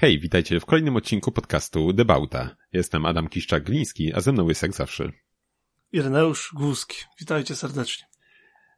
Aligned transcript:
Hej, 0.00 0.18
witajcie 0.18 0.60
w 0.60 0.66
kolejnym 0.66 0.96
odcinku 0.96 1.32
podcastu 1.32 1.92
Debauta. 1.92 2.56
Jestem 2.72 3.06
Adam 3.06 3.28
Kiszczak-Gliński, 3.28 4.12
a 4.14 4.20
ze 4.20 4.32
mną 4.32 4.48
jest 4.48 4.62
jak 4.62 4.72
zawsze. 4.72 5.12
Ireneusz 5.92 6.52
Głuski. 6.54 6.96
Witajcie 7.20 7.56
serdecznie. 7.56 8.06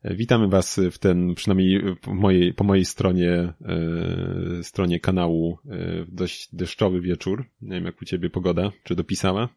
Witamy 0.04 0.48
Was 0.48 0.80
w 0.92 0.98
ten, 0.98 1.34
przynajmniej 1.34 1.96
po 2.00 2.14
mojej, 2.14 2.54
po 2.54 2.64
mojej 2.64 2.84
stronie, 2.84 3.54
e, 3.64 4.62
stronie 4.62 5.00
kanału, 5.00 5.58
e, 5.70 6.04
dość 6.08 6.48
deszczowy 6.54 7.00
wieczór. 7.00 7.44
Nie 7.60 7.76
wiem, 7.76 7.84
jak 7.84 8.02
u 8.02 8.04
Ciebie 8.04 8.30
pogoda, 8.30 8.72
czy 8.84 8.94
dopisała? 8.94 9.48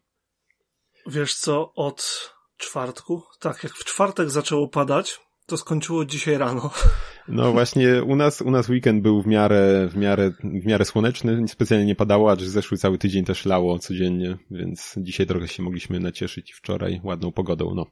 Wiesz 1.06 1.34
co, 1.34 1.74
od 1.74 2.30
czwartku, 2.56 3.22
tak 3.40 3.64
jak 3.64 3.72
w 3.72 3.84
czwartek 3.84 4.30
zaczęło 4.30 4.68
padać, 4.68 5.20
to 5.46 5.56
skończyło 5.56 6.04
dzisiaj 6.04 6.38
rano. 6.38 6.70
No 7.28 7.52
właśnie, 7.52 8.02
u 8.04 8.16
nas, 8.16 8.42
u 8.42 8.50
nas 8.50 8.68
weekend 8.68 9.02
był 9.02 9.22
w 9.22 9.26
miarę, 9.26 9.88
w 9.88 9.96
miarę, 9.96 10.32
w 10.62 10.66
miarę 10.66 10.84
słoneczny, 10.84 11.48
specjalnie 11.48 11.86
nie 11.86 11.94
padało, 11.94 12.30
acz 12.30 12.42
zeszły 12.42 12.78
cały 12.78 12.98
tydzień 12.98 13.24
też 13.24 13.46
lało 13.46 13.78
codziennie, 13.78 14.38
więc 14.50 14.94
dzisiaj 14.96 15.26
trochę 15.26 15.48
się 15.48 15.62
mogliśmy 15.62 16.00
nacieszyć 16.00 16.52
wczoraj 16.52 17.00
ładną 17.04 17.32
pogodą, 17.32 17.74
no. 17.74 17.86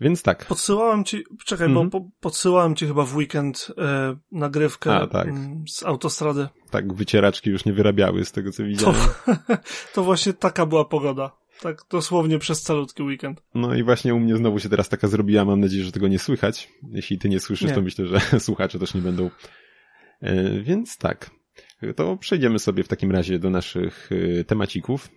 Więc 0.00 0.22
tak. 0.22 0.46
Podsyłałem 0.46 1.04
ci, 1.04 1.24
czekaj, 1.44 1.66
mm 1.66 1.72
-hmm. 1.72 1.90
bo 1.90 1.98
mhm. 1.98 2.04
po, 2.04 2.10
podsyłałem 2.20 2.76
ci 2.76 2.86
chyba 2.86 3.04
w 3.04 3.16
weekend 3.16 3.68
e, 3.78 4.16
nagrywkę 4.32 4.94
A, 4.94 5.06
tak. 5.06 5.28
m, 5.28 5.64
z 5.68 5.82
autostrady. 5.82 6.48
Tak, 6.70 6.94
wycieraczki 6.94 7.50
już 7.50 7.64
nie 7.64 7.72
wyrabiały 7.72 8.24
z 8.24 8.32
tego 8.32 8.52
co 8.52 8.64
widziałem. 8.64 8.96
To, 9.26 9.36
to 9.94 10.04
właśnie 10.04 10.32
taka 10.32 10.66
była 10.66 10.84
pogoda. 10.84 11.43
Tak 11.60 11.82
dosłownie 11.90 12.38
przez 12.38 12.62
calutki 12.62 13.02
weekend. 13.02 13.42
No 13.54 13.74
i 13.74 13.82
właśnie 13.82 14.14
u 14.14 14.20
mnie 14.20 14.36
znowu 14.36 14.58
się 14.58 14.68
teraz 14.68 14.88
taka 14.88 15.08
zrobiła, 15.08 15.44
mam 15.44 15.60
nadzieję, 15.60 15.84
że 15.84 15.92
tego 15.92 16.08
nie 16.08 16.18
słychać. 16.18 16.68
Jeśli 16.90 17.18
ty 17.18 17.28
nie 17.28 17.40
słyszysz, 17.40 17.68
nie. 17.68 17.74
to 17.74 17.82
myślę, 17.82 18.06
że 18.06 18.20
słuchacze 18.40 18.78
też 18.78 18.94
nie 18.94 19.00
będą. 19.00 19.30
E, 20.20 20.60
więc 20.60 20.98
tak, 20.98 21.30
to 21.96 22.16
przejdziemy 22.16 22.58
sobie 22.58 22.84
w 22.84 22.88
takim 22.88 23.12
razie 23.12 23.38
do 23.38 23.50
naszych 23.50 24.10
e, 24.40 24.44
temacików. 24.44 25.08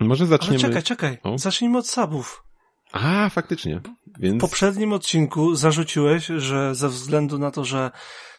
Może 0.00 0.26
zaczniemy... 0.26 0.64
Ale 0.64 0.68
czekaj, 0.68 0.82
czekaj, 0.82 1.18
o? 1.22 1.38
zacznijmy 1.38 1.78
od 1.78 1.88
subów. 1.88 2.44
A, 2.92 3.28
faktycznie. 3.28 3.80
Więc... 4.18 4.36
W 4.36 4.40
poprzednim 4.40 4.92
odcinku 4.92 5.54
zarzuciłeś, 5.54 6.26
że 6.26 6.74
ze 6.74 6.88
względu 6.88 7.38
na 7.38 7.50
to, 7.50 7.64
że 7.64 7.90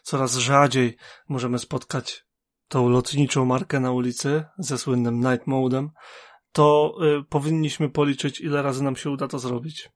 coraz 0.02 0.36
rzadziej 0.36 0.96
możemy 1.28 1.58
spotkać 1.58 2.24
tą 2.68 2.88
lotniczą 2.88 3.44
markę 3.44 3.80
na 3.80 3.92
ulicy 3.92 4.44
ze 4.58 4.78
słynnym 4.78 5.20
night 5.20 5.46
modem, 5.46 5.90
to 6.52 6.96
y, 7.20 7.24
powinniśmy 7.24 7.90
policzyć, 7.90 8.40
ile 8.40 8.62
razy 8.62 8.84
nam 8.84 8.96
się 8.96 9.10
uda 9.10 9.28
to 9.28 9.38
zrobić. 9.38 9.90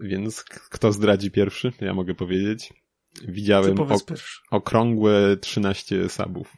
Więc 0.00 0.44
kto 0.44 0.92
zdradzi 0.92 1.30
pierwszy? 1.30 1.72
Ja 1.80 1.94
mogę 1.94 2.14
powiedzieć. 2.14 2.72
Widziałem 3.28 3.80
ok 3.80 4.02
okrągłe 4.50 5.36
13 5.36 6.08
sabów. 6.08 6.56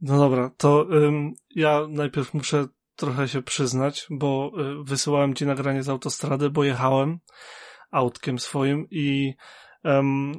No 0.00 0.18
dobra, 0.18 0.50
to 0.56 0.86
ym, 0.92 1.32
ja 1.54 1.86
najpierw 1.88 2.34
muszę 2.34 2.66
trochę 2.96 3.28
się 3.28 3.42
przyznać, 3.42 4.06
bo 4.10 4.52
y, 4.80 4.84
wysyłałem 4.84 5.34
ci 5.34 5.46
nagranie 5.46 5.82
z 5.82 5.88
autostrady, 5.88 6.50
bo 6.50 6.64
jechałem 6.64 7.18
autkiem 7.90 8.38
swoim 8.38 8.86
i 8.90 9.34
ym, 9.86 10.32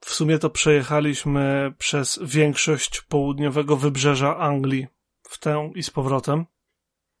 w 0.00 0.10
sumie 0.10 0.38
to 0.38 0.50
przejechaliśmy 0.50 1.74
przez 1.78 2.18
większość 2.22 3.00
południowego 3.00 3.76
wybrzeża 3.76 4.36
Anglii 4.36 4.86
w 5.30 5.38
tę 5.38 5.70
i 5.74 5.82
z 5.82 5.90
powrotem 5.90 6.46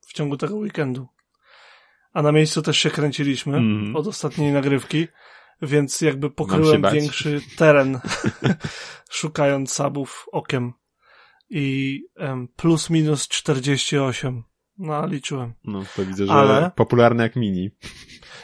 w 0.00 0.12
ciągu 0.12 0.36
tego 0.36 0.56
weekendu. 0.56 1.08
A 2.12 2.22
na 2.22 2.32
miejscu 2.32 2.62
też 2.62 2.78
się 2.78 2.90
kręciliśmy 2.90 3.56
mm. 3.56 3.96
od 3.96 4.06
ostatniej 4.06 4.52
nagrywki, 4.52 5.08
więc 5.62 6.00
jakby 6.00 6.30
pokryłem 6.30 6.82
większy 6.92 7.40
teren, 7.56 8.00
szukając 9.10 9.72
sabów 9.72 10.26
okiem. 10.32 10.72
I 11.50 11.98
um, 12.16 12.48
plus 12.56 12.90
minus 12.90 13.28
48. 13.28 14.44
No, 14.78 15.06
liczyłem. 15.06 15.54
No, 15.64 15.82
to 15.96 16.04
widzę, 16.04 16.26
że 16.26 16.32
Ale... 16.32 16.70
popularne 16.76 17.22
jak 17.22 17.36
mini. 17.36 17.70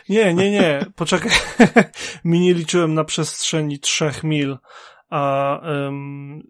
Nie, 0.09 0.35
nie, 0.35 0.51
nie. 0.51 0.87
Poczekaj. 0.97 1.33
mini 2.25 2.55
liczyłem 2.55 2.95
na 2.95 3.05
przestrzeni 3.05 3.79
3 3.79 4.11
mil, 4.25 4.59
a 5.09 5.61
um, 5.65 6.43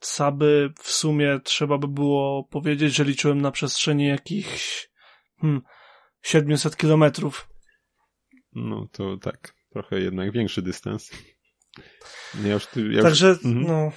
Saby 0.00 0.72
w 0.82 0.90
sumie 0.90 1.40
trzeba 1.44 1.78
by 1.78 1.88
było 1.88 2.44
powiedzieć, 2.44 2.94
że 2.94 3.04
liczyłem 3.04 3.40
na 3.40 3.50
przestrzeni 3.50 4.06
jakichś 4.06 4.88
hmm, 5.40 5.62
700 6.22 6.76
kilometrów. 6.76 7.48
No 8.52 8.88
to 8.92 9.16
tak, 9.16 9.54
trochę 9.72 10.00
jednak 10.00 10.32
większy 10.32 10.62
dystans. 10.62 11.10
Ja 12.44 12.52
już, 12.52 12.68
ja 12.90 13.02
Także, 13.02 13.28
już... 13.28 13.44
Mhm. 13.44 13.66
no, 13.66 13.92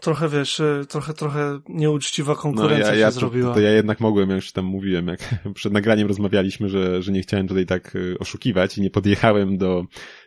trochę 0.00 0.28
wiesz, 0.28 0.60
y, 0.60 0.86
trochę, 0.88 1.14
trochę 1.14 1.60
nieuczciwa 1.68 2.34
konkurencja 2.34 2.86
no, 2.86 2.94
ja, 2.94 3.00
ja 3.00 3.06
się 3.06 3.14
to, 3.14 3.20
zrobiła. 3.20 3.54
To 3.54 3.60
ja 3.60 3.70
jednak 3.70 4.00
mogłem, 4.00 4.30
ja 4.30 4.36
już 4.36 4.52
tam 4.52 4.64
mówiłem, 4.64 5.06
jak 5.06 5.20
przed 5.54 5.72
nagraniem 5.72 6.08
rozmawialiśmy, 6.08 6.68
że, 6.68 7.02
że 7.02 7.12
nie 7.12 7.22
chciałem 7.22 7.48
tutaj 7.48 7.66
tak 7.66 7.96
y, 7.96 8.16
oszukiwać 8.18 8.78
i 8.78 8.82
nie 8.82 8.90
podjechałem 8.90 9.58
do 9.58 9.84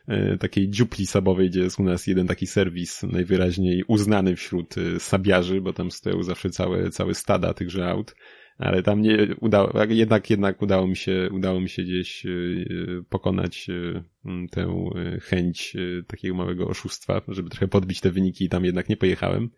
y, 0.10 0.38
takiej 0.38 0.70
dziupli 0.70 1.06
sabowej, 1.06 1.50
gdzie 1.50 1.60
jest 1.60 1.80
u 1.80 1.84
nas 1.84 2.08
jeden 2.08 2.28
taki 2.28 2.48
serwis 2.48 3.04
najwyraźniej 3.04 3.84
uznany 3.88 4.36
wśród 4.36 4.76
sabiarzy, 5.00 5.62
bo 5.62 5.74
tam 5.74 5.92
stoją 5.92 6.24
zawsze 6.24 6.50
całe, 6.50 6.90
całe 6.90 7.14
stada 7.14 7.54
tychże 7.54 7.90
aut 7.90 8.16
ale 8.58 8.84
tam 8.84 9.02
nie 9.02 9.36
udało, 9.40 9.72
jednak, 9.90 10.30
jednak 10.30 10.62
udało 10.62 10.88
mi 10.88 10.96
się, 10.96 11.30
udało 11.32 11.62
mi 11.62 11.70
się 11.70 11.84
gdzieś 11.84 12.26
pokonać 13.10 13.68
tę 14.52 14.90
chęć 15.22 15.78
takiego 16.08 16.36
małego 16.36 16.68
oszustwa, 16.68 17.22
żeby 17.28 17.50
trochę 17.50 17.68
podbić 17.68 18.02
te 18.02 18.12
wyniki 18.12 18.46
i 18.46 18.50
tam 18.50 18.66
jednak 18.66 18.90
nie 18.90 18.98
pojechałem. 18.98 19.50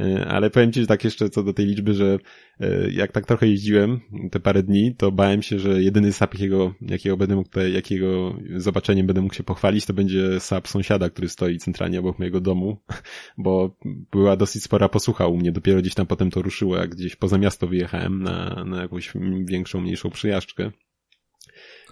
E, 0.00 0.28
ale 0.28 0.50
powiem 0.50 0.72
Ci, 0.72 0.80
że 0.80 0.86
tak 0.86 1.04
jeszcze 1.04 1.30
co 1.30 1.42
do 1.42 1.52
tej 1.52 1.66
liczby, 1.66 1.94
że 1.94 2.18
e, 2.60 2.90
jak 2.90 3.12
tak 3.12 3.26
trochę 3.26 3.46
jeździłem 3.46 4.00
te 4.30 4.40
parę 4.40 4.62
dni, 4.62 4.94
to 4.94 5.12
bałem 5.12 5.42
się, 5.42 5.58
że 5.58 5.82
jedyny 5.82 6.12
sap, 6.12 6.34
jakiego, 6.34 6.74
jakiego 6.80 7.16
będę 7.16 7.36
mógł 7.36 7.48
tutaj, 7.48 7.72
jakiego 7.72 8.34
zobaczeniem 8.56 9.06
będę 9.06 9.22
mógł 9.22 9.34
się 9.34 9.42
pochwalić, 9.42 9.86
to 9.86 9.92
będzie 9.92 10.40
sap 10.40 10.68
sąsiada, 10.68 11.10
który 11.10 11.28
stoi 11.28 11.58
centralnie 11.58 12.00
obok 12.00 12.18
mojego 12.18 12.40
domu, 12.40 12.76
bo 13.38 13.76
była 14.12 14.36
dosyć 14.36 14.62
spora 14.62 14.88
posłucha 14.88 15.26
u 15.26 15.36
mnie, 15.36 15.52
dopiero 15.52 15.80
gdzieś 15.80 15.94
tam 15.94 16.06
potem 16.06 16.30
to 16.30 16.42
ruszyło, 16.42 16.76
jak 16.76 16.94
gdzieś 16.94 17.16
poza 17.16 17.38
miasto 17.38 17.66
wyjechałem 17.66 18.22
na, 18.22 18.64
na 18.64 18.82
jakąś 18.82 19.12
większą, 19.44 19.80
mniejszą 19.80 20.10
przyjażdżkę. 20.10 20.70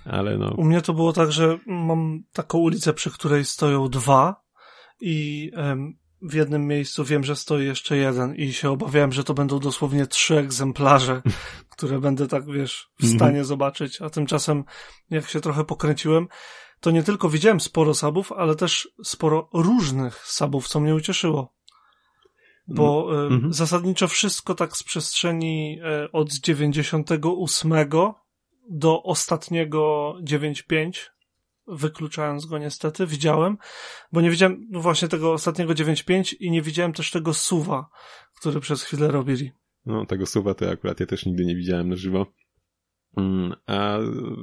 Ale 0.04 0.38
no. 0.38 0.54
U 0.56 0.64
mnie 0.64 0.80
to 0.80 0.94
było 0.94 1.12
tak, 1.12 1.32
że 1.32 1.58
mam 1.66 2.22
taką 2.32 2.58
ulicę, 2.58 2.94
przy 2.94 3.10
której 3.10 3.44
stoją 3.44 3.88
dwa 3.88 4.44
i 5.00 5.50
w 6.22 6.34
jednym 6.34 6.66
miejscu 6.66 7.04
wiem, 7.04 7.24
że 7.24 7.36
stoi 7.36 7.64
jeszcze 7.64 7.96
jeden 7.96 8.34
i 8.34 8.52
się 8.52 8.70
obawiałem, 8.70 9.12
że 9.12 9.24
to 9.24 9.34
będą 9.34 9.58
dosłownie 9.58 10.06
trzy 10.06 10.38
egzemplarze, 10.38 11.22
które 11.76 12.00
będę 12.00 12.28
tak, 12.28 12.46
wiesz, 12.46 12.90
w 13.00 13.04
mhm. 13.04 13.18
stanie 13.18 13.44
zobaczyć, 13.44 14.02
a 14.02 14.10
tymczasem 14.10 14.64
jak 15.10 15.28
się 15.28 15.40
trochę 15.40 15.64
pokręciłem, 15.64 16.28
to 16.80 16.90
nie 16.90 17.02
tylko 17.02 17.28
widziałem 17.28 17.60
sporo 17.60 17.94
sabów, 17.94 18.32
ale 18.32 18.56
też 18.56 18.88
sporo 19.04 19.48
różnych 19.52 20.26
sabów, 20.26 20.68
co 20.68 20.80
mnie 20.80 20.94
ucieszyło. 20.94 21.54
Bo 22.68 23.06
mm. 23.10 23.32
Mhm. 23.32 23.52
zasadniczo 23.52 24.08
wszystko 24.08 24.54
tak 24.54 24.76
z 24.76 24.82
przestrzeni 24.82 25.80
e, 25.84 26.12
od 26.12 26.32
98 26.32 27.72
do 28.70 29.02
ostatniego 29.02 30.14
9.5 30.22 31.10
wykluczając 31.68 32.46
go 32.46 32.58
niestety, 32.58 33.06
widziałem, 33.06 33.58
bo 34.12 34.20
nie 34.20 34.30
widziałem 34.30 34.66
no 34.70 34.80
właśnie 34.80 35.08
tego 35.08 35.32
ostatniego 35.32 35.72
9.5 35.72 36.34
i 36.40 36.50
nie 36.50 36.62
widziałem 36.62 36.92
też 36.92 37.10
tego 37.10 37.34
suwa, 37.34 37.88
który 38.40 38.60
przez 38.60 38.82
chwilę 38.82 39.08
robili. 39.08 39.52
No, 39.86 40.06
tego 40.06 40.26
suwa 40.26 40.54
to 40.54 40.70
akurat 40.70 41.00
ja 41.00 41.06
też 41.06 41.26
nigdy 41.26 41.44
nie 41.44 41.56
widziałem 41.56 41.88
na 41.88 41.96
żywo. 41.96 42.26
Mm, 43.16 43.54
a 43.66 43.98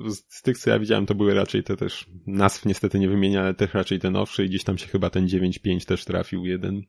z 0.08 0.42
tych, 0.42 0.58
co 0.58 0.70
ja 0.70 0.80
widziałem, 0.80 1.06
to 1.06 1.16
były 1.16 1.34
raczej 1.34 1.64
te 1.64 1.76
też, 1.76 2.10
nazw 2.28 2.66
niestety 2.66 3.00
nie 3.00 3.10
wymienia, 3.10 3.42
ale 3.42 3.54
też 3.54 3.74
raczej 3.74 4.00
te 4.00 4.12
nowsze 4.12 4.46
i 4.46 4.50
gdzieś 4.50 4.64
tam 4.64 4.78
się 4.78 4.88
chyba 4.88 5.10
ten 5.10 5.28
9.5 5.28 5.86
też 5.86 6.06
trafił, 6.06 6.46
jeden 6.46 6.82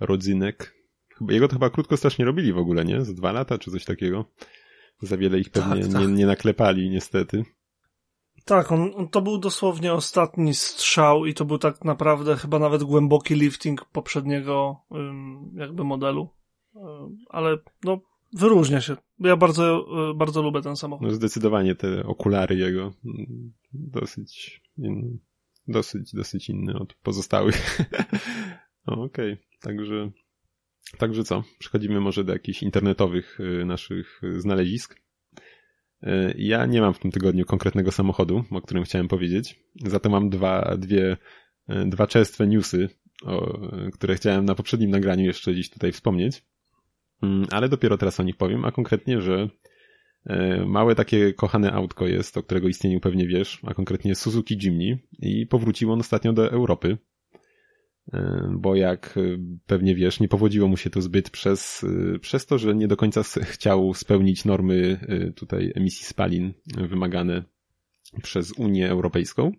rodzynek. 0.00 0.74
Jego 1.28 1.48
to 1.48 1.54
chyba 1.54 1.70
krótko 1.70 1.96
strasznie 1.96 2.24
robili 2.24 2.52
w 2.52 2.58
ogóle, 2.58 2.84
nie? 2.84 3.04
Z 3.04 3.14
dwa 3.14 3.32
lata 3.32 3.58
czy 3.58 3.70
coś 3.70 3.84
takiego. 3.84 4.24
Za 5.02 5.16
wiele 5.16 5.38
ich 5.38 5.50
pewnie 5.50 5.82
tak, 5.82 5.92
tak. 5.92 6.00
Nie, 6.00 6.06
nie 6.06 6.26
naklepali, 6.26 6.90
niestety. 6.90 7.44
Tak, 8.44 8.72
on, 8.72 8.90
on, 8.96 9.08
to 9.08 9.22
był 9.22 9.38
dosłownie 9.38 9.92
ostatni 9.92 10.54
strzał 10.54 11.26
i 11.26 11.34
to 11.34 11.44
był 11.44 11.58
tak 11.58 11.84
naprawdę 11.84 12.36
chyba 12.36 12.58
nawet 12.58 12.82
głęboki 12.82 13.34
lifting 13.34 13.84
poprzedniego 13.84 14.76
jakby 15.54 15.84
modelu. 15.84 16.28
Ale 17.28 17.58
no, 17.84 18.00
wyróżnia 18.32 18.80
się. 18.80 18.96
Ja 19.18 19.36
bardzo, 19.36 19.86
e, 20.10 20.14
bardzo 20.14 20.42
lubię 20.42 20.62
ten 20.62 20.76
samochód. 20.76 21.06
No 21.06 21.14
zdecydowanie 21.14 21.74
te 21.74 22.04
okulary 22.04 22.56
jego 22.56 22.92
mm, 23.04 23.52
dosyć, 23.72 24.62
dosyć, 25.68 26.12
dosyć 26.14 26.48
inne 26.48 26.74
od 26.74 26.94
pozostałych. 26.94 27.78
no, 28.86 29.02
Okej, 29.02 29.32
okay. 29.32 29.44
także, 29.60 30.10
także 30.98 31.24
co? 31.24 31.42
Przechodzimy 31.58 32.00
może 32.00 32.24
do 32.24 32.32
jakichś 32.32 32.62
internetowych 32.62 33.38
e, 33.40 33.64
naszych 33.64 34.20
znalezisk. 34.36 35.02
E, 36.02 36.34
ja 36.36 36.66
nie 36.66 36.80
mam 36.80 36.94
w 36.94 36.98
tym 36.98 37.10
tygodniu 37.10 37.44
konkretnego 37.44 37.92
samochodu, 37.92 38.44
o 38.50 38.60
którym 38.60 38.84
chciałem 38.84 39.08
powiedzieć. 39.08 39.60
Za 39.84 40.00
to 40.00 40.10
mam 40.10 40.30
dwa, 40.30 40.76
dwie, 40.78 41.16
e, 41.68 41.86
dwa 41.86 42.06
czerstwe 42.06 42.46
newsy 42.46 42.88
o, 43.24 43.58
które 43.92 44.14
chciałem 44.14 44.44
na 44.44 44.54
poprzednim 44.54 44.90
nagraniu 44.90 45.24
jeszcze 45.24 45.54
dziś 45.54 45.70
tutaj 45.70 45.92
wspomnieć, 45.92 46.44
mm, 47.22 47.46
ale 47.50 47.68
dopiero 47.68 47.98
teraz 47.98 48.20
o 48.20 48.22
nich 48.22 48.36
powiem, 48.36 48.64
a 48.64 48.72
konkretnie, 48.72 49.20
że 49.20 49.48
e, 50.26 50.64
małe 50.66 50.94
takie 50.94 51.32
kochane 51.32 51.72
autko 51.72 52.06
jest, 52.06 52.36
o 52.36 52.42
którego 52.42 52.68
istnieniu 52.68 53.00
pewnie 53.00 53.26
wiesz, 53.26 53.60
a 53.66 53.74
konkretnie 53.74 54.14
Suzuki 54.14 54.58
Jimny 54.62 54.98
i 55.18 55.46
powrócił 55.46 55.92
on 55.92 56.00
ostatnio 56.00 56.32
do 56.32 56.50
Europy, 56.50 56.98
bo 58.50 58.74
jak 58.74 59.18
pewnie 59.66 59.94
wiesz, 59.94 60.20
nie 60.20 60.28
powodziło 60.28 60.68
mu 60.68 60.76
się 60.76 60.90
to 60.90 61.02
zbyt 61.02 61.30
przez, 61.30 61.86
przez 62.20 62.46
to, 62.46 62.58
że 62.58 62.74
nie 62.74 62.88
do 62.88 62.96
końca 62.96 63.22
chciał 63.22 63.94
spełnić 63.94 64.44
normy 64.44 65.00
tutaj 65.36 65.72
emisji 65.74 66.06
spalin 66.06 66.52
wymagane 66.66 67.42
przez 68.22 68.52
Unię 68.52 68.90
Europejską. 68.90 69.52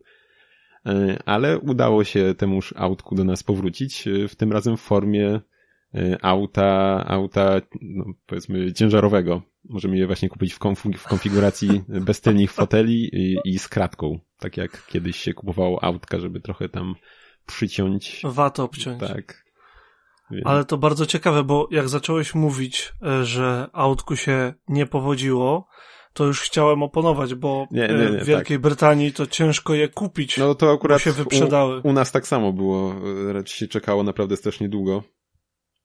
E, 0.86 1.18
ale 1.26 1.60
udało 1.60 2.04
się 2.04 2.36
temuż 2.38 2.74
autku 2.78 3.16
do 3.16 3.24
nas 3.24 3.44
powrócić, 3.44 4.08
e, 4.08 4.28
w 4.28 4.36
tym 4.36 4.52
razem 4.52 4.78
w 4.78 4.82
formie 4.82 5.42
e, 5.96 6.18
auta, 6.22 7.04
auta, 7.08 7.62
no, 7.82 8.06
powiedzmy, 8.26 8.74
ciężarowego. 8.74 9.42
Możemy 9.70 9.98
je 9.98 10.08
właśnie 10.08 10.30
kupić 10.30 10.54
w, 10.54 10.60
konf- 10.60 10.98
w 10.98 11.08
konfiguracji 11.08 11.84
bez 12.08 12.22
tylnych 12.22 12.52
foteli 12.52 13.10
i, 13.14 13.38
i, 13.46 13.60
z 13.60 13.68
kratką. 13.68 14.20
Tak 14.40 14.58
jak 14.58 14.88
kiedyś 14.88 15.18
się 15.18 15.34
kupowało 15.34 15.84
autka, 15.84 16.20
żeby 16.20 16.42
trochę 16.42 16.70
tam 16.70 16.96
przyciąć. 17.46 18.22
Wat 18.24 18.60
obciąć. 18.60 19.00
Tak. 19.00 19.44
Więc... 20.32 20.46
Ale 20.46 20.66
to 20.66 20.78
bardzo 20.78 21.06
ciekawe, 21.06 21.44
bo 21.44 21.68
jak 21.72 21.90
zacząłeś 21.90 22.36
mówić, 22.36 22.94
że 23.24 23.70
autku 23.74 24.16
się 24.16 24.54
nie 24.68 24.86
powodziło, 24.86 25.68
to 26.14 26.26
już 26.26 26.42
chciałem 26.42 26.84
oponować, 26.84 27.36
bo 27.36 27.68
nie, 27.72 27.88
nie, 27.88 28.12
nie, 28.12 28.20
w 28.20 28.26
Wielkiej 28.26 28.58
tak. 28.58 28.62
Brytanii 28.62 29.14
to 29.14 29.28
ciężko 29.28 29.74
je 29.74 29.88
kupić. 29.88 30.38
No 30.38 30.56
to 30.56 30.72
akurat 30.72 31.02
się 31.02 31.12
wyprzedały. 31.12 31.82
U, 31.84 31.90
u, 31.90 31.94
nas 31.94 32.12
tak 32.12 32.28
samo 32.28 32.54
było. 32.54 32.96
Raczej 33.34 33.58
się 33.58 33.68
czekało 33.68 34.04
naprawdę 34.04 34.38
strasznie 34.38 34.70
długo. 34.70 35.04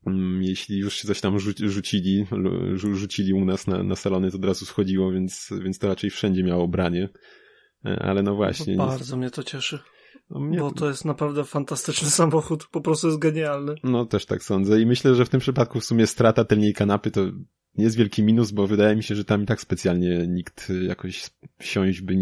Mm, 0.07 0.43
jeśli 0.43 0.79
już 0.79 0.95
się 0.95 1.09
coś 1.09 1.21
tam 1.21 1.39
rzucili, 1.41 2.27
rzucili 2.75 3.33
u 3.33 3.45
nas 3.45 3.67
na, 3.67 3.83
na 3.83 3.97
salony, 3.97 4.31
to 4.31 4.37
od 4.37 4.45
razu 4.45 4.67
schodziło, 4.67 5.13
więc, 5.13 5.51
więc 5.63 5.79
to 5.79 5.89
raczej 5.89 6.11
wszędzie 6.11 6.45
miało 6.45 6.69
branie. 6.69 7.09
E, 7.85 8.03
ale 8.03 8.23
no 8.23 8.35
właśnie. 8.35 8.77
No 8.77 8.87
bardzo 8.87 9.17
mnie 9.17 9.31
to 9.31 9.43
cieszy. 9.43 9.79
No 10.31 10.41
mnie... 10.41 10.59
Bo 10.59 10.73
to 10.73 10.89
jest 10.89 11.05
naprawdę 11.05 11.45
fantastyczny 11.45 12.11
samochód, 12.21 12.67
po 12.67 12.81
prostu 12.81 13.07
jest 13.07 13.19
genialny. 13.19 13.75
No 13.85 14.07
też 14.07 14.27
tak 14.27 14.43
sądzę 14.43 14.81
i 14.81 14.87
myślę, 14.87 15.15
że 15.15 15.25
w 15.25 15.29
tym 15.29 15.41
przypadku 15.41 15.81
w 15.81 15.85
sumie 15.85 16.07
strata 16.07 16.45
tylnej 16.45 16.75
kanapy 16.75 17.11
to 17.11 17.21
nie 17.75 17.85
jest 17.85 17.97
wielki 17.97 18.23
minus, 18.23 18.51
bo 18.51 18.67
wydaje 18.67 18.97
mi 18.97 19.03
się, 19.03 19.15
że 19.15 19.25
tam 19.25 19.43
i 19.43 19.47
tak 19.47 19.61
specjalnie 19.61 20.27
nikt 20.29 20.73
jakoś 20.89 21.31
wsiąść 21.59 22.01
by 22.01 22.17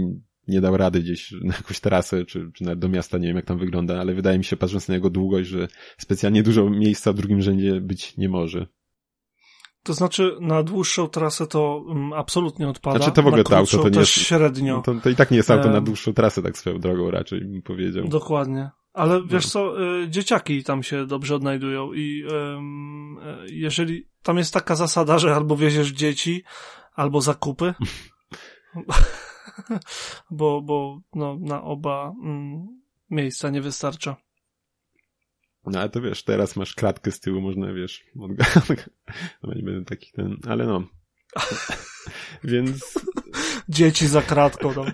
nie 0.49 0.61
dał 0.61 0.76
rady 0.76 1.00
gdzieś 1.00 1.32
na 1.32 1.55
jakąś 1.55 1.81
trasę, 1.81 2.25
czy, 2.25 2.50
czy 2.55 2.64
nawet 2.64 2.79
do 2.79 2.88
miasta, 2.88 3.19
nie 3.19 3.29
wiem 3.29 3.37
jak 3.37 3.44
tam 3.44 3.58
wygląda, 3.58 4.00
ale 4.00 4.14
wydaje 4.14 4.38
mi 4.38 4.44
się, 4.44 4.56
patrząc 4.56 4.88
na 4.88 4.94
jego 4.94 5.11
długość, 5.11 5.49
że 5.49 5.69
specjalnie 5.99 6.43
dużo 6.43 6.70
miejsca 6.70 7.12
w 7.12 7.17
drugim 7.17 7.43
rzędzie 7.43 7.81
być 7.81 8.17
nie 8.17 8.29
może. 8.29 8.67
To 9.87 9.94
znaczy, 9.94 10.37
na 10.41 10.62
dłuższą 10.62 11.09
trasę 11.09 11.47
to 11.47 11.85
um, 11.87 12.12
absolutnie 12.12 12.69
odpada. 12.69 12.99
Znaczy, 12.99 13.12
to 13.12 13.23
w 13.23 13.27
ogóle 13.27 13.44
to 13.44 13.56
auto 13.56 13.79
to 13.79 13.88
nie 13.88 13.99
jest. 13.99 14.12
średnio. 14.12 14.83
To, 14.83 14.94
to 14.94 15.11
i 15.11 15.17
tak 15.17 15.31
nie 15.31 15.37
jest 15.37 15.50
auto 15.50 15.71
na 15.71 15.81
dłuższą 15.81 16.12
trasę, 16.12 16.43
tak 16.43 16.59
swoją 16.59 16.79
drogą 16.79 17.11
raczej 17.11 17.41
bym 17.41 17.62
powiedział. 17.62 18.09
Dokładnie. 18.09 18.71
Ale 18.93 19.23
wiesz 19.27 19.44
no. 19.44 19.50
co, 19.50 19.83
y, 20.03 20.09
dzieciaki 20.09 20.65
tam 20.65 20.83
się 20.83 21.06
dobrze 21.06 21.35
odnajdują 21.35 21.93
i 21.93 22.25
y, 22.25 23.53
jeżeli 23.53 24.09
tam 24.23 24.38
jest 24.38 24.55
taka 24.55 24.75
zasada, 24.75 25.19
że 25.19 25.35
albo 25.35 25.56
wieziesz 25.56 25.88
dzieci, 25.88 26.44
albo 26.94 27.21
zakupy, 27.21 27.75
bo, 30.31 30.62
bo 30.62 31.00
no, 31.15 31.37
na 31.41 31.62
oba 31.62 32.12
mm, 32.25 32.67
miejsca 33.11 33.50
nie 33.50 33.61
wystarcza. 33.61 34.17
No 35.66 35.80
ale 35.80 35.88
to 35.88 36.00
wiesz, 36.00 36.22
teraz 36.22 36.56
masz 36.56 36.74
kratkę 36.74 37.10
z 37.10 37.20
tyłu, 37.20 37.40
można 37.40 37.72
wiesz, 37.72 38.04
od... 38.20 38.30
no 39.42 39.54
nie 39.54 39.62
będę 39.62 39.84
taki 39.84 40.12
ten, 40.12 40.36
ale 40.48 40.66
no. 40.66 40.82
Więc 42.44 42.94
dzieci 43.68 44.06
za 44.06 44.22
kratką 44.22 44.74
tam 44.74 44.86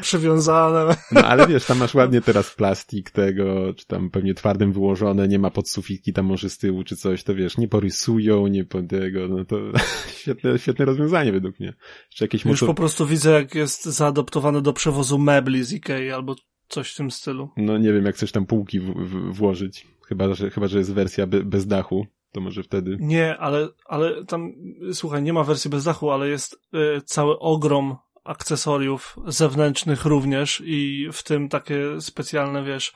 przywiązane. 0.00 0.96
No 1.12 1.22
ale 1.24 1.46
wiesz, 1.46 1.64
tam 1.64 1.78
masz 1.78 1.94
ładnie 1.94 2.20
teraz 2.20 2.54
plastik 2.54 3.10
tego, 3.10 3.74
czy 3.74 3.86
tam 3.86 4.10
pewnie 4.10 4.34
twardym 4.34 4.72
wyłożone, 4.72 5.28
nie 5.28 5.38
ma 5.38 5.50
podsufitki 5.50 6.12
tam 6.12 6.26
może 6.26 6.50
z 6.50 6.58
tyłu 6.58 6.84
czy 6.84 6.96
coś, 6.96 7.24
to 7.24 7.34
wiesz, 7.34 7.58
nie 7.58 7.68
porysują, 7.68 8.46
nie 8.46 8.64
po 8.64 8.82
tego, 8.82 9.28
no 9.28 9.44
to 9.44 9.56
świetne, 10.20 10.58
świetne 10.58 10.84
rozwiązanie 10.84 11.32
według 11.32 11.60
mnie. 11.60 11.74
Czy 12.14 12.24
jakieś 12.24 12.44
Już 12.44 12.60
motor... 12.60 12.76
po 12.76 12.80
prostu 12.80 13.06
widzę, 13.06 13.32
jak 13.32 13.54
jest 13.54 13.84
zaadoptowane 13.84 14.62
do 14.62 14.72
przewozu 14.72 15.18
mebli 15.18 15.64
z 15.64 15.72
Ikei 15.72 16.10
albo 16.10 16.36
coś 16.68 16.92
w 16.92 16.96
tym 16.96 17.10
stylu. 17.10 17.50
No 17.56 17.78
nie 17.78 17.92
wiem, 17.92 18.04
jak 18.04 18.16
coś 18.16 18.32
tam 18.32 18.46
półki 18.46 18.80
w, 18.80 18.94
w, 18.94 19.34
włożyć. 19.34 19.86
Chyba 20.06 20.34
że, 20.34 20.50
chyba, 20.50 20.66
że 20.66 20.78
jest 20.78 20.94
wersja 20.94 21.26
be, 21.26 21.42
bez 21.42 21.66
dachu 21.66 22.06
to 22.32 22.40
może 22.40 22.62
wtedy. 22.62 22.96
Nie, 23.00 23.36
ale, 23.38 23.68
ale 23.86 24.24
tam, 24.24 24.52
słuchaj, 24.92 25.22
nie 25.22 25.32
ma 25.32 25.44
wersji 25.44 25.70
bez 25.70 25.84
dachu, 25.84 26.10
ale 26.10 26.28
jest 26.28 26.54
y, 26.54 27.02
cały 27.04 27.38
ogrom 27.38 27.96
akcesoriów 28.24 29.16
zewnętrznych 29.26 30.04
również 30.04 30.62
i 30.64 31.08
w 31.12 31.22
tym 31.22 31.48
takie 31.48 32.00
specjalne, 32.00 32.64
wiesz, 32.64 32.94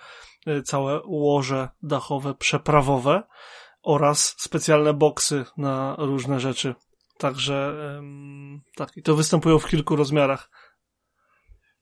y, 0.49 0.63
całe 0.63 1.01
łoże 1.05 1.69
dachowe, 1.83 2.35
przeprawowe 2.35 3.23
oraz 3.83 4.35
specjalne 4.39 4.95
boksy 4.95 5.45
na 5.57 5.97
różne 5.99 6.41
rzeczy. 6.41 6.75
Także 7.19 7.75
tak, 8.77 8.97
i 8.97 9.03
to 9.03 9.17
występują 9.17 9.59
w 9.59 9.69
kilku 9.69 9.97
rozmiarach. 9.97 10.51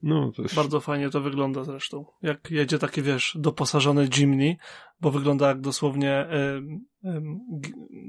No. 0.02 0.32
Bardzo 0.56 0.80
fajnie 0.80 1.10
to 1.10 1.20
wygląda 1.20 1.64
zresztą. 1.64 2.04
Jak 2.22 2.50
jedzie 2.50 2.78
taki, 2.78 3.02
wiesz, 3.02 3.36
doposażony 3.40 4.08
Jimny, 4.16 4.56
bo 5.00 5.10
wygląda 5.10 5.48
jak 5.48 5.60
dosłownie 5.60 6.26
y, 7.04 7.08
y, 7.08 7.22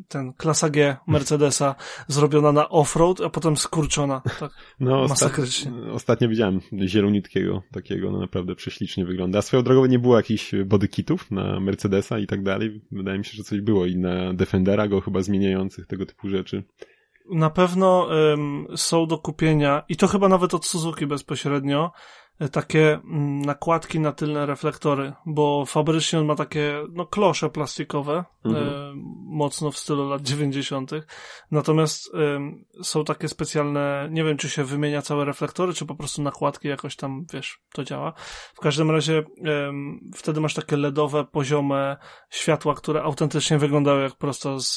ten 0.07 0.33
klasa 0.33 0.69
G 0.69 0.97
Mercedesa 1.07 1.75
zrobiona 2.07 2.51
na 2.51 2.69
offroad, 2.69 3.21
a 3.21 3.29
potem 3.29 3.57
skurczona. 3.57 4.21
Tak, 4.39 4.51
no, 4.79 5.07
masakrycznie. 5.07 5.71
Ostatnio, 5.71 5.93
ostatnio 5.93 6.29
widziałem 6.29 6.61
zielonitkiego 6.85 7.63
takiego, 7.71 8.11
no 8.11 8.19
naprawdę 8.19 8.55
prześlicznie 8.55 9.05
wygląda. 9.05 9.39
A 9.39 9.41
swoją 9.41 9.63
drogą 9.63 9.85
nie 9.85 9.99
było 9.99 10.17
jakichś 10.17 10.55
bodykitów 10.65 11.31
na 11.31 11.59
Mercedesa 11.59 12.19
i 12.19 12.27
tak 12.27 12.43
dalej. 12.43 12.81
Wydaje 12.91 13.17
mi 13.17 13.25
się, 13.25 13.37
że 13.37 13.43
coś 13.43 13.61
było 13.61 13.85
i 13.85 13.97
na 13.97 14.33
Defendera 14.33 14.87
go 14.87 15.01
chyba 15.01 15.21
zmieniających 15.21 15.87
tego 15.87 16.05
typu 16.05 16.29
rzeczy 16.29 16.63
na 17.31 17.49
pewno 17.49 18.07
um, 18.07 18.67
są 18.75 19.05
do 19.05 19.17
kupienia, 19.17 19.83
i 19.89 19.95
to 19.95 20.07
chyba 20.07 20.29
nawet 20.29 20.53
od 20.53 20.65
Suzuki 20.65 21.07
bezpośrednio, 21.07 21.91
E, 22.39 22.49
takie 22.49 22.93
mm, 22.93 23.41
nakładki 23.41 23.99
na 23.99 24.11
tylne 24.11 24.45
reflektory, 24.45 25.13
bo 25.25 25.65
fabrycznie 25.65 26.19
on 26.19 26.25
ma 26.25 26.35
takie 26.35 26.83
no, 26.91 27.05
klosze 27.05 27.49
plastikowe, 27.49 28.23
mhm. 28.45 28.67
e, 28.67 28.93
mocno 29.25 29.71
w 29.71 29.77
stylu 29.77 30.09
lat 30.09 30.21
90. 30.21 30.91
Natomiast 31.51 32.15
e, 32.15 32.39
są 32.83 33.03
takie 33.03 33.27
specjalne, 33.27 34.09
nie 34.11 34.23
wiem 34.23 34.37
czy 34.37 34.49
się 34.49 34.63
wymienia 34.63 35.01
całe 35.01 35.25
reflektory, 35.25 35.73
czy 35.73 35.85
po 35.85 35.95
prostu 35.95 36.21
nakładki 36.21 36.67
jakoś 36.67 36.95
tam, 36.95 37.25
wiesz, 37.33 37.59
to 37.73 37.83
działa. 37.83 38.13
W 38.55 38.59
każdym 38.59 38.91
razie 38.91 39.17
e, 39.17 39.23
wtedy 40.15 40.41
masz 40.41 40.53
takie 40.53 40.77
LEDowe, 40.77 41.25
poziome 41.25 41.97
światła, 42.29 42.73
które 42.73 43.03
autentycznie 43.03 43.57
wyglądają 43.57 43.99
jak 43.99 44.15
prosto 44.15 44.59
z, 44.59 44.75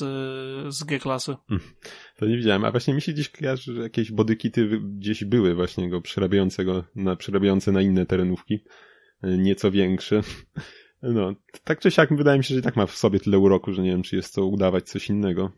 z 0.74 0.84
G-klasy. 0.84 1.36
To 2.16 2.26
nie 2.26 2.36
widziałem, 2.36 2.64
a 2.64 2.70
właśnie 2.70 2.94
mi 2.94 3.02
się 3.02 3.12
gdzieś 3.12 3.28
kojarzy, 3.28 3.74
że 3.74 3.82
jakieś 3.82 4.12
bodykity 4.12 4.80
gdzieś 4.82 5.24
były 5.24 5.54
właśnie 5.54 5.90
go 5.90 6.00
przerabiającego 6.00 6.84
na 6.96 7.16
przerabiającego 7.16 7.74
na 7.74 7.82
inne 7.82 8.06
terenówki, 8.06 8.64
e, 9.22 9.38
nieco 9.38 9.70
większe. 9.70 10.20
No, 11.04 11.34
tak 11.64 11.80
czy 11.80 11.90
siak 11.90 12.16
wydaje 12.16 12.38
mi 12.38 12.44
się, 12.44 12.54
że 12.54 12.60
i 12.60 12.62
tak 12.62 12.76
ma 12.76 12.86
w 12.86 12.96
sobie 12.96 13.20
tyle 13.20 13.38
uroku, 13.38 13.72
że 13.72 13.82
nie 13.82 13.90
wiem, 13.90 14.02
czy 14.02 14.16
jest 14.16 14.34
to 14.34 14.46
udawać 14.46 14.88
coś 14.88 15.08
innego. 15.08 15.52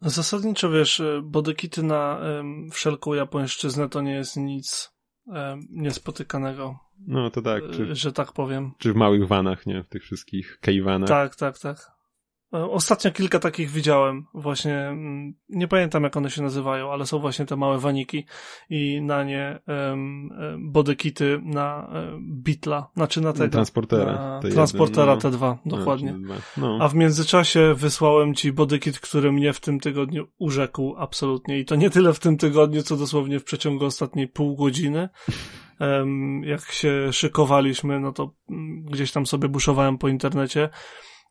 Zasadniczo 0.00 0.70
wiesz, 0.70 1.00
e, 1.00 1.22
bodykity 1.24 1.82
na 1.82 2.20
um, 2.22 2.70
wszelką 2.72 3.14
japońszczyznę 3.14 3.88
to 3.88 4.00
nie 4.00 4.14
jest 4.14 4.36
nic 4.36 4.92
um, 5.26 5.60
niespotykanego. 5.70 6.78
No 7.06 7.30
to 7.30 7.42
tak. 7.42 7.62
Czy, 7.72 7.94
że 7.94 8.12
tak 8.12 8.32
powiem. 8.32 8.72
Czy 8.78 8.92
w 8.92 8.96
małych 8.96 9.28
vanach, 9.28 9.66
nie? 9.66 9.82
W 9.82 9.88
tych 9.88 10.02
wszystkich 10.02 10.58
kejwanach. 10.60 11.08
Tak, 11.08 11.36
tak, 11.36 11.58
tak. 11.58 11.95
E, 12.54 12.70
ostatnio 12.70 13.10
kilka 13.10 13.38
takich 13.38 13.70
widziałem, 13.70 14.26
właśnie, 14.34 14.78
mm, 14.78 15.34
nie 15.48 15.68
pamiętam 15.68 16.02
jak 16.02 16.16
one 16.16 16.30
się 16.30 16.42
nazywają, 16.42 16.92
ale 16.92 17.06
są 17.06 17.18
właśnie 17.18 17.46
te 17.46 17.56
małe 17.56 17.78
waniki 17.78 18.26
i 18.70 19.00
na 19.02 19.24
nie 19.24 19.58
um, 19.66 20.30
bodykity 20.58 21.40
na 21.42 21.90
um, 21.92 22.42
Bitla, 22.42 22.90
znaczy 22.96 23.20
na 23.20 23.32
tego. 23.32 23.48
Transportera. 23.48 24.12
Na 24.12 24.50
transportera 24.50 25.14
jeden, 25.14 25.32
no. 25.32 25.38
T2, 25.38 25.56
dokładnie. 25.66 26.14
No, 26.18 26.34
no. 26.56 26.78
A 26.80 26.88
w 26.88 26.94
międzyczasie 26.94 27.74
wysłałem 27.74 28.34
ci 28.34 28.52
bodykit, 28.52 29.00
który 29.00 29.32
mnie 29.32 29.52
w 29.52 29.60
tym 29.60 29.80
tygodniu 29.80 30.26
urzekł 30.38 30.94
absolutnie 30.98 31.58
i 31.58 31.64
to 31.64 31.76
nie 31.76 31.90
tyle 31.90 32.12
w 32.12 32.18
tym 32.18 32.36
tygodniu, 32.36 32.82
co 32.82 32.96
dosłownie 32.96 33.40
w 33.40 33.44
przeciągu 33.44 33.84
ostatniej 33.84 34.28
pół 34.28 34.56
godziny. 34.56 35.08
Um, 35.80 36.44
jak 36.44 36.60
się 36.60 37.12
szykowaliśmy, 37.12 38.00
no 38.00 38.12
to 38.12 38.34
um, 38.48 38.84
gdzieś 38.84 39.12
tam 39.12 39.26
sobie 39.26 39.48
buszowałem 39.48 39.98
po 39.98 40.08
internecie 40.08 40.68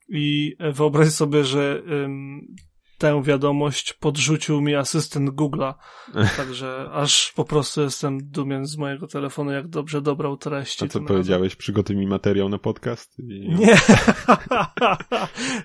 i 0.09 0.55
wyobraź 0.59 1.09
sobie, 1.09 1.43
że 1.43 1.81
um, 1.87 2.55
tę 2.97 3.23
wiadomość 3.23 3.93
podrzucił 3.93 4.61
mi 4.61 4.75
asystent 4.75 5.29
Google'a. 5.29 5.73
Także 6.37 6.89
aż 6.91 7.33
po 7.35 7.45
prostu 7.45 7.81
jestem 7.81 8.17
dumien 8.29 8.65
z 8.65 8.77
mojego 8.77 9.07
telefonu, 9.07 9.51
jak 9.51 9.67
dobrze 9.67 10.01
dobrał 10.01 10.37
treści. 10.37 10.85
A 10.85 10.87
co 10.87 11.01
powiedziałeś? 11.01 11.55
Przygotuj 11.55 11.95
mi 11.95 12.07
materiał 12.07 12.49
na 12.49 12.57
podcast? 12.57 13.19
I... 13.19 13.49
Nie. 13.49 13.77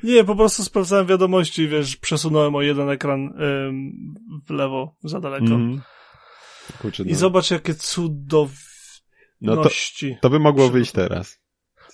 nie, 0.14 0.24
po 0.24 0.36
prostu 0.36 0.64
sprawdzałem 0.64 1.06
wiadomości, 1.06 1.68
wiesz, 1.68 1.96
przesunąłem 1.96 2.54
o 2.54 2.62
jeden 2.62 2.90
ekran 2.90 3.20
ym, 3.20 3.92
w 4.46 4.50
lewo, 4.50 4.96
za 5.04 5.20
daleko. 5.20 5.54
Mm. 5.54 5.80
Kurczę, 6.82 7.04
no. 7.04 7.10
I 7.10 7.14
zobacz, 7.14 7.50
jakie 7.50 7.74
cudowności. 7.74 8.60
No 9.40 9.56
to, 9.56 10.20
to 10.20 10.30
by 10.30 10.38
mogło 10.38 10.68
wyjść 10.68 10.92
teraz. 10.92 11.39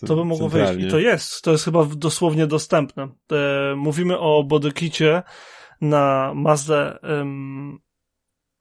To 0.06 0.16
by 0.16 0.24
mogło 0.24 0.48
wyjść. 0.48 0.84
I 0.84 0.88
to 0.88 0.98
jest. 0.98 1.42
To 1.42 1.52
jest 1.52 1.64
chyba 1.64 1.84
dosłownie 1.96 2.46
dostępne. 2.46 3.08
E, 3.32 3.74
mówimy 3.76 4.18
o 4.18 4.44
bodykicie 4.44 5.22
na 5.80 6.32
Mazda 6.34 6.98
um, 7.02 7.78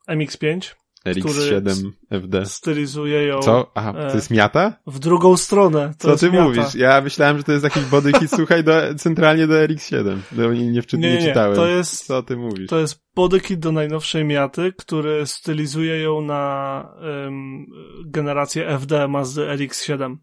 MX-5. 0.09 0.75
RX7 1.05 1.91
FD. 2.11 2.45
Stylizuje 2.45 3.25
ją. 3.25 3.39
Co? 3.39 3.71
Aha, 3.75 3.93
to 3.93 4.11
e, 4.11 4.15
jest 4.15 4.31
miata? 4.31 4.73
W 4.87 4.99
drugą 4.99 5.37
stronę. 5.37 5.93
Co 5.97 6.17
ty 6.17 6.31
miata. 6.31 6.43
mówisz? 6.43 6.75
Ja 6.75 7.01
myślałem, 7.01 7.37
że 7.37 7.43
to 7.43 7.51
jest 7.51 7.63
jakiś 7.63 7.83
bodykit, 7.83 8.31
słuchaj, 8.35 8.63
do, 8.63 8.95
centralnie 8.95 9.47
do 9.47 9.53
RX7. 9.53 10.17
No, 10.31 10.53
nie, 10.53 10.71
nie, 10.71 10.81
nie, 10.93 11.13
nie, 11.13 11.27
czytałem. 11.27 11.55
To 11.55 11.67
jest, 11.67 12.05
Co 12.05 12.23
ty 12.23 12.37
mówisz? 12.37 12.69
To 12.69 12.79
jest 12.79 13.05
bodykit 13.15 13.59
do 13.59 13.71
najnowszej 13.71 14.25
miaty, 14.25 14.73
który 14.77 15.25
stylizuje 15.25 16.01
ją 16.01 16.21
na 16.21 16.87
um, 17.01 17.65
generację 18.05 18.67
FD 18.67 19.07
Mazda 19.07 19.41
RX7. 19.41 20.15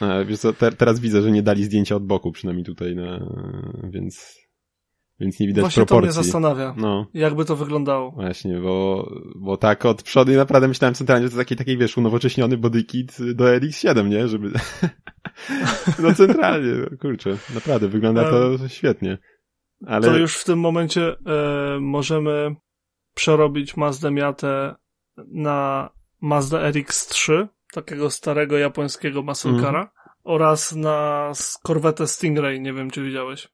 A, 0.00 0.24
wiesz 0.24 0.38
co, 0.38 0.52
te, 0.52 0.72
teraz 0.72 1.00
widzę, 1.00 1.22
że 1.22 1.30
nie 1.30 1.42
dali 1.42 1.64
zdjęcia 1.64 1.96
od 1.96 2.06
boku, 2.06 2.32
przynajmniej 2.32 2.64
tutaj, 2.64 2.96
na, 2.96 3.20
więc, 3.90 4.38
więc 5.20 5.40
nie 5.40 5.46
widać 5.46 5.62
Właśnie 5.62 5.86
proporcji. 5.86 6.14
Właśnie 6.14 6.32
to 6.32 6.38
mnie 6.38 6.52
zastanawia, 6.52 6.74
no. 6.76 7.06
jakby 7.14 7.44
to 7.44 7.56
wyglądało. 7.56 8.10
Właśnie, 8.10 8.60
bo, 8.60 9.10
bo 9.36 9.56
tak 9.56 9.86
od 9.86 10.02
przodu 10.02 10.32
naprawdę 10.32 10.68
myślałem 10.68 10.94
centralnie, 10.94 11.26
że 11.26 11.30
to 11.30 11.36
taki, 11.36 11.56
taki 11.56 11.78
wiesz, 11.78 11.98
unowocześniony 11.98 12.56
bodykit 12.56 13.16
do 13.34 13.44
RX-7, 13.44 14.08
nie? 14.08 14.28
Żeby, 14.28 14.50
no 16.02 16.14
centralnie, 16.14 16.72
kurczę, 17.00 17.36
naprawdę, 17.54 17.88
wygląda 17.88 18.30
to 18.30 18.68
świetnie. 18.68 19.18
Ale... 19.86 20.08
To 20.08 20.16
już 20.16 20.36
w 20.36 20.44
tym 20.44 20.58
momencie 20.58 21.16
e, 21.26 21.80
możemy 21.80 22.54
przerobić 23.14 23.76
Mazda 23.76 24.10
Miatę 24.10 24.74
na 25.26 25.90
Mazda 26.20 26.70
RX-3, 26.70 27.46
takiego 27.72 28.10
starego 28.10 28.58
japońskiego 28.58 29.22
muscle 29.22 29.50
mm. 29.50 29.86
oraz 30.24 30.74
na 30.74 31.32
korwetę 31.62 32.06
Stingray, 32.06 32.60
nie 32.60 32.72
wiem 32.72 32.90
czy 32.90 33.02
widziałeś. 33.02 33.48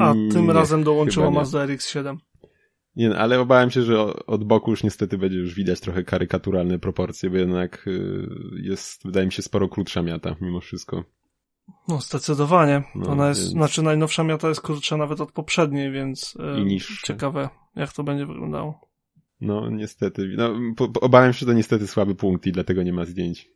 A 0.00 0.12
tym 0.32 0.46
nie, 0.46 0.52
razem 0.52 0.84
dołączyła 0.84 1.30
Mazda 1.30 1.66
RX-7. 1.66 2.16
Nie, 2.96 3.08
no, 3.08 3.16
ale 3.16 3.40
obawiam 3.40 3.70
się, 3.70 3.82
że 3.82 4.02
od 4.26 4.44
boku 4.44 4.70
już 4.70 4.82
niestety 4.84 5.18
będzie 5.18 5.38
już 5.38 5.54
widać 5.54 5.80
trochę 5.80 6.04
karykaturalne 6.04 6.78
proporcje, 6.78 7.30
bo 7.30 7.36
jednak 7.36 7.86
y, 7.86 8.28
jest, 8.62 9.04
wydaje 9.04 9.26
mi 9.26 9.32
się, 9.32 9.42
sporo 9.42 9.68
krótsza 9.68 10.02
miata 10.02 10.36
mimo 10.40 10.60
wszystko. 10.60 11.04
No, 11.88 12.00
zdecydowanie. 12.00 12.82
No, 12.94 13.10
Ona 13.10 13.28
jest, 13.28 13.40
więc... 13.40 13.52
znaczy 13.52 13.82
najnowsza 13.82 14.24
miata 14.24 14.48
jest 14.48 14.60
krótsza 14.60 14.96
nawet 14.96 15.20
od 15.20 15.32
poprzedniej, 15.32 15.92
więc 15.92 16.38
I 16.66 16.80
ciekawe, 17.04 17.48
jak 17.76 17.92
to 17.92 18.04
będzie 18.04 18.26
wyglądało. 18.26 18.89
No, 19.40 19.70
niestety. 19.70 20.34
No, 20.36 20.54
po, 20.76 20.88
po, 20.88 21.00
obawiam 21.00 21.32
się, 21.32 21.38
że 21.38 21.46
to 21.46 21.52
niestety 21.52 21.86
słaby 21.86 22.14
punkt 22.14 22.46
i 22.46 22.52
dlatego 22.52 22.82
nie 22.82 22.92
ma 22.92 23.04
zdjęć. 23.04 23.48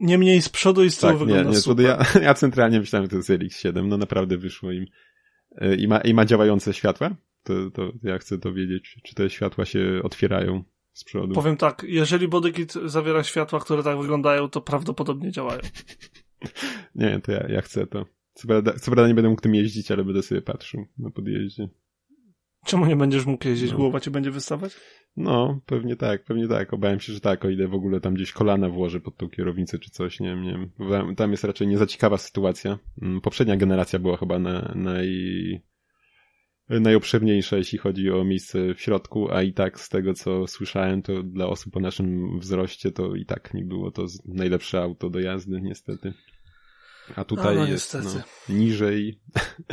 Niemniej 0.00 0.42
z 0.42 0.48
przodu 0.48 0.84
i 0.84 0.90
z 0.90 0.98
tyłu 0.98 1.12
tak, 1.12 1.18
wygląda 1.18 1.44
nie, 1.44 1.50
nie, 1.50 1.56
super. 1.56 1.84
Ja, 1.84 2.06
ja 2.28 2.34
centralnie 2.34 2.80
myślałem, 2.80 3.04
że 3.04 3.10
to 3.10 3.16
jest 3.16 3.30
RX-7. 3.30 3.86
No 3.86 3.96
naprawdę 3.96 4.36
wyszło 4.36 4.72
im. 4.72 4.86
E, 5.56 5.74
I 5.74 5.88
ma, 5.88 6.00
I 6.00 6.14
ma 6.14 6.24
działające 6.24 6.74
światła? 6.74 7.16
To, 7.42 7.70
to 7.70 7.92
ja 8.02 8.18
chcę 8.18 8.38
dowiedzieć, 8.38 8.96
czy 9.04 9.14
te 9.14 9.30
światła 9.30 9.64
się 9.64 10.00
otwierają 10.02 10.64
z 10.92 11.04
przodu. 11.04 11.34
Powiem 11.34 11.56
tak, 11.56 11.84
jeżeli 11.88 12.28
bodykit 12.28 12.72
zawiera 12.72 13.24
światła, 13.24 13.60
które 13.60 13.82
tak 13.82 13.98
wyglądają, 13.98 14.48
to 14.48 14.60
prawdopodobnie 14.60 15.32
działają. 15.32 15.60
nie, 16.94 17.20
to 17.20 17.32
ja, 17.32 17.46
ja 17.48 17.60
chcę 17.62 17.86
to. 17.86 18.06
Co 18.34 18.48
prawda, 18.48 18.72
co 18.72 18.90
prawda 18.90 19.08
nie 19.08 19.14
będę 19.14 19.30
mógł 19.30 19.42
tym 19.42 19.54
jeździć, 19.54 19.90
ale 19.90 20.04
będę 20.04 20.22
sobie 20.22 20.42
patrzył 20.42 20.86
na 20.98 21.10
podjeździe. 21.10 21.68
Czemu 22.66 22.86
nie 22.86 22.96
będziesz 22.96 23.26
mógł 23.26 23.48
jeździć? 23.48 23.70
No. 23.70 23.76
Głowa 23.76 24.00
ci 24.00 24.10
będzie 24.10 24.30
wystawać? 24.30 24.76
No, 25.16 25.60
pewnie 25.66 25.96
tak, 25.96 26.24
pewnie 26.24 26.48
tak. 26.48 26.74
Obawiam 26.74 27.00
się, 27.00 27.12
że 27.12 27.20
tak, 27.20 27.44
o 27.44 27.50
ile 27.50 27.68
w 27.68 27.74
ogóle 27.74 28.00
tam 28.00 28.14
gdzieś 28.14 28.32
kolana 28.32 28.68
włożę 28.68 29.00
pod 29.00 29.16
tą 29.16 29.28
kierownicę 29.28 29.78
czy 29.78 29.90
coś, 29.90 30.20
nie 30.20 30.28
wiem, 30.28 30.42
nie 30.42 30.52
wiem. 30.52 31.14
Tam 31.16 31.30
jest 31.30 31.44
raczej 31.44 31.68
nie 31.68 31.78
za 31.78 31.86
ciekawa 31.86 32.18
sytuacja. 32.18 32.78
Mm, 33.02 33.20
poprzednia 33.20 33.56
generacja 33.56 33.98
była 33.98 34.16
chyba 34.16 34.38
na, 34.38 34.72
naj, 34.74 35.08
najobszerniejsza, 36.68 37.56
jeśli 37.56 37.78
chodzi 37.78 38.10
o 38.10 38.24
miejsce 38.24 38.74
w 38.74 38.80
środku, 38.80 39.32
a 39.32 39.42
i 39.42 39.52
tak 39.52 39.80
z 39.80 39.88
tego, 39.88 40.14
co 40.14 40.46
słyszałem, 40.46 41.02
to 41.02 41.22
dla 41.22 41.46
osób 41.46 41.76
o 41.76 41.80
naszym 41.80 42.38
wzroście, 42.38 42.92
to 42.92 43.14
i 43.14 43.26
tak 43.26 43.54
nie 43.54 43.64
było 43.64 43.90
to 43.90 44.06
najlepsze 44.24 44.82
auto 44.82 45.10
do 45.10 45.20
jazdy, 45.20 45.60
niestety. 45.60 46.12
A 47.16 47.24
tutaj 47.24 47.56
no, 47.56 47.66
jest 47.66 47.94
no, 47.94 48.54
niżej, 48.54 49.20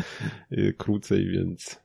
krócej, 0.77 1.27
więc 1.27 1.82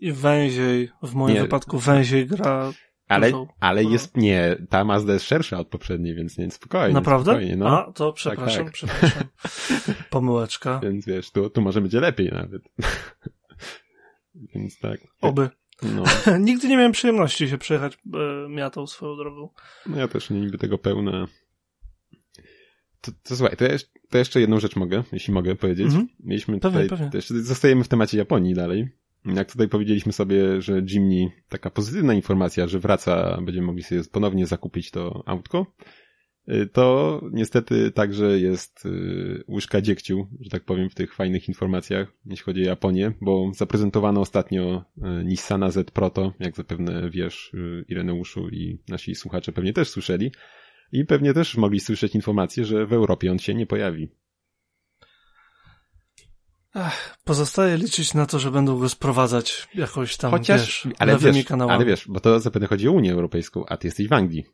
i 0.00 0.12
węziej, 0.12 0.90
w 1.02 1.14
moim 1.14 1.34
nie. 1.34 1.42
wypadku 1.42 1.78
węziej 1.78 2.26
gra. 2.26 2.72
Ale, 3.08 3.32
ale 3.60 3.84
jest, 3.84 4.16
nie, 4.16 4.56
ta 4.70 4.84
Mazda 4.84 5.12
jest 5.12 5.24
szersza 5.24 5.58
od 5.58 5.68
poprzedniej, 5.68 6.14
więc 6.14 6.38
nie, 6.38 6.50
spokojnie. 6.50 6.94
Naprawdę? 6.94 7.30
Spokojnie, 7.30 7.56
no. 7.56 7.68
A, 7.68 7.92
to 7.92 8.12
przepraszam, 8.12 8.64
tak, 8.64 8.64
tak. 8.64 8.72
przepraszam. 8.72 9.24
Pomyłeczka. 10.10 10.80
Więc 10.82 11.06
wiesz, 11.06 11.30
tu, 11.30 11.50
tu 11.50 11.60
może 11.60 11.80
będzie 11.80 12.00
lepiej 12.00 12.32
nawet. 12.32 12.62
więc 14.54 14.78
tak. 14.78 15.00
Oby. 15.20 15.48
No. 15.82 16.04
Nigdy 16.38 16.68
nie 16.68 16.76
miałem 16.76 16.92
przyjemności 16.92 17.48
się 17.48 17.58
przejechać 17.58 17.98
e, 18.14 18.48
miatą 18.48 18.86
swoją 18.86 19.16
drogą. 19.16 19.48
No 19.86 19.98
ja 19.98 20.08
też 20.08 20.30
nie 20.30 20.40
niby 20.40 20.58
tego 20.58 20.78
pełne. 20.78 21.26
To, 23.00 23.12
to 23.22 23.36
słuchaj, 23.36 23.56
to, 23.56 23.64
ja, 23.64 23.76
to 24.10 24.18
jeszcze 24.18 24.40
jedną 24.40 24.60
rzecz 24.60 24.76
mogę, 24.76 25.02
jeśli 25.12 25.34
mogę 25.34 25.56
powiedzieć. 25.56 25.86
Mhm. 25.86 26.08
Mieliśmy 26.20 26.60
pewnie, 26.60 26.82
tutaj, 26.82 26.98
pewnie. 26.98 27.10
Też, 27.10 27.28
zostajemy 27.28 27.84
w 27.84 27.88
temacie 27.88 28.18
Japonii 28.18 28.54
dalej. 28.54 28.88
Jak 29.24 29.52
tutaj 29.52 29.68
powiedzieliśmy 29.68 30.12
sobie, 30.12 30.62
że 30.62 30.82
Jimny, 30.88 31.30
taka 31.48 31.70
pozytywna 31.70 32.14
informacja, 32.14 32.66
że 32.66 32.78
wraca, 32.78 33.40
będziemy 33.42 33.66
mogli 33.66 33.82
sobie 33.82 34.02
ponownie 34.12 34.46
zakupić 34.46 34.90
to 34.90 35.22
autko, 35.26 35.66
y, 36.48 36.66
to 36.66 37.20
niestety 37.32 37.90
także 37.90 38.40
jest 38.40 38.86
y, 38.86 39.44
łyżka 39.48 39.80
dziegciu, 39.80 40.28
że 40.40 40.50
tak 40.50 40.64
powiem, 40.64 40.90
w 40.90 40.94
tych 40.94 41.14
fajnych 41.14 41.48
informacjach, 41.48 42.12
jeśli 42.26 42.44
chodzi 42.44 42.62
o 42.62 42.66
Japonię, 42.66 43.12
bo 43.20 43.50
zaprezentowano 43.54 44.20
ostatnio 44.20 44.84
y, 44.96 45.24
Nissana 45.24 45.70
Z 45.70 45.90
Proto, 45.90 46.32
jak 46.40 46.56
zapewne 46.56 47.10
wiesz, 47.10 47.52
Ireneuszu 47.88 48.48
i 48.48 48.78
nasi 48.88 49.14
słuchacze 49.14 49.52
pewnie 49.52 49.72
też 49.72 49.88
słyszeli, 49.88 50.32
i 50.92 51.04
pewnie 51.04 51.34
też 51.34 51.56
mogli 51.56 51.80
słyszeć 51.80 52.14
informację, 52.14 52.64
że 52.64 52.86
w 52.86 52.92
Europie 52.92 53.30
on 53.30 53.38
się 53.38 53.54
nie 53.54 53.66
pojawi. 53.66 54.08
Ach, 56.80 57.18
pozostaje 57.24 57.76
liczyć 57.76 58.14
na 58.14 58.26
to, 58.26 58.38
że 58.38 58.50
będą 58.50 58.78
go 58.78 58.88
sprowadzać 58.88 59.68
jakoś 59.74 60.16
tam, 60.16 60.30
Chociaż, 60.30 60.82
wiesz, 60.84 60.94
ale 60.98 61.18
wiesz, 61.18 61.44
kanałami. 61.44 61.76
Ale 61.76 61.84
wiesz, 61.84 62.08
bo 62.08 62.20
to 62.20 62.40
zapewne 62.40 62.68
chodzi 62.68 62.88
o 62.88 62.92
Unię 62.92 63.12
Europejską, 63.12 63.66
a 63.66 63.76
ty 63.76 63.86
jesteś 63.86 64.08
w 64.08 64.12
Anglii. 64.12 64.44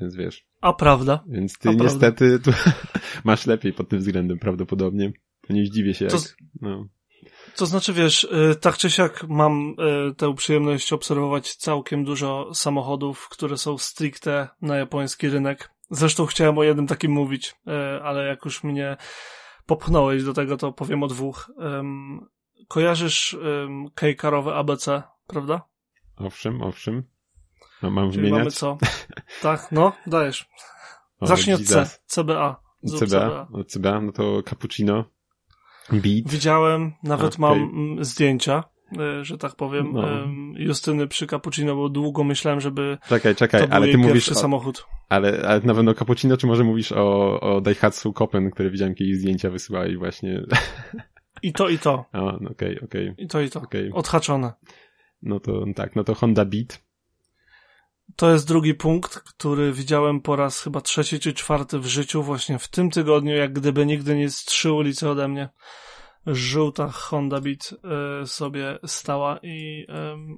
Więc 0.00 0.16
wiesz. 0.16 0.46
A 0.60 0.72
prawda. 0.72 1.24
Więc 1.28 1.58
ty 1.58 1.68
a 1.68 1.72
niestety 1.72 2.38
tu 2.38 2.52
masz 3.24 3.46
lepiej 3.46 3.72
pod 3.72 3.88
tym 3.88 3.98
względem 3.98 4.38
prawdopodobnie. 4.38 5.12
Nie 5.50 5.66
zdziwię 5.66 5.94
się, 5.94 6.04
jak, 6.04 6.14
to, 6.14 6.18
no. 6.60 6.86
To 7.56 7.66
znaczy, 7.66 7.92
wiesz, 7.92 8.24
y, 8.24 8.56
tak 8.60 8.76
czy 8.76 8.90
siak 8.90 9.24
mam 9.28 9.74
y, 10.10 10.14
tę 10.14 10.34
przyjemność 10.34 10.92
obserwować 10.92 11.54
całkiem 11.54 12.04
dużo 12.04 12.54
samochodów, 12.54 13.28
które 13.28 13.56
są 13.56 13.78
stricte 13.78 14.48
na 14.62 14.76
japoński 14.76 15.28
rynek. 15.28 15.70
Zresztą 15.90 16.26
chciałem 16.26 16.58
o 16.58 16.62
jednym 16.62 16.86
takim 16.86 17.12
mówić, 17.12 17.54
y, 17.66 18.02
ale 18.02 18.26
jak 18.26 18.44
już 18.44 18.64
mnie 18.64 18.96
popchnąłeś 19.66 20.24
do 20.24 20.32
tego, 20.32 20.56
to 20.56 20.72
powiem 20.72 21.02
o 21.02 21.06
dwóch. 21.06 21.50
Um, 21.56 22.26
kojarzysz 22.68 23.34
um, 23.34 23.90
kejkarowe 23.94 24.54
ABC, 24.54 25.02
prawda? 25.26 25.60
Owszem, 26.16 26.62
owszem. 26.62 27.02
No, 27.82 27.90
mam 27.90 28.10
Czyli 28.10 28.22
wymieniać? 28.22 28.38
mamy 28.38 28.50
co? 28.50 28.78
tak, 29.42 29.72
no, 29.72 29.92
dajesz. 30.06 30.48
Zacznij 31.22 31.54
od 31.54 31.62
C, 31.62 31.90
CBA. 32.06 32.60
CBA, 32.86 33.06
CBA. 33.06 33.46
No, 33.50 33.64
CBA, 33.64 34.00
no 34.00 34.12
to 34.12 34.42
cappuccino, 34.42 35.04
beat. 35.92 36.28
Widziałem, 36.28 36.92
nawet 37.02 37.34
okay. 37.34 37.40
mam 37.40 37.96
zdjęcia 38.04 38.58
e, 38.58 38.75
że 39.22 39.38
tak 39.38 39.54
powiem, 39.54 39.92
no. 39.92 40.08
Justyny 40.58 41.06
przy 41.06 41.26
Cappuccino, 41.26 41.76
bo 41.76 41.88
długo 41.88 42.24
myślałem, 42.24 42.60
żeby 42.60 42.98
czekaj, 43.08 43.34
czekaj, 43.34 43.60
to 43.60 43.66
był 43.66 43.76
ale 43.76 43.88
ty 43.88 43.98
mówisz 43.98 44.28
o, 44.28 44.34
samochód. 44.34 44.86
Ale, 45.08 45.42
ale 45.48 45.60
na 45.60 45.74
pewno 45.74 45.94
Cappuccino, 45.94 46.36
czy 46.36 46.46
może 46.46 46.64
mówisz 46.64 46.92
o, 46.92 47.40
o 47.40 47.60
Daihatsu 47.60 48.12
Kopen, 48.12 48.50
które 48.50 48.70
widziałem 48.70 48.94
kiedyś 48.94 49.16
zdjęcia 49.16 49.50
wysyłali 49.50 49.96
właśnie. 49.96 50.42
I 51.42 51.52
to, 51.52 51.68
i 51.68 51.78
to. 51.78 51.92
O, 52.12 52.26
okej, 52.28 52.50
okay, 52.50 52.80
okej. 52.84 53.10
Okay. 53.10 53.24
I 53.24 53.28
to, 53.28 53.40
i 53.40 53.50
to. 53.50 53.60
Okay. 53.60 53.90
Odhaczone. 53.94 54.52
No 55.22 55.40
to 55.40 55.64
tak, 55.74 55.96
no 55.96 56.04
to 56.04 56.14
Honda 56.14 56.44
Beat. 56.44 56.86
To 58.16 58.30
jest 58.30 58.48
drugi 58.48 58.74
punkt, 58.74 59.18
który 59.18 59.72
widziałem 59.72 60.20
po 60.20 60.36
raz 60.36 60.62
chyba 60.62 60.80
trzeci 60.80 61.20
czy 61.20 61.34
czwarty 61.34 61.78
w 61.78 61.86
życiu, 61.86 62.22
właśnie 62.22 62.58
w 62.58 62.68
tym 62.68 62.90
tygodniu, 62.90 63.36
jak 63.36 63.52
gdyby 63.52 63.86
nigdy 63.86 64.16
nic 64.16 64.44
trzy 64.44 64.72
ulice 64.72 65.10
ode 65.10 65.28
mnie. 65.28 65.48
Żółta 66.26 66.88
Honda 66.88 67.40
Beat 67.40 67.74
y, 68.22 68.26
sobie 68.26 68.78
stała 68.86 69.38
i 69.42 69.82
y, 69.82 69.86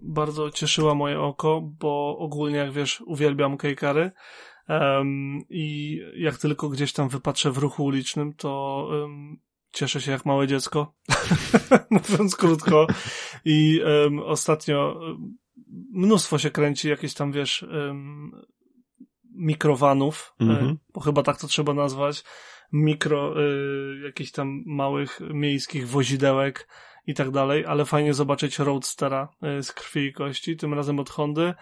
bardzo 0.02 0.50
cieszyła 0.50 0.95
moje 0.95 1.21
oko, 1.21 1.61
bo 1.80 2.18
ogólnie, 2.18 2.57
jak 2.57 2.73
wiesz, 2.73 3.02
uwielbiam 3.07 3.57
kejkary 3.57 4.11
i 5.50 5.99
jak 6.16 6.38
tylko 6.38 6.68
gdzieś 6.68 6.92
tam 6.92 7.09
wypatrzę 7.09 7.50
w 7.50 7.59
ruchu 7.59 7.85
ulicznym, 7.85 8.33
to 8.35 8.88
cieszę 9.73 10.00
się 10.00 10.12
jak 10.12 10.26
małe 10.26 10.47
dziecko, 10.47 10.95
mówiąc 11.90 12.37
krótko. 12.37 12.87
I 13.45 13.80
ostatnio 14.25 15.00
mnóstwo 15.92 16.38
się 16.38 16.50
kręci, 16.50 16.88
jakieś 16.88 17.14
tam, 17.14 17.33
wiesz, 17.33 17.66
mikrowanów, 19.38 20.35
mm 20.40 20.57
-hmm. 20.57 20.76
bo 20.95 21.00
chyba 21.00 21.23
tak 21.23 21.40
to 21.40 21.47
trzeba 21.47 21.75
nazwać, 21.75 22.25
mikro, 22.73 23.42
y, 23.42 24.00
jakichś 24.04 24.30
tam 24.30 24.62
małych 24.66 25.21
miejskich 25.21 25.88
wozidełek 25.88 26.68
i 27.07 27.14
tak 27.14 27.30
dalej, 27.30 27.66
ale 27.66 27.85
fajnie 27.85 28.14
zobaczyć 28.14 28.59
Roadstera 28.59 29.28
y, 29.59 29.62
z 29.62 29.73
krwi 29.73 30.00
i 30.00 30.12
kości, 30.12 30.57
tym 30.57 30.75
razem 30.75 30.99
od 30.99 31.11
Hondy. 31.11 31.54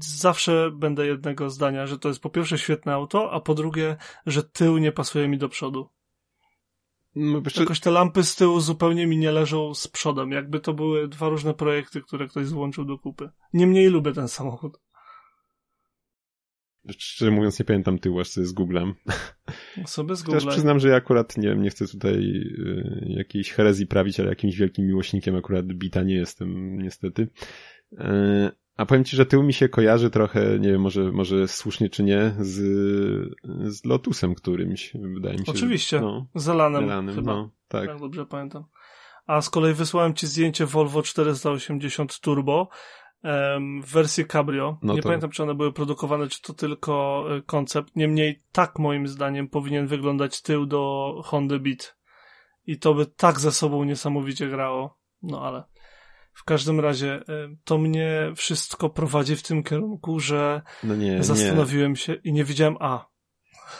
Zawsze 0.00 0.70
będę 0.70 1.06
jednego 1.06 1.50
zdania, 1.50 1.86
że 1.86 1.98
to 1.98 2.08
jest 2.08 2.22
po 2.22 2.30
pierwsze 2.30 2.58
świetne 2.58 2.94
auto, 2.94 3.32
a 3.32 3.40
po 3.40 3.54
drugie, 3.54 3.96
że 4.26 4.42
tył 4.42 4.78
nie 4.78 4.92
pasuje 4.92 5.28
mi 5.28 5.38
do 5.38 5.48
przodu. 5.48 5.88
No, 7.14 7.40
jeszcze... 7.44 7.60
Jakoś 7.60 7.80
te 7.80 7.90
lampy 7.90 8.22
z 8.22 8.36
tyłu 8.36 8.60
zupełnie 8.60 9.06
mi 9.06 9.16
nie 9.16 9.32
leżą 9.32 9.74
z 9.74 9.88
przodem, 9.88 10.30
jakby 10.30 10.60
to 10.60 10.74
były 10.74 11.08
dwa 11.08 11.28
różne 11.28 11.54
projekty, 11.54 12.02
które 12.02 12.28
ktoś 12.28 12.46
złączył 12.46 12.84
do 12.84 12.98
kupy. 12.98 13.30
Niemniej 13.52 13.88
lubię 13.88 14.12
ten 14.12 14.28
samochód. 14.28 14.80
Szczerze 16.90 17.30
mówiąc, 17.30 17.58
nie 17.58 17.64
pamiętam 17.64 17.98
tyłu, 17.98 18.20
aż 18.20 18.28
sobie 18.28 18.46
zgooglem. 18.46 18.94
Sobie 19.86 20.16
zgooglem. 20.16 20.40
Chociaż 20.40 20.54
przyznam, 20.54 20.80
że 20.80 20.88
ja 20.88 20.96
akurat 20.96 21.36
nie, 21.36 21.54
nie 21.54 21.70
chcę 21.70 21.86
tutaj 21.86 22.14
y, 22.14 23.06
jakiejś 23.06 23.52
herezji 23.52 23.86
prawić, 23.86 24.20
ale 24.20 24.28
jakimś 24.28 24.56
wielkim 24.56 24.86
miłośnikiem 24.86 25.36
akurat 25.36 25.66
bita 25.66 26.02
nie 26.02 26.14
jestem, 26.14 26.78
niestety. 26.78 27.28
Y, 27.92 27.98
a 28.76 28.86
powiem 28.86 29.04
ci, 29.04 29.16
że 29.16 29.26
tył 29.26 29.42
mi 29.42 29.52
się 29.52 29.68
kojarzy 29.68 30.10
trochę, 30.10 30.58
nie 30.58 30.68
wiem, 30.72 30.80
może, 30.80 31.12
może 31.12 31.48
słusznie 31.48 31.88
czy 31.88 32.02
nie, 32.02 32.34
z, 32.40 32.54
z 33.74 33.84
Lotusem 33.84 34.34
którymś, 34.34 34.92
wydaje 35.14 35.38
mi 35.38 35.46
się. 35.46 35.52
Oczywiście, 35.52 36.00
no, 36.00 36.26
z 36.34 36.48
Elanem, 36.48 36.84
Elanem 36.84 37.14
chyba. 37.14 37.34
No, 37.34 37.50
tak. 37.68 37.86
tak 37.86 38.00
dobrze 38.00 38.26
pamiętam. 38.26 38.64
A 39.26 39.40
z 39.40 39.50
kolei 39.50 39.74
wysłałem 39.74 40.14
ci 40.14 40.26
zdjęcie 40.26 40.66
Volvo 40.66 41.02
480 41.02 42.20
Turbo, 42.20 42.68
w 43.82 43.92
wersji 43.92 44.26
Cabrio. 44.26 44.78
No 44.82 44.94
nie 44.94 45.02
to... 45.02 45.08
pamiętam, 45.08 45.30
czy 45.30 45.42
one 45.42 45.54
były 45.54 45.72
produkowane, 45.72 46.28
czy 46.28 46.42
to 46.42 46.54
tylko 46.54 47.24
e, 47.36 47.42
koncept. 47.42 47.96
Niemniej 47.96 48.42
tak 48.52 48.78
moim 48.78 49.08
zdaniem 49.08 49.48
powinien 49.48 49.86
wyglądać 49.86 50.42
tył 50.42 50.66
do 50.66 51.12
Honda 51.24 51.58
Beat. 51.58 51.96
I 52.66 52.78
to 52.78 52.94
by 52.94 53.06
tak 53.06 53.40
ze 53.40 53.52
sobą 53.52 53.84
niesamowicie 53.84 54.48
grało. 54.48 54.98
No 55.22 55.46
ale 55.46 55.64
w 56.32 56.44
każdym 56.44 56.80
razie 56.80 57.14
e, 57.14 57.22
to 57.64 57.78
mnie 57.78 58.32
wszystko 58.36 58.90
prowadzi 58.90 59.36
w 59.36 59.42
tym 59.42 59.62
kierunku, 59.62 60.20
że 60.20 60.62
no 60.84 60.96
nie, 60.96 61.22
zastanowiłem 61.22 61.90
nie. 61.90 61.96
się 61.96 62.14
i 62.14 62.32
nie 62.32 62.44
widziałem 62.44 62.76
A. 62.80 63.12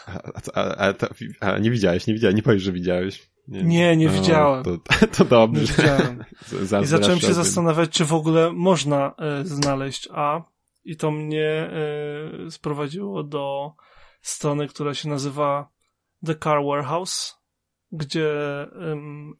A, 0.05 0.21
a, 0.53 0.89
a, 0.89 0.93
a, 1.39 1.57
nie 1.57 1.71
widziałeś, 1.71 2.07
nie 2.07 2.13
widziałeś, 2.13 2.35
nie 2.35 2.43
powiesz, 2.43 2.61
że 2.61 2.71
widziałeś. 2.71 3.32
Nie, 3.47 3.63
nie, 3.63 3.97
nie 3.97 4.09
widziałem. 4.09 4.63
To, 4.63 4.77
to 5.17 5.25
dobrze. 5.25 5.61
Nie 5.61 5.67
widziałem. 5.67 6.23
I 6.83 6.85
zacząłem 6.85 7.19
się 7.19 7.33
zastanawiać, 7.33 7.89
czy 7.89 8.05
w 8.05 8.13
ogóle 8.13 8.51
można 8.53 9.15
e, 9.17 9.45
znaleźć 9.45 10.09
A. 10.11 10.41
I 10.85 10.97
to 10.97 11.11
mnie 11.11 11.47
e, 11.47 12.51
sprowadziło 12.51 13.23
do 13.23 13.73
strony, 14.21 14.67
która 14.67 14.93
się 14.93 15.09
nazywa 15.09 15.69
The 16.25 16.35
Car 16.35 16.63
Warehouse, 16.65 17.35
gdzie 17.91 18.29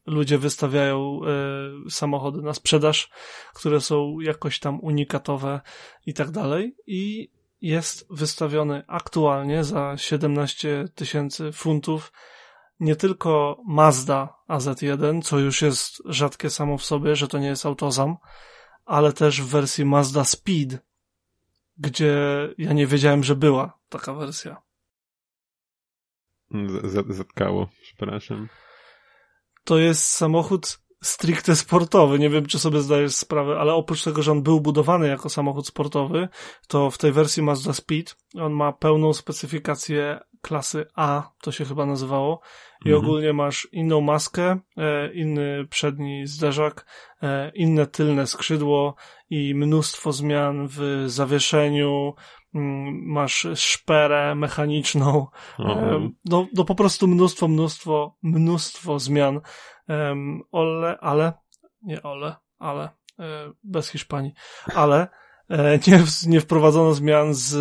ludzie 0.05 0.37
wystawiają 0.37 1.19
e, 1.25 1.89
samochody 1.89 2.41
na 2.41 2.53
sprzedaż, 2.53 3.09
które 3.53 3.81
są 3.81 4.19
jakoś 4.19 4.59
tam 4.59 4.79
unikatowe 4.79 5.61
i 6.05 6.13
tak 6.13 6.31
dalej. 6.31 6.75
I 6.87 7.29
jest 7.61 8.05
wystawiony 8.09 8.83
aktualnie 8.87 9.63
za 9.63 9.97
17 9.97 10.85
tysięcy 10.95 11.51
funtów 11.51 12.11
nie 12.79 12.95
tylko 12.95 13.61
Mazda 13.67 14.37
AZ1, 14.49 15.21
co 15.21 15.39
już 15.39 15.61
jest 15.61 16.01
rzadkie 16.05 16.49
samo 16.49 16.77
w 16.77 16.85
sobie, 16.85 17.15
że 17.15 17.27
to 17.27 17.39
nie 17.39 17.47
jest 17.47 17.65
autozam, 17.65 18.17
ale 18.85 19.13
też 19.13 19.41
w 19.41 19.47
wersji 19.47 19.85
Mazda 19.85 20.23
Speed, 20.23 20.77
gdzie 21.77 22.15
ja 22.57 22.73
nie 22.73 22.87
wiedziałem, 22.87 23.23
że 23.23 23.35
była 23.35 23.79
taka 23.89 24.13
wersja. 24.13 24.61
Zatkało, 27.09 27.69
przepraszam. 27.81 28.49
To 29.63 29.77
jest 29.77 30.05
samochód 30.07 30.79
stricte 31.03 31.55
sportowy. 31.55 32.19
Nie 32.19 32.29
wiem, 32.29 32.45
czy 32.45 32.59
sobie 32.59 32.79
zdajesz 32.79 33.15
sprawę, 33.15 33.59
ale 33.59 33.73
oprócz 33.73 34.03
tego, 34.03 34.23
że 34.23 34.31
on 34.31 34.43
był 34.43 34.61
budowany 34.61 35.07
jako 35.07 35.29
samochód 35.29 35.67
sportowy, 35.67 36.27
to 36.67 36.91
w 36.91 36.97
tej 36.97 37.11
wersji 37.11 37.43
Mazda 37.43 37.73
Speed 37.73 38.15
on 38.39 38.53
ma 38.53 38.73
pełną 38.73 39.13
specyfikację 39.13 40.19
klasy 40.43 40.85
A, 40.95 41.31
to 41.41 41.51
się 41.51 41.65
chyba 41.65 41.85
nazywało. 41.85 42.41
I 42.85 42.89
mhm. 42.89 43.05
ogólnie 43.05 43.33
masz 43.33 43.67
inną 43.71 44.01
maskę, 44.01 44.59
e, 44.77 45.13
inny 45.13 45.67
przedni 45.69 46.27
zderzak, 46.27 46.85
e, 47.21 47.51
inne 47.55 47.87
tylne 47.87 48.27
skrzydło 48.27 48.95
i 49.29 49.55
mnóstwo 49.55 50.11
zmian 50.11 50.67
w 50.67 51.03
zawieszeniu, 51.07 52.13
mm, 52.55 53.03
masz 53.05 53.47
szperę 53.55 54.35
mechaniczną, 54.35 55.27
e, 55.59 56.09
no, 56.25 56.47
no 56.53 56.65
po 56.65 56.75
prostu 56.75 57.07
mnóstwo, 57.07 57.47
mnóstwo, 57.47 58.17
mnóstwo 58.23 58.99
zmian. 58.99 59.41
Ole, 60.51 60.97
ale, 60.99 61.33
nie 61.81 62.03
ole, 62.03 62.35
ale, 62.59 62.89
bez 63.63 63.89
Hiszpanii, 63.89 64.33
ale 64.75 65.07
nie, 65.87 66.03
nie 66.27 66.41
wprowadzono 66.41 66.93
zmian 66.93 67.33
z, 67.33 67.51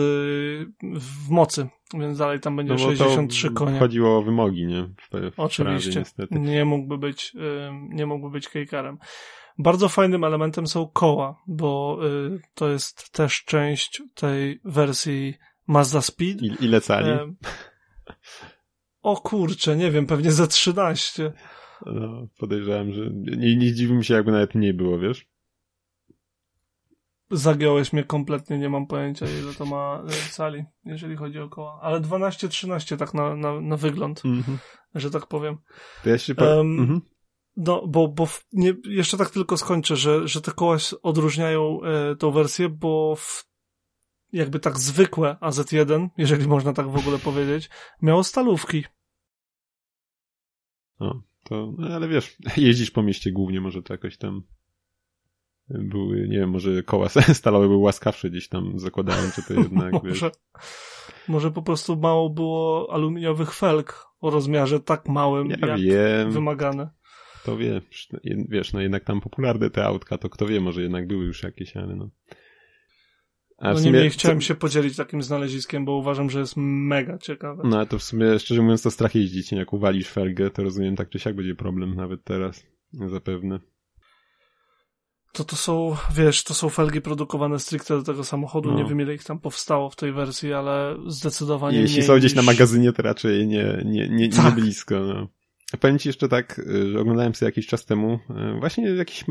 w 0.83 1.31
mocy, 1.31 1.69
więc 1.95 2.19
dalej 2.19 2.41
tam 2.41 2.57
będzie 2.57 2.73
no 2.73 2.79
63 2.79 3.51
konie. 3.51 3.79
Chodziło 3.79 4.19
o 4.19 4.23
wymogi, 4.23 4.67
nie? 4.67 4.83
W, 4.83 5.33
w 5.35 5.41
Oczywiście. 5.41 6.03
Prawie, 6.17 6.41
nie 6.41 6.65
mógłby 6.65 6.99
być, 6.99 7.37
nie 7.89 8.07
mógłby 8.07 8.31
być 8.31 8.49
kejkarem. 8.49 8.99
Bardzo 9.59 9.89
fajnym 9.89 10.25
elementem 10.25 10.67
są 10.67 10.89
koła, 10.89 11.43
bo 11.47 11.99
y, 12.07 12.41
to 12.55 12.69
jest 12.69 13.13
też 13.13 13.45
część 13.45 14.03
tej 14.15 14.61
wersji 14.65 15.35
Mazda 15.67 16.01
Speed. 16.01 16.45
I, 16.45 16.65
ile 16.65 16.81
cali? 16.81 17.11
O 19.03 19.17
kurczę, 19.17 19.77
nie 19.77 19.91
wiem, 19.91 20.07
pewnie 20.07 20.33
za 20.33 20.47
13. 20.47 21.33
No, 21.87 22.27
podejrzewam, 22.39 22.93
że 22.93 23.11
nie, 23.13 23.57
nie 23.57 23.73
dziwi 23.73 23.93
mi 23.93 24.05
się, 24.05 24.15
jakby 24.15 24.33
nawet 24.33 24.55
mniej 24.55 24.75
było, 24.75 24.99
wiesz? 24.99 25.32
Zagiąłeś 27.33 27.93
mnie 27.93 28.05
kompletnie, 28.05 28.59
nie 28.59 28.69
mam 28.69 28.87
pojęcia 28.87 29.27
ile 29.41 29.55
to 29.55 29.67
ma 29.67 30.03
e, 30.09 30.31
cali, 30.31 30.65
jeżeli 30.85 31.17
chodzi 31.17 31.39
o 31.39 31.49
koła. 31.49 31.79
Ale 31.83 32.01
12-13 32.01 32.97
tak 32.97 33.15
na, 33.15 33.37
na, 33.37 33.61
na 33.61 33.77
wygląd, 33.77 34.23
mm 34.25 34.43
-hmm. 34.43 34.57
że 34.95 35.11
tak 35.11 35.27
powiem. 35.27 35.59
To 36.05 36.11
ja 36.11 36.19
się 36.19 36.35
um, 36.35 36.49
mm 36.51 36.87
-hmm. 36.87 37.01
No, 37.57 37.87
bo, 37.87 38.09
bo 38.09 38.27
w, 38.27 38.47
nie, 38.53 38.75
jeszcze 38.85 39.17
tak 39.17 39.31
tylko 39.31 39.57
skończę, 39.57 39.97
że, 39.97 40.29
że 40.29 40.41
te 40.41 40.53
koła 40.53 40.77
odróżniają 41.03 41.81
e, 41.83 42.17
tą 42.17 42.31
wersję, 42.31 42.69
bo 42.69 43.17
w, 43.17 43.45
jakby 44.33 44.61
tak 44.61 44.79
zwykłe 44.79 45.37
AZ1, 45.41 46.09
jeżeli 46.17 46.49
można 46.49 46.73
tak 46.73 46.89
w 46.91 46.97
ogóle 46.97 47.19
powiedzieć, 47.19 47.71
miało 48.03 48.25
stalówki. 48.25 48.85
O, 50.99 51.21
to, 51.45 51.73
no, 51.79 51.95
ale 51.95 52.09
wiesz, 52.09 52.37
jeździsz 52.57 52.91
po 52.91 53.03
mieście 53.03 53.33
głównie, 53.33 53.61
może 53.61 53.83
to 53.83 53.95
jakoś 53.95 54.17
tam 54.17 54.43
były, 55.69 56.29
nie 56.29 56.39
wiem, 56.39 56.51
może 56.51 56.83
koła 56.83 57.09
stalowe 57.35 57.67
były 57.67 57.79
łaskawsze 57.83 58.31
gdzieś 58.31 58.49
tam 58.49 58.79
zakładałem, 58.79 59.31
czy 59.35 59.43
to 59.43 59.55
jednak, 59.55 59.93
może, 60.05 60.07
wiesz... 60.07 60.25
Może 61.29 61.51
po 61.51 61.63
prostu 61.63 61.97
mało 61.97 62.31
było 62.31 62.89
aluminiowych 62.93 63.55
felg 63.55 64.07
o 64.21 64.31
rozmiarze 64.31 64.81
tak 64.81 65.09
małym, 65.09 65.51
ja 65.51 65.67
jak 65.67 65.81
wiem. 65.81 66.33
wymagane. 66.33 66.91
To 67.45 67.57
wiesz, 67.57 68.09
wiesz, 68.49 68.73
no 68.73 68.81
jednak 68.81 69.05
tam 69.05 69.21
popularne 69.21 69.71
te 69.71 69.85
autka, 69.85 70.19
to 70.19 70.29
kto 70.29 70.47
wie, 70.47 70.61
może 70.61 70.83
jednak 70.83 71.07
były 71.07 71.25
już 71.25 71.43
jakieś, 71.43 71.77
ale 71.77 71.97
no... 71.97 72.11
A 73.59 73.71
no 73.71 73.79
sumie, 73.79 73.91
niemniej 73.91 74.11
chciałem 74.11 74.41
się 74.41 74.55
podzielić 74.55 74.97
takim 74.97 75.23
znaleziskiem, 75.23 75.85
bo 75.85 75.97
uważam, 75.97 76.31
że 76.31 76.41
jest 76.41 76.55
mega 76.57 77.19
ciekawe. 77.19 77.63
No 77.67 77.81
a 77.81 77.87
to 77.87 77.99
w 77.99 78.03
sumie, 78.03 78.39
szczerze 78.39 78.63
mówiąc, 78.63 78.83
to 78.83 78.91
strach 78.91 79.15
jeździć, 79.15 79.53
jak 79.53 79.73
uwalisz 79.73 80.09
felgę, 80.09 80.51
to 80.51 80.63
rozumiem, 80.63 80.97
tak 80.97 81.09
czy 81.09 81.19
siak 81.19 81.37
będzie 81.37 81.55
problem 81.55 81.95
nawet 81.95 82.25
teraz, 82.25 82.67
zapewne 82.93 83.61
to 85.33 85.45
to 85.45 85.57
są, 85.57 85.97
wiesz, 86.15 86.45
to 86.45 86.55
są 86.55 86.69
felgi 86.69 87.01
produkowane 87.01 87.59
stricte 87.59 87.97
do 87.97 88.03
tego 88.03 88.25
samochodu. 88.25 88.71
No. 88.71 88.79
Nie 88.79 88.85
wiem, 88.85 89.01
ile 89.01 89.15
ich 89.15 89.25
tam 89.25 89.41
powstało 89.41 89.91
w 89.91 89.97
tej 89.97 90.13
wersji, 90.13 90.53
ale 90.53 90.97
zdecydowanie 91.07 91.79
Jeśli 91.79 92.03
są 92.03 92.17
gdzieś 92.17 92.33
niż... 92.33 92.37
na 92.37 92.53
magazynie, 92.53 92.93
to 92.93 93.03
raczej 93.03 93.47
nie, 93.47 93.83
nie, 93.85 94.09
nie, 94.09 94.29
tak. 94.29 94.45
nie 94.45 94.63
blisko. 94.63 95.01
No. 95.01 95.29
Powiem 95.81 95.99
ci 95.99 96.09
jeszcze 96.09 96.29
tak, 96.29 96.61
że 96.93 97.01
oglądałem 97.01 97.35
sobie 97.35 97.49
jakiś 97.49 97.67
czas 97.67 97.85
temu 97.85 98.19
e, 98.31 98.57
właśnie 98.61 98.91
jakiś, 98.91 99.25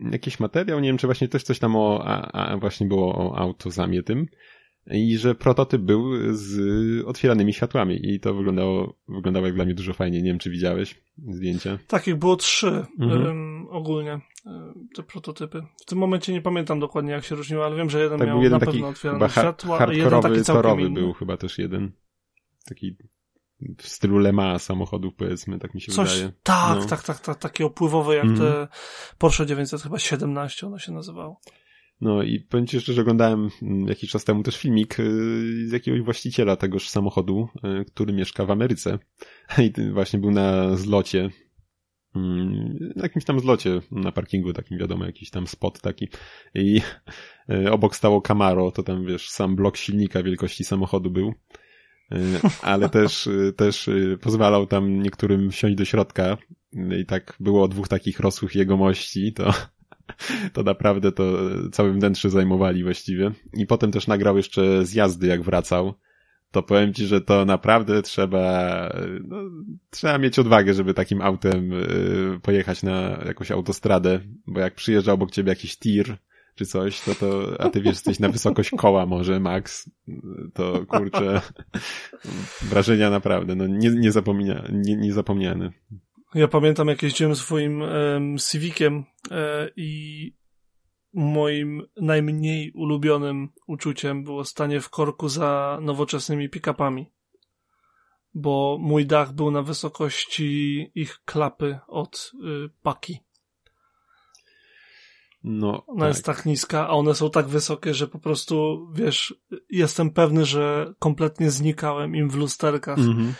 jakiś 0.00 0.40
materiał, 0.40 0.80
nie 0.80 0.88
wiem, 0.88 0.98
czy 0.98 1.06
właśnie 1.06 1.28
też 1.28 1.42
coś 1.42 1.58
tam 1.58 1.76
o, 1.76 2.02
a, 2.04 2.32
a 2.32 2.56
właśnie 2.56 2.86
było 2.86 3.14
o 3.14 3.38
autozamie 3.38 4.02
tym. 4.02 4.26
I 4.90 5.18
że 5.18 5.34
prototyp 5.34 5.82
był 5.82 6.12
z 6.34 6.58
otwieranymi 7.06 7.52
światłami 7.52 8.12
i 8.14 8.20
to 8.20 8.34
wyglądało, 8.34 8.98
wyglądało 9.08 9.46
jak 9.46 9.54
dla 9.54 9.64
mnie 9.64 9.74
dużo 9.74 9.92
fajnie. 9.92 10.22
Nie 10.22 10.30
wiem, 10.30 10.38
czy 10.38 10.50
widziałeś 10.50 11.02
zdjęcia. 11.28 11.78
Tak, 11.86 12.08
ich 12.08 12.16
było 12.16 12.36
trzy 12.36 12.86
mhm. 13.00 13.66
ogólnie 13.70 14.20
te 14.94 15.02
prototypy. 15.02 15.62
W 15.82 15.84
tym 15.84 15.98
momencie 15.98 16.32
nie 16.32 16.42
pamiętam 16.42 16.80
dokładnie 16.80 17.12
jak 17.12 17.24
się 17.24 17.34
różniły, 17.34 17.64
ale 17.64 17.76
wiem, 17.76 17.90
że 17.90 18.02
jeden 18.02 18.18
tak, 18.18 18.28
miał 18.28 18.42
jeden 18.42 18.52
na 18.52 18.66
taki, 18.66 18.72
pewno 18.72 18.88
otwierane 18.88 19.28
światła, 19.28 19.78
a 19.78 19.92
jeden 19.92 20.22
taki 20.22 20.44
torowy 20.44 20.82
inny. 20.82 21.00
był 21.00 21.12
chyba 21.12 21.36
też 21.36 21.58
jeden. 21.58 21.92
Taki 22.68 22.96
w 23.78 23.88
stylu 23.88 24.18
Le 24.18 24.32
Mans 24.32 24.62
samochodów, 24.62 25.14
powiedzmy, 25.14 25.58
tak 25.58 25.74
mi 25.74 25.80
się 25.80 25.92
Coś, 25.92 26.12
wydaje. 26.14 26.32
Tak, 26.42 26.78
no. 26.78 26.84
tak, 26.84 27.02
tak, 27.02 27.20
tak, 27.20 27.38
takie 27.38 27.66
opływowe 27.66 28.14
jak 28.14 28.24
Mhm. 28.24 28.38
te 28.38 28.68
Porsche 29.18 29.46
900 29.46 29.82
chyba 29.82 29.98
17 29.98 30.66
ono 30.66 30.78
się 30.78 30.92
nazywało. 30.92 31.40
No 32.00 32.22
i 32.22 32.40
powiem 32.40 32.66
ci 32.66 32.80
szczerze, 32.80 32.96
że 32.96 33.02
oglądałem 33.02 33.50
mm, 33.62 33.88
jakiś 33.88 34.10
czas 34.10 34.24
temu 34.24 34.42
też 34.42 34.56
filmik 34.56 35.00
y, 35.00 35.68
z 35.68 35.72
jakiegoś 35.72 36.00
właściciela 36.00 36.56
tegoż 36.56 36.88
samochodu, 36.88 37.48
y, 37.80 37.84
który 37.84 38.12
mieszka 38.12 38.46
w 38.46 38.50
Ameryce. 38.50 38.98
I 39.58 39.90
właśnie 39.92 40.18
był 40.18 40.30
na 40.30 40.76
zlocie. 40.76 41.30
mm, 42.16 42.92
Na 42.96 43.02
jakimś 43.02 43.24
tam 43.24 43.40
zlocie 43.40 43.80
na 43.90 44.12
parkingu 44.12 44.52
takim, 44.52 44.78
wiadomo, 44.78 45.06
jakiś 45.06 45.30
tam 45.30 45.46
spot 45.46 45.80
taki. 45.80 46.08
I 46.54 46.80
y, 47.50 47.72
obok 47.72 47.96
stało 47.96 48.20
Camaro, 48.20 48.70
to 48.70 48.82
tam 48.82 49.06
wiesz, 49.06 49.30
sam 49.30 49.56
blok 49.56 49.76
silnika 49.76 50.22
wielkości 50.22 50.64
samochodu 50.64 51.10
był. 51.10 51.34
Ale 52.62 52.88
też, 52.98 53.28
też 53.56 53.90
pozwalał 54.20 54.66
tam 54.66 55.02
niektórym 55.02 55.50
wsiąść 55.50 55.76
do 55.76 55.84
środka. 55.84 56.36
I 57.00 57.06
tak 57.06 57.36
było 57.40 57.68
dwóch 57.68 57.88
takich 57.88 58.20
rosłych 58.20 58.54
jegomości, 58.54 59.32
to 59.32 59.52
to 60.52 60.62
naprawdę 60.62 61.12
to 61.12 61.24
całym 61.72 61.94
wnętrze 61.94 62.30
zajmowali 62.30 62.84
właściwie. 62.84 63.30
I 63.54 63.66
potem 63.66 63.92
też 63.92 64.06
nagrał 64.06 64.36
jeszcze 64.36 64.86
z 64.86 64.94
jazdy, 64.94 65.26
jak 65.26 65.42
wracał. 65.42 65.94
To 66.50 66.62
powiem 66.62 66.94
ci, 66.94 67.06
że 67.06 67.20
to 67.20 67.44
naprawdę 67.44 68.02
trzeba, 68.02 68.88
no, 69.28 69.36
trzeba 69.90 70.18
mieć 70.18 70.38
odwagę, 70.38 70.74
żeby 70.74 70.94
takim 70.94 71.22
autem 71.22 71.72
y, 71.72 72.40
pojechać 72.42 72.82
na 72.82 73.18
jakąś 73.26 73.50
autostradę, 73.50 74.20
bo 74.46 74.60
jak 74.60 74.74
przyjeżdża 74.74 75.12
obok 75.12 75.30
ciebie 75.30 75.48
jakiś 75.48 75.76
tir 75.76 76.16
czy 76.54 76.66
coś, 76.66 77.00
to 77.00 77.14
to, 77.14 77.60
a 77.60 77.70
ty 77.70 77.80
wiesz, 77.80 77.92
jesteś 77.92 78.18
na 78.18 78.28
wysokość 78.28 78.70
koła 78.70 79.06
może, 79.06 79.40
max, 79.40 79.90
to 80.54 80.86
kurczę, 80.86 81.40
wrażenia 82.70 83.10
naprawdę, 83.10 83.54
no 83.54 83.66
nie, 83.66 83.90
niezapomnia, 83.90 84.64
nie, 84.72 84.96
niezapomniane. 84.96 85.70
Ja 86.34 86.48
pamiętam 86.48 86.88
jak 86.88 87.02
jeździłem 87.02 87.36
swoim 87.36 87.82
em, 87.82 88.38
Civiciem 88.38 89.04
e, 89.30 89.70
i 89.76 90.32
moim 91.14 91.82
najmniej 91.96 92.72
ulubionym 92.72 93.48
uczuciem 93.66 94.24
było 94.24 94.44
stanie 94.44 94.80
w 94.80 94.90
korku 94.90 95.28
za 95.28 95.78
nowoczesnymi 95.82 96.50
pick-upami. 96.50 97.06
Bo 98.34 98.78
mój 98.80 99.06
dach 99.06 99.32
był 99.32 99.50
na 99.50 99.62
wysokości 99.62 100.90
ich 100.94 101.18
klapy 101.24 101.78
od 101.88 102.32
y, 102.34 102.70
paki. 102.82 103.18
No, 105.44 105.86
Ona 105.86 106.00
tak. 106.00 106.08
jest 106.08 106.24
tak 106.24 106.46
niska, 106.46 106.88
a 106.88 106.90
one 106.90 107.14
są 107.14 107.30
tak 107.30 107.48
wysokie, 107.48 107.94
że 107.94 108.08
po 108.08 108.18
prostu, 108.18 108.86
wiesz, 108.94 109.34
jestem 109.70 110.10
pewny, 110.10 110.44
że 110.44 110.94
kompletnie 110.98 111.50
znikałem 111.50 112.16
im 112.16 112.30
w 112.30 112.34
lusterkach. 112.34 112.98
Mhm. 112.98 113.34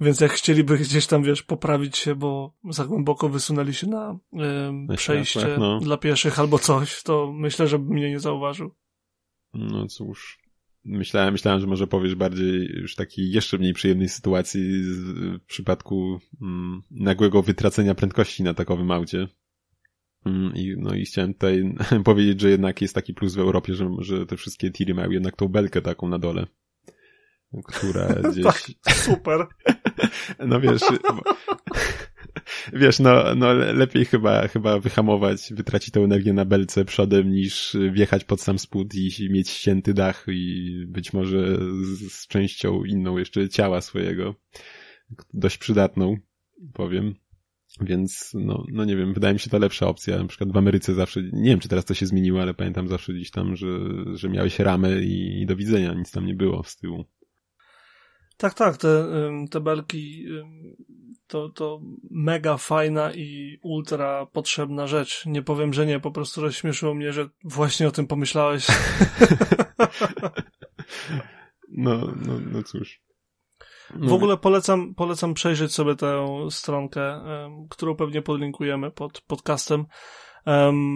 Więc 0.00 0.20
jak 0.20 0.32
chcieliby 0.32 0.78
gdzieś 0.78 1.06
tam, 1.06 1.22
wiesz, 1.22 1.42
poprawić 1.42 1.96
się, 1.96 2.14
bo 2.14 2.54
za 2.70 2.84
głęboko 2.84 3.28
wysunęli 3.28 3.74
się 3.74 3.86
na, 3.86 4.18
przejście 4.96 5.40
światłach, 5.40 5.58
no. 5.58 5.80
dla 5.80 5.96
pieszych 5.96 6.38
albo 6.38 6.58
coś, 6.58 7.02
to 7.02 7.32
myślę, 7.32 7.66
że 7.66 7.78
mnie 7.78 8.10
nie 8.10 8.20
zauważył. 8.20 8.74
No 9.54 9.86
cóż. 9.86 10.40
Myślałem, 10.84 11.32
myślałem, 11.32 11.60
że 11.60 11.66
może 11.66 11.86
powiesz 11.86 12.14
bardziej 12.14 12.66
już 12.66 12.94
takiej 12.94 13.30
jeszcze 13.30 13.58
mniej 13.58 13.74
przyjemnej 13.74 14.08
sytuacji 14.08 14.82
w 14.82 15.44
przypadku 15.46 16.20
mm, 16.42 16.82
nagłego 16.90 17.42
wytracenia 17.42 17.94
prędkości 17.94 18.42
na 18.42 18.54
takowym 18.54 18.90
aucie. 18.90 19.28
Mm, 20.26 20.54
I, 20.54 20.74
no 20.78 20.94
i 20.94 21.04
chciałem 21.04 21.34
tutaj 21.34 21.74
powiedzieć, 22.04 22.40
że 22.40 22.50
jednak 22.50 22.82
jest 22.82 22.94
taki 22.94 23.14
plus 23.14 23.34
w 23.34 23.38
Europie, 23.38 23.74
że, 23.74 23.90
że 23.98 24.26
te 24.26 24.36
wszystkie 24.36 24.70
tiry 24.70 24.94
mają 24.94 25.10
jednak 25.10 25.36
tą 25.36 25.48
belkę 25.48 25.82
taką 25.82 26.08
na 26.08 26.18
dole, 26.18 26.46
która 27.64 28.06
gdzieś... 28.32 28.44
Tak, 28.44 28.96
super. 28.96 29.46
No 30.46 30.60
wiesz, 30.60 30.82
wiesz, 32.72 32.98
no, 32.98 33.34
no 33.34 33.52
le- 33.52 33.72
lepiej 33.72 34.04
chyba, 34.04 34.48
chyba 34.48 34.80
wyhamować, 34.80 35.52
wytracić 35.52 35.90
tę 35.90 36.00
energię 36.00 36.32
na 36.32 36.44
belce 36.44 36.84
przodem 36.84 37.32
niż 37.32 37.76
wjechać 37.92 38.24
pod 38.24 38.40
sam 38.40 38.58
spód 38.58 38.94
i 38.94 39.30
mieć 39.30 39.48
ścięty 39.48 39.94
dach 39.94 40.26
i 40.28 40.84
być 40.88 41.12
może 41.12 41.58
z, 41.82 42.26
częścią 42.26 42.84
inną 42.84 43.18
jeszcze 43.18 43.48
ciała 43.48 43.80
swojego. 43.80 44.34
Dość 45.34 45.58
przydatną, 45.58 46.16
powiem. 46.72 47.14
Więc, 47.80 48.30
no, 48.34 48.64
no 48.72 48.84
nie 48.84 48.96
wiem, 48.96 49.14
wydaje 49.14 49.34
mi 49.34 49.40
się 49.40 49.50
to 49.50 49.58
lepsza 49.58 49.86
opcja. 49.86 50.18
Na 50.18 50.26
przykład 50.26 50.52
w 50.52 50.56
Ameryce 50.56 50.94
zawsze, 50.94 51.22
nie 51.32 51.50
wiem 51.50 51.60
czy 51.60 51.68
teraz 51.68 51.84
to 51.84 51.94
się 51.94 52.06
zmieniło, 52.06 52.42
ale 52.42 52.54
pamiętam 52.54 52.88
zawsze 52.88 53.12
gdzieś 53.12 53.30
tam, 53.30 53.56
że, 53.56 53.66
że 54.14 54.28
miałeś 54.28 54.58
ramę 54.58 55.02
i, 55.02 55.42
i 55.42 55.46
do 55.46 55.56
widzenia, 55.56 55.94
nic 55.94 56.10
tam 56.10 56.26
nie 56.26 56.34
było 56.34 56.62
z 56.64 56.76
tyłu. 56.76 57.04
Tak, 58.40 58.54
tak, 58.54 58.76
te, 58.76 59.08
te 59.50 59.60
belki 59.60 60.26
to, 61.26 61.48
to 61.48 61.80
mega 62.10 62.56
fajna 62.56 63.12
i 63.14 63.58
ultra 63.62 64.26
potrzebna 64.26 64.86
rzecz. 64.86 65.26
Nie 65.26 65.42
powiem, 65.42 65.74
że 65.74 65.86
nie, 65.86 66.00
po 66.00 66.10
prostu 66.10 66.40
rozśmieszyło 66.40 66.94
mnie, 66.94 67.12
że 67.12 67.28
właśnie 67.44 67.88
o 67.88 67.90
tym 67.90 68.06
pomyślałeś. 68.06 68.66
No, 71.72 72.12
no, 72.26 72.32
no 72.52 72.62
cóż. 72.62 73.02
No, 73.96 74.08
W 74.08 74.12
ogóle 74.12 74.36
polecam, 74.36 74.94
polecam 74.94 75.34
przejrzeć 75.34 75.72
sobie 75.72 75.96
tę 75.96 76.26
stronkę, 76.50 77.20
którą 77.70 77.96
pewnie 77.96 78.22
podlinkujemy 78.22 78.90
pod 78.90 79.20
podcastem, 79.20 79.80
em, 79.80 79.86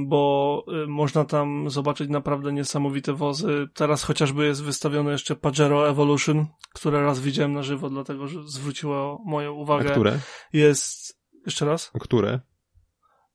bo 0.07 0.64
y, 0.85 0.87
można 0.87 1.24
tam 1.24 1.70
zobaczyć 1.70 2.09
naprawdę 2.11 2.52
niesamowite 2.52 3.12
wozy. 3.12 3.68
Teraz 3.74 4.02
chociażby 4.02 4.46
jest 4.46 4.62
wystawione 4.62 5.12
jeszcze 5.12 5.37
Pajero 5.37 5.88
Evolution, 5.88 6.46
które 6.74 7.02
raz 7.02 7.20
widziałem 7.20 7.52
na 7.52 7.62
żywo, 7.62 7.90
dlatego 7.90 8.28
że 8.28 8.42
zwróciło 8.42 9.22
moją 9.26 9.50
A 9.50 9.52
uwagę. 9.52 9.90
które? 9.90 10.18
Jest, 10.52 11.18
jeszcze 11.46 11.66
raz? 11.66 11.90
A 11.94 11.98
które? 11.98 12.40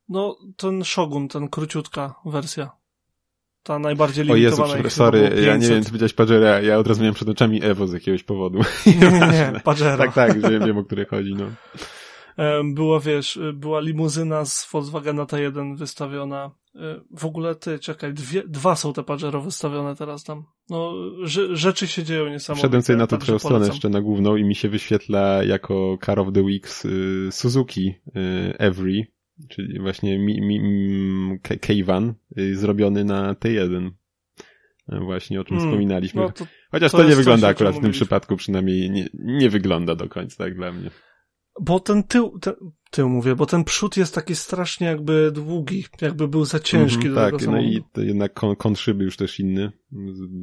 No, 0.10 0.36
ten 0.58 0.84
Shogun, 0.84 1.28
ten 1.28 1.48
króciutka 1.48 2.15
wersja. 2.26 2.72
Ta 3.63 3.80
najbardziej 3.80 4.32
O 4.32 4.36
Jezu, 4.36 4.56
limitowana. 4.56 4.78
chyba 4.78 4.89
sorry, 4.89 5.19
ja 5.22 5.54
nie 5.54 5.60
500. 5.60 5.69
wiem, 5.69 5.84
czy 5.84 5.89
powiedziałeś 5.89 6.13
Pajera, 6.13 6.62
ja 6.62 6.78
od 6.78 6.88
razu 6.88 7.02
miałem 7.02 7.15
przed 7.15 7.30
oczami 7.30 7.63
Evo 7.63 7.88
z 7.88 7.93
jakiegoś 7.93 8.24
powodu. 8.24 8.60
Nie, 8.86 8.93
nie, 9.12 9.19
nie. 9.19 9.62
Pajero. 9.63 9.98
Tak, 9.98 10.13
tak, 10.13 10.41
że 10.41 10.60
wiem, 10.60 10.78
o 10.78 10.84
które 10.84 11.06
chodzi, 11.06 11.36
no. 11.36 11.45
Em, 12.39 12.73
Była, 12.73 12.99
wiesz, 12.99 13.39
była 13.54 13.80
limuzyna 13.80 14.45
z 14.45 14.71
Volkswagena 14.71 15.25
T1 15.25 15.78
wystawiona. 15.78 16.52
E, 16.75 17.02
W 17.12 17.25
ogóle 17.25 17.56
ty, 17.56 17.80
czekaj, 17.80 18.13
dwie, 18.13 18.43
dwa 18.47 18.75
są 18.75 18.93
te 18.93 19.04
Pajero 19.04 19.41
wystawione 19.41 19.95
teraz 19.95 20.23
tam. 20.23 20.43
No, 20.69 20.93
rze- 21.23 21.56
rzeczy 21.56 21.88
się 21.88 22.04
dzieją 22.04 22.30
niesamowite. 22.30 22.62
Wszedłem 22.62 22.82
sobie 22.82 22.97
na 22.97 23.08
tą 23.08 23.17
także 23.17 23.25
twoją 23.25 23.39
stronę 23.39 23.65
jeszcze 23.67 23.89
na 23.89 24.02
główną 24.02 24.36
i 24.36 24.43
mi 24.43 24.56
się 24.56 24.69
wyświetla 24.69 25.43
jako 25.43 25.97
Car 26.06 26.19
of 26.19 26.28
the 26.34 26.41
Weeks 26.43 26.86
y, 26.86 27.28
Suzuki 27.32 27.88
y, 28.08 28.58
Every, 28.58 29.08
czyli 29.49 29.80
właśnie 29.80 30.19
mi, 30.19 30.41
mi, 30.41 30.60
mi, 30.60 31.39
K-Van 31.39 32.13
y, 32.38 32.56
zrobiony 32.56 33.04
na 33.04 33.34
T1. 33.34 33.88
Y, 34.93 34.99
Właśnie 34.99 35.41
o 35.41 35.43
czym 35.43 35.58
Mm, 35.58 35.69
wspominaliśmy. 35.69 36.21
No 36.21 36.32
to 36.32 36.45
Chociaż 36.71 36.91
to 36.91 36.97
to, 36.97 37.04
nie 37.10 37.15
wygląda 37.15 37.47
akurat 37.47 37.75
w 37.75 37.82
tym 37.82 37.91
przypadku, 37.91 38.36
przynajmniej 38.36 38.89
nie, 38.91 39.10
nie 39.13 39.49
wygląda 39.49 39.95
do 39.95 40.10
końca 40.10 40.43
tak 40.43 40.56
dla 40.56 40.71
mnie. 40.71 40.89
Bo 41.62 41.80
ten 41.80 42.04
tył, 42.04 42.39
ten, 42.39 42.54
tył 42.91 43.10
mówię, 43.10 43.36
bo 43.36 43.45
ten 43.45 43.63
przód 43.63 43.98
jest 43.98 44.15
taki 44.15 44.36
strasznie 44.36 44.88
jakby 44.88 45.32
długi, 45.32 45.86
jakby 46.02 46.28
był 46.28 46.45
za 46.45 46.60
ciężki 46.60 47.08
Mhm, 47.08 47.15
do 47.15 47.22
tak, 47.22 47.39
tego 47.39 47.52
no 47.52 47.62
i 47.62 47.84
jednak 47.98 48.34
kon, 48.34 48.56
kąt 48.56 48.80
szyby 48.80 49.04
już 49.04 49.17
też 49.17 49.39
inny. 49.39 49.72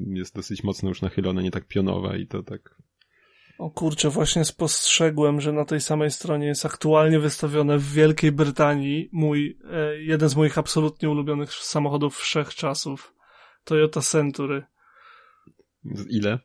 Jest 0.07 0.35
dosyć 0.35 0.65
mocno 0.65 0.89
już 0.89 1.03
nachylona, 1.03 1.43
nie 1.43 1.51
tak 1.51 1.67
pionowa 1.67 2.17
i 2.17 2.27
to 2.27 2.43
tak... 2.43 2.77
O 3.59 3.71
kurczę, 3.71 4.11
właśnie 4.11 4.45
spostrzegłem, 4.45 5.41
że 5.41 5.53
na 5.53 5.65
tej 5.65 5.81
samej 5.81 6.11
stronie 6.11 6.47
jest 6.47 6.67
aktualnie 6.67 7.21
wystawione 7.21 7.79
w 7.79 7.93
Wielkiej 7.93 8.33
Brytanii 8.33 9.09
mój, 9.13 9.59
e, 9.73 10.03
jeden 10.03 10.29
z 10.29 10.37
moich 10.37 10.59
absolutnie 10.59 11.11
ulubionych 11.11 11.53
samochodów 11.53 12.17
wszechczasów. 12.17 13.15
Toyota 13.65 14.01
Century. 14.01 14.63
Ile? 16.11 16.39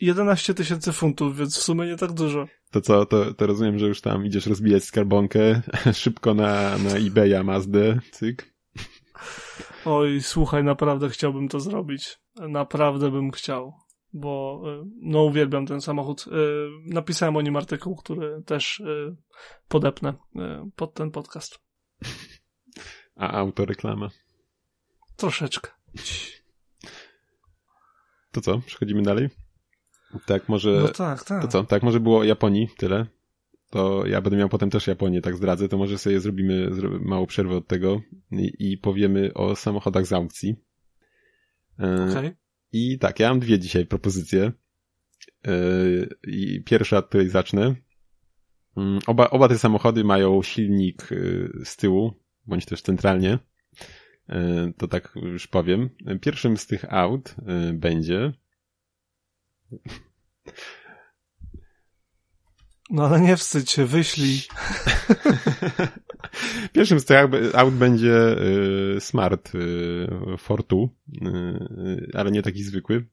11 0.00 0.54
tysięcy 0.54 0.92
funtów, 0.92 1.36
więc 1.36 1.58
w 1.58 1.62
sumie 1.62 1.86
nie 1.86 1.96
tak 1.96 2.12
dużo. 2.12 2.46
To 2.72 2.80
co, 2.80 3.06
to, 3.06 3.34
to 3.34 3.46
rozumiem, 3.46 3.78
że 3.78 3.86
już 3.86 4.00
tam 4.00 4.26
idziesz 4.26 4.46
rozbijać 4.46 4.84
skarbonkę 4.84 5.62
szybko 5.92 6.34
na, 6.34 6.78
na 6.78 6.90
eBaya 6.90 7.44
Mazdę, 7.44 7.98
cyk. 8.10 8.52
Oj, 9.84 10.20
słuchaj, 10.22 10.64
naprawdę 10.64 11.08
chciałbym 11.08 11.48
to 11.48 11.60
zrobić. 11.60 12.18
Naprawdę 12.48 13.10
bym 13.10 13.30
chciał, 13.30 13.72
bo 14.12 14.62
e, 14.66 14.84
no 15.00 15.22
uwielbiam 15.22 15.66
ten 15.66 15.80
samochód. 15.80 16.24
E, 16.28 16.30
Napisałem 16.94 17.36
o 17.36 17.42
nim 17.42 17.56
artykuł, 17.56 17.96
który 17.96 18.42
też 18.46 18.80
e, 18.80 19.14
podepnę 19.68 20.14
pod 20.76 20.94
ten 20.94 21.10
podcast. 21.10 21.58
A 23.16 23.32
autoreklama. 23.32 24.08
Troszeczkę. 25.16 25.70
to 28.32 28.40
co? 28.40 28.58
Przechodzimy 28.58 29.02
dalej? 29.02 29.28
Tak, 30.26 30.48
może... 30.48 30.80
No 30.82 30.88
tak, 30.88 31.24
tak. 31.24 31.42
To 31.42 31.48
co? 31.48 31.64
Tak, 31.64 31.82
może 31.82 32.00
było 32.00 32.18
o 32.18 32.24
Japonii, 32.24 32.68
tyle. 32.76 33.06
To 33.70 34.06
ja 34.06 34.20
będę 34.20 34.36
miał 34.36 34.48
potem 34.48 34.70
też 34.70 34.86
Japonię, 34.86 35.20
tak 35.20 35.36
zdradzę, 35.36 35.68
to 35.68 35.78
może 35.78 35.98
sobie 35.98 36.20
zrobimy 36.20 36.70
małą 37.00 37.26
przerwę 37.26 37.56
od 37.56 37.66
tego 37.66 38.00
i, 38.30 38.52
i 38.58 38.78
powiemy 38.78 39.34
o 39.34 39.56
samochodach 39.56 40.06
z 40.06 40.12
aukcji. 40.12 40.56
E, 41.78 42.06
okay. 42.10 42.36
I 42.72 42.98
tak, 42.98 43.20
ja 43.20 43.28
mam 43.28 43.40
dwie 43.40 43.58
dzisiaj 43.58 43.86
propozycje. 43.86 44.52
E, 45.46 45.52
I 46.26 46.62
pierwsza, 46.64 46.98
od 46.98 47.08
której 47.08 47.28
zacznę. 47.28 47.74
Mm, 48.76 48.98
oba, 49.06 49.30
oba 49.30 49.48
te 49.48 49.58
samochody 49.58 50.04
mają 50.04 50.42
silnik 50.42 51.02
e, 51.12 51.16
z 51.64 51.76
tyłu, 51.76 52.12
bądź 52.46 52.66
też 52.66 52.82
centralnie. 52.82 53.38
To 54.76 54.88
tak 54.88 55.12
już 55.22 55.46
powiem. 55.46 55.90
Pierwszym 56.20 56.56
z 56.56 56.66
tych 56.66 56.94
aut 56.94 57.34
będzie 57.74 58.32
no 62.90 63.06
ale 63.06 63.20
nie 63.20 63.36
wstydź 63.36 63.70
się, 63.70 63.86
wyślij. 63.86 64.40
Pierwszym 66.72 67.00
z 67.00 67.04
tych 67.04 67.16
aut 67.54 67.74
będzie 67.74 68.36
y, 68.96 69.00
Smart 69.00 69.54
y, 69.54 70.08
Fortu, 70.38 70.90
y, 71.12 72.10
ale 72.14 72.30
nie 72.30 72.42
taki 72.42 72.62
zwykły, 72.62 73.08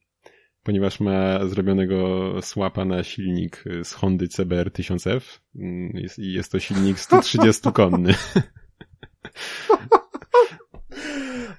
ponieważ 0.64 1.00
ma 1.00 1.48
zrobionego 1.48 2.34
słapa 2.42 2.86
na 2.86 3.04
silnik 3.04 3.64
z 3.84 3.94
Hondy 3.94 4.28
CBR 4.28 4.70
1000F 4.70 5.40
jest, 5.94 6.20
i 6.20 6.34
jest 6.34 6.52
to 6.52 6.60
silnik 6.60 6.98
130-konny. 6.98 8.14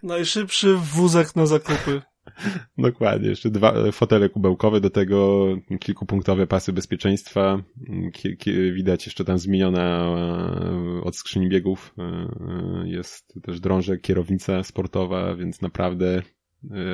Najszybszy 0.02 0.76
wózek 0.76 1.36
na 1.36 1.46
zakupy. 1.46 2.02
Dokładnie, 2.78 3.28
jeszcze 3.28 3.50
dwa 3.50 3.72
e, 3.72 3.92
fotele 3.92 4.28
kubełkowe, 4.28 4.80
do 4.80 4.90
tego 4.90 5.48
kilkupunktowe 5.80 6.46
pasy 6.46 6.72
bezpieczeństwa, 6.72 7.62
widać 8.72 9.06
jeszcze 9.06 9.24
tam 9.24 9.38
zmieniona 9.38 9.80
e, 9.80 11.04
od 11.04 11.16
skrzyni 11.16 11.48
biegów, 11.48 11.94
e, 11.98 12.88
jest 12.88 13.34
też 13.42 13.60
drążek, 13.60 14.00
kierownica 14.00 14.62
sportowa, 14.62 15.34
więc 15.34 15.62
naprawdę 15.62 16.22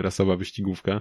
rasowa 0.01 0.37
wyścigówka. 0.37 1.01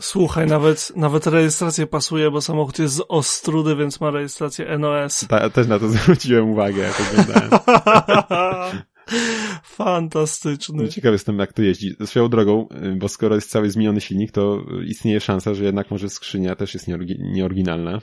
Słuchaj, 0.00 0.46
nawet, 0.46 0.92
nawet 0.96 1.26
rejestracja 1.26 1.86
pasuje, 1.86 2.30
bo 2.30 2.40
samochód 2.40 2.78
jest 2.78 2.94
z 2.94 3.02
Ostrudy, 3.08 3.76
więc 3.76 4.00
ma 4.00 4.10
rejestrację 4.10 4.78
NOS. 4.78 5.26
Ta, 5.28 5.50
też 5.50 5.66
na 5.66 5.78
to 5.78 5.88
zwróciłem 5.98 6.50
uwagę, 6.50 6.82
jak 6.82 7.00
oglądałem. 7.00 7.50
Fantastyczny. 9.62 10.82
No, 10.82 10.88
ciekawy 10.88 11.14
jestem, 11.14 11.38
jak 11.38 11.52
to 11.52 11.62
jeździ. 11.62 11.96
Swoją 12.04 12.28
drogą, 12.28 12.68
y, 12.68 12.96
bo 12.96 13.08
skoro 13.08 13.34
jest 13.34 13.50
cały 13.50 13.70
zmieniony 13.70 14.00
silnik, 14.00 14.32
to 14.32 14.64
istnieje 14.86 15.20
szansa, 15.20 15.54
że 15.54 15.64
jednak 15.64 15.90
może 15.90 16.08
skrzynia 16.08 16.56
też 16.56 16.74
jest 16.74 16.88
nieoryginalna. 17.18 18.00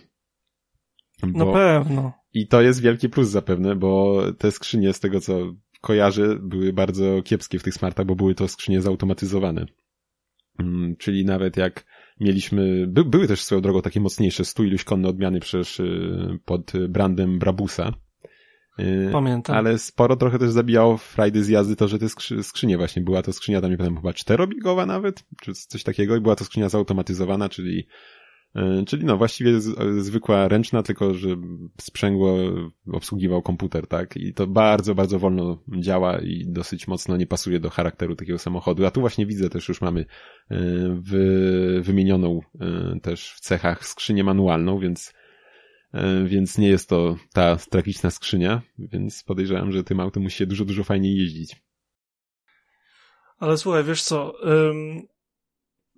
Bo... 1.22 1.46
No 1.46 1.54
pewno. 1.54 2.14
I 2.34 2.48
to 2.48 2.62
jest 2.62 2.82
wielki 2.82 3.10
plus 3.10 3.30
zapewne, 3.30 3.76
bo 3.76 4.22
te 4.38 4.52
skrzynie, 4.52 4.94
z 4.94 5.00
tego 5.00 5.20
co 5.22 5.54
kojarzę, 5.82 6.36
były 6.42 6.74
bardzo 6.74 7.22
kiepskie 7.24 7.60
w 7.60 7.64
tych 7.64 7.74
smartach, 7.74 8.06
bo 8.06 8.16
były 8.16 8.36
to 8.36 8.48
skrzynie 8.48 8.82
zautomatyzowane. 8.82 9.66
Mm, 10.60 10.96
czyli 10.96 11.26
nawet 11.26 11.58
jak 11.58 11.86
mieliśmy, 12.20 12.88
by, 12.88 13.06
były 13.06 13.28
też 13.28 13.42
swoją 13.42 13.62
drogą 13.62 13.82
takie 13.82 14.00
mocniejsze, 14.00 14.46
stu 14.46 14.64
iluś 14.64 14.84
konne 14.84 15.10
odmiany 15.10 15.40
przecież 15.40 15.80
y, 15.80 16.40
pod 16.46 16.72
brandem 16.90 17.40
Brabusa, 17.40 17.94
Pamiętam. 19.12 19.56
Ale 19.56 19.78
sporo 19.78 20.16
trochę 20.16 20.40
też 20.40 20.52
zabijało 20.52 20.98
frajdy 20.98 21.44
z 21.44 21.50
jazdy 21.50 21.76
to, 21.76 21.88
że 21.88 22.00
te 22.00 22.10
skrzy 22.10 22.44
skrzynie 22.44 22.78
właśnie, 22.78 23.02
była 23.02 23.22
to 23.22 23.34
skrzynia 23.34 23.62
tam 23.62 23.72
nie 23.72 23.78
pamiętam 23.78 24.02
chyba 24.02 24.14
czterobigowa 24.14 24.86
nawet, 24.86 25.24
czy 25.42 25.54
coś 25.54 25.84
takiego 25.84 26.16
i 26.16 26.22
była 26.22 26.36
to 26.36 26.46
skrzynia 26.46 26.70
zautomatyzowana, 26.70 27.50
czyli 27.50 27.88
y, 28.56 28.86
Czyli 28.88 29.06
no 29.06 29.18
właściwie 29.18 29.60
zwykła 29.98 30.48
ręczna, 30.48 30.84
tylko 30.84 31.14
że 31.14 31.28
sprzęgło 31.82 32.38
obsługiwał 32.94 33.42
komputer, 33.42 33.88
tak? 33.88 34.18
I 34.18 34.34
to 34.34 34.48
bardzo, 34.48 34.96
bardzo 34.96 35.20
wolno 35.20 35.64
działa 35.80 36.18
i 36.18 36.46
dosyć 36.48 36.88
mocno 36.88 37.18
nie 37.18 37.28
pasuje 37.28 37.60
do 37.60 37.70
charakteru 37.70 38.16
takiego 38.16 38.40
samochodu. 38.40 38.86
A 38.86 38.92
tu 38.92 39.02
właśnie 39.02 39.26
widzę 39.26 39.50
też 39.50 39.68
już 39.68 39.82
mamy 39.82 40.02
y, 40.02 40.06
wy, 40.90 41.82
wymienioną 41.82 42.40
też 43.02 43.34
w 43.34 43.40
cechach 43.40 43.86
skrzynię 43.86 44.24
manualną, 44.24 44.80
więc 44.80 45.14
więc 46.26 46.58
nie 46.58 46.68
jest 46.68 46.90
to 46.90 47.16
ta 47.34 47.56
tragiczna 47.56 48.12
skrzynia, 48.12 48.62
więc 48.78 49.24
podejrzewam, 49.24 49.72
że 49.72 49.84
tym 49.84 50.00
autem 50.00 50.24
musi 50.24 50.38
się 50.38 50.46
dużo, 50.46 50.66
dużo 50.66 50.84
fajniej 50.84 51.18
jeździć. 51.18 51.64
Ale 53.40 53.58
słuchaj, 53.58 53.84
wiesz 53.84 54.04
co, 54.04 54.34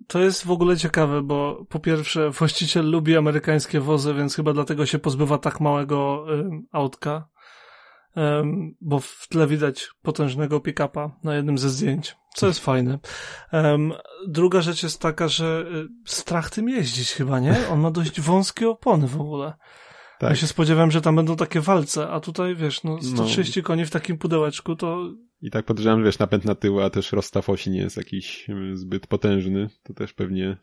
to 0.06 0.20
jest 0.20 0.46
w 0.46 0.50
ogóle 0.50 0.76
ciekawe, 0.76 1.22
bo 1.22 1.66
po 1.68 1.80
pierwsze 1.80 2.30
właściciel 2.30 2.90
lubi 2.90 3.16
amerykańskie 3.16 3.80
wozy, 3.80 4.14
więc 4.14 4.34
chyba 4.34 4.52
dlatego 4.52 4.86
się 4.86 4.98
pozbywa 4.98 5.38
tak 5.38 5.60
małego 5.60 6.26
autka, 6.72 7.28
bo 8.80 9.00
w 9.00 9.26
tle 9.28 9.46
widać 9.46 9.90
potężnego 10.02 10.60
pick-upa 10.60 11.10
na 11.24 11.34
jednym 11.34 11.58
ze 11.58 11.70
zdjęć, 11.70 12.16
co 12.34 12.46
jest 12.46 12.60
fajne. 12.60 12.98
Druga 14.28 14.60
rzecz 14.60 14.82
jest 14.82 15.00
taka, 15.00 15.28
że 15.28 15.64
y, 15.74 15.88
strach 16.10 16.50
tym 16.50 16.68
jeździć 16.68 17.12
chyba, 17.12 17.40
nie? 17.40 17.68
On 17.68 17.80
ma 17.80 17.90
dość 17.90 18.20
wąskie 18.20 18.68
opony 18.68 19.08
w 19.08 19.20
ogóle. 19.20 19.54
Tak. 20.18 20.30
Ja 20.30 20.36
się 20.36 20.46
spodziewałem, 20.46 20.90
że 20.90 21.00
tam 21.00 21.16
będą 21.16 21.36
takie 21.36 21.60
walce, 21.60 22.08
a 22.08 22.20
tutaj 22.20 22.56
wiesz, 22.56 22.84
no 22.84 23.02
130 23.02 23.60
no. 23.60 23.66
koni 23.66 23.84
w 23.84 23.90
takim 23.90 24.18
pudełeczku 24.18 24.76
to... 24.76 25.12
I 25.42 25.50
tak 25.50 25.64
podejrzewam, 25.64 26.00
że 26.00 26.04
wiesz, 26.04 26.18
napęd 26.18 26.44
na 26.44 26.54
tył, 26.54 26.80
a 26.80 26.90
też 26.90 27.12
rozstaw 27.12 27.50
osi 27.50 27.70
nie 27.70 27.80
jest 27.80 27.96
jakiś 27.96 28.46
zbyt 28.74 29.06
potężny. 29.06 29.68
To 29.82 29.94
też 29.94 30.12
pewnie 30.12 30.56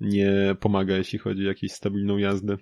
nie 0.00 0.56
pomaga, 0.60 0.96
jeśli 0.96 1.18
chodzi 1.18 1.44
o 1.44 1.48
jakąś 1.48 1.72
stabilną 1.72 2.16
jazdę. 2.16 2.56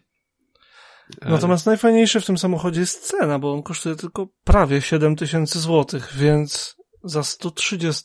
Natomiast 1.23 1.67
najfajniejsze 1.67 2.21
w 2.21 2.27
tym 2.27 2.39
samochodzie 2.39 2.81
jest 2.81 3.07
cena, 3.07 3.39
bo 3.39 3.53
on 3.53 3.63
kosztuje 3.63 3.97
tylko 3.97 4.29
prawie 4.45 4.81
7000 4.81 5.61
złotych, 5.61 6.13
więc 6.17 6.77
za 7.05 7.23
130, 7.23 8.05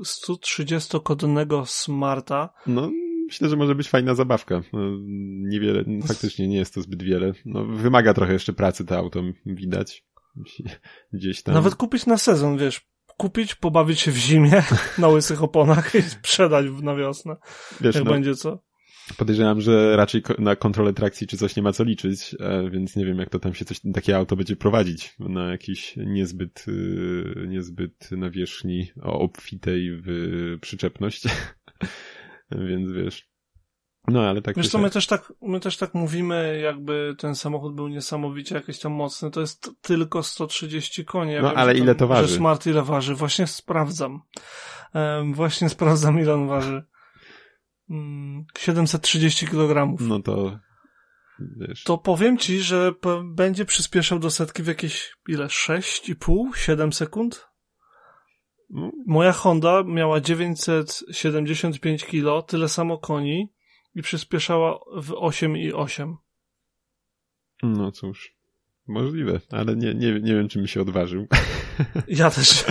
130-kodnego 0.00 1.66
Smarta 1.66 2.48
no 2.66 2.90
myślę, 3.30 3.48
że 3.48 3.56
może 3.56 3.74
być 3.74 3.88
fajna 3.88 4.14
zabawka. 4.14 4.62
No, 4.72 4.80
niewiele, 5.48 5.84
faktycznie 6.06 6.48
nie 6.48 6.56
jest 6.56 6.74
to 6.74 6.82
zbyt 6.82 7.02
wiele. 7.02 7.32
No, 7.44 7.64
wymaga 7.64 8.14
trochę 8.14 8.32
jeszcze 8.32 8.52
pracy 8.52 8.84
to 8.84 8.98
auto, 8.98 9.22
widać. 9.46 10.04
Gdzieś 11.12 11.42
tam. 11.42 11.54
Nawet 11.54 11.74
kupić 11.74 12.06
na 12.06 12.18
sezon, 12.18 12.58
wiesz, 12.58 12.80
kupić, 13.16 13.54
pobawić 13.54 14.00
się 14.00 14.10
w 14.12 14.16
zimie 14.16 14.62
na 14.98 15.08
łysych 15.08 15.42
oponach 15.42 15.94
i 15.94 16.02
sprzedać 16.02 16.66
na 16.82 16.96
wiosnę. 16.96 17.36
Wiesz, 17.80 17.94
jak 17.94 18.04
no, 18.04 18.10
będzie 18.10 18.34
co. 18.34 18.62
Podejrzewam, 19.16 19.60
że 19.60 19.96
raczej 19.96 20.22
na 20.38 20.56
kontrolę 20.56 20.92
trakcji 20.92 21.26
czy 21.26 21.36
coś 21.36 21.56
nie 21.56 21.62
ma 21.62 21.72
co 21.72 21.84
liczyć, 21.84 22.36
e, 22.40 22.70
więc 22.70 22.96
nie 22.96 23.06
wiem, 23.06 23.18
jak 23.18 23.30
to 23.30 23.38
tam 23.38 23.54
się 23.54 23.64
coś, 23.64 23.80
takie 23.94 24.16
auto 24.16 24.36
będzie 24.36 24.56
prowadzić 24.56 25.14
na 25.18 25.50
jakiś 25.50 25.96
niezbyt, 25.96 26.64
y, 26.68 27.46
niezbyt 27.48 28.10
nawierzchni 28.10 28.90
obfitej 29.02 29.90
w 30.04 30.08
przyczepność. 30.60 31.24
Więc 32.68 32.92
wiesz. 32.92 33.30
No, 34.08 34.28
ale 34.28 34.42
tak. 34.42 34.56
Wiesz 34.56 34.68
co, 34.68 34.78
my 34.78 34.90
też 34.90 35.06
tak, 35.06 35.32
my 35.42 35.60
też 35.60 35.76
tak 35.76 35.94
mówimy, 35.94 36.60
jakby 36.62 37.14
ten 37.18 37.34
samochód 37.34 37.74
był 37.74 37.88
niesamowicie 37.88 38.54
jakiś 38.54 38.78
tam 38.78 38.92
mocny. 38.92 39.30
To 39.30 39.40
jest 39.40 39.70
tylko 39.80 40.22
130 40.22 41.04
koni. 41.04 41.32
Ja 41.32 41.42
no, 41.42 41.48
wiem, 41.48 41.58
ale 41.58 41.74
ile 41.74 41.94
to 41.94 42.06
waży? 42.06 42.28
Że 42.28 42.36
Smart 42.36 42.66
ile 42.66 42.82
waży? 42.82 43.14
Właśnie 43.14 43.46
sprawdzam. 43.46 44.22
Um, 44.94 45.34
właśnie 45.34 45.68
sprawdzam, 45.78 46.20
ile 46.20 46.34
on 46.34 46.48
waży. 46.48 46.84
Um, 47.88 48.44
730 48.58 49.46
kg. 49.46 49.96
No 50.00 50.22
to 50.22 50.58
Wiesz. 51.56 51.84
To 51.84 51.98
powiem 51.98 52.38
ci, 52.38 52.60
że 52.60 52.92
będzie 53.24 53.64
przyspieszał 53.64 54.18
do 54.18 54.30
setki 54.30 54.62
w 54.62 54.66
jakieś 54.66 55.16
ile? 55.28 55.46
6,5? 55.46 56.54
7 56.54 56.92
sekund? 56.92 57.49
Moja 59.06 59.32
Honda 59.32 59.82
miała 59.82 60.20
975 60.20 62.04
kg, 62.04 62.46
tyle 62.46 62.68
samo 62.68 62.98
koni 62.98 63.52
i 63.94 64.02
przyspieszała 64.02 64.78
w 64.96 65.10
8,8. 65.10 66.14
No 67.62 67.92
cóż, 67.92 68.36
możliwe, 68.86 69.40
ale 69.50 69.76
nie, 69.76 69.94
nie, 69.94 70.20
nie 70.20 70.34
wiem, 70.34 70.48
czy 70.48 70.58
mi 70.60 70.68
się 70.68 70.80
odważył. 70.80 71.26
Ja 72.08 72.30
też. 72.30 72.64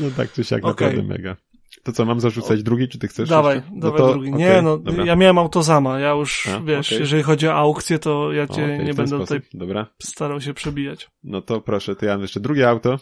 no 0.00 0.10
tak, 0.16 0.32
czy 0.32 0.44
siak 0.44 0.64
okay. 0.64 0.86
naprawdę 0.86 1.02
mega. 1.02 1.36
To 1.82 1.92
co, 1.92 2.04
mam 2.04 2.20
zarzucać 2.20 2.62
drugi, 2.62 2.88
czy 2.88 2.98
ty 2.98 3.08
chcesz? 3.08 3.28
Dawaj, 3.28 3.56
jeszcze? 3.56 3.70
No 3.72 3.80
dawaj 3.80 3.98
to, 3.98 4.12
drugi. 4.12 4.32
Nie, 4.32 4.50
okay, 4.50 4.62
no, 4.62 4.78
dobra. 4.78 5.04
ja 5.04 5.16
miałem 5.16 5.38
autozama, 5.38 6.00
ja 6.00 6.10
już, 6.10 6.46
A, 6.46 6.60
wiesz, 6.60 6.88
okay. 6.88 6.98
jeżeli 6.98 7.22
chodzi 7.22 7.48
o 7.48 7.54
aukcję, 7.54 7.98
to 7.98 8.32
ja 8.32 8.46
cię 8.46 8.64
okay, 8.64 8.78
nie 8.78 8.94
będę 8.94 9.06
sposób. 9.06 9.28
tutaj 9.28 9.40
dobra. 9.54 9.86
starał 10.02 10.40
się 10.40 10.54
przebijać. 10.54 11.10
No 11.24 11.42
to 11.42 11.60
proszę, 11.60 11.96
to 11.96 12.06
ja 12.06 12.12
mam 12.12 12.22
jeszcze 12.22 12.40
drugie 12.40 12.68
auto. 12.68 12.98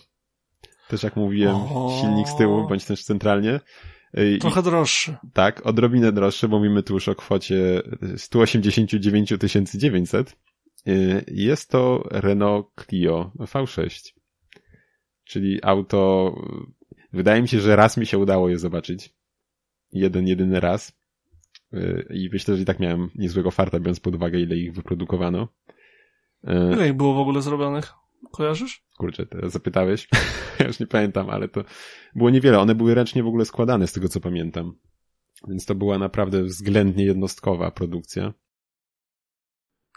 Też 0.88 1.02
jak 1.02 1.16
mówiłem, 1.16 1.56
o... 1.56 1.98
silnik 2.00 2.28
z 2.28 2.36
tyłu, 2.36 2.68
bądź 2.68 2.84
też 2.84 3.04
centralnie. 3.04 3.60
Trochę 4.40 4.62
droższy. 4.62 5.16
Tak, 5.32 5.66
odrobinę 5.66 6.12
droższy, 6.12 6.48
bo 6.48 6.58
mówimy 6.58 6.82
tu 6.82 6.94
już 6.94 7.08
o 7.08 7.14
kwocie 7.14 7.82
189 8.16 9.32
900. 9.74 10.36
Jest 11.26 11.70
to 11.70 12.04
Renault 12.10 12.66
Clio 12.86 13.32
V6. 13.38 14.12
Czyli 15.24 15.58
auto, 15.62 16.34
wydaje 17.12 17.42
mi 17.42 17.48
się, 17.48 17.60
że 17.60 17.76
raz 17.76 17.96
mi 17.96 18.06
się 18.06 18.18
udało 18.18 18.48
je 18.48 18.58
zobaczyć. 18.58 19.14
jeden, 19.92 20.28
jedyny 20.28 20.60
raz. 20.60 20.98
I 22.10 22.30
myślę, 22.32 22.56
że 22.56 22.62
i 22.62 22.64
tak 22.64 22.80
miałem 22.80 23.10
niezłego 23.14 23.50
farta, 23.50 23.80
biorąc 23.80 24.00
pod 24.00 24.14
uwagę, 24.14 24.40
ile 24.40 24.56
ich 24.56 24.72
wyprodukowano. 24.74 25.48
Ile 26.72 26.86
ich 26.86 26.94
było 26.94 27.14
w 27.14 27.18
ogóle 27.18 27.42
zrobionych? 27.42 27.92
Kojarzysz? 28.32 28.84
Kurczę, 28.98 29.26
teraz 29.26 29.52
zapytałeś. 29.52 30.08
ja 30.60 30.66
już 30.66 30.80
nie 30.80 30.86
pamiętam, 30.86 31.30
ale 31.30 31.48
to 31.48 31.64
było 32.14 32.30
niewiele. 32.30 32.58
One 32.58 32.74
były 32.74 32.94
ręcznie 32.94 33.22
w 33.22 33.26
ogóle 33.26 33.44
składane, 33.44 33.86
z 33.86 33.92
tego 33.92 34.08
co 34.08 34.20
pamiętam. 34.20 34.78
Więc 35.48 35.66
to 35.66 35.74
była 35.74 35.98
naprawdę 35.98 36.42
względnie 36.42 37.04
jednostkowa 37.04 37.70
produkcja. 37.70 38.34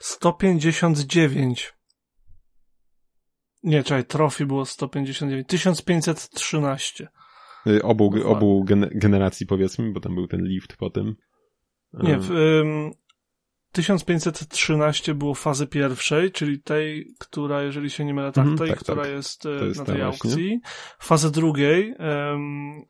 159. 0.02 1.74
Nie, 3.64 3.84
czekaj, 3.84 4.06
trofi 4.06 4.46
było 4.46 4.66
159. 4.66 5.48
1513. 5.48 7.08
Y, 7.68 7.84
obu, 7.84 8.14
obu 8.26 8.66
generacji 8.92 9.46
powiedzmy, 9.46 9.92
bo 9.92 10.00
tam 10.00 10.16
był 10.16 10.28
ten 10.28 10.44
lift 10.44 10.78
potem. 10.78 11.16
Nie, 11.94 12.18
w, 12.18 12.32
ym, 12.32 12.92
1513 13.72 15.14
było 15.14 15.34
fazy 15.34 15.68
pierwszej, 15.68 16.32
czyli 16.32 16.62
tej, 16.62 17.14
która, 17.20 17.64
jeżeli 17.64 17.90
się 17.90 18.06
nie 18.06 18.14
mylę, 18.14 18.32
tak, 18.32 18.46
mm, 18.46 18.58
tej, 18.58 18.70
tak, 18.70 18.80
która 18.80 19.04
tak. 19.04 19.12
jest, 19.12 19.46
e, 19.46 19.50
jest 19.50 19.80
na 19.80 19.86
tej 19.86 20.02
aukcji. 20.02 20.60
Fazy 21.00 21.32
drugiej, 21.32 21.96
ym, 22.34 22.86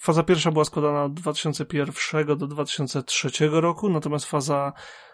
faza 0.00 0.22
pierwsza 0.22 0.52
była 0.52 0.64
składana 0.64 1.04
od 1.04 1.14
2001 1.14 2.38
do 2.38 2.46
2003 2.46 3.30
roku, 3.60 3.88
natomiast 3.88 4.26
faza 4.26 4.72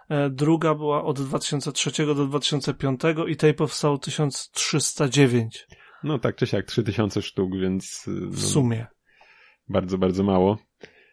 e, 0.08 0.30
druga 0.30 0.74
była 0.74 1.04
od 1.04 1.20
2003 1.20 2.06
do 2.06 2.26
2005 2.26 3.00
i 3.28 3.36
tej 3.36 3.54
powstało 3.54 3.98
1309. 3.98 5.66
No 6.04 6.18
tak 6.18 6.36
czy 6.36 6.46
siak, 6.46 6.66
3000 6.66 7.22
sztuk, 7.22 7.50
więc... 7.60 8.04
No, 8.06 8.30
w 8.30 8.40
sumie. 8.40 8.86
Bardzo, 9.68 9.98
bardzo 9.98 10.22
mało. 10.22 10.58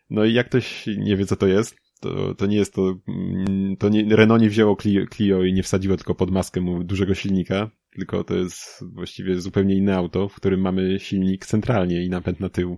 No 0.10 0.26
i 0.26 0.34
jak 0.34 0.50
ktoś 0.50 0.88
nie 0.98 1.18
wie, 1.18 1.26
co 1.26 1.36
to 1.36 1.48
jest, 1.48 1.76
to, 2.02 2.36
to 2.36 2.46
nie 2.46 2.58
jest 2.58 2.74
to, 2.74 2.96
mm, 3.08 3.78
to 3.78 3.90
nie, 3.90 4.16
Renault 4.16 4.42
nie 4.42 4.50
wzięło 4.50 4.76
Clio, 4.76 5.06
Clio 5.08 5.44
i 5.44 5.54
nie 5.54 5.64
wsadziło 5.64 5.98
tylko 5.98 6.16
pod 6.16 6.32
maskę 6.32 6.62
mu 6.62 6.84
dużego 6.84 7.16
silnika, 7.16 7.72
tylko 7.96 8.24
to 8.24 8.36
jest 8.36 8.84
właściwie 8.94 9.40
zupełnie 9.40 9.76
inne 9.76 9.96
auto, 9.96 10.30
w 10.30 10.36
którym 10.36 10.62
mamy 10.62 11.00
silnik 11.00 11.46
centralnie 11.46 12.04
i 12.04 12.10
napęd 12.10 12.40
na 12.40 12.50
tył. 12.50 12.78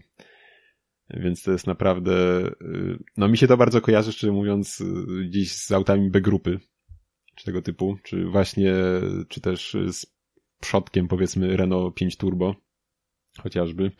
Więc 1.09 1.43
to 1.43 1.51
jest 1.51 1.67
naprawdę, 1.67 2.47
y, 2.61 3.03
no 3.17 3.27
mi 3.27 3.37
się 3.37 3.47
to 3.47 3.57
bardzo 3.57 3.81
kojarzy, 3.81 4.11
szczerze 4.11 4.33
mówiąc, 4.33 4.81
y, 4.81 5.25
gdzieś 5.27 5.51
z 5.51 5.71
autami 5.71 6.09
B 6.09 6.21
grupy, 6.21 6.59
czy 7.35 7.45
tego 7.45 7.61
typu, 7.61 7.97
czy 8.03 8.25
właśnie, 8.25 8.73
czy 9.27 9.41
też 9.41 9.77
z 9.91 10.05
przodkiem 10.59 11.07
powiedzmy 11.07 11.57
Renault 11.57 11.95
5 11.95 12.17
Turbo, 12.17 12.55
chociażby. 13.39 13.91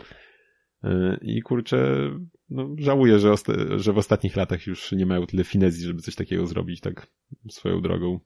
Y, 0.83 1.17
I 1.21 1.41
kurczę, 1.41 2.09
no, 2.49 2.69
żałuję, 2.77 3.19
że, 3.19 3.35
że 3.75 3.93
w 3.93 3.97
ostatnich 3.97 4.35
latach 4.35 4.67
już 4.67 4.91
nie 4.91 5.05
mają 5.05 5.25
tyle 5.25 5.43
finezji, 5.43 5.87
żeby 5.87 6.01
coś 6.01 6.15
takiego 6.15 6.47
zrobić 6.47 6.81
tak 6.81 7.07
swoją 7.49 7.81
drogą. 7.81 8.19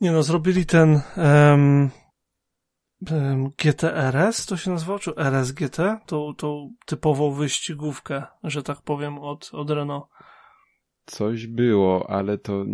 Nie 0.00 0.12
no, 0.12 0.22
zrobili 0.22 0.66
ten 0.66 1.00
um, 1.16 1.90
um, 3.10 3.50
GTRS, 3.50 4.46
to 4.46 4.56
się 4.56 4.70
nazywało, 4.70 4.98
czy 4.98 5.16
RSGT? 5.16 5.76
Tą, 6.06 6.34
tą 6.34 6.74
typową 6.86 7.32
wyścigówkę, 7.32 8.22
że 8.44 8.62
tak 8.62 8.82
powiem, 8.82 9.18
od, 9.18 9.50
od 9.52 9.70
Renault. 9.70 10.06
Coś 11.06 11.46
było, 11.46 12.10
ale 12.10 12.38
to 12.38 12.64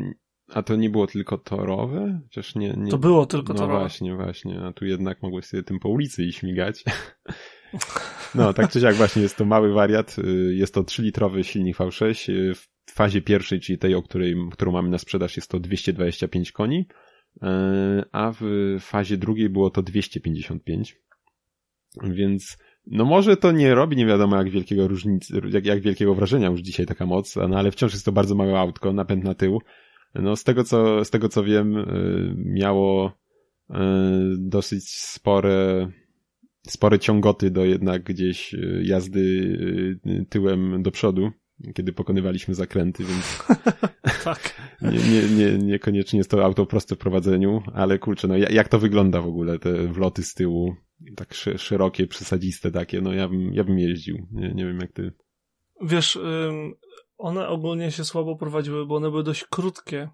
a 0.48 0.62
to 0.62 0.76
nie 0.76 0.90
było 0.90 1.06
tylko 1.06 1.38
torowe? 1.38 2.20
Chociaż 2.22 2.54
nie, 2.54 2.74
nie... 2.76 2.90
To 2.90 2.98
było 2.98 3.26
tylko 3.26 3.52
no 3.52 3.58
torowe. 3.58 3.74
No 3.74 3.80
właśnie, 3.80 4.16
właśnie. 4.16 4.60
A 4.62 4.72
tu 4.72 4.86
jednak 4.86 5.22
mogłeś 5.22 5.44
sobie 5.44 5.62
tym 5.62 5.78
po 5.78 5.88
ulicy 5.88 6.24
i 6.24 6.32
śmigać. 6.32 6.84
No, 8.34 8.52
tak 8.52 8.70
czy 8.70 8.80
siak 8.80 8.94
właśnie 8.94 9.22
jest 9.22 9.36
to 9.36 9.44
mały 9.44 9.72
wariat. 9.72 10.16
Y, 10.18 10.54
jest 10.54 10.74
to 10.74 10.82
3-litrowy 10.82 11.42
silnik 11.42 11.76
V6. 11.76 12.32
Y, 12.32 12.54
w 12.54 12.92
fazie 12.92 13.22
pierwszej, 13.22 13.60
czyli 13.60 13.78
tej, 13.78 13.94
o 13.94 14.02
której, 14.02 14.36
którą 14.52 14.72
mamy 14.72 14.88
na 14.88 14.98
sprzedaż, 14.98 15.36
jest 15.36 15.50
to 15.50 15.60
225 15.60 16.52
koni, 16.52 16.86
y, 17.36 17.46
a 18.12 18.32
w 18.40 18.76
fazie 18.80 19.16
drugiej 19.16 19.50
było 19.50 19.70
to 19.70 19.82
255. 19.82 20.96
Więc 22.02 22.58
no 22.86 23.04
może 23.04 23.36
to 23.36 23.52
nie 23.52 23.74
robi 23.74 23.96
nie 23.96 24.06
wiadomo 24.06 24.36
jak 24.36 24.50
wielkiego 24.50 24.88
różnicy, 24.88 25.40
jak, 25.50 25.66
jak 25.66 25.80
wielkiego 25.80 26.14
wrażenia 26.14 26.48
już 26.48 26.60
dzisiaj 26.60 26.86
taka 26.86 27.06
moc, 27.06 27.36
no 27.36 27.58
ale 27.58 27.70
wciąż 27.70 27.92
jest 27.92 28.04
to 28.04 28.12
bardzo 28.12 28.34
małe 28.34 28.58
autko, 28.58 28.92
napęd 28.92 29.24
na 29.24 29.34
tył. 29.34 29.60
No 30.14 30.36
z 30.36 30.44
tego 30.44 30.64
co, 30.64 31.04
z 31.04 31.10
tego 31.10 31.28
co 31.28 31.44
wiem, 31.44 31.86
miało 32.36 33.12
dosyć 34.38 34.90
spore 34.90 35.88
spore 36.66 36.98
ciągoty 36.98 37.50
do 37.50 37.64
jednak 37.64 38.02
gdzieś 38.02 38.54
y, 38.54 38.82
jazdy 38.84 39.20
y, 40.06 40.26
tyłem 40.28 40.82
do 40.82 40.90
przodu, 40.90 41.30
kiedy 41.74 41.92
pokonywaliśmy 41.92 42.54
zakręty, 42.54 43.04
więc 43.04 43.44
tak. 44.24 44.54
nie, 44.82 44.90
nie, 44.98 45.28
nie, 45.28 45.58
niekoniecznie 45.58 46.18
jest 46.18 46.30
to 46.30 46.44
auto 46.44 46.66
proste 46.66 46.94
w 46.94 46.98
prowadzeniu, 46.98 47.62
ale 47.74 47.98
kurczę, 47.98 48.28
no 48.28 48.36
jak 48.36 48.68
to 48.68 48.78
wygląda 48.78 49.20
w 49.20 49.26
ogóle, 49.26 49.58
te 49.58 49.86
wloty 49.86 50.22
z 50.22 50.34
tyłu, 50.34 50.74
tak 51.16 51.34
szerokie, 51.56 52.06
przesadziste 52.06 52.70
takie, 52.70 53.00
no 53.00 53.12
ja 53.12 53.28
bym, 53.28 53.54
ja 53.54 53.64
bym 53.64 53.78
jeździł, 53.78 54.26
nie, 54.32 54.54
nie 54.54 54.66
wiem 54.66 54.78
jak 54.80 54.92
ty. 54.92 55.12
Wiesz, 55.82 56.18
one 57.18 57.48
ogólnie 57.48 57.90
się 57.90 58.04
słabo 58.04 58.36
prowadziły, 58.36 58.86
bo 58.86 58.96
one 58.96 59.10
były 59.10 59.22
dość 59.22 59.44
krótkie, 59.44 60.08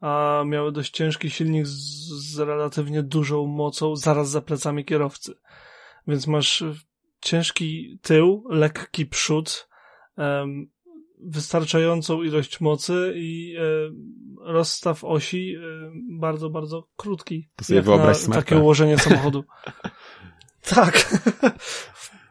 a 0.00 0.42
miały 0.46 0.72
dość 0.72 0.90
ciężki 0.90 1.30
silnik 1.30 1.66
z, 1.66 2.08
z 2.32 2.38
relatywnie 2.38 3.02
dużą 3.02 3.46
mocą 3.46 3.96
zaraz 3.96 4.30
za 4.30 4.40
plecami 4.40 4.84
kierowcy. 4.84 5.34
Więc 6.06 6.26
masz 6.26 6.64
ciężki 7.20 7.98
tył, 8.02 8.44
lekki 8.50 9.06
przód, 9.06 9.68
um, 10.16 10.70
wystarczającą 11.20 12.22
ilość 12.22 12.60
mocy 12.60 13.12
i 13.16 13.56
e, 13.56 13.62
rozstaw 14.52 15.04
osi 15.04 15.54
e, 15.54 15.60
bardzo, 16.10 16.50
bardzo 16.50 16.88
krótki. 16.96 17.48
To 17.56 17.64
sobie 17.64 17.82
wyobraź 17.82 18.28
na 18.28 18.34
takie 18.34 18.56
ułożenie 18.56 18.98
samochodu. 18.98 19.44
tak. 20.74 21.22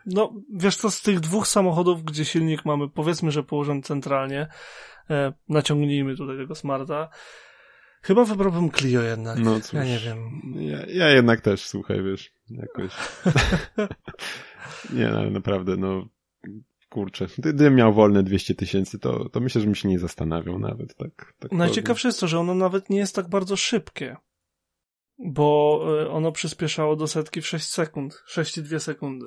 no, 0.05 0.33
wiesz 0.53 0.77
co, 0.77 0.91
z 0.91 1.01
tych 1.01 1.19
dwóch 1.19 1.47
samochodów, 1.47 2.03
gdzie 2.03 2.25
silnik 2.25 2.65
mamy, 2.65 2.89
powiedzmy, 2.89 3.31
że 3.31 3.43
położony 3.43 3.81
centralnie, 3.81 4.47
e, 5.09 5.33
naciągnijmy 5.49 6.15
tutaj 6.15 6.37
tego 6.37 6.55
smarta, 6.55 7.09
Chyba 8.05 8.25
wybrałbym 8.25 8.71
Clio 8.71 9.01
jednak. 9.01 9.39
No 9.39 9.59
cóż, 9.59 9.73
ja 9.73 9.83
nie 9.83 9.99
wiem. 9.99 10.41
Ja, 10.55 10.85
ja 10.85 11.09
jednak 11.09 11.41
też, 11.41 11.65
słuchaj, 11.65 12.03
wiesz, 12.03 12.31
jakoś. 12.49 12.91
nie, 14.97 15.07
no, 15.07 15.19
ale 15.19 15.31
naprawdę, 15.31 15.77
no, 15.77 16.07
kurczę, 16.89 17.27
gdybym 17.37 17.75
miał 17.75 17.93
wolne 17.93 18.23
200 18.23 18.55
tysięcy, 18.55 18.99
to, 18.99 19.29
to 19.29 19.39
myślę, 19.39 19.61
że 19.61 19.67
bym 19.67 19.75
się 19.75 19.89
nie 19.89 19.99
zastanawiał 19.99 20.59
nawet, 20.59 20.95
tak. 20.95 21.33
tak 21.39 21.51
Najciekawsze 21.51 22.07
jest 22.07 22.19
to, 22.19 22.27
że 22.27 22.39
ono 22.39 22.55
nawet 22.55 22.89
nie 22.89 22.97
jest 22.97 23.15
tak 23.15 23.29
bardzo 23.29 23.55
szybkie, 23.55 24.15
bo 25.17 25.81
e, 26.01 26.09
ono 26.09 26.31
przyspieszało 26.31 26.95
do 26.95 27.07
setki 27.07 27.41
w 27.41 27.47
6 27.47 27.65
sekund, 27.65 28.23
6,2 28.35 28.79
sekundy. 28.79 29.25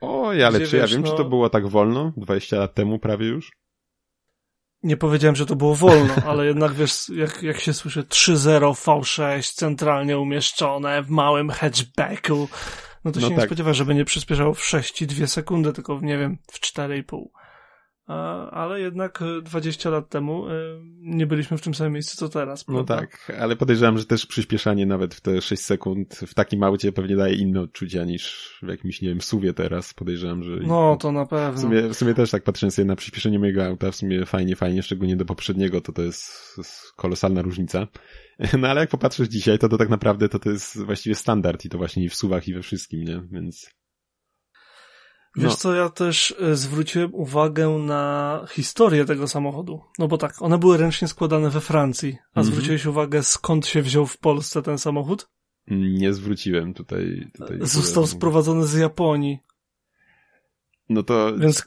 Oj, 0.00 0.44
ale 0.44 0.58
Gdzie 0.58 0.68
czy 0.68 0.76
wiesz, 0.76 0.90
ja 0.90 0.96
wiem, 0.96 1.04
no... 1.04 1.10
czy 1.10 1.16
to 1.16 1.24
było 1.24 1.50
tak 1.50 1.66
wolno? 1.66 2.12
20 2.16 2.56
lat 2.56 2.74
temu 2.74 2.98
prawie 2.98 3.26
już? 3.26 3.52
Nie 4.82 4.96
powiedziałem, 4.96 5.36
że 5.36 5.46
to 5.46 5.56
było 5.56 5.74
wolno, 5.74 6.14
ale 6.30 6.46
jednak 6.46 6.74
wiesz, 6.74 7.08
jak, 7.08 7.42
jak 7.42 7.60
się 7.60 7.72
słyszy 7.72 8.02
3.0 8.02 8.72
V6 8.74 9.54
centralnie 9.54 10.18
umieszczone 10.18 11.02
w 11.02 11.10
małym 11.10 11.50
hatchbacku, 11.50 12.48
no 13.04 13.12
to 13.12 13.20
no 13.20 13.28
się 13.28 13.34
tak. 13.34 13.38
nie 13.38 13.46
spodziewa, 13.46 13.72
żeby 13.72 13.94
nie 13.94 14.04
przyspieszało 14.04 14.54
w 14.54 14.60
6,2 14.60 15.26
sekundy, 15.26 15.72
tylko 15.72 15.96
w, 15.96 16.02
nie 16.02 16.18
wiem, 16.18 16.38
w 16.52 16.60
4,5 16.60 17.24
ale 18.50 18.80
jednak 18.80 19.20
20 19.42 19.88
e, 19.88 19.92
lat 19.92 20.08
temu 20.08 20.48
e, 20.48 20.52
nie 21.00 21.26
byliśmy 21.26 21.58
w 21.58 21.60
tym 21.60 21.74
samym 21.74 21.92
miejscu 21.92 22.16
co 22.16 22.28
teraz. 22.28 22.68
No 22.68 22.74
prawda? 22.74 22.94
No 22.94 23.00
tak, 23.00 23.32
ale 23.40 23.56
podejrzewam, 23.56 23.98
że 23.98 24.04
też 24.04 24.26
przyspieszanie 24.26 24.86
nawet 24.86 25.14
w 25.14 25.20
te 25.20 25.40
6 25.40 25.62
sekund 25.62 26.14
w 26.14 26.34
takim 26.34 26.62
aucie 26.62 26.92
pewnie 26.92 27.16
daje 27.16 27.34
inne 27.34 27.60
odczucia 27.60 28.04
niż 28.04 28.54
w 28.62 28.68
jakimś, 28.68 29.02
nie 29.02 29.08
wiem, 29.08 29.20
suwie 29.20 29.54
teraz. 29.54 29.94
Podejrzewam, 29.94 30.42
że... 30.42 30.50
No, 30.50 30.96
to 31.00 31.12
na 31.12 31.26
pewno. 31.26 31.58
W 31.58 31.60
sumie, 31.60 31.82
w 31.82 31.94
sumie 31.94 32.14
też 32.14 32.30
tak 32.30 32.42
patrząc 32.42 32.74
sobie 32.74 32.86
na 32.86 32.96
przyspieszenie 32.96 33.38
mojego 33.38 33.66
auta, 33.66 33.90
w 33.90 33.96
sumie 33.96 34.26
fajnie, 34.26 34.56
fajnie, 34.56 34.82
szczególnie 34.82 35.16
do 35.16 35.24
poprzedniego, 35.24 35.80
to 35.80 35.92
to 35.92 36.02
jest 36.02 36.62
kolosalna 36.96 37.42
różnica. 37.42 37.86
No 38.58 38.68
ale 38.68 38.80
jak 38.80 38.90
popatrzysz 38.90 39.28
dzisiaj, 39.28 39.58
to 39.58 39.68
to 39.68 39.78
tak 39.78 39.88
naprawdę 39.88 40.28
to, 40.28 40.38
to 40.38 40.50
jest 40.50 40.82
właściwie 40.84 41.14
standard 41.14 41.64
i 41.64 41.68
to 41.68 41.78
właśnie 41.78 42.04
i 42.04 42.08
w 42.08 42.14
suwach 42.14 42.48
i 42.48 42.54
we 42.54 42.62
wszystkim, 42.62 43.02
nie? 43.02 43.22
Więc... 43.30 43.77
Wiesz 45.38 45.50
no. 45.50 45.56
co, 45.56 45.74
ja 45.74 45.88
też 45.88 46.34
e, 46.40 46.56
zwróciłem 46.56 47.14
uwagę 47.14 47.68
na 47.68 48.44
historię 48.50 49.04
tego 49.04 49.28
samochodu. 49.28 49.80
No 49.98 50.08
bo 50.08 50.18
tak, 50.18 50.42
one 50.42 50.58
były 50.58 50.76
ręcznie 50.76 51.08
składane 51.08 51.50
we 51.50 51.60
Francji. 51.60 52.18
A 52.34 52.40
mm 52.40 52.50
-hmm. 52.50 52.52
zwróciłeś 52.52 52.86
uwagę, 52.86 53.22
skąd 53.22 53.66
się 53.66 53.82
wziął 53.82 54.06
w 54.06 54.18
Polsce 54.18 54.62
ten 54.62 54.78
samochód? 54.78 55.28
Nie 55.70 56.12
zwróciłem 56.12 56.74
tutaj. 56.74 57.30
tutaj 57.38 57.58
Został 57.60 58.06
sprowadzony 58.06 58.66
z 58.66 58.74
Japonii. 58.74 59.38
No 60.88 61.02
to... 61.02 61.36
Więc 61.38 61.62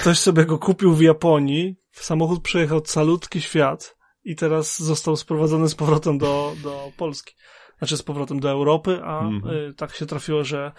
ktoś 0.00 0.18
sobie 0.18 0.44
go 0.44 0.58
kupił 0.58 0.94
w 0.94 1.00
Japonii, 1.00 1.76
samochód 1.92 2.42
przejechał 2.42 2.80
calutki 2.80 3.40
świat 3.40 3.96
i 4.24 4.36
teraz 4.36 4.82
został 4.82 5.16
sprowadzony 5.16 5.68
z 5.68 5.74
powrotem 5.74 6.18
do, 6.18 6.54
do 6.62 6.92
Polski. 6.96 7.34
Znaczy 7.78 7.96
z 7.96 8.02
powrotem 8.02 8.40
do 8.40 8.50
Europy, 8.50 9.00
a 9.04 9.20
mm 9.20 9.40
-hmm. 9.40 9.70
y, 9.70 9.74
tak 9.74 9.94
się 9.94 10.06
trafiło, 10.06 10.44
że 10.44 10.72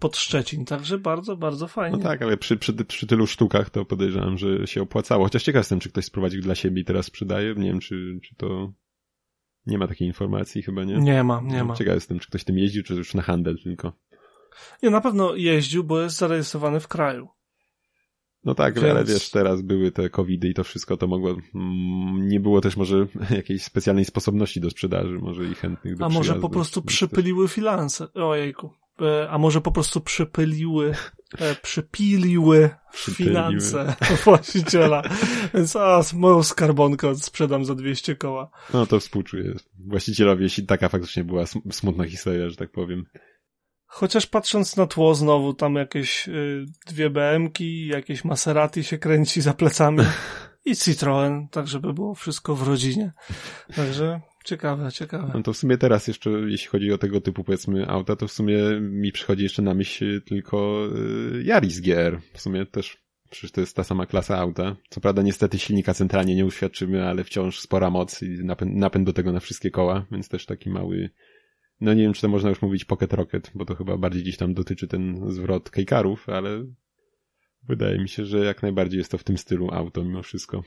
pod 0.00 0.16
Szczecin, 0.16 0.64
także 0.64 0.98
bardzo, 0.98 1.36
bardzo 1.36 1.68
fajnie. 1.68 1.96
No 1.96 2.02
tak, 2.02 2.22
ale 2.22 2.36
przy, 2.36 2.56
przy, 2.56 2.72
przy 2.84 3.06
tylu 3.06 3.26
sztukach 3.26 3.70
to 3.70 3.84
podejrzewam, 3.84 4.38
że 4.38 4.66
się 4.66 4.82
opłacało. 4.82 5.24
Chociaż 5.24 5.42
ciekaw 5.42 5.60
jestem, 5.60 5.80
czy 5.80 5.88
ktoś 5.88 6.04
sprowadził 6.04 6.42
dla 6.42 6.54
siebie 6.54 6.82
i 6.82 6.84
teraz 6.84 7.06
sprzedaje. 7.06 7.54
Nie 7.54 7.68
wiem, 7.68 7.80
czy, 7.80 8.18
czy 8.22 8.34
to... 8.34 8.72
Nie 9.66 9.78
ma 9.78 9.88
takiej 9.88 10.08
informacji 10.08 10.62
chyba, 10.62 10.84
nie? 10.84 10.96
Nie 10.96 11.24
ma, 11.24 11.40
nie 11.44 11.64
ma. 11.64 11.74
Ciekaw 11.76 11.94
jestem, 11.94 12.18
czy 12.18 12.28
ktoś 12.28 12.44
tym 12.44 12.58
jeździł, 12.58 12.82
czy 12.82 12.94
już 12.94 13.14
na 13.14 13.22
handel 13.22 13.58
tylko. 13.64 13.92
Nie, 14.82 14.90
na 14.90 15.00
pewno 15.00 15.34
jeździł, 15.34 15.84
bo 15.84 16.00
jest 16.00 16.16
zarejestrowany 16.16 16.80
w 16.80 16.88
kraju. 16.88 17.28
No 18.44 18.54
tak, 18.54 18.74
Więc... 18.74 18.86
ale 18.86 19.04
wiesz, 19.04 19.30
teraz 19.30 19.62
były 19.62 19.92
te 19.92 20.10
covidy 20.10 20.48
i 20.48 20.54
to 20.54 20.64
wszystko, 20.64 20.96
to 20.96 21.06
mogło, 21.06 21.30
mm, 21.30 22.28
nie 22.28 22.40
było 22.40 22.60
też 22.60 22.76
może 22.76 23.06
jakiejś 23.30 23.62
specjalnej 23.62 24.04
sposobności 24.04 24.60
do 24.60 24.70
sprzedaży, 24.70 25.18
może 25.18 25.44
i 25.44 25.54
chętnych 25.54 25.96
do 25.96 26.04
A 26.04 26.08
może 26.08 26.34
po 26.34 26.48
prostu 26.48 26.82
przypyliły 26.82 27.48
finanse, 27.48 28.12
ojejku, 28.12 28.70
a 29.30 29.38
może 29.38 29.60
po 29.60 29.72
prostu 29.72 30.00
przypyliły, 30.00 30.94
e, 31.38 31.54
przypiliły 31.54 32.70
finanse 32.94 33.94
właściciela, 34.24 35.02
więc 35.54 35.76
a, 35.76 36.02
moją 36.14 36.42
skarbonkę 36.42 37.16
sprzedam 37.16 37.64
za 37.64 37.74
200 37.74 38.16
koła. 38.16 38.50
No 38.74 38.86
to 38.86 39.00
współczuję 39.00 39.54
właścicielowi, 39.86 40.42
jeśli 40.42 40.66
taka 40.66 40.88
faktycznie 40.88 41.24
była 41.24 41.44
smutna 41.70 42.04
historia, 42.04 42.48
że 42.48 42.56
tak 42.56 42.70
powiem. 42.70 43.04
Chociaż 43.86 44.26
patrząc 44.26 44.76
na 44.76 44.86
tło 44.86 45.14
znowu, 45.14 45.54
tam 45.54 45.74
jakieś 45.74 46.28
y, 46.28 46.64
dwie 46.86 47.10
BM-ki, 47.10 47.86
jakieś 47.86 48.24
Maserati 48.24 48.84
się 48.84 48.98
kręci 48.98 49.40
za 49.40 49.54
plecami 49.54 49.98
i 50.64 50.76
Citroen, 50.76 51.48
tak 51.48 51.68
żeby 51.68 51.92
było 51.92 52.14
wszystko 52.14 52.54
w 52.54 52.68
rodzinie. 52.68 53.12
Także 53.76 54.20
ciekawe, 54.44 54.92
ciekawe. 54.92 55.30
No 55.34 55.42
to 55.42 55.52
w 55.52 55.56
sumie 55.56 55.78
teraz 55.78 56.08
jeszcze, 56.08 56.30
jeśli 56.30 56.68
chodzi 56.68 56.92
o 56.92 56.98
tego 56.98 57.20
typu 57.20 57.44
powiedzmy 57.44 57.88
auta, 57.88 58.16
to 58.16 58.28
w 58.28 58.32
sumie 58.32 58.58
mi 58.80 59.12
przychodzi 59.12 59.42
jeszcze 59.42 59.62
na 59.62 59.74
myśl 59.74 60.22
tylko 60.22 60.88
y, 61.34 61.42
Yaris 61.44 61.80
GR. 61.80 62.20
W 62.32 62.40
sumie 62.40 62.66
też 62.66 63.10
Przecież 63.30 63.52
to 63.52 63.60
jest 63.60 63.76
ta 63.76 63.84
sama 63.84 64.06
klasa 64.06 64.38
auta. 64.38 64.76
Co 64.88 65.00
prawda 65.00 65.22
niestety 65.22 65.58
silnika 65.58 65.94
centralnie 65.94 66.34
nie 66.34 66.46
uświadczymy, 66.46 67.06
ale 67.06 67.24
wciąż 67.24 67.60
spora 67.60 67.90
moc 67.90 68.22
i 68.22 68.44
napęd, 68.44 68.76
napęd 68.76 69.06
do 69.06 69.12
tego 69.12 69.32
na 69.32 69.40
wszystkie 69.40 69.70
koła, 69.70 70.06
więc 70.10 70.28
też 70.28 70.46
taki 70.46 70.70
mały 70.70 71.10
no 71.80 71.94
nie 71.94 72.02
wiem, 72.02 72.12
czy 72.12 72.20
to 72.20 72.28
można 72.28 72.48
już 72.48 72.62
mówić 72.62 72.84
Pocket 72.84 73.12
Rocket, 73.12 73.50
bo 73.54 73.64
to 73.64 73.74
chyba 73.74 73.96
bardziej 73.96 74.22
gdzieś 74.22 74.36
tam 74.36 74.54
dotyczy 74.54 74.88
ten 74.88 75.30
zwrot 75.32 75.70
kejkarów, 75.70 76.28
ale 76.28 76.64
wydaje 77.68 77.98
mi 77.98 78.08
się, 78.08 78.24
że 78.24 78.44
jak 78.44 78.62
najbardziej 78.62 78.98
jest 78.98 79.10
to 79.10 79.18
w 79.18 79.24
tym 79.24 79.38
stylu 79.38 79.68
auto 79.72 80.04
mimo 80.04 80.22
wszystko. 80.22 80.62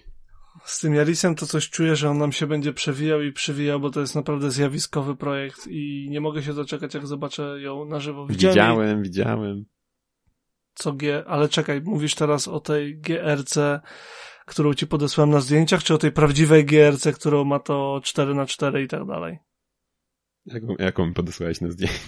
Z 0.63 0.79
tym 0.79 0.95
Jarisem 0.95 1.35
to 1.35 1.45
coś 1.45 1.69
czuję, 1.69 1.95
że 1.95 2.09
on 2.09 2.17
nam 2.17 2.31
się 2.31 2.47
będzie 2.47 2.73
przewijał 2.73 3.21
i 3.21 3.31
przewijał, 3.31 3.79
bo 3.79 3.89
to 3.89 3.99
jest 3.99 4.15
naprawdę 4.15 4.51
zjawiskowy 4.51 5.15
projekt 5.15 5.67
i 5.67 6.07
nie 6.09 6.21
mogę 6.21 6.43
się 6.43 6.53
doczekać, 6.53 6.93
jak 6.93 7.07
zobaczę 7.07 7.61
ją 7.61 7.85
na 7.85 7.99
żywo. 7.99 8.27
Widzieli... 8.27 8.53
Widziałem, 8.53 9.03
widziałem. 9.03 9.65
Co 10.73 10.93
G, 10.93 11.23
ale 11.27 11.49
czekaj, 11.49 11.81
mówisz 11.81 12.15
teraz 12.15 12.47
o 12.47 12.59
tej 12.59 12.97
GRC, 12.97 13.81
którą 14.45 14.73
ci 14.73 14.87
podesłałem 14.87 15.29
na 15.29 15.41
zdjęciach, 15.41 15.83
czy 15.83 15.93
o 15.93 15.97
tej 15.97 16.11
prawdziwej 16.11 16.65
GRC, 16.65 17.13
którą 17.13 17.43
ma 17.43 17.59
to 17.59 18.01
4 18.03 18.33
na 18.33 18.45
4 18.45 18.83
i 18.83 18.87
tak 18.87 19.05
dalej? 19.05 19.39
Jaką, 20.45 20.75
jaką 20.79 21.05
mi 21.05 21.13
podesłałeś 21.13 21.61
na 21.61 21.71
zdjęcie? 21.71 21.99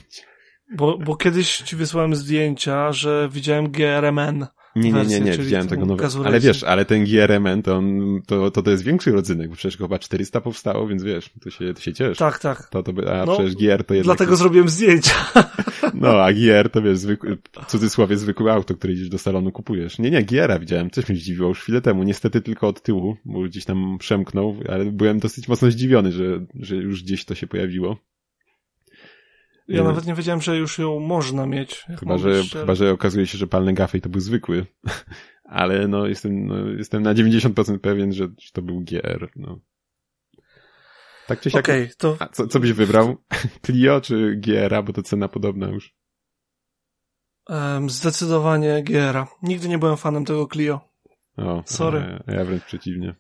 Bo, 0.76 0.98
bo 0.98 1.16
kiedyś 1.16 1.58
ci 1.58 1.76
wysłałem 1.76 2.16
zdjęcia, 2.16 2.92
że 2.92 3.30
widziałem 3.32 3.72
GRMN. 3.72 4.48
Nie, 4.76 4.92
nie, 4.92 5.06
nie, 5.06 5.20
nie, 5.20 5.38
widziałem 5.38 5.68
tego 5.68 5.86
nowego. 5.86 6.26
Ale 6.26 6.40
wiesz, 6.40 6.64
ale 6.64 6.86
ten 6.86 7.06
GRMN 7.06 7.64
to, 7.64 7.76
on, 7.76 8.22
to, 8.28 8.52
to, 8.52 8.62
to 8.62 8.72
jest 8.72 8.84
większy 8.84 9.12
rodzynek, 9.12 9.50
bo 9.50 9.56
przecież 9.56 9.78
chyba 9.78 10.00
400 10.00 10.42
powstało, 10.42 10.88
więc 10.88 11.04
wiesz, 11.04 11.30
to 11.44 11.50
się, 11.50 11.74
to 11.74 11.82
się 11.82 11.94
ciesz. 11.94 12.18
Tak, 12.18 12.40
tak. 12.40 12.70
To, 12.70 12.84
to 12.84 12.92
a 13.22 13.26
no, 13.26 13.34
przecież 13.34 13.56
GR 13.56 13.84
to 13.84 13.94
jednak... 13.94 14.18
Dlatego 14.18 14.36
zrobiłem 14.36 14.70
zdjęcia. 14.70 15.14
No, 15.94 16.24
a 16.24 16.34
GR 16.34 16.70
to 16.70 16.82
wiesz, 16.82 16.98
zwykły, 16.98 17.38
w 17.62 17.66
cudzysłowie 17.66 18.18
zwykłe 18.18 18.54
auto, 18.54 18.76
które 18.76 18.94
idziesz 18.94 19.10
do 19.10 19.18
salonu 19.18 19.52
kupujesz. 19.52 20.00
Nie, 20.00 20.12
nie, 20.12 20.24
GR-a 20.24 20.60
widziałem, 20.60 20.90
coś 20.90 21.10
mnie 21.10 21.18
zdziwiło 21.18 21.50
już 21.50 21.62
chwilę 21.62 21.82
temu, 21.82 22.04
niestety 22.04 22.42
tylko 22.42 22.68
od 22.68 22.82
tyłu, 22.82 23.18
bo 23.26 23.42
gdzieś 23.42 23.66
tam 23.66 23.98
przemknął, 24.00 24.56
ale 24.70 24.86
byłem 24.86 25.20
dosyć 25.20 25.48
mocno 25.48 25.72
zdziwiony, 25.72 26.12
że, 26.12 26.46
że 26.60 26.76
już 26.76 27.04
gdzieś 27.04 27.26
to 27.26 27.36
się 27.36 27.48
pojawiło. 27.48 27.98
Ja 29.68 29.84
nawet 29.84 30.06
nie 30.06 30.14
wiedziałem, 30.14 30.42
że 30.42 30.58
już 30.58 30.80
ją 30.80 31.00
można 31.00 31.46
mieć. 31.46 31.86
Chyba 32.00 32.18
że, 32.18 32.44
chyba, 32.44 32.76
że 32.76 32.92
okazuje 32.92 33.28
się, 33.28 33.38
że 33.38 33.48
palny 33.48 33.74
gafej 33.74 34.02
to 34.02 34.10
był 34.10 34.22
zwykły. 34.22 34.66
Ale 35.44 35.88
no 35.88 36.08
jestem, 36.08 36.48
no, 36.48 36.68
jestem 36.68 37.04
na 37.04 37.14
90% 37.14 37.80
pewien, 37.80 38.14
że 38.14 38.28
to 38.54 38.62
był 38.62 38.82
GR. 38.82 39.32
No. 39.36 39.60
Tak 41.28 41.40
czy 41.40 41.52
siak. 41.52 41.66
Okay, 41.66 41.90
to... 41.98 42.18
A 42.20 42.28
co, 42.28 42.48
co 42.48 42.60
byś 42.60 42.74
wybrał? 42.74 43.16
Clio 43.66 44.02
czy 44.02 44.36
GR-a, 44.36 44.82
bo 44.82 44.94
to 44.94 45.04
cena 45.04 45.28
podobna 45.28 45.68
już. 45.68 45.96
Um, 47.48 47.90
zdecydowanie 47.90 48.84
GR-a. 48.84 49.28
Nigdy 49.44 49.68
nie 49.68 49.78
byłem 49.78 49.98
fanem 49.98 50.26
tego 50.26 50.48
Clio. 50.48 50.90
O, 51.38 51.64
Sorry. 51.66 52.22
Ja, 52.28 52.34
ja 52.34 52.46
wręcz 52.46 52.64
przeciwnie 52.64 53.16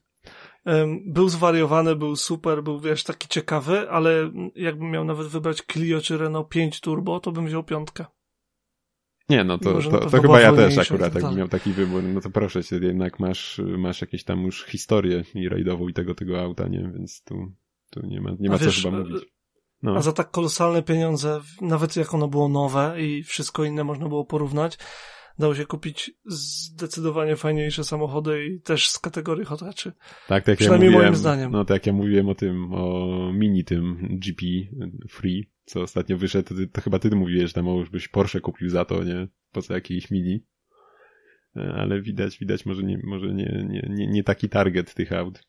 był 1.05 1.30
zwariowany, 1.30 1.95
był 1.95 2.16
super, 2.16 2.63
był 2.63 2.80
wiesz, 2.80 3.03
taki 3.03 3.28
ciekawy, 3.28 3.89
ale 3.89 4.32
jakbym 4.55 4.91
miał 4.91 5.05
nawet 5.05 5.28
wybrać 5.28 5.63
Clio 5.72 6.01
czy 6.01 6.18
Renault 6.18 6.49
5 6.49 6.82
Turbo, 6.82 7.20
to 7.20 7.32
bym 7.32 7.45
wziął 7.45 7.63
piątkę. 7.63 8.05
Nie, 9.30 9.43
no 9.43 9.57
to, 9.57 9.82
to, 9.82 9.89
to, 9.89 10.09
to 10.09 10.22
chyba 10.22 10.41
ja 10.41 10.53
też 10.53 10.78
akurat 10.78 11.13
tak 11.13 11.24
jakbym 11.24 11.38
miał 11.39 11.47
taki 11.47 11.72
wybór. 11.72 12.03
No 12.03 12.22
to 12.22 12.30
proszę 12.30 12.63
cię, 12.63 12.76
jednak 12.76 13.20
masz, 13.20 13.61
masz 13.78 14.01
jakieś 14.01 14.24
tam 14.24 14.43
już 14.43 14.66
historię 14.66 15.24
i 15.36 15.49
rajdową 15.49 15.88
i 15.88 15.93
tego, 15.93 16.16
tego 16.16 16.41
auta, 16.41 16.68
nie? 16.68 16.91
Więc 16.95 17.24
tu, 17.24 17.51
tu 17.89 18.05
nie 18.07 18.22
ma, 18.22 18.32
nie 18.39 18.49
ma 18.49 18.57
co 18.57 18.66
wiesz, 18.66 18.84
chyba 18.84 18.97
mówić. 18.97 19.26
No. 19.84 19.95
A 19.95 20.01
za 20.01 20.11
tak 20.11 20.32
kolosalne 20.32 20.84
pieniądze, 20.84 21.41
nawet 21.61 21.95
jak 21.95 22.13
ono 22.13 22.28
było 22.28 22.49
nowe 22.49 23.01
i 23.01 23.24
wszystko 23.24 23.63
inne 23.63 23.84
można 23.84 24.07
było 24.07 24.26
porównać, 24.26 24.78
dało 25.39 25.55
się 25.55 25.65
kupić 25.65 26.11
zdecydowanie 26.25 27.36
fajniejsze 27.36 27.83
samochody 27.83 28.45
i 28.45 28.61
też 28.61 28.89
z 28.89 28.99
kategorii 28.99 29.45
hotaczy. 29.45 29.91
Tak, 30.27 30.43
tak 30.43 30.57
Przynajmniej 30.57 30.88
ja 30.88 30.91
mówiłem, 30.91 31.11
moim 31.11 31.19
zdaniem. 31.19 31.51
No 31.51 31.65
tak 31.65 31.75
jak 31.75 31.86
ja 31.86 31.93
mówiłem 31.93 32.29
o 32.29 32.36
tym, 32.36 32.73
o 32.73 33.31
mini 33.33 33.63
tym 33.63 33.97
GP 34.11 34.45
Free, 35.09 35.49
co 35.65 35.81
ostatnio 35.81 36.17
wyszedł, 36.17 36.49
to, 36.49 36.55
to 36.71 36.81
chyba 36.81 36.99
ty 36.99 37.15
mówiłeś, 37.15 37.47
że 37.47 37.53
tam 37.53 37.65
już 37.65 37.89
byś 37.89 38.07
Porsche 38.07 38.39
kupił 38.39 38.69
za 38.69 38.86
to, 38.86 39.03
nie? 39.03 39.27
Po 39.51 39.61
co 39.61 39.73
jakiś 39.73 40.11
mini. 40.11 40.45
E, 41.55 41.73
ale 41.77 42.01
widać, 42.01 42.38
widać 42.38 42.65
może 42.65 42.83
nie, 42.83 42.99
może 43.03 43.33
nie, 43.33 43.65
nie, 43.69 43.88
nie, 43.89 44.07
nie 44.07 44.23
taki 44.23 44.49
target 44.49 44.93
tych 44.93 45.13
aut. 45.13 45.43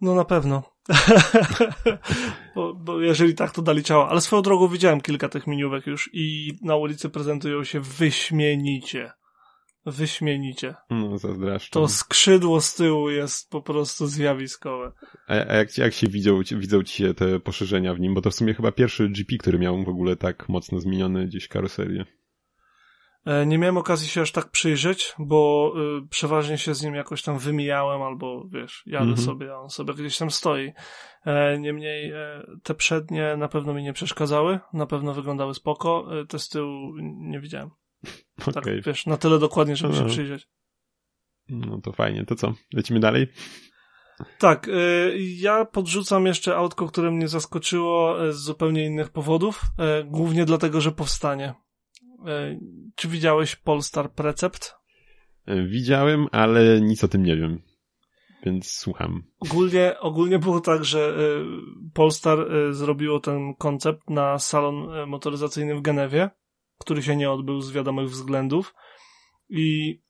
No 0.00 0.14
na 0.14 0.24
pewno. 0.24 0.77
bo, 2.54 2.74
bo, 2.74 3.00
jeżeli 3.00 3.34
tak, 3.34 3.52
to 3.52 3.62
dali 3.62 3.82
ciała. 3.82 4.08
Ale 4.08 4.20
swoją 4.20 4.42
drogą 4.42 4.68
widziałem 4.68 5.00
kilka 5.00 5.28
tych 5.28 5.46
miniówek 5.46 5.86
już 5.86 6.10
i 6.12 6.52
na 6.62 6.76
ulicy 6.76 7.10
prezentują 7.10 7.64
się 7.64 7.80
wyśmienicie. 7.80 9.12
Wyśmienicie. 9.86 10.74
No, 10.90 11.18
zazdroszczę. 11.18 11.70
To 11.70 11.88
skrzydło 11.88 12.60
z 12.60 12.74
tyłu 12.74 13.10
jest 13.10 13.50
po 13.50 13.62
prostu 13.62 14.06
zjawiskowe. 14.06 14.92
A, 15.28 15.32
a 15.32 15.54
jak, 15.54 15.78
jak 15.78 15.92
się 15.92 16.06
widzą, 16.06 16.40
widzą 16.52 16.82
ci 16.82 16.96
się 16.96 17.14
te 17.14 17.40
poszerzenia 17.40 17.94
w 17.94 18.00
nim? 18.00 18.14
Bo 18.14 18.20
to 18.20 18.30
w 18.30 18.34
sumie 18.34 18.54
chyba 18.54 18.72
pierwszy 18.72 19.08
GP, 19.08 19.36
który 19.38 19.58
miał 19.58 19.84
w 19.84 19.88
ogóle 19.88 20.16
tak 20.16 20.48
mocno 20.48 20.80
zmieniony 20.80 21.26
gdzieś 21.26 21.48
karoserię. 21.48 22.04
E, 23.28 23.46
nie 23.46 23.58
miałem 23.58 23.76
okazji 23.76 24.08
się 24.08 24.20
aż 24.20 24.32
tak 24.32 24.50
przyjrzeć, 24.50 25.14
bo 25.18 25.72
y, 26.04 26.08
przeważnie 26.08 26.58
się 26.58 26.74
z 26.74 26.82
nim 26.82 26.94
jakoś 26.94 27.22
tam 27.22 27.38
wymijałem, 27.38 28.02
albo 28.02 28.48
wiesz, 28.48 28.82
jadę 28.86 29.04
mm 29.04 29.16
-hmm. 29.16 29.24
sobie, 29.24 29.52
a 29.52 29.58
on 29.58 29.70
sobie 29.70 29.94
gdzieś 29.94 30.18
tam 30.18 30.30
stoi. 30.30 30.72
E, 31.26 31.58
niemniej 31.58 32.10
e, 32.10 32.42
te 32.62 32.74
przednie 32.74 33.36
na 33.36 33.48
pewno 33.48 33.74
mi 33.74 33.82
nie 33.82 33.92
przeszkadzały, 33.92 34.60
na 34.72 34.86
pewno 34.86 35.14
wyglądały 35.14 35.54
spoko, 35.54 36.20
e, 36.20 36.26
te 36.26 36.38
z 36.38 36.48
tyłu 36.48 36.92
nie 37.00 37.40
widziałem. 37.40 37.70
Okay. 38.40 38.54
Tak, 38.54 38.64
wiesz, 38.86 39.06
na 39.06 39.16
tyle 39.16 39.38
dokładnie, 39.38 39.76
żeby 39.76 39.94
no. 39.94 40.00
się 40.00 40.06
przyjrzeć. 40.06 40.48
No 41.48 41.80
to 41.80 41.92
fajnie, 41.92 42.24
to 42.24 42.34
co? 42.34 42.54
Lecimy 42.74 43.00
dalej? 43.00 43.26
Tak, 44.38 44.68
y, 44.68 45.16
ja 45.18 45.64
podrzucam 45.64 46.26
jeszcze 46.26 46.56
autko, 46.56 46.86
które 46.86 47.10
mnie 47.10 47.28
zaskoczyło 47.28 48.16
z 48.32 48.36
zupełnie 48.36 48.86
innych 48.86 49.10
powodów, 49.10 49.62
głównie 50.04 50.44
dlatego, 50.44 50.80
że 50.80 50.92
powstanie. 50.92 51.54
E, 52.26 52.58
czy 52.94 53.08
widziałeś 53.08 53.56
Polestar 53.56 54.12
Precept? 54.12 54.74
E, 55.46 55.62
widziałem, 55.66 56.26
ale 56.32 56.80
nic 56.80 57.04
o 57.04 57.08
tym 57.08 57.22
nie 57.22 57.36
wiem. 57.36 57.62
Więc 58.44 58.70
słucham. 58.70 59.22
Ogólnie, 59.40 60.00
ogólnie 60.00 60.38
było 60.38 60.60
tak, 60.60 60.84
że 60.84 61.08
e, 61.08 61.44
Polestar 61.94 62.38
zrobiło 62.70 63.20
ten 63.20 63.54
koncept 63.54 64.10
na 64.10 64.38
salon 64.38 65.08
motoryzacyjny 65.08 65.74
w 65.74 65.82
Genewie, 65.82 66.30
który 66.78 67.02
się 67.02 67.16
nie 67.16 67.30
odbył 67.30 67.60
z 67.60 67.72
wiadomych 67.72 68.08
względów. 68.08 68.74
I 69.48 70.00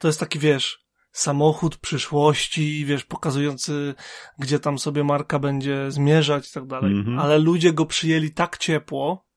to 0.00 0.08
jest 0.08 0.20
taki, 0.20 0.38
wiesz, 0.38 0.88
samochód 1.12 1.76
przyszłości, 1.76 2.84
wiesz, 2.84 3.04
pokazujący, 3.04 3.94
gdzie 4.38 4.58
tam 4.60 4.78
sobie 4.78 5.04
marka 5.04 5.38
będzie 5.38 5.90
zmierzać 5.90 6.50
i 6.50 6.52
tak 6.52 6.66
dalej. 6.66 6.92
-hmm. 6.92 7.20
Ale 7.20 7.38
ludzie 7.38 7.72
go 7.72 7.86
przyjęli 7.86 8.30
tak 8.30 8.58
ciepło, 8.58 9.27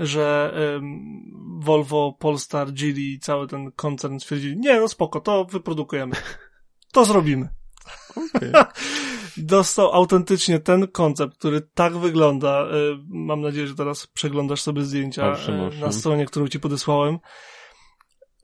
że 0.00 0.54
um, 0.74 1.60
Volvo, 1.60 2.16
Polestar, 2.18 2.72
Geely 2.72 3.00
i 3.00 3.18
cały 3.18 3.46
ten 3.46 3.72
koncern 3.72 4.18
stwierdzili, 4.18 4.56
nie 4.56 4.80
no 4.80 4.88
spoko, 4.88 5.20
to 5.20 5.44
wyprodukujemy. 5.44 6.16
To 6.92 7.04
zrobimy. 7.04 7.48
Okay. 8.16 8.52
dostał 9.36 9.92
autentycznie 9.92 10.58
ten 10.58 10.88
koncept, 10.88 11.38
który 11.38 11.60
tak 11.60 11.96
wygląda. 11.96 12.64
Y, 12.64 12.98
mam 13.08 13.40
nadzieję, 13.40 13.66
że 13.66 13.74
teraz 13.74 14.06
przeglądasz 14.06 14.62
sobie 14.62 14.82
zdjęcia 14.82 15.32
owszem, 15.32 15.60
owszem. 15.60 15.80
na 15.80 15.92
stronie, 15.92 16.26
którą 16.26 16.48
ci 16.48 16.60
podesłałem. 16.60 17.18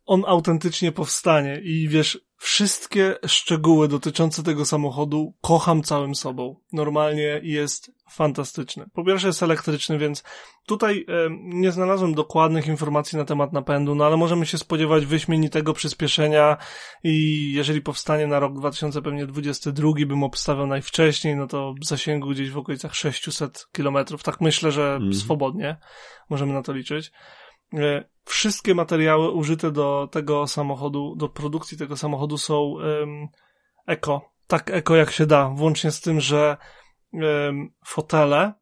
On 0.07 0.23
autentycznie 0.27 0.93
powstanie 0.93 1.61
i 1.65 1.89
wiesz, 1.89 2.26
wszystkie 2.39 3.15
szczegóły 3.27 3.89
dotyczące 3.89 4.43
tego 4.43 4.65
samochodu 4.65 5.35
kocham 5.41 5.83
całym 5.83 6.15
sobą. 6.15 6.57
Normalnie 6.73 7.41
jest 7.43 7.91
fantastyczny. 8.11 8.87
Po 8.93 9.05
pierwsze 9.05 9.27
jest 9.27 9.43
elektryczny, 9.43 9.99
więc 9.99 10.23
tutaj 10.67 11.05
e, 11.09 11.29
nie 11.43 11.73
znalazłem 11.73 12.15
dokładnych 12.15 12.67
informacji 12.67 13.19
na 13.19 13.25
temat 13.25 13.53
napędu, 13.53 13.95
no 13.95 14.07
ale 14.07 14.17
możemy 14.17 14.47
się 14.47 14.59
spodziewać 14.59 15.07
wyśmienitego 15.07 15.73
przyspieszenia 15.73 16.57
i 17.05 17.53
jeżeli 17.53 17.81
powstanie 17.81 18.27
na 18.27 18.41
rok 18.41 18.55
2022 18.55 19.91
bym 20.07 20.23
obstawiał 20.23 20.67
najwcześniej, 20.67 21.37
no 21.37 21.47
to 21.47 21.75
w 21.83 21.87
zasięgu 21.87 22.29
gdzieś 22.29 22.51
w 22.51 22.59
okolicach 22.59 22.95
600 22.95 23.67
km. 23.73 23.97
Tak 24.23 24.41
myślę, 24.41 24.73
że 24.73 24.95
Mhm. 24.95 25.15
swobodnie 25.15 25.77
możemy 26.31 26.53
na 26.53 26.63
to 26.63 26.73
liczyć. 26.73 27.13
E, 27.75 28.05
Wszystkie 28.27 28.75
materiały 28.75 29.31
użyte 29.31 29.71
do 29.71 30.09
tego 30.13 30.47
samochodu, 30.47 31.15
do 31.17 31.29
produkcji 31.29 31.79
tego 31.79 31.97
samochodu 31.97 32.39
są 32.39 32.75
em, 32.81 33.29
eko. 33.87 34.33
Tak 34.47 34.71
eko 34.71 34.97
jak 34.97 35.11
się 35.11 35.27
da, 35.27 35.49
włącznie 35.49 35.91
z 35.91 36.01
tym, 36.01 36.21
że 36.21 36.57
em, 37.13 37.71
fotele 37.85 38.53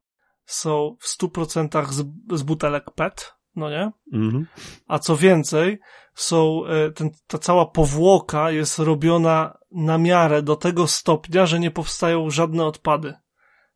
są 0.45 0.97
w 1.01 1.19
100% 1.19 1.87
z, 1.87 2.07
z 2.39 2.43
butelek 2.43 2.91
PET, 2.91 3.35
no 3.57 3.71
nie? 3.71 3.91
Mhm. 4.13 4.47
A 4.89 4.99
co 4.99 5.17
więcej, 5.17 5.79
są, 6.15 6.67
e, 6.67 6.91
ten, 6.91 7.11
ta 7.27 7.39
cała 7.39 7.67
powłoka 7.67 8.51
jest 8.51 8.79
robiona 8.79 9.59
na 9.71 9.99
miarę 9.99 10.43
do 10.43 10.57
tego 10.57 10.87
stopnia, 10.87 11.47
że 11.47 11.61
nie 11.61 11.71
powstają 11.71 12.31
żadne 12.31 12.65
odpady. 12.65 13.15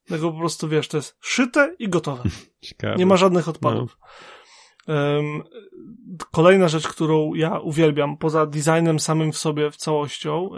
Tego 0.07 0.33
po 0.33 0.39
prostu 0.39 0.69
wiesz, 0.69 0.89
to 0.89 0.97
jest 0.97 1.17
szyte 1.21 1.75
i 1.79 1.89
gotowe. 1.89 2.23
Ciekawe. 2.61 2.97
Nie 2.97 3.07
ma 3.07 3.17
żadnych 3.17 3.49
odpadów. 3.49 3.99
Em, 4.03 4.09
Kolejna 6.33 6.69
rzecz, 6.69 6.89
którą 6.89 7.35
ja 7.35 7.59
uwielbiam, 7.59 8.17
poza 8.17 8.47
designem 8.47 9.01
samym 9.01 9.33
w 9.33 9.39
sobie 9.39 9.71
w 9.71 9.77
całością, 9.77 10.51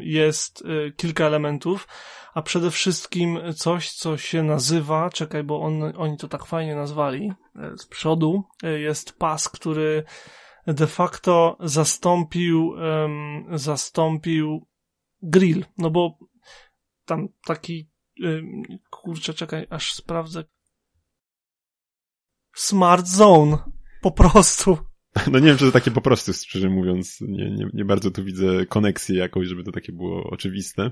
jest 0.00 0.64
e, 0.66 0.92
kilka 0.92 1.24
elementów, 1.24 1.88
a 2.34 2.42
przede 2.42 2.70
wszystkim 2.70 3.38
coś, 3.56 3.92
co 3.92 4.16
się 4.16 4.42
nazywa, 4.42 5.10
czekaj, 5.10 5.44
bo 5.44 5.60
on, 5.60 5.92
oni 5.96 6.16
to 6.16 6.28
tak 6.28 6.44
fajnie 6.44 6.74
nazwali, 6.74 7.32
e, 7.56 7.78
z 7.78 7.86
przodu 7.86 8.44
e, 8.62 8.80
jest 8.80 9.18
pas, 9.18 9.48
który 9.48 10.04
de 10.66 10.86
facto 10.86 11.56
zastąpił, 11.60 12.74
zastąpił 13.52 14.66
grill, 15.22 15.64
no 15.78 15.90
bo 15.90 16.18
tam 17.04 17.28
taki, 17.46 17.90
kurczę, 18.90 19.34
czekaj, 19.34 19.66
aż 19.70 19.94
sprawdzę, 19.94 20.44
Smart 22.54 23.06
Zone. 23.06 23.58
Po 24.02 24.10
prostu. 24.10 24.78
No 25.32 25.38
nie 25.38 25.46
wiem, 25.46 25.56
czy 25.56 25.64
to 25.64 25.72
takie 25.72 25.90
po 25.90 26.00
prostu, 26.00 26.32
szczerze 26.32 26.70
mówiąc. 26.70 27.20
Nie, 27.20 27.50
nie, 27.50 27.66
nie 27.74 27.84
bardzo 27.84 28.10
tu 28.10 28.24
widzę 28.24 28.66
koneksję 28.66 29.16
jakąś, 29.16 29.46
żeby 29.46 29.64
to 29.64 29.72
takie 29.72 29.92
było 29.92 30.30
oczywiste. 30.30 30.90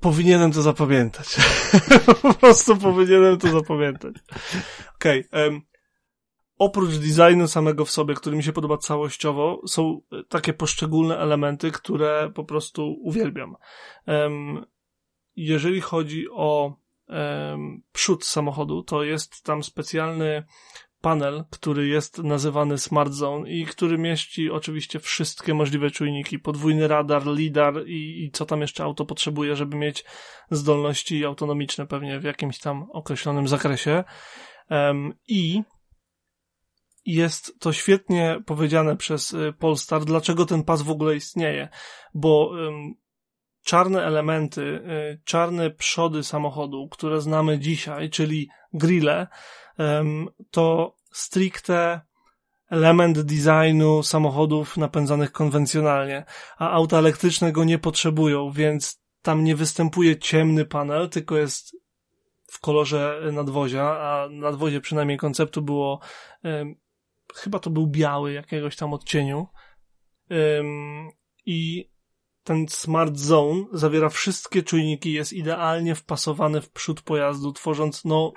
Powinienem 0.00 0.52
to 0.52 0.62
zapamiętać. 0.62 1.36
po 2.22 2.34
prostu 2.34 2.76
powinienem 2.76 3.38
to 3.38 3.48
zapamiętać. 3.48 4.14
Okej. 4.94 5.26
Okay, 5.28 5.44
um, 5.44 5.60
oprócz 6.58 6.94
designu 6.94 7.48
samego 7.48 7.84
w 7.84 7.90
sobie, 7.90 8.14
który 8.14 8.36
mi 8.36 8.42
się 8.42 8.52
podoba 8.52 8.78
całościowo, 8.78 9.62
są 9.66 10.00
takie 10.28 10.52
poszczególne 10.52 11.18
elementy, 11.18 11.70
które 11.70 12.32
po 12.34 12.44
prostu 12.44 12.96
uwielbiam. 13.02 13.56
Um, 14.06 14.66
jeżeli 15.36 15.80
chodzi 15.80 16.26
o 16.30 16.76
przód 17.92 18.24
samochodu, 18.24 18.82
to 18.82 19.02
jest 19.02 19.42
tam 19.44 19.62
specjalny 19.62 20.44
panel, 21.02 21.44
który 21.50 21.88
jest 21.88 22.18
nazywany 22.18 22.78
Smart 22.78 23.12
Zone 23.12 23.50
i 23.50 23.66
który 23.66 23.98
mieści 23.98 24.50
oczywiście 24.50 25.00
wszystkie 25.00 25.54
możliwe 25.54 25.90
czujniki, 25.90 26.38
podwójny 26.38 26.88
radar, 26.88 27.26
lidar 27.26 27.74
i, 27.86 28.24
i 28.24 28.30
co 28.30 28.46
tam 28.46 28.60
jeszcze 28.60 28.84
auto 28.84 29.04
potrzebuje, 29.04 29.56
żeby 29.56 29.76
mieć 29.76 30.04
zdolności 30.50 31.24
autonomiczne 31.24 31.86
pewnie 31.86 32.20
w 32.20 32.24
jakimś 32.24 32.58
tam 32.58 32.90
określonym 32.90 33.48
zakresie. 33.48 34.04
Um, 34.70 35.14
I 35.28 35.62
jest 37.04 37.60
to 37.60 37.72
świetnie 37.72 38.42
powiedziane 38.46 38.96
przez 38.96 39.32
y, 39.32 39.52
Polestar, 39.58 40.04
dlaczego 40.04 40.46
ten 40.46 40.64
pas 40.64 40.82
w 40.82 40.90
ogóle 40.90 41.16
istnieje, 41.16 41.68
bo 42.14 42.46
um, 42.46 42.94
czarne 43.62 44.04
elementy, 44.04 44.60
y, 44.60 45.20
czarne 45.24 45.70
przody 45.70 46.24
samochodu, 46.24 46.88
które 46.88 47.20
znamy 47.20 47.58
dzisiaj, 47.58 48.10
czyli 48.10 48.48
grille, 48.72 49.26
to 50.50 50.96
stricte 51.12 52.00
element 52.70 53.20
designu 53.20 54.02
samochodów 54.02 54.76
napędzanych 54.76 55.32
konwencjonalnie, 55.32 56.24
a 56.58 56.70
auta 56.70 56.98
elektryczne 56.98 57.52
go 57.52 57.64
nie 57.64 57.78
potrzebują, 57.78 58.50
więc 58.50 59.02
tam 59.22 59.44
nie 59.44 59.56
występuje 59.56 60.18
ciemny 60.18 60.64
panel, 60.64 61.08
tylko 61.08 61.36
jest 61.36 61.76
w 62.46 62.60
kolorze 62.60 63.20
nadwozia, 63.32 63.82
a 63.82 64.28
nadwozie 64.30 64.80
przynajmniej 64.80 65.18
konceptu 65.18 65.62
było 65.62 66.00
chyba 67.34 67.58
to 67.58 67.70
był 67.70 67.86
biały 67.86 68.32
jakiegoś 68.32 68.76
tam 68.76 68.92
odcieniu. 68.92 69.46
I 71.46 71.90
ten 72.44 72.68
Smart 72.68 73.16
Zone 73.16 73.64
zawiera 73.72 74.08
wszystkie 74.08 74.62
czujniki, 74.62 75.12
jest 75.12 75.32
idealnie 75.32 75.94
wpasowany 75.94 76.60
w 76.60 76.70
przód 76.70 77.02
pojazdu, 77.02 77.52
tworząc 77.52 78.04
no 78.04 78.32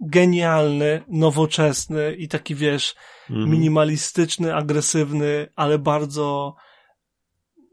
genialny, 0.00 1.02
nowoczesny 1.08 2.14
i 2.14 2.28
taki 2.28 2.54
wiesz, 2.54 2.94
Mhm. 3.30 3.50
minimalistyczny, 3.50 4.54
agresywny, 4.54 5.46
ale 5.56 5.78
bardzo 5.78 6.54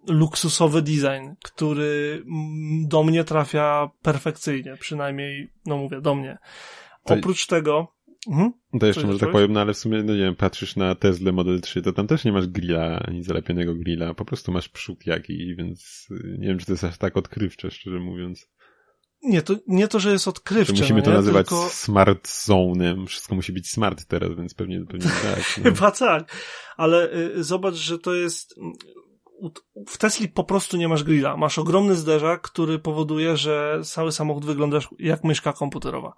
luksusowy 0.08 0.82
design, 0.82 1.30
który 1.43 2.24
do 2.88 3.03
mnie 3.03 3.24
trafia 3.24 3.89
perfekcyjnie, 4.01 4.78
przynajmniej, 4.80 5.49
no 5.66 5.78
mówię, 5.78 6.01
do 6.01 6.16
mnie. 6.16 6.38
Oprócz 7.20 7.47
tego, 7.47 7.95
mhm. 8.28 8.51
To 8.80 8.86
jeszcze 8.86 9.07
może 9.07 9.19
tak 9.19 9.32
powiem, 9.32 9.51
no 9.53 9.61
ale 9.61 9.73
w 9.73 9.78
sumie, 9.78 10.03
no 10.03 10.13
nie 10.13 10.19
wiem, 10.21 10.36
patrzysz 10.36 10.76
na 10.76 10.95
Tesla 10.95 11.32
Model 11.32 11.61
3, 11.61 11.82
to 11.82 11.93
tam 11.93 12.07
też 12.07 12.26
nie 12.26 12.32
masz 12.32 12.47
grilla, 12.47 12.99
ani 13.07 13.23
zalepionego 13.23 13.76
grilla, 13.76 14.13
po 14.13 14.26
prostu 14.26 14.51
masz 14.51 14.69
przód 14.69 15.05
jakiś, 15.05 15.55
więc 15.55 16.07
y, 16.11 16.38
nie 16.39 16.47
wiem, 16.47 16.59
czy 16.59 16.65
to 16.65 16.71
jest 16.71 16.84
aż 16.84 16.97
tak 16.97 17.17
odkrywcze, 17.17 17.71
szczerze 17.71 17.99
mówiąc. 17.99 18.49
nie, 19.23 19.41
to, 19.41 19.55
nie 19.67 19.88
to, 19.88 19.99
że 19.99 20.11
jest 20.11 20.28
odkrywcze, 20.28 20.73
musimy 20.73 20.99
no 20.99 21.05
to 21.05 21.11
nie? 21.11 21.17
nazywać 21.17 21.47
Tylko... 21.49 21.69
smart 21.69 22.28
zone'em, 22.28 23.05
wszystko 23.07 23.36
musi 23.36 23.53
być 23.53 23.69
smart 23.69 24.05
teraz, 24.05 24.30
więc 24.38 24.53
pewnie, 24.53 24.86
pewnie 24.86 25.09
tak. 25.36 25.57
No. 25.57 25.63
Chyba 25.63 25.91
tak, 25.91 26.36
ale 26.78 27.13
y, 27.13 27.43
zobacz, 27.43 27.76
że 27.76 27.99
to 27.99 28.13
jest. 28.13 28.57
mm, 28.57 28.73
u- 29.39 29.86
W 29.88 29.97
Tesli 29.97 30.28
po 30.28 30.43
prostu 30.43 30.78
nie 30.78 30.88
masz 30.88 31.03
grilla. 31.03 31.38
Masz 31.38 31.59
ogromny 31.59 31.95
zderzak, 31.95 32.41
który 32.41 32.80
powoduje, 32.80 33.38
że 33.38 33.82
cały 33.84 34.11
samochód 34.11 34.45
wygląda 34.45 34.80
jak 34.99 35.23
myszka 35.23 35.53
komputerowa. 35.53 36.13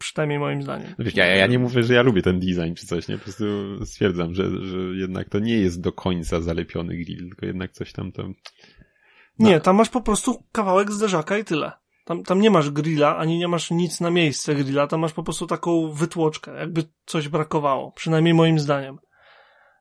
Przynajmniej 0.00 0.38
moim 0.38 0.62
zdaniem. 0.62 0.94
No 0.98 1.04
wiesz, 1.04 1.16
ja, 1.16 1.26
ja 1.26 1.46
nie 1.46 1.58
mówię, 1.58 1.82
że 1.82 1.94
ja 1.94 2.02
lubię 2.02 2.22
ten 2.22 2.40
design 2.40 2.74
czy 2.74 2.86
coś, 2.86 3.08
nie? 3.08 3.18
Po 3.18 3.24
prostu 3.24 3.44
stwierdzam, 3.84 4.34
że, 4.34 4.50
że 4.66 4.78
jednak 4.78 5.28
to 5.28 5.38
nie 5.38 5.58
jest 5.58 5.80
do 5.80 5.92
końca 5.92 6.40
zalepiony 6.40 6.96
grill, 6.96 7.28
tylko 7.28 7.46
jednak 7.46 7.72
coś 7.72 7.92
tam 7.92 8.12
tam... 8.12 8.34
No. 9.38 9.48
Nie, 9.48 9.60
tam 9.60 9.76
masz 9.76 9.88
po 9.88 10.00
prostu 10.00 10.44
kawałek 10.52 10.92
zderzaka 10.92 11.38
i 11.38 11.44
tyle. 11.44 11.72
Tam, 12.04 12.22
tam 12.22 12.40
nie 12.40 12.50
masz 12.50 12.70
grilla, 12.70 13.16
ani 13.16 13.38
nie 13.38 13.48
masz 13.48 13.70
nic 13.70 14.00
na 14.00 14.10
miejsce 14.10 14.54
grilla, 14.54 14.86
tam 14.86 15.00
masz 15.00 15.12
po 15.12 15.22
prostu 15.22 15.46
taką 15.46 15.90
wytłoczkę, 15.92 16.54
jakby 16.54 16.84
coś 17.06 17.28
brakowało. 17.28 17.92
Przynajmniej 17.92 18.34
moim 18.34 18.58
zdaniem. 18.58 18.98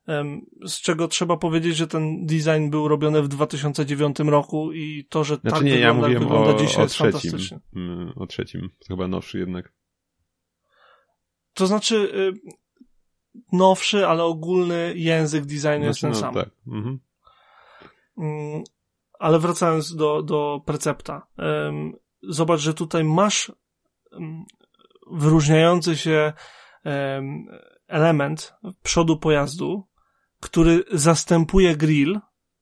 Em, 0.07 0.41
Z 0.65 0.81
czego 0.81 1.07
trzeba 1.07 1.37
powiedzieć, 1.37 1.75
że 1.75 1.87
ten 1.87 2.25
design 2.25 2.69
był 2.69 2.87
robiony 2.87 3.21
w 3.21 3.27
2009 3.27 4.19
roku 4.19 4.73
i 4.73 5.05
to, 5.09 5.23
że 5.23 5.35
Znaczy 5.35 5.55
tak 5.55 5.65
nie, 5.65 5.79
ja 5.79 5.93
wygląda, 5.93 6.01
mówiłem 6.01 6.23
wygląda 6.23 6.49
o, 6.49 6.59
dzisiaj 6.59 6.83
o 6.83 6.87
trzecim. 6.87 7.59
Mm, 7.75 8.13
O 8.15 8.27
trzecim. 8.27 8.69
To 8.79 8.87
chyba 8.87 9.07
nowszy 9.07 9.39
jednak. 9.39 9.78
To 11.59 11.67
znaczy 11.67 11.95
y, 11.95 12.33
nowszy, 13.51 14.07
ale 14.07 14.23
ogólny 14.23 14.93
język 14.95 15.45
designu 15.45 15.85
jest 15.85 16.01
ten 16.01 16.13
Znaczy, 16.13 16.19
sam. 16.19 16.35
no, 16.35 16.41
tak. 16.43 16.49
Mhm. 16.67 16.99
Mm, 18.17 18.63
Ale 19.19 19.39
wracając 19.39 19.95
do, 19.95 20.23
do 20.23 20.61
Precepta. 20.65 21.27
Zobacz, 22.23 22.59
że 22.59 22.73
tutaj 22.73 23.03
masz 23.03 23.51
wyróżniający 25.11 25.97
się 25.97 26.33
em, 26.83 27.47
element 27.87 28.53
przodu 28.83 29.17
pojazdu, 29.17 29.83
który 30.39 30.83
zastępuje 30.91 31.75
grill, 31.75 32.19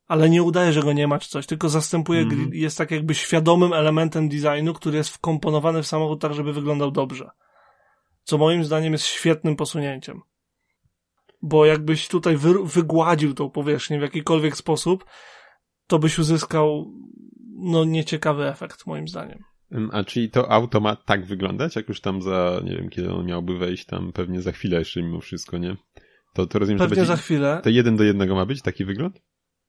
ale 0.08 0.30
nie 0.30 0.43
udaje, 0.43 0.74
że 0.74 0.82
go 0.84 0.93
nie 0.93 1.08
ma 1.08 1.20
czy 1.20 1.30
coś, 1.30 1.45
tylko 1.45 1.70
zastępuje 1.70 2.22
Mhm. 2.22 2.39
grill 2.41 2.60
i 2.60 2.62
jest 2.62 2.78
tak 2.78 2.91
jakby 2.91 3.16
świadomym 3.16 3.74
elementem 3.74 4.30
designu, 4.30 4.74
który 4.74 4.98
jest 4.98 5.10
wkomponowany 5.10 5.84
w 5.84 5.88
samochód 5.88 6.22
tak, 6.22 6.34
żeby 6.34 6.54
wyglądał 6.54 6.91
dobrze. 6.91 7.30
Co 8.28 8.38
moim 8.38 8.63
zdaniem 8.63 8.93
jest 8.93 9.05
świetnym 9.05 9.55
posunięciem. 9.55 10.21
Bo 11.41 11.65
jakbyś 11.65 12.07
tutaj 12.07 12.38
wy, 12.38 12.53
wygładził 12.63 13.34
tą 13.34 13.49
powierzchnię 13.49 13.99
w 13.99 14.01
jakikolwiek 14.01 14.57
sposób, 14.57 15.05
to 15.88 15.99
byś 15.99 16.19
uzyskał 16.19 16.93
no 17.59 17.86
nieciekawy 17.86 18.47
efekt 18.47 18.88
moim 18.88 19.07
zdaniem. 19.07 19.43
A 19.91 20.03
czyli 20.03 20.30
to 20.30 20.51
auto 20.51 20.80
ma 20.80 20.95
tak 20.95 21.25
wyglądać, 21.25 21.75
jak 21.75 21.89
już 21.89 22.01
tam 22.01 22.21
za, 22.21 22.61
nie 22.63 22.75
wiem, 22.75 22.89
kiedy 22.89 23.13
on 23.13 23.25
miałby 23.25 23.57
wejść, 23.57 23.86
tam 23.86 24.11
pewnie 24.11 24.41
za 24.41 24.51
chwilę 24.51 24.80
jeszcze 24.80 25.01
mimo 25.01 25.19
wszystko, 25.19 25.57
nie? 25.57 25.78
To, 26.34 26.47
to 26.47 26.59
rozumiem, 26.59 26.80
pewnie 26.80 26.95
że 26.95 27.01
będzie, 27.01 27.07
za 27.07 27.17
chwilę. 27.17 27.61
To 27.63 27.69
jeden 27.69 27.97
do 27.97 28.03
jednego 28.03 28.36
ma 28.36 28.45
być 28.45 28.61
taki 28.61 28.86
wygląd? 28.86 29.21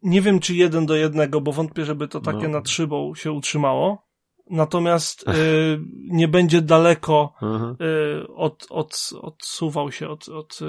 Nie 0.02 0.22
wiem, 0.22 0.40
czy 0.40 0.54
jeden 0.54 0.86
do 0.86 0.96
jednego, 0.96 1.40
bo 1.40 1.52
wątpię, 1.52 1.84
żeby 1.84 2.08
to 2.08 2.20
takie 2.20 2.48
no. 2.48 2.58
nad 2.58 2.68
szybą 2.68 3.14
się 3.14 3.32
utrzymało. 3.32 4.07
Natomiast 4.50 5.22
y, 5.22 5.24
nie 6.04 6.28
będzie 6.28 6.62
daleko 6.62 7.34
y, 8.22 8.28
od, 8.28 8.66
od, 8.70 9.10
odsuwał 9.20 9.92
się 9.92 10.08
od, 10.08 10.28
od 10.28 10.58
y, 10.62 10.64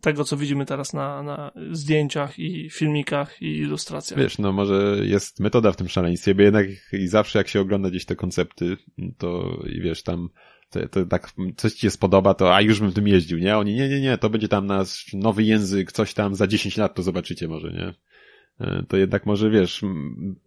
tego, 0.00 0.24
co 0.24 0.36
widzimy 0.36 0.66
teraz 0.66 0.92
na, 0.92 1.22
na 1.22 1.52
zdjęciach 1.70 2.38
i 2.38 2.70
filmikach 2.70 3.42
i 3.42 3.46
ilustracjach. 3.46 4.20
Wiesz, 4.20 4.38
no 4.38 4.52
może 4.52 4.96
jest 5.02 5.40
metoda 5.40 5.72
w 5.72 5.76
tym 5.76 5.88
szaleństwie, 5.88 6.34
bo 6.34 6.42
jednak 6.42 6.66
i 6.92 7.08
zawsze 7.08 7.38
jak 7.38 7.48
się 7.48 7.60
ogląda 7.60 7.90
gdzieś 7.90 8.04
te 8.04 8.16
koncepty, 8.16 8.76
to 9.18 9.58
i 9.66 9.80
wiesz, 9.80 10.02
tam 10.02 10.28
to, 10.70 10.88
to 10.88 11.06
tak 11.06 11.30
coś 11.56 11.72
ci 11.72 11.80
się 11.80 11.90
spodoba, 11.90 12.34
to 12.34 12.54
a 12.54 12.60
już 12.60 12.80
bym 12.80 12.90
w 12.90 12.94
tym 12.94 13.08
jeździł, 13.08 13.38
nie? 13.38 13.58
Oni 13.58 13.74
nie, 13.74 13.88
nie, 13.88 14.00
nie, 14.00 14.18
to 14.18 14.30
będzie 14.30 14.48
tam 14.48 14.66
nasz 14.66 15.06
nowy 15.14 15.42
język, 15.42 15.92
coś 15.92 16.14
tam 16.14 16.34
za 16.34 16.46
10 16.46 16.76
lat 16.76 16.94
to 16.94 17.02
zobaczycie 17.02 17.48
może, 17.48 17.72
nie? 17.72 17.94
E, 18.60 18.84
to 18.88 18.96
jednak 18.96 19.26
może 19.26 19.50
wiesz, 19.50 19.82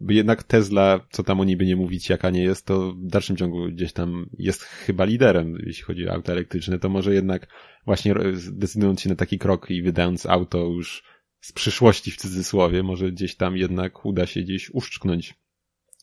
jednak 0.10 0.44
Tesla, 0.44 1.08
co 1.12 1.24
tam 1.24 1.40
oni 1.40 1.58
by 1.58 1.66
nie 1.66 1.76
mówić, 1.76 2.10
jaka 2.10 2.30
nie 2.30 2.44
jest, 2.44 2.66
to 2.66 2.94
w 2.94 3.08
dalszym 3.08 3.38
ciągu 3.38 3.66
gdzieś 3.66 3.94
tam 3.94 4.30
jest 4.38 4.64
chyba 4.64 5.06
liderem, 5.06 5.58
jeśli 5.66 5.84
chodzi 5.84 6.08
o 6.08 6.14
auta 6.14 6.32
elektryczne, 6.32 6.80
to 6.80 6.90
może 6.90 7.14
jednak 7.14 7.48
właśnie 7.86 8.16
decydując 8.52 9.02
się 9.02 9.10
na 9.10 9.16
taki 9.16 9.40
krok 9.40 9.72
i 9.72 9.84
wydając 9.84 10.26
auto 10.26 10.58
już 10.58 11.04
z 11.42 11.52
przyszłości 11.52 12.12
w 12.12 12.18
cudzysłowie, 12.18 12.84
może 12.84 13.12
gdzieś 13.12 13.36
tam 13.36 13.58
jednak 13.58 14.06
uda 14.06 14.26
się 14.26 14.42
gdzieś 14.42 14.70
uszczknąć 14.70 15.34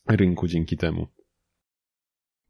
rynku 0.07 0.47
dzięki 0.47 0.77
temu. 0.77 1.07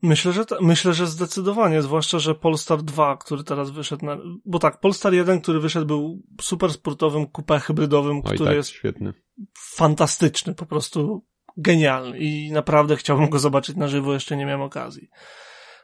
Myślę, 0.02 0.34
że 0.34 0.44
myślę, 0.62 0.94
że 0.94 1.08
zdecydowanie, 1.08 1.82
zwłaszcza, 1.82 2.20
że 2.20 2.36
Polestar 2.36 2.84
2, 2.84 3.18
który 3.18 3.44
teraz 3.44 3.72
wyszedł 3.72 4.06
na, 4.06 4.18
bo 4.46 4.60
tak, 4.60 4.80
Polestar 4.80 5.14
1, 5.14 5.42
który 5.42 5.60
wyszedł 5.60 5.86
był 5.86 6.22
super 6.42 6.74
sportowym 6.74 7.28
kupę 7.28 7.60
hybrydowym, 7.60 8.18
Oj, 8.18 8.24
który 8.24 8.46
tak, 8.46 8.56
jest 8.56 8.70
świetny. 8.70 9.14
fantastyczny, 9.76 10.56
po 10.56 10.66
prostu 10.66 11.26
genialny 11.58 12.20
i 12.20 12.52
naprawdę 12.52 12.96
chciałbym 12.96 13.30
go 13.30 13.40
zobaczyć 13.40 13.76
na 13.76 13.88
żywo, 13.88 14.14
jeszcze 14.14 14.38
nie 14.38 14.46
miałem 14.46 14.62
okazji. 14.62 15.10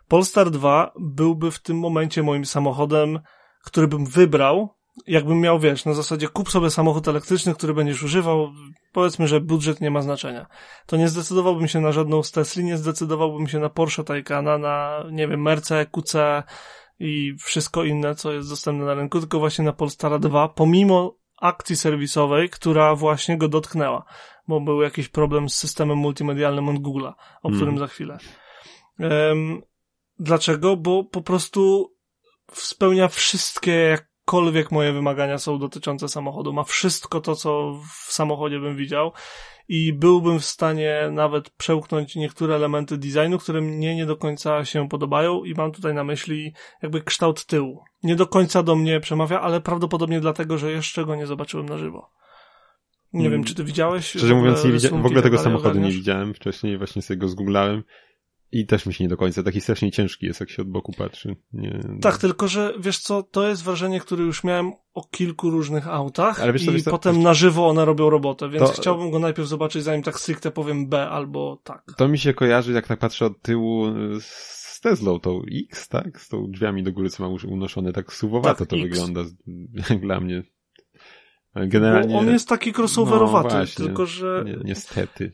Polestar 0.08 0.52
2 0.52 0.94
byłby 1.00 1.52
w 1.52 1.62
tym 1.62 1.80
momencie 1.80 2.24
moim 2.24 2.46
samochodem, 2.46 3.20
który 3.64 3.88
bym 3.88 4.06
wybrał, 4.06 4.75
jakbym 5.08 5.40
miał, 5.40 5.60
wiesz, 5.60 5.86
na 5.86 5.94
zasadzie 5.94 6.28
kup 6.28 6.52
sobie 6.52 6.70
samochód 6.70 7.08
elektryczny, 7.08 7.54
który 7.54 7.74
będziesz 7.74 8.04
używał, 8.04 8.52
powiedzmy, 8.92 9.28
że 9.28 9.42
budżet 9.42 9.82
nie 9.82 9.92
ma 9.92 10.02
znaczenia. 10.02 10.46
To 10.86 10.98
nie 10.98 11.10
zdecydowałbym 11.10 11.68
się 11.68 11.82
na 11.82 11.92
żadną 11.92 12.24
z 12.24 12.32
Tesli, 12.32 12.64
nie 12.64 12.78
zdecydowałbym 12.78 13.48
się 13.48 13.60
na 13.60 13.70
Porsche 13.70 14.04
Taycana, 14.04 14.58
na, 14.58 15.04
nie 15.12 15.28
wiem, 15.28 15.42
Merce, 15.42 15.86
QC 15.86 16.44
i 17.00 17.36
wszystko 17.40 17.84
inne, 17.84 18.16
co 18.16 18.32
jest 18.32 18.50
dostępne 18.50 18.86
na 18.86 18.94
rynku, 18.94 19.20
tylko 19.20 19.40
właśnie 19.40 19.66
na 19.66 19.74
Polestara 19.74 20.20
2, 20.20 20.50
pomimo 20.50 21.16
akcji 21.42 21.76
serwisowej, 21.76 22.50
która 22.50 22.96
właśnie 22.96 23.38
go 23.38 23.48
dotknęła, 23.48 24.06
bo 24.48 24.62
był 24.62 24.82
jakiś 24.82 25.08
problem 25.08 25.50
z 25.50 25.56
systemem 25.56 25.98
multimedialnym 25.98 26.70
od 26.70 26.76
Google'a, 26.76 27.14
o 27.44 27.50
którym 27.50 27.70
mm. 27.70 27.80
za 27.80 27.88
chwilę. 27.88 28.18
Um, 29.00 29.62
dlaczego? 30.20 30.78
Bo 30.78 31.04
po 31.04 31.22
prostu 31.22 31.94
spełnia 32.54 33.08
wszystkie 33.08 33.98
jakkolwiek 34.26 34.72
moje 34.72 34.94
wymagania 34.94 35.38
są 35.38 35.60
dotyczące 35.60 36.10
samochodu. 36.10 36.54
Ma 36.54 36.64
wszystko 36.64 37.22
to, 37.22 37.36
co 37.36 37.80
w 38.08 38.14
samochodzie 38.14 38.60
bym 38.60 38.76
widział 38.76 39.12
i 39.68 39.94
byłbym 39.94 40.40
w 40.40 40.46
stanie 40.46 41.10
nawet 41.12 41.50
przełknąć 41.50 42.16
niektóre 42.16 42.56
elementy 42.56 42.98
designu, 42.98 43.38
które 43.38 43.62
mnie 43.62 43.96
nie 43.96 44.06
do 44.06 44.18
końca 44.18 44.66
się 44.66 44.90
podobają 44.90 45.44
i 45.44 45.54
mam 45.54 45.72
tutaj 45.72 45.94
na 45.94 46.04
myśli 46.04 46.54
jakby 46.82 47.02
kształt 47.02 47.46
tyłu. 47.46 47.84
Nie 48.04 48.16
do 48.16 48.28
końca 48.28 48.64
do 48.64 48.76
mnie 48.76 49.00
przemawia, 49.00 49.42
ale 49.42 49.62
prawdopodobnie 49.62 50.22
dlatego, 50.22 50.58
że 50.58 50.72
jeszcze 50.72 51.06
go 51.06 51.16
nie 51.16 51.28
zobaczyłem 51.28 51.70
na 51.70 51.78
żywo. 51.78 52.12
Nie 53.14 53.22
hmm. 53.22 53.32
wiem, 53.32 53.44
czy 53.44 53.56
ty 53.56 53.64
widziałeś? 53.64 54.06
Szczerze 54.06 54.36
mówiąc, 54.36 54.64
nie 54.66 54.72
widziałem, 54.72 55.02
w 55.02 55.06
ogóle 55.06 55.22
tego 55.22 55.38
samochodu 55.38 55.70
ogarniasz? 55.70 55.92
nie 55.92 55.98
widziałem 55.98 56.34
wcześniej, 56.34 56.78
właśnie 56.78 57.02
sobie 57.02 57.18
go 57.18 57.28
zgooglałem 57.28 57.84
i 58.52 58.66
też 58.66 58.86
mi 58.86 58.94
się 58.94 59.04
nie 59.04 59.08
do 59.08 59.18
końca, 59.18 59.44
taki 59.44 59.62
strasznie 59.62 59.92
ciężki 59.92 60.26
jest, 60.26 60.40
jak 60.40 60.50
się 60.50 60.62
od 60.62 60.70
boku 60.70 60.92
patrzy. 60.92 61.36
Nie, 61.54 61.80
tak, 62.02 62.18
tylko 62.18 62.48
że 62.48 62.74
wiesz 62.80 63.00
co, 63.00 63.24
to 63.24 63.48
jest 63.48 63.64
wrażenie, 63.64 64.00
które 64.00 64.24
już 64.24 64.44
miałem 64.44 64.72
o 64.94 65.04
kilku 65.04 65.50
różnych 65.50 65.88
autach 65.88 66.42
Ale 66.42 66.54
wiesz, 66.54 66.64
i 66.64 66.72
wiesz, 66.72 66.84
potem 66.84 67.22
na 67.22 67.34
żywo 67.34 67.68
one 67.68 67.86
robią 67.86 68.10
robotę, 68.10 68.50
więc 68.50 68.70
to... 68.70 68.82
chciałbym 68.82 69.12
go 69.12 69.20
najpierw 69.20 69.48
zobaczyć, 69.48 69.84
zanim 69.84 70.04
tak 70.04 70.20
stricte 70.20 70.52
powiem 70.52 70.90
B 70.90 71.10
albo 71.10 71.62
tak. 71.64 71.84
To 71.98 72.08
mi 72.08 72.20
się 72.20 72.34
kojarzy, 72.34 72.74
jak 72.74 72.88
tak 72.88 73.00
patrzę 73.00 73.26
od 73.26 73.42
tyłu 73.42 73.86
z 74.20 74.82
Teslą, 74.82 75.20
tą 75.20 75.42
X, 75.72 75.88
tak? 75.88 76.22
Z 76.22 76.30
tą 76.30 76.52
drzwiami 76.52 76.84
do 76.84 76.92
góry, 76.92 77.10
co 77.10 77.30
ma 77.30 77.38
unoszone, 77.48 77.94
tak 77.94 78.14
suwowato 78.14 78.66
tak, 78.66 78.68
to 78.68 78.76
X. 78.76 78.84
wygląda, 78.84 79.22
dla 80.08 80.20
mnie. 80.20 80.44
Generalnie... 81.56 82.14
Bo 82.14 82.20
on 82.20 82.28
jest 82.28 82.50
taki 82.50 82.74
crossoverowaty, 82.74 83.50
no, 83.50 83.56
właśnie, 83.56 83.86
tylko 83.86 84.06
że... 84.06 84.44
Ni 84.46 84.56
niestety 84.64 85.32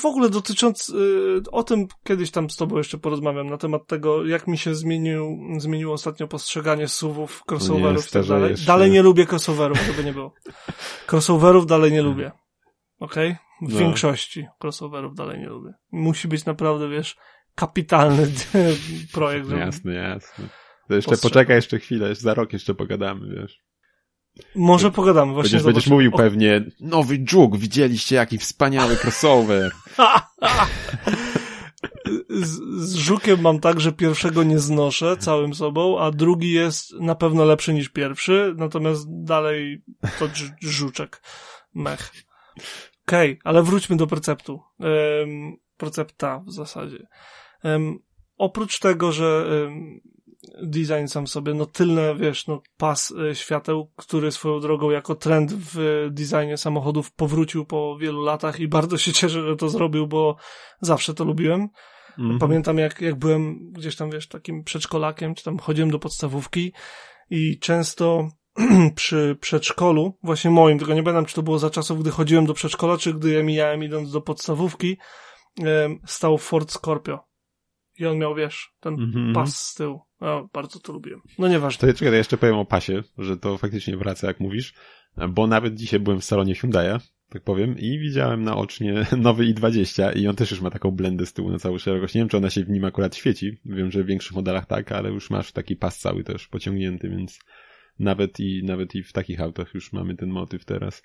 w 0.00 0.06
ogóle 0.06 0.30
dotycząc, 0.30 0.88
y, 0.88 1.42
o 1.52 1.62
tym 1.62 1.86
kiedyś 2.04 2.30
tam 2.30 2.50
z 2.50 2.56
tobą 2.56 2.78
jeszcze 2.78 2.98
porozmawiam, 2.98 3.50
na 3.50 3.56
temat 3.56 3.86
tego, 3.86 4.26
jak 4.26 4.46
mi 4.46 4.58
się 4.58 4.74
zmienił, 4.74 5.38
zmieniło 5.58 5.94
ostatnio 5.94 6.28
postrzeganie 6.28 6.88
suwów, 6.88 7.42
crossoverów 7.50 8.08
i 8.08 8.10
tak 8.10 8.26
dalej. 8.26 8.50
Jeszcze. 8.50 8.66
Dalej 8.66 8.90
nie 8.90 9.02
lubię 9.02 9.26
crossoverów, 9.26 9.78
żeby 9.86 10.04
nie 10.04 10.12
było. 10.12 10.34
Crossoverów 11.10 11.66
dalej 11.66 11.92
nie 11.92 12.02
lubię. 12.02 12.32
Okej? 12.98 13.30
Okay? 13.30 13.68
W 13.68 13.72
no. 13.72 13.78
większości 13.78 14.46
crossoverów 14.62 15.14
dalej 15.14 15.40
nie 15.40 15.48
lubię. 15.48 15.72
Musi 15.92 16.28
być 16.28 16.44
naprawdę, 16.44 16.88
wiesz, 16.88 17.16
kapitalny 17.54 18.26
projekt. 19.14 19.50
Jasne, 19.50 19.94
jasne. 19.94 20.48
To 20.88 20.94
jeszcze 20.94 21.16
poczekaj 21.16 21.56
jeszcze 21.56 21.78
chwilę, 21.78 22.14
za 22.14 22.34
rok 22.34 22.52
jeszcze 22.52 22.74
pogadamy, 22.74 23.36
wiesz. 23.36 23.62
Może 24.54 24.90
pogadamy, 24.90 25.32
właśnie 25.32 25.50
Będziesz, 25.50 25.64
będziesz 25.64 25.86
mówił 25.86 26.10
o... 26.14 26.16
pewnie, 26.16 26.64
nowy 26.80 27.18
dżuk, 27.18 27.56
widzieliście 27.56 28.16
jaki 28.16 28.38
wspaniały 28.38 28.96
crossover. 28.96 29.72
z, 32.28 32.60
z 32.88 32.94
żukiem 32.94 33.40
mam 33.40 33.60
tak, 33.60 33.80
że 33.80 33.92
pierwszego 33.92 34.42
nie 34.42 34.58
znoszę 34.58 35.16
całym 35.16 35.54
sobą, 35.54 35.98
a 36.00 36.10
drugi 36.10 36.52
jest 36.52 36.92
na 37.00 37.14
pewno 37.14 37.44
lepszy 37.44 37.74
niż 37.74 37.88
pierwszy, 37.88 38.54
natomiast 38.56 39.06
dalej 39.08 39.82
to 40.18 40.28
żuczek. 40.60 41.22
Mech. 41.74 42.12
Okej, 43.06 43.32
okay, 43.32 43.38
ale 43.44 43.62
wróćmy 43.62 43.96
do 43.96 44.06
preceptu. 44.06 44.60
Um, 44.78 45.56
precepta 45.76 46.42
w 46.46 46.52
zasadzie. 46.52 47.06
Um, 47.64 47.98
oprócz 48.36 48.78
tego, 48.78 49.12
że 49.12 49.46
um, 49.64 50.00
design 50.62 51.06
sam 51.06 51.26
sobie, 51.26 51.54
no 51.54 51.66
tylne, 51.66 52.14
wiesz, 52.14 52.46
no 52.46 52.62
pas 52.76 53.14
e, 53.30 53.34
świateł, 53.34 53.92
który 53.96 54.32
swoją 54.32 54.60
drogą 54.60 54.90
jako 54.90 55.14
trend 55.14 55.52
w 55.52 56.08
designie 56.10 56.56
samochodów 56.56 57.12
powrócił 57.12 57.64
po 57.64 57.98
wielu 58.00 58.22
latach 58.22 58.60
i 58.60 58.68
bardzo 58.68 58.98
się 58.98 59.12
cieszę, 59.12 59.42
że 59.42 59.56
to 59.56 59.68
zrobił, 59.68 60.06
bo 60.06 60.36
zawsze 60.80 61.14
to 61.14 61.24
lubiłem. 61.24 61.68
Mm 62.18 62.36
-hmm. 62.36 62.40
Pamiętam 62.40 62.78
jak, 62.78 63.00
jak 63.00 63.14
byłem 63.14 63.72
gdzieś 63.72 63.96
tam, 63.96 64.10
wiesz, 64.10 64.28
takim 64.28 64.64
przedszkolakiem, 64.64 65.34
czy 65.34 65.44
tam 65.44 65.58
chodziłem 65.58 65.90
do 65.90 65.98
podstawówki 65.98 66.72
i 67.30 67.58
często 67.58 68.28
przy 68.94 69.36
przedszkolu, 69.40 70.18
właśnie 70.22 70.50
moim, 70.50 70.78
tylko 70.78 70.94
nie 70.94 71.02
pamiętam, 71.02 71.24
czy 71.24 71.34
to 71.34 71.42
było 71.42 71.58
za 71.58 71.70
czasów, 71.70 72.00
gdy 72.00 72.10
chodziłem 72.10 72.46
do 72.46 72.54
przedszkola, 72.54 72.98
czy 72.98 73.14
gdy 73.14 73.30
je 73.30 73.42
mijałem 73.42 73.84
idąc 73.84 74.12
do 74.12 74.20
podstawówki, 74.20 74.96
stał 76.06 76.38
Ford 76.38 76.72
Scorpio. 76.72 77.32
I 77.98 78.06
on 78.06 78.18
miał, 78.18 78.34
wiesz, 78.34 78.74
ten 78.80 78.94
mm 78.94 79.10
-hmm. 79.10 79.34
pas 79.34 79.56
z 79.56 79.74
tyłu. 79.74 80.00
No, 80.22 80.48
bardzo 80.52 80.80
to 80.80 80.92
lubiłem. 80.92 81.20
No 81.38 81.48
nieważne. 81.48 81.80
To 81.80 81.86
ja, 81.86 81.92
czekaj, 81.92 82.12
ja 82.12 82.18
jeszcze 82.18 82.36
powiem 82.36 82.56
o 82.56 82.64
pasie, 82.64 83.02
że 83.18 83.36
to 83.36 83.58
faktycznie 83.58 83.96
wraca, 83.96 84.26
jak 84.26 84.40
mówisz, 84.40 84.74
bo 85.28 85.46
nawet 85.46 85.74
dzisiaj 85.74 86.00
byłem 86.00 86.20
w 86.20 86.24
salonie 86.24 86.54
Hyundai'a, 86.54 87.00
tak 87.28 87.42
powiem, 87.42 87.78
i 87.78 87.98
widziałem 87.98 88.44
naocznie 88.44 89.06
nowy 89.16 89.44
i20 89.44 90.16
i 90.16 90.28
on 90.28 90.36
też 90.36 90.50
już 90.50 90.60
ma 90.60 90.70
taką 90.70 90.90
blendę 90.90 91.26
z 91.26 91.32
tyłu 91.32 91.50
na 91.50 91.58
całą 91.58 91.78
szerokość. 91.78 92.14
Nie 92.14 92.20
wiem, 92.20 92.28
czy 92.28 92.36
ona 92.36 92.50
się 92.50 92.64
w 92.64 92.70
nim 92.70 92.84
akurat 92.84 93.16
świeci. 93.16 93.60
Wiem, 93.64 93.90
że 93.90 94.04
w 94.04 94.06
większych 94.06 94.36
modelach 94.36 94.66
tak, 94.66 94.92
ale 94.92 95.10
już 95.10 95.30
masz 95.30 95.52
taki 95.52 95.76
pas 95.76 95.98
cały 95.98 96.24
też 96.24 96.48
pociągnięty, 96.48 97.08
więc 97.08 97.38
nawet 97.98 98.40
i, 98.40 98.62
nawet 98.64 98.94
i 98.94 99.02
w 99.02 99.12
takich 99.12 99.40
autach 99.40 99.74
już 99.74 99.92
mamy 99.92 100.16
ten 100.16 100.28
motyw 100.28 100.64
teraz. 100.64 101.02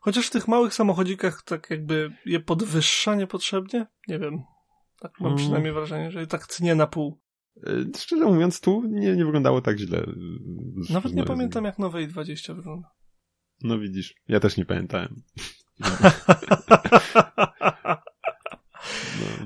Chociaż 0.00 0.26
w 0.26 0.30
tych 0.30 0.48
małych 0.48 0.74
samochodzikach 0.74 1.42
tak 1.44 1.70
jakby 1.70 2.12
je 2.26 2.40
podwyższa 2.40 3.14
niepotrzebnie? 3.14 3.86
Nie 4.08 4.18
wiem. 4.18 4.42
Tak 5.00 5.20
mam 5.20 5.32
mm. 5.32 5.38
przynajmniej 5.38 5.72
wrażenie, 5.72 6.10
że 6.10 6.26
tak 6.26 6.46
cnie 6.46 6.74
na 6.74 6.86
pół. 6.86 7.21
E, 7.56 7.98
szczerze 7.98 8.24
mówiąc, 8.24 8.60
tu 8.60 8.82
nie, 8.88 9.16
nie 9.16 9.24
wyglądało 9.24 9.60
tak 9.60 9.78
źle. 9.78 10.06
Nawet 10.90 11.14
nie 11.14 11.24
pamiętam, 11.24 11.64
jak 11.64 11.78
nowe 11.78 12.06
i20 12.06 12.56
wygląda. 12.56 12.90
No 13.62 13.78
widzisz, 13.78 14.14
ja 14.28 14.40
też 14.40 14.56
nie 14.56 14.64
pamiętałem. 14.64 15.22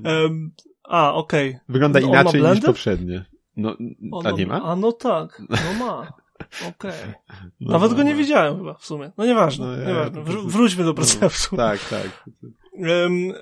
no. 0.03 0.11
um, 0.23 0.51
a, 0.85 1.15
okej. 1.15 1.51
Okay. 1.51 1.61
Wygląda 1.69 2.01
inaczej 2.01 2.43
niż 2.43 2.61
poprzednie. 2.61 3.25
No, 3.57 3.77
a 4.25 4.31
nie 4.31 4.47
ma? 4.47 4.63
A 4.63 4.77
no 4.77 4.93
tak, 4.93 5.43
no 5.49 5.85
ma. 5.87 6.13
Okej. 6.69 6.91
Okay. 6.91 7.15
No, 7.61 7.73
Nawet 7.73 7.91
no, 7.91 7.97
go 7.97 8.03
nie 8.03 8.11
no. 8.11 8.19
widziałem 8.19 8.57
chyba 8.59 8.75
w 8.75 8.85
sumie. 8.85 9.13
No 9.19 9.27
nieważne, 9.27 9.67
no, 9.67 9.89
nieważne. 9.89 10.23
Wr 10.23 10.47
wróćmy 10.47 10.85
do 10.85 10.95
preceptu. 10.95 11.49
No, 11.53 11.57
tak, 11.57 11.89
tak. 11.89 12.29
Um, 12.73 13.33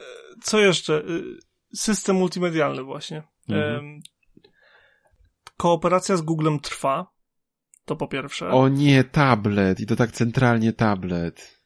co 0.42 0.58
jeszcze? 0.58 0.94
Y, 0.94 1.38
system 1.74 2.16
multimedialny 2.16 2.82
właśnie. 2.82 3.22
Mhm. 3.48 3.84
Um, 3.84 4.00
kooperacja 5.56 6.16
z 6.16 6.22
Googlem 6.22 6.60
trwa. 6.60 7.14
To 7.84 7.96
po 7.96 8.08
pierwsze. 8.08 8.48
O 8.48 8.68
nie, 8.68 9.04
tablet. 9.04 9.80
I 9.80 9.86
to 9.86 9.96
tak 9.96 10.12
centralnie 10.12 10.72
tablet. 10.72 11.60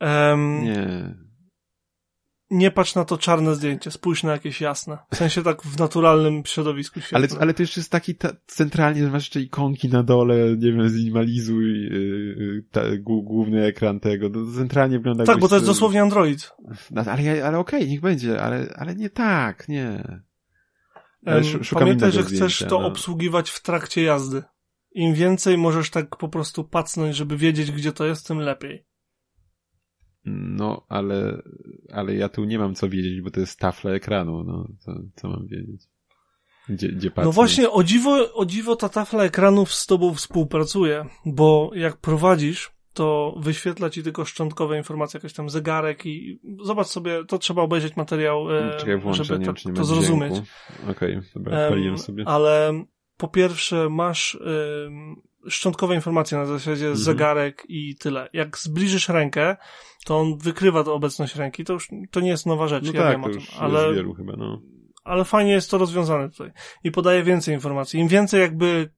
Um, 0.00 0.64
nie 0.64 1.14
nie 2.50 2.70
patrz 2.70 2.94
na 2.94 3.04
to 3.04 3.18
czarne 3.18 3.54
zdjęcie, 3.54 3.90
spójrz 3.90 4.22
na 4.22 4.32
jakieś 4.32 4.60
jasne. 4.60 4.98
W 5.12 5.16
sensie 5.16 5.42
tak 5.42 5.62
w 5.62 5.78
naturalnym 5.78 6.42
środowisku 6.46 7.00
świetne. 7.00 7.18
Ale, 7.18 7.40
ale 7.40 7.54
to 7.54 7.62
jeszcze 7.62 7.80
jest 7.80 7.90
taki 7.90 8.14
ta, 8.14 8.32
centralnie, 8.46 9.02
masz 9.02 9.22
jeszcze 9.22 9.40
ikonki 9.40 9.88
na 9.88 10.02
dole, 10.02 10.36
nie 10.56 10.72
wiem, 10.72 10.88
zminimalizuj 10.88 11.82
yy, 11.82 12.64
ta, 12.70 12.82
główny 13.00 13.64
ekran 13.64 14.00
tego. 14.00 14.30
To 14.30 14.38
centralnie 14.56 14.98
wygląda 14.98 15.24
Tak, 15.24 15.38
bo 15.38 15.48
to 15.48 15.54
jest 15.54 15.66
dosłownie 15.66 16.02
Android. 16.02 16.52
No, 16.90 17.02
ale, 17.06 17.44
ale 17.44 17.58
okej, 17.58 17.80
okay, 17.80 17.88
niech 17.88 18.00
będzie, 18.00 18.42
ale, 18.42 18.74
ale 18.76 18.94
nie 18.94 19.10
tak, 19.10 19.68
nie. 19.68 20.20
Ale 21.26 21.42
Pamiętaj, 21.72 22.12
że 22.12 22.22
chcesz 22.22 22.36
zdjęcia, 22.36 22.66
to 22.66 22.80
no. 22.80 22.86
obsługiwać 22.86 23.50
w 23.50 23.62
trakcie 23.62 24.02
jazdy. 24.02 24.42
Im 24.92 25.14
więcej 25.14 25.58
możesz 25.58 25.90
tak 25.90 26.16
po 26.16 26.28
prostu 26.28 26.64
pacnąć, 26.64 27.16
żeby 27.16 27.36
wiedzieć, 27.36 27.72
gdzie 27.72 27.92
to 27.92 28.04
jest, 28.04 28.26
tym 28.26 28.38
lepiej. 28.38 28.86
No, 30.24 30.86
ale, 30.88 31.42
ale 31.92 32.14
ja 32.14 32.28
tu 32.28 32.44
nie 32.44 32.58
mam 32.58 32.74
co 32.74 32.88
wiedzieć, 32.88 33.20
bo 33.20 33.30
to 33.30 33.40
jest 33.40 33.58
tafla 33.58 33.90
ekranu, 33.90 34.44
no, 34.44 34.68
co, 34.78 34.92
co 35.14 35.28
mam 35.28 35.46
wiedzieć? 35.46 35.82
Gdzie, 36.68 36.88
gdzie 36.88 37.10
No 37.16 37.32
właśnie, 37.32 37.70
o 37.70 37.84
dziwo, 37.84 38.34
o 38.34 38.46
dziwo 38.46 38.76
ta 38.76 38.88
tafla 38.88 39.24
ekranów 39.24 39.74
z 39.74 39.86
tobą 39.86 40.14
współpracuje, 40.14 41.06
bo 41.26 41.70
jak 41.74 41.96
prowadzisz, 41.96 42.72
to 42.94 43.34
wyświetla 43.38 43.90
ci 43.90 44.02
tylko 44.02 44.24
szczątkowe 44.24 44.76
informacje, 44.76 45.18
jakiś 45.18 45.32
tam 45.32 45.50
zegarek 45.50 46.06
i 46.06 46.40
zobacz 46.64 46.86
sobie, 46.86 47.24
to 47.24 47.38
trzeba 47.38 47.62
obejrzeć 47.62 47.96
materiał, 47.96 48.56
e, 48.56 48.76
Czekaj, 48.76 48.98
włączę, 48.98 49.24
żeby 49.24 49.44
to, 49.44 49.52
to 49.74 49.84
zrozumieć. 49.84 50.32
Okej, 50.90 51.16
okay, 51.16 51.22
dobra, 51.34 51.68
um, 51.68 51.98
sobie. 51.98 52.24
Ale 52.26 52.84
po 53.16 53.28
pierwsze 53.28 53.88
masz 53.88 54.38
szczątkowe 55.48 55.94
informacje 55.94 56.38
na 56.38 56.46
zasadzie 56.46 56.86
mhm. 56.86 56.96
zegarek 56.96 57.64
i 57.68 57.96
tyle. 57.96 58.28
Jak 58.32 58.58
zbliżysz 58.58 59.08
rękę, 59.08 59.56
to 60.04 60.18
on 60.18 60.38
wykrywa 60.38 60.84
to 60.84 60.94
obecność 60.94 61.36
ręki, 61.36 61.64
to 61.64 61.72
już 61.72 61.88
to 62.10 62.20
nie 62.20 62.28
jest 62.28 62.46
nowa 62.46 62.68
rzecz, 62.68 62.84
no 62.84 62.92
ja 62.92 63.02
tak, 63.02 63.12
wiem 63.12 63.24
o 63.24 63.28
tym, 63.28 63.40
ale, 63.58 63.94
wielu 63.94 64.14
chyba, 64.14 64.32
no. 64.36 64.62
ale 65.04 65.24
fajnie 65.24 65.52
jest 65.52 65.70
to 65.70 65.78
rozwiązane 65.78 66.30
tutaj 66.30 66.52
i 66.84 66.90
podaje 66.90 67.22
więcej 67.22 67.54
informacji. 67.54 68.00
Im 68.00 68.08
więcej 68.08 68.40
jakby 68.40 68.90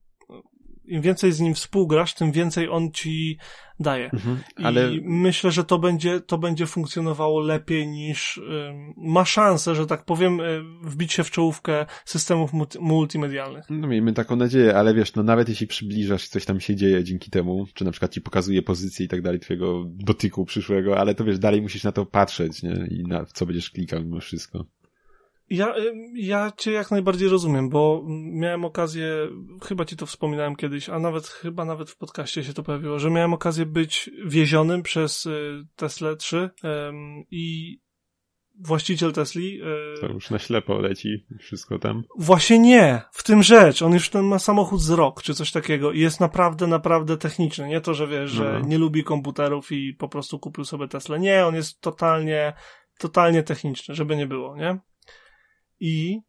im 0.84 1.02
więcej 1.02 1.32
z 1.32 1.40
nim 1.40 1.54
współgrasz, 1.54 2.14
tym 2.14 2.32
więcej 2.32 2.68
on 2.68 2.92
ci 2.92 3.38
daje. 3.82 4.10
Mhm, 4.10 4.38
ale... 4.56 4.94
I 4.94 5.00
myślę, 5.04 5.50
że 5.50 5.64
to 5.64 5.78
będzie, 5.78 6.20
to 6.20 6.38
będzie 6.38 6.66
funkcjonowało 6.66 7.40
lepiej 7.40 7.86
niż 7.86 8.40
ma 8.96 9.24
szansę, 9.24 9.74
że 9.74 9.86
tak 9.86 10.04
powiem, 10.04 10.40
y, 10.40 10.62
wbić 10.82 11.12
się 11.12 11.24
w 11.24 11.30
czołówkę 11.30 11.86
systemów 12.04 12.50
multimedialnych. 12.80 13.64
No 13.70 13.88
miejmy 13.88 14.12
taką 14.12 14.36
nadzieję, 14.36 14.76
ale 14.76 14.94
wiesz, 14.94 15.14
no 15.14 15.22
nawet 15.22 15.48
jeśli 15.48 15.66
przybliżasz, 15.66 16.28
coś 16.28 16.44
tam 16.44 16.60
się 16.60 16.76
dzieje 16.76 17.04
dzięki 17.04 17.30
temu, 17.30 17.66
czy 17.74 17.84
na 17.84 17.90
przykład 17.90 18.12
ci 18.12 18.20
pokazuje 18.20 18.62
pozycję 18.62 19.06
i 19.06 19.08
tak 19.08 19.22
dalej 19.22 19.40
twojego 19.40 19.84
dotyku 19.86 20.44
przyszłego, 20.44 20.98
ale 20.98 21.14
to 21.14 21.24
wiesz, 21.24 21.38
dalej 21.38 21.62
musisz 21.62 21.84
na 21.84 21.92
to 21.92 22.06
patrzeć, 22.06 22.62
nie? 22.62 22.86
I 22.90 23.02
na 23.02 23.24
co 23.24 23.46
będziesz 23.46 23.70
klikał 23.70 24.00
mimo 24.00 24.20
wszystko. 24.20 24.64
Ja, 25.52 25.74
ja 26.14 26.52
cię 26.56 26.72
jak 26.72 26.90
najbardziej 26.90 27.28
rozumiem, 27.28 27.68
bo 27.68 28.04
miałem 28.32 28.64
okazję, 28.64 29.06
chyba 29.62 29.84
ci 29.84 29.96
to 29.96 30.06
wspominałem 30.06 30.56
kiedyś, 30.56 30.88
a 30.88 30.98
nawet, 30.98 31.26
chyba 31.26 31.64
nawet 31.64 31.90
w 31.90 31.96
podcaście 31.96 32.44
się 32.44 32.52
to 32.52 32.62
pojawiło, 32.62 32.98
że 32.98 33.10
miałem 33.10 33.34
okazję 33.34 33.66
być 33.66 34.10
wiezionym 34.26 34.82
przez 34.82 35.26
y, 35.26 35.66
Tesla 35.76 36.16
3 36.16 36.50
i 37.30 37.78
właściciel 38.60 39.12
Tesli. 39.12 39.60
Y, 39.96 40.00
to 40.00 40.06
już 40.06 40.30
na 40.30 40.38
ślepo 40.38 40.78
leci 40.78 41.26
wszystko 41.38 41.78
tam. 41.78 42.02
Właśnie 42.18 42.58
nie, 42.58 43.02
w 43.12 43.22
tym 43.22 43.42
rzecz. 43.42 43.82
On 43.82 43.92
już 43.92 44.10
ten 44.10 44.24
ma 44.24 44.38
samochód 44.38 44.80
z 44.80 44.90
rok, 44.90 45.22
czy 45.22 45.34
coś 45.34 45.52
takiego 45.52 45.92
i 45.92 46.00
jest 46.00 46.20
naprawdę, 46.20 46.66
naprawdę 46.66 47.16
techniczny. 47.16 47.68
Nie 47.68 47.80
to, 47.80 47.94
że 47.94 48.06
wiesz, 48.06 48.30
że 48.30 48.58
no. 48.62 48.68
nie 48.68 48.78
lubi 48.78 49.04
komputerów 49.04 49.72
i 49.72 49.94
po 49.94 50.08
prostu 50.08 50.38
kupił 50.38 50.64
sobie 50.64 50.88
Tesla. 50.88 51.16
Nie, 51.16 51.46
on 51.46 51.54
jest 51.54 51.80
totalnie, 51.80 52.52
totalnie 52.98 53.42
techniczny, 53.42 53.94
żeby 53.94 54.16
nie 54.16 54.26
było, 54.26 54.56
nie? 54.56 54.78
I 55.82 56.20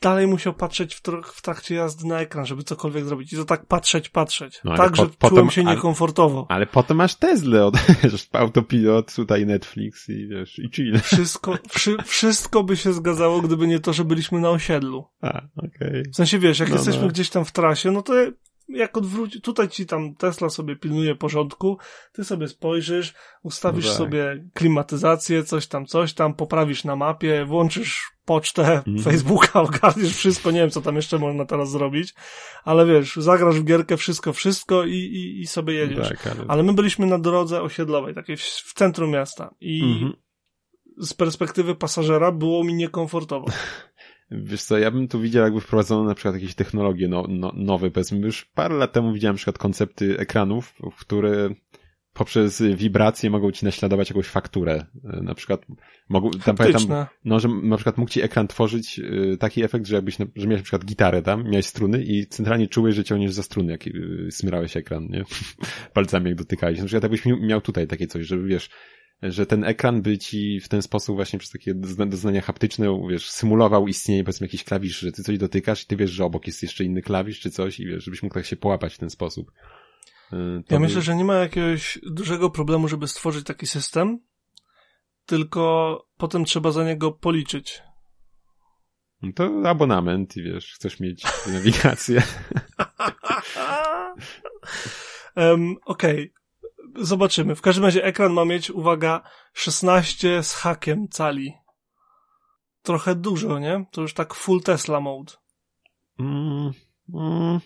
dalej 0.00 0.26
musiał 0.26 0.54
patrzeć 0.54 0.94
w, 0.94 1.02
w, 1.24 1.42
trakcie 1.42 1.74
jazdy 1.74 2.06
na 2.06 2.20
ekran, 2.20 2.46
żeby 2.46 2.62
cokolwiek 2.62 3.04
zrobić. 3.04 3.32
I 3.32 3.36
to 3.36 3.44
tak 3.44 3.66
patrzeć, 3.66 4.08
patrzeć. 4.08 4.60
No, 4.64 4.76
tak, 4.76 4.90
po, 4.90 4.96
że 4.96 5.06
potem, 5.06 5.28
czułem 5.28 5.50
się 5.50 5.64
niekomfortowo. 5.64 6.46
Ale, 6.48 6.56
ale 6.56 6.66
potem 6.66 6.96
masz 6.96 7.14
Tesla, 7.14 7.70
autopilot, 8.32 9.14
tutaj 9.14 9.46
Netflix 9.46 10.08
i 10.08 10.28
wiesz, 10.28 10.58
i 10.58 10.70
chill. 10.72 10.98
Wszystko, 10.98 11.58
wszy, 11.68 11.96
wszystko 12.04 12.64
by 12.64 12.76
się 12.76 12.92
zgadzało, 12.92 13.40
gdyby 13.40 13.66
nie 13.66 13.80
to, 13.80 13.92
że 13.92 14.04
byliśmy 14.04 14.40
na 14.40 14.50
osiedlu. 14.50 15.04
A, 15.20 15.28
okej. 15.56 15.70
Okay. 15.90 16.02
W 16.12 16.16
sensie, 16.16 16.38
wiesz, 16.38 16.58
jak 16.58 16.68
no, 16.68 16.74
jesteśmy 16.74 17.02
no. 17.02 17.08
gdzieś 17.08 17.30
tam 17.30 17.44
w 17.44 17.52
trasie, 17.52 17.90
no 17.90 18.02
to 18.02 18.14
jak 18.68 18.96
odwróci, 18.96 19.40
tutaj 19.40 19.68
ci 19.68 19.86
tam 19.86 20.14
Tesla 20.14 20.50
sobie 20.50 20.76
pilnuje 20.76 21.14
porządku, 21.14 21.78
ty 22.12 22.24
sobie 22.24 22.48
spojrzysz, 22.48 23.14
ustawisz 23.42 23.84
no 23.84 23.90
tak. 23.90 23.98
sobie 23.98 24.44
klimatyzację, 24.54 25.44
coś 25.44 25.66
tam, 25.66 25.86
coś 25.86 26.14
tam, 26.14 26.34
poprawisz 26.34 26.84
na 26.84 26.96
mapie, 26.96 27.44
włączysz 27.44 28.16
pocztę, 28.24 28.82
mm. 28.86 29.02
Facebooka, 29.02 29.60
ogarniesz 29.68 30.16
wszystko, 30.16 30.50
nie 30.50 30.60
wiem 30.60 30.70
co 30.70 30.82
tam 30.82 30.96
jeszcze 30.96 31.18
można 31.18 31.44
teraz 31.44 31.70
zrobić, 31.70 32.14
ale 32.64 32.86
wiesz, 32.86 33.16
zagrasz 33.16 33.60
w 33.60 33.64
gierkę 33.64 33.96
wszystko, 33.96 34.32
wszystko 34.32 34.84
i, 34.84 34.94
i, 34.94 35.40
i 35.40 35.46
sobie 35.46 35.74
jedziesz. 35.74 36.08
Tak, 36.08 36.26
ale... 36.26 36.44
ale... 36.48 36.62
my 36.62 36.72
byliśmy 36.72 37.06
na 37.06 37.18
drodze 37.18 37.62
osiedlowej, 37.62 38.14
takiej 38.14 38.36
w, 38.36 38.42
w 38.42 38.74
centrum 38.74 39.10
miasta 39.10 39.54
i 39.60 39.82
mm 39.82 39.98
-hmm. 39.98 40.12
z 40.98 41.14
perspektywy 41.14 41.74
pasażera 41.74 42.32
było 42.32 42.64
mi 42.64 42.74
niekomfortowo. 42.74 43.46
Wiesz 44.30 44.62
co, 44.62 44.78
ja 44.78 44.90
bym 44.90 45.08
tu 45.08 45.20
widział, 45.20 45.44
jakby 45.44 45.60
wprowadzono 45.60 46.04
na 46.04 46.14
przykład 46.14 46.34
jakieś 46.34 46.54
technologie 46.54 47.08
no, 47.08 47.26
no, 47.28 47.52
nowe, 47.56 47.90
powiedzmy, 47.90 48.18
już 48.18 48.44
parę 48.44 48.74
lat 48.74 48.92
temu 48.92 49.12
widziałem 49.12 49.34
na 49.34 49.36
przykład 49.36 49.58
koncepty 49.58 50.18
ekranów, 50.18 50.74
które 50.98 51.50
poprzez 52.16 52.62
wibracje 52.62 53.30
mogą 53.30 53.52
ci 53.52 53.64
naśladować 53.64 54.10
jakąś 54.10 54.26
fakturę. 54.26 54.86
Na 55.02 55.34
przykład 55.34 55.66
mogą, 56.08 56.30
tam 56.30 56.56
pamiętam, 56.56 57.06
no, 57.24 57.40
że 57.40 57.48
na 57.48 57.76
przykład 57.76 57.98
mógł 57.98 58.10
ci 58.10 58.22
ekran 58.22 58.48
tworzyć 58.48 58.98
y, 58.98 59.36
taki 59.40 59.62
efekt, 59.64 59.86
że 59.86 59.96
jakbyś, 59.96 60.16
że 60.36 60.46
miałeś 60.46 60.60
na 60.60 60.64
przykład 60.64 60.84
gitarę 60.84 61.22
tam, 61.22 61.44
miałeś 61.44 61.66
struny 61.66 62.04
i 62.04 62.26
centralnie 62.26 62.68
czułeś, 62.68 62.94
że 62.94 63.04
ciągniesz 63.04 63.32
za 63.32 63.42
struny, 63.42 63.72
jak 63.72 63.86
y, 63.86 64.28
smyrałeś 64.30 64.76
ekran, 64.76 65.08
nie? 65.08 65.24
Palcami 65.94 66.28
jak 66.28 66.38
dotykałeś. 66.38 66.78
Na 66.78 66.84
przykład 66.84 67.02
jakbyś 67.02 67.22
miał 67.40 67.60
tutaj 67.60 67.86
takie 67.86 68.06
coś, 68.06 68.26
żeby 68.26 68.48
wiesz, 68.48 68.70
że 69.22 69.46
ten 69.46 69.64
ekran 69.64 70.02
by 70.02 70.18
ci 70.18 70.60
w 70.60 70.68
ten 70.68 70.82
sposób 70.82 71.16
właśnie 71.16 71.38
przez 71.38 71.50
takie 71.50 71.74
doznania 72.06 72.40
haptyczne, 72.40 73.06
wiesz, 73.10 73.30
symulował 73.30 73.88
istnienie 73.88 74.24
powiedzmy 74.24 74.46
jakiś 74.46 74.64
klawisz, 74.64 74.98
że 74.98 75.12
ty 75.12 75.22
coś 75.22 75.38
dotykasz 75.38 75.82
i 75.82 75.86
ty 75.86 75.96
wiesz, 75.96 76.10
że 76.10 76.24
obok 76.24 76.46
jest 76.46 76.62
jeszcze 76.62 76.84
inny 76.84 77.02
klawisz 77.02 77.40
czy 77.40 77.50
coś 77.50 77.80
i 77.80 77.86
wiesz, 77.86 78.04
żebyś 78.04 78.22
mógł 78.22 78.34
tak 78.34 78.46
się 78.46 78.56
połapać 78.56 78.94
w 78.94 78.98
ten 78.98 79.10
sposób. 79.10 79.52
Y, 80.32 80.62
to 80.66 80.74
ja 80.74 80.80
by... 80.80 80.86
myślę, 80.86 81.02
że 81.02 81.16
nie 81.16 81.24
ma 81.24 81.34
jakiegoś 81.34 81.98
dużego 82.02 82.50
problemu, 82.50 82.88
żeby 82.88 83.08
stworzyć 83.08 83.46
taki 83.46 83.66
system, 83.66 84.18
tylko 85.26 86.02
potem 86.16 86.44
trzeba 86.44 86.70
za 86.70 86.84
niego 86.84 87.12
policzyć. 87.12 87.82
No 89.22 89.32
to 89.32 89.62
abonament 89.64 90.36
i 90.36 90.42
wiesz, 90.42 90.72
chcesz 90.74 91.00
mieć 91.00 91.22
nawigację. 91.52 92.22
um, 95.36 95.76
Okej, 95.84 96.20
okay 96.20 96.35
zobaczymy. 96.98 97.54
W 97.54 97.60
każdym 97.60 97.84
razie 97.84 98.04
ekran 98.04 98.32
ma 98.32 98.44
mieć, 98.44 98.70
uwaga, 98.70 99.22
16 99.52 100.42
z 100.42 100.54
hakiem 100.54 101.08
cali. 101.08 101.54
Trochę 102.82 103.14
dużo, 103.14 103.58
nie? 103.58 103.84
To 103.90 104.02
już 104.02 104.14
tak 104.14 104.34
full 104.34 104.62
Tesla 104.62 105.00
mode. 105.00 105.32
Mm, 106.20 106.72
mm. 107.14 107.60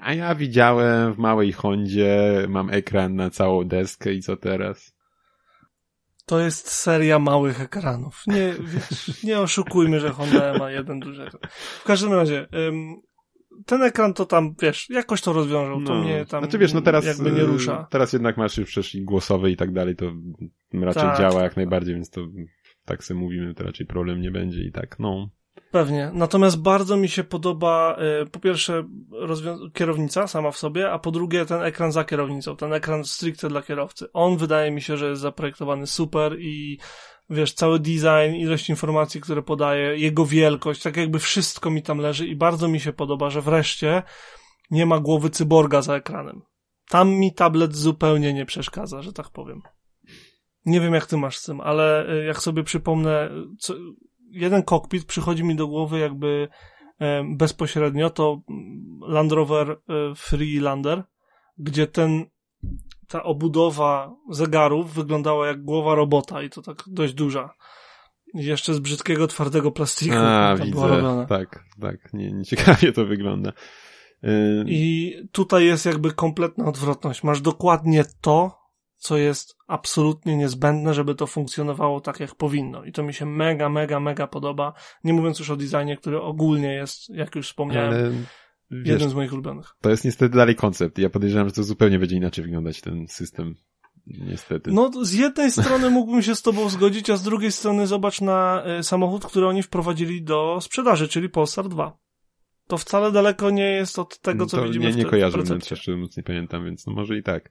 A 0.00 0.14
ja 0.14 0.34
widziałem 0.34 1.14
w 1.14 1.18
małej 1.18 1.52
Hondzie, 1.52 2.46
mam 2.48 2.70
ekran 2.70 3.16
na 3.16 3.30
całą 3.30 3.64
deskę 3.64 4.12
i 4.12 4.22
co 4.22 4.36
teraz? 4.36 4.92
To 6.26 6.40
jest 6.40 6.68
seria 6.68 7.18
małych 7.18 7.60
ekranów. 7.60 8.22
Nie, 8.26 8.54
wiesz, 8.60 9.22
nie 9.24 9.40
oszukujmy, 9.40 10.00
że 10.00 10.10
Honda 10.10 10.58
ma 10.58 10.70
jeden 10.70 11.00
duży 11.00 11.22
ekran. 11.26 11.42
W 11.80 11.84
każdym 11.84 12.12
razie, 12.12 12.48
ten 13.66 13.82
ekran 13.82 14.14
to 14.14 14.26
tam, 14.26 14.54
wiesz, 14.62 14.90
jakoś 14.90 15.20
to 15.20 15.32
rozwiążą, 15.32 15.80
no. 15.80 15.86
to 15.86 15.94
mnie 15.94 16.26
tam 16.26 16.42
znaczy, 16.42 16.58
wiesz, 16.58 16.72
no 16.72 16.82
teraz, 16.82 17.04
jakby 17.04 17.32
nie 17.32 17.42
rusza. 17.42 17.82
Y, 17.82 17.90
teraz 17.90 18.12
jednak 18.12 18.36
masz 18.36 18.56
już 18.56 18.68
przecież 18.68 18.94
i 18.94 19.04
głosowy 19.04 19.50
i 19.50 19.56
tak 19.56 19.72
dalej, 19.72 19.96
to 19.96 20.12
raczej 20.74 21.02
tak. 21.02 21.18
działa 21.18 21.42
jak 21.42 21.56
najbardziej, 21.56 21.94
więc 21.94 22.10
to 22.10 22.20
tak 22.84 23.04
sobie 23.04 23.20
mówimy, 23.20 23.54
to 23.54 23.64
raczej 23.64 23.86
problem 23.86 24.20
nie 24.20 24.30
będzie 24.30 24.64
i 24.64 24.72
tak, 24.72 24.98
no. 24.98 25.30
Pewnie. 25.70 26.10
Natomiast 26.14 26.62
bardzo 26.62 26.96
mi 26.96 27.08
się 27.08 27.24
podoba, 27.24 27.96
y, 28.22 28.26
po 28.26 28.40
pierwsze, 28.40 28.84
kierownica 29.74 30.26
sama 30.26 30.50
w 30.50 30.56
sobie, 30.56 30.90
a 30.90 30.98
po 30.98 31.10
drugie 31.10 31.46
ten 31.46 31.62
ekran 31.62 31.92
za 31.92 32.04
kierownicą, 32.04 32.56
ten 32.56 32.72
ekran 32.72 33.04
stricte 33.04 33.48
dla 33.48 33.62
kierowcy. 33.62 34.06
On 34.12 34.36
wydaje 34.36 34.70
mi 34.70 34.82
się, 34.82 34.96
że 34.96 35.08
jest 35.08 35.22
zaprojektowany 35.22 35.86
super 35.86 36.36
i 36.40 36.78
wiesz, 37.30 37.52
cały 37.52 37.78
design, 37.78 38.34
ilość 38.34 38.70
informacji, 38.70 39.20
które 39.20 39.42
podaje, 39.42 39.98
jego 39.98 40.26
wielkość, 40.26 40.82
tak 40.82 40.96
jakby 40.96 41.18
wszystko 41.18 41.70
mi 41.70 41.82
tam 41.82 41.98
leży 41.98 42.26
i 42.26 42.36
bardzo 42.36 42.68
mi 42.68 42.80
się 42.80 42.92
podoba, 42.92 43.30
że 43.30 43.42
wreszcie 43.42 44.02
nie 44.70 44.86
ma 44.86 44.98
głowy 44.98 45.30
cyborga 45.30 45.82
za 45.82 45.94
ekranem. 45.94 46.42
Tam 46.88 47.10
mi 47.10 47.34
tablet 47.34 47.76
zupełnie 47.76 48.32
nie 48.32 48.46
przeszkadza, 48.46 49.02
że 49.02 49.12
tak 49.12 49.30
powiem. 49.30 49.62
Nie 50.66 50.80
wiem, 50.80 50.94
jak 50.94 51.06
ty 51.06 51.16
masz 51.16 51.38
z 51.38 51.44
tym, 51.44 51.60
ale 51.60 52.10
y, 52.10 52.24
jak 52.24 52.42
sobie 52.42 52.64
przypomnę, 52.64 53.30
co, 53.58 53.74
jeden 54.30 54.62
kokpit 54.62 55.04
przychodzi 55.04 55.44
mi 55.44 55.56
do 55.56 55.66
głowy 55.66 55.98
jakby 55.98 56.48
e, 56.98 57.24
bezpośrednio, 57.36 58.10
to 58.10 58.40
Land 59.08 59.32
Rover 59.32 59.70
e, 59.70 59.76
Freelander, 60.14 61.04
gdzie 61.58 61.86
ten, 61.86 62.24
ta 63.12 63.22
obudowa 63.22 64.16
zegarów 64.30 64.94
wyglądała 64.94 65.46
jak 65.46 65.62
głowa 65.62 65.94
robota 65.94 66.42
i 66.42 66.50
to 66.50 66.62
tak 66.62 66.82
dość 66.86 67.14
duża. 67.14 67.54
Jeszcze 68.34 68.74
z 68.74 68.78
brzydkiego, 68.78 69.26
twardego 69.26 69.70
plastiku. 69.70 70.16
A, 70.18 70.56
widzę. 70.56 71.26
Tak, 71.28 71.64
tak. 71.80 72.12
Nie, 72.12 72.32
nieciekawie 72.32 72.92
to 72.92 73.04
wygląda. 73.06 73.52
I 74.66 75.14
tutaj 75.32 75.64
jest 75.64 75.86
jakby 75.86 76.12
kompletna 76.12 76.66
odwrotność. 76.66 77.22
Masz 77.22 77.40
dokładnie 77.40 78.04
to, 78.20 78.58
co 78.96 79.16
jest 79.16 79.56
absolutnie 79.66 80.36
niezbędne, 80.36 80.94
żeby 80.94 81.14
to 81.14 81.26
funkcjonowało 81.26 82.00
tak, 82.00 82.20
jak 82.20 82.34
powinno. 82.34 82.84
I 82.84 82.92
to 82.92 83.02
mi 83.02 83.14
się 83.14 83.26
mega, 83.26 83.68
mega, 83.68 84.00
mega 84.00 84.26
podoba. 84.26 84.72
Nie 85.04 85.12
mówiąc 85.12 85.38
już 85.38 85.50
o 85.50 85.56
designie, 85.56 85.96
który 85.96 86.20
ogólnie 86.20 86.74
jest, 86.74 87.08
jak 87.08 87.34
już 87.34 87.48
wspomniałem, 87.48 87.92
Ale, 87.92 88.10
wiesz, 88.72 88.88
jednym 88.88 89.10
z 89.10 89.14
moich 89.14 89.32
ulubionych. 89.32 89.66
To 89.80 89.90
jest 89.90 90.04
niestety 90.04 90.36
dalej 90.36 90.54
koncept. 90.54 90.98
Ja 90.98 91.10
podejrzewam, 91.10 91.48
że 91.48 91.54
to 91.54 91.62
zupełnie 91.62 91.98
będzie 91.98 92.16
inaczej 92.16 92.44
wyglądać 92.44 92.80
ten 92.80 93.06
system. 93.08 93.54
Niestety. 94.06 94.72
No, 94.72 94.90
z 95.02 95.12
jednej 95.12 95.50
strony 95.50 95.90
mógłbym 96.00 96.22
się 96.22 96.34
z 96.34 96.42
tobą 96.42 96.68
zgodzić, 96.68 97.10
a 97.10 97.16
z 97.16 97.22
drugiej 97.22 97.52
strony 97.52 97.86
zobacz 97.86 98.20
na 98.20 98.64
y, 98.78 98.82
samochód, 98.82 99.26
który 99.26 99.46
oni 99.46 99.62
wprowadzili 99.62 100.22
do 100.22 100.58
sprzedaży, 100.60 101.08
czyli 101.08 101.28
Polestar 101.28 101.68
2 101.68 102.02
to 102.72 102.78
wcale 102.78 103.12
daleko 103.12 103.50
nie 103.50 103.70
jest 103.70 103.98
od 103.98 104.18
tego, 104.18 104.46
co 104.46 104.56
to 104.56 104.64
widzimy 104.64 104.84
nie, 104.84 104.90
nie 104.90 104.94
w 104.94 104.98
Nie 104.98 105.04
kojarzę, 105.04 105.42
więc 105.42 105.70
jeszcze 105.70 105.96
móc 105.96 106.16
nie 106.16 106.22
pamiętam, 106.22 106.64
więc 106.64 106.86
no 106.86 106.92
może 106.92 107.18
i 107.18 107.22
tak. 107.22 107.50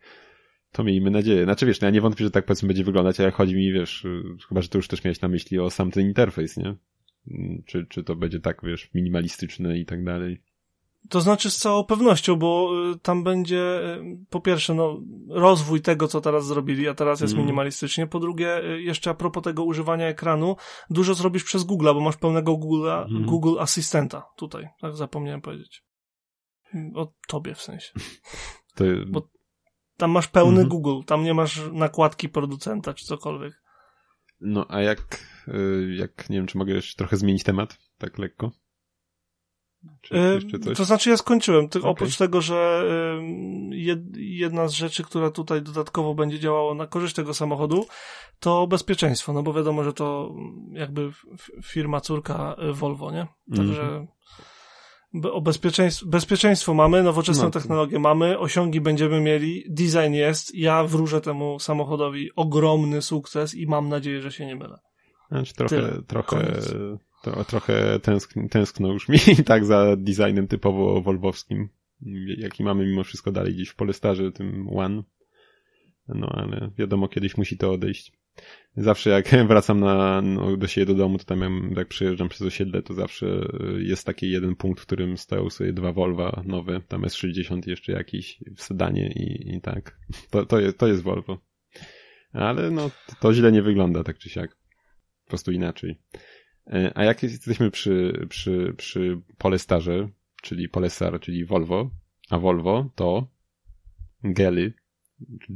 To 0.71 0.83
miejmy 0.83 1.11
nadzieję. 1.11 1.43
Znaczy 1.43 1.65
wiesz, 1.65 1.81
no 1.81 1.87
ja 1.87 1.91
nie 1.91 2.01
wątpię, 2.01 2.23
że 2.23 2.31
tak 2.31 2.45
powiedzmy 2.45 2.67
będzie 2.67 2.83
wyglądać, 2.83 3.19
ale 3.19 3.31
chodzi 3.31 3.55
mi, 3.55 3.73
wiesz, 3.73 4.07
chyba, 4.49 4.61
że 4.61 4.69
to 4.69 4.77
już 4.77 4.87
też 4.87 5.03
miałeś 5.03 5.21
na 5.21 5.27
myśli 5.27 5.59
o 5.59 5.69
sam 5.69 5.91
ten 5.91 6.05
interfejs, 6.05 6.57
nie? 6.57 6.75
Czy, 7.65 7.85
czy 7.89 8.03
to 8.03 8.15
będzie 8.15 8.39
tak, 8.39 8.61
wiesz, 8.63 8.89
minimalistyczne 8.93 9.79
i 9.79 9.85
tak 9.85 10.03
dalej. 10.03 10.41
To 11.09 11.21
znaczy 11.21 11.51
z 11.51 11.57
całą 11.57 11.83
pewnością, 11.83 12.35
bo 12.35 12.71
y, 12.95 12.99
tam 12.99 13.23
będzie 13.23 13.81
y, 13.95 14.17
po 14.29 14.41
pierwsze 14.41 14.73
no, 14.73 15.01
rozwój 15.29 15.81
tego, 15.81 16.07
co 16.07 16.21
teraz 16.21 16.45
zrobili, 16.45 16.87
a 16.87 16.93
teraz 16.93 17.21
jest 17.21 17.33
mm. 17.33 17.45
minimalistycznie. 17.45 18.07
Po 18.07 18.19
drugie, 18.19 18.65
y, 18.65 18.81
jeszcze 18.81 19.09
a 19.09 19.13
propos 19.13 19.43
tego 19.43 19.63
używania 19.63 20.07
ekranu, 20.07 20.55
dużo 20.89 21.13
zrobisz 21.13 21.43
przez 21.43 21.63
Google, 21.63 21.85
bo 21.85 22.01
masz 22.01 22.17
pełnego 22.17 22.53
Google'a, 22.53 23.05
mm. 23.09 23.25
Google 23.25 23.59
Asystenta 23.59 24.23
tutaj, 24.35 24.67
tak 24.81 24.95
zapomniałem 24.95 25.41
powiedzieć. 25.41 25.83
O 26.95 27.13
tobie 27.27 27.55
w 27.55 27.61
sensie. 27.61 27.91
To... 28.75 28.83
Bo 29.07 29.29
tam 29.97 30.11
masz 30.11 30.27
pełny 30.27 30.57
mm. 30.57 30.69
Google, 30.69 31.05
tam 31.05 31.23
nie 31.23 31.33
masz 31.33 31.61
nakładki 31.71 32.29
producenta 32.29 32.93
czy 32.93 33.05
cokolwiek. 33.05 33.61
No 34.41 34.65
a 34.69 34.81
jak, 34.81 34.99
jak, 35.95 36.29
nie 36.29 36.37
wiem, 36.37 36.47
czy 36.47 36.57
mogę 36.57 36.73
jeszcze 36.73 36.95
trochę 36.95 37.17
zmienić 37.17 37.43
temat, 37.43 37.77
tak 37.97 38.17
lekko? 38.17 38.51
To 40.75 40.85
znaczy 40.85 41.09
ja 41.09 41.17
skończyłem, 41.17 41.65
okay. 41.65 41.81
oprócz 41.81 42.17
tego, 42.17 42.41
że 42.41 42.85
jedna 44.15 44.67
z 44.67 44.71
rzeczy, 44.71 45.03
która 45.03 45.31
tutaj 45.31 45.61
dodatkowo 45.61 46.15
będzie 46.15 46.39
działała 46.39 46.73
na 46.73 46.87
korzyść 46.87 47.15
tego 47.15 47.33
samochodu, 47.33 47.85
to 48.39 48.67
bezpieczeństwo, 48.67 49.33
no 49.33 49.43
bo 49.43 49.53
wiadomo, 49.53 49.83
że 49.83 49.93
to 49.93 50.35
jakby 50.71 51.11
firma 51.63 52.01
córka 52.01 52.55
y, 52.69 52.73
Volvo, 52.73 53.11
nie? 53.11 53.27
Także 53.55 53.81
mm 53.81 54.07
-hmm. 55.15 55.29
o 55.31 55.41
bezpieczeństwo, 55.41 56.05
bezpieczeństwo 56.05 56.73
mamy, 56.73 57.03
nowoczesną 57.03 57.43
no. 57.43 57.51
technologię 57.51 57.99
mamy, 57.99 58.39
osiągi 58.39 58.81
będziemy 58.81 59.21
mieli, 59.21 59.63
design 59.69 60.13
jest, 60.13 60.55
ja 60.55 60.83
wróżę 60.83 61.21
temu 61.21 61.59
samochodowi 61.59 62.29
ogromny 62.35 63.01
sukces 63.01 63.55
i 63.55 63.67
mam 63.67 63.89
nadzieję, 63.89 64.21
że 64.21 64.31
się 64.31 64.45
nie 64.45 64.55
mylę. 64.55 64.79
Znaczy 65.31 65.53
trochę, 65.53 66.01
trochę 66.07 66.37
Koniec 66.37 66.73
to 67.23 67.43
trochę 67.43 67.99
tęskn 67.99 68.47
tęskno 68.47 68.93
już 68.93 69.09
mi 69.09 69.19
tak 69.45 69.65
za 69.65 69.95
designem 69.95 70.47
typowo 70.47 71.01
wolwowskim, 71.01 71.69
jaki 72.37 72.63
mamy 72.63 72.85
mimo 72.85 73.03
wszystko 73.03 73.31
dalej 73.31 73.53
gdzieś 73.53 73.69
w 73.69 73.75
Polestarze, 73.75 74.31
tym 74.31 74.69
One. 74.69 75.03
No 76.07 76.27
ale 76.33 76.71
wiadomo, 76.77 77.07
kiedyś 77.07 77.37
musi 77.37 77.57
to 77.57 77.71
odejść. 77.71 78.11
Zawsze 78.77 79.09
jak 79.09 79.29
wracam 79.47 79.79
na, 79.79 80.21
no, 80.21 80.57
do 80.57 80.67
siebie 80.67 80.85
do 80.85 80.93
domu, 80.93 81.17
to 81.17 81.23
tam 81.23 81.71
jak 81.77 81.87
przyjeżdżam 81.87 82.29
przez 82.29 82.41
osiedle, 82.41 82.81
to 82.81 82.93
zawsze 82.93 83.47
jest 83.77 84.05
taki 84.05 84.31
jeden 84.31 84.55
punkt, 84.55 84.81
w 84.81 84.85
którym 84.85 85.17
stoją 85.17 85.49
sobie 85.49 85.73
dwa 85.73 85.91
Volvo 85.91 86.41
nowe, 86.45 86.81
tam 86.87 87.03
jest 87.03 87.15
60 87.15 87.67
jeszcze 87.67 87.91
jakiś 87.91 88.39
w 88.57 88.63
sedanie 88.63 89.11
i, 89.11 89.55
i 89.55 89.61
tak. 89.61 89.97
To, 90.29 90.45
to, 90.45 90.59
jest, 90.59 90.77
to 90.77 90.87
jest 90.87 91.01
Volvo. 91.01 91.37
Ale 92.33 92.71
no, 92.71 92.89
to, 92.89 93.15
to 93.19 93.33
źle 93.33 93.51
nie 93.51 93.61
wygląda 93.61 94.03
tak 94.03 94.17
czy 94.17 94.29
siak. 94.29 94.57
Po 95.23 95.29
prostu 95.29 95.51
inaczej. 95.51 95.95
E, 96.71 96.91
a 96.95 97.03
jak 97.03 97.23
jesteśmy 97.23 97.71
przy, 97.71 98.25
przy, 98.29 98.73
przy 98.77 99.21
Polestarze, 99.37 100.09
czyli 100.41 100.69
Polestar, 100.69 101.19
czyli 101.19 101.45
Volvo, 101.45 101.89
a 102.29 102.39
Volvo 102.39 102.89
to 102.95 103.27
Geli, 104.23 104.73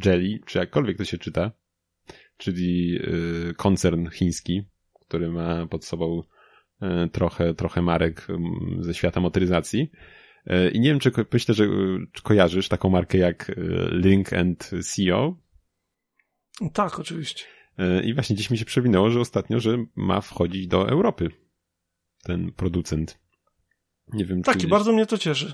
Jelly, 0.06 0.40
czy 0.46 0.58
jakkolwiek 0.58 0.98
to 0.98 1.06
się 1.06 1.18
czyta, 1.18 1.52
czyli 2.38 3.00
e, 3.50 3.54
koncern 3.54 4.10
chiński, 4.10 4.64
który 5.02 5.32
ma 5.32 5.68
pod 5.68 5.86
sobą 5.86 6.24
e, 6.82 7.10
trochę, 7.12 7.54
trochę 7.54 7.82
marek 7.82 8.28
ze 8.80 8.94
świata 8.94 9.22
motoryzacji. 9.22 9.92
I 10.74 10.80
nie 10.80 10.90
wiem, 10.90 11.00
czy 11.00 11.12
myślę, 11.34 11.56
że 11.56 11.68
kojarzysz 12.24 12.70
taką 12.70 12.90
markę 12.90 13.18
jak 13.18 13.52
Link 13.92 14.34
and 14.34 14.72
CEO. 14.84 15.38
Tak, 16.74 17.00
oczywiście. 17.00 17.46
I 18.04 18.14
właśnie 18.14 18.36
dziś 18.36 18.50
mi 18.50 18.58
się 18.58 18.66
przewinęło, 18.66 19.10
że 19.10 19.20
ostatnio, 19.20 19.60
że 19.60 19.86
ma 19.96 20.22
wchodzić 20.22 20.68
do 20.68 20.90
Europy 20.90 21.30
ten 22.24 22.52
producent. 22.52 23.20
Nie 24.14 24.26
wiem, 24.26 24.44
Tak, 24.44 24.64
i 24.64 24.68
bardzo 24.68 24.92
mnie 24.92 25.06
to 25.06 25.18
cieszy. 25.18 25.54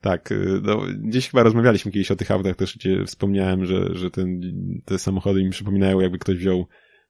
Tak, 0.00 0.32
e, 0.32 0.36
no, 0.62 0.80
gdzieś 0.98 1.30
chyba 1.30 1.42
rozmawialiśmy 1.42 1.92
kiedyś 1.92 2.10
o 2.10 2.16
tych 2.16 2.30
autach, 2.30 2.56
też 2.56 2.72
cię 2.72 3.04
wspomniałem, 3.04 3.66
że, 3.66 3.96
że 3.96 4.10
ten, 4.10 4.40
te 4.84 4.98
samochody 4.98 5.44
mi 5.44 5.50
przypominają, 5.50 6.00
jakby 6.00 6.18
ktoś 6.18 6.36
wziął 6.36 6.66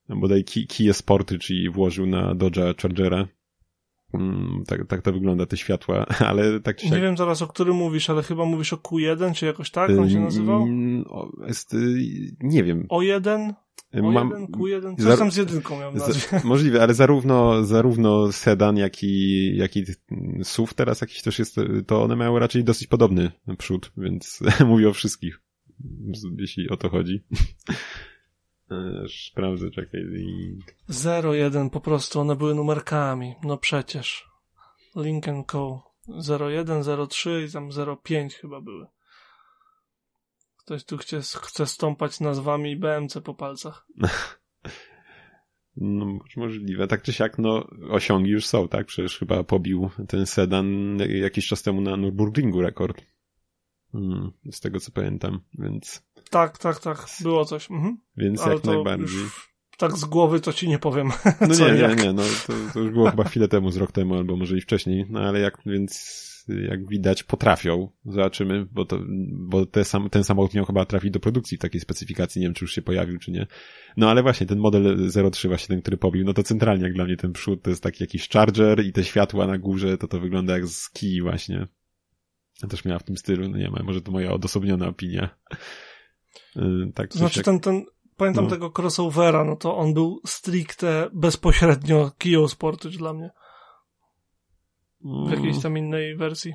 bodaj 0.08 0.44
Kia 0.44 0.92
Sporty, 0.92 1.38
czyli 1.38 1.70
włożył 1.70 2.06
na 2.06 2.34
Dodge'a 2.34 2.82
Chargera 2.82 3.28
Mm, 4.14 4.64
tak, 4.66 4.86
tak 4.86 5.02
to 5.02 5.12
wygląda, 5.12 5.46
te 5.46 5.56
światła, 5.56 6.06
ale 6.28 6.60
tak 6.60 6.84
Nie 6.84 7.00
wiem 7.00 7.16
zaraz, 7.16 7.42
o 7.42 7.46
którym 7.46 7.76
mówisz, 7.76 8.10
ale 8.10 8.22
chyba 8.22 8.44
mówisz 8.44 8.72
o 8.72 8.76
Q1, 8.76 9.34
czy 9.34 9.46
jakoś 9.46 9.70
tak 9.70 9.90
on 9.90 10.10
się 10.10 10.20
nazywał? 10.20 10.66
Jest, 11.46 11.74
y, 11.74 11.98
nie 12.40 12.64
wiem. 12.64 12.86
O1? 12.90 13.54
O1, 13.94 14.12
Mam, 14.12 14.46
Q1, 14.46 15.04
coś 15.04 15.18
tam 15.18 15.30
z 15.30 15.36
jedynką 15.36 15.80
miał 15.80 15.98
za, 15.98 16.06
Możliwe, 16.44 16.82
ale 16.82 16.94
zarówno, 16.94 17.64
zarówno 17.64 18.32
sedan, 18.32 18.76
jak 18.76 19.02
i, 19.02 19.56
jak 19.56 19.76
i 19.76 19.84
SUV 20.42 20.72
teraz 20.74 21.00
jakiś 21.00 21.22
też 21.22 21.38
jest, 21.38 21.56
to 21.86 22.02
one 22.02 22.16
mają 22.16 22.38
raczej 22.38 22.64
dosyć 22.64 22.86
podobny 22.86 23.32
przód, 23.58 23.92
więc 23.96 24.40
mówię 24.66 24.88
o 24.88 24.92
wszystkich, 24.92 25.40
jeśli 26.38 26.68
o 26.68 26.76
to 26.76 26.88
chodzi. 26.88 27.20
Sprawdzę, 29.30 29.70
czekaj. 29.70 30.00
Link. 30.04 30.64
01, 31.34 31.70
po 31.70 31.80
prostu 31.80 32.20
one 32.20 32.36
były 32.36 32.54
numerkami. 32.54 33.34
No 33.44 33.56
przecież. 33.56 34.28
Lincoln 34.96 35.44
Co. 35.44 35.90
01, 36.50 36.82
03 37.08 37.44
i 37.48 37.52
tam 37.52 37.70
05 38.02 38.34
chyba 38.34 38.60
były. 38.60 38.86
Ktoś 40.64 40.84
tu 40.84 40.98
chce, 40.98 41.20
chce 41.20 41.66
stąpać 41.66 42.20
nazwami 42.20 42.76
BMC 42.76 43.20
po 43.24 43.34
palcach. 43.34 43.86
No, 45.76 46.18
możliwe. 46.36 46.86
Tak 46.86 47.02
czy 47.02 47.12
siak, 47.12 47.38
no, 47.38 47.66
osiągi 47.90 48.30
już 48.30 48.46
są, 48.46 48.68
tak? 48.68 48.86
Przecież 48.86 49.18
chyba 49.18 49.44
pobił 49.44 49.90
ten 50.08 50.26
sedan 50.26 50.98
jakiś 51.08 51.48
czas 51.48 51.62
temu 51.62 51.80
na 51.80 51.96
Nürburgringu 51.96 52.60
rekord. 52.60 53.02
Hmm, 53.92 54.32
z 54.52 54.60
tego 54.60 54.80
co 54.80 54.92
pamiętam, 54.92 55.40
więc. 55.58 56.02
Tak, 56.30 56.58
tak, 56.58 56.80
tak, 56.80 57.06
było 57.20 57.44
coś. 57.44 57.70
Mhm. 57.70 57.98
Więc 58.16 58.40
Ale 58.40 58.54
jak 58.54 58.64
najbardziej. 58.64 59.24
Tak 59.78 59.96
z 59.96 60.04
głowy 60.04 60.40
to 60.40 60.52
ci 60.52 60.68
nie 60.68 60.78
powiem. 60.78 61.10
No 61.40 61.54
nie, 61.66 61.72
nie, 61.72 61.94
nie, 62.04 62.12
no 62.12 62.22
to, 62.46 62.52
to 62.72 62.80
już 62.80 62.90
było 62.90 63.10
chyba 63.10 63.24
chwilę 63.24 63.48
temu, 63.48 63.70
z 63.70 63.76
rok 63.76 63.92
temu, 63.92 64.14
albo 64.14 64.36
może 64.36 64.56
i 64.56 64.60
wcześniej, 64.60 65.06
no 65.08 65.20
ale 65.20 65.40
jak, 65.40 65.58
więc 65.66 66.29
jak 66.48 66.88
widać 66.88 67.22
potrafią, 67.22 67.90
zobaczymy, 68.04 68.66
bo 68.72 68.84
to, 68.84 68.98
bo 69.32 69.66
te 69.66 69.84
sam, 69.84 70.10
ten 70.10 70.24
samochód 70.24 70.54
miał 70.54 70.64
chyba 70.64 70.84
trafić 70.84 71.10
do 71.10 71.20
produkcji 71.20 71.56
w 71.56 71.60
takiej 71.60 71.80
specyfikacji, 71.80 72.40
nie 72.40 72.46
wiem 72.46 72.54
czy 72.54 72.64
już 72.64 72.74
się 72.74 72.82
pojawił, 72.82 73.18
czy 73.18 73.30
nie. 73.30 73.46
No 73.96 74.10
ale 74.10 74.22
właśnie 74.22 74.46
ten 74.46 74.58
model 74.58 75.10
03 75.30 75.48
właśnie 75.48 75.68
ten, 75.68 75.82
który 75.82 75.96
pobił, 75.96 76.24
no 76.24 76.32
to 76.32 76.42
centralnie 76.42 76.84
jak 76.84 76.92
dla 76.92 77.04
mnie 77.04 77.16
ten 77.16 77.32
przód 77.32 77.62
to 77.62 77.70
jest 77.70 77.82
taki 77.82 78.04
jakiś 78.04 78.28
charger 78.28 78.84
i 78.84 78.92
te 78.92 79.04
światła 79.04 79.46
na 79.46 79.58
górze, 79.58 79.98
to 79.98 80.08
to 80.08 80.20
wygląda 80.20 80.52
jak 80.52 80.66
z 80.66 80.90
kij 80.90 81.22
właśnie. 81.22 81.66
Też 82.68 82.84
miała 82.84 82.98
w 82.98 83.04
tym 83.04 83.16
stylu, 83.16 83.48
no 83.48 83.56
nie 83.56 83.70
wiem, 83.76 83.84
może 83.84 84.00
to 84.00 84.12
moja 84.12 84.32
odosobniona 84.32 84.88
opinia. 84.88 85.36
Y, 86.56 86.92
tak, 86.94 87.14
znaczy 87.14 87.42
ten, 87.42 87.60
ten, 87.60 87.84
pamiętam 88.16 88.44
no. 88.44 88.50
tego 88.50 88.72
crossovera, 88.78 89.44
no 89.44 89.56
to 89.56 89.76
on 89.76 89.94
był 89.94 90.20
stricte 90.26 91.10
bezpośrednio 91.12 92.10
Kia 92.18 92.48
Sportage 92.48 92.98
dla 92.98 93.12
mnie. 93.12 93.30
W 95.00 95.04
no. 95.04 95.34
jakiejś 95.34 95.62
tam 95.62 95.78
innej 95.78 96.16
wersji. 96.16 96.54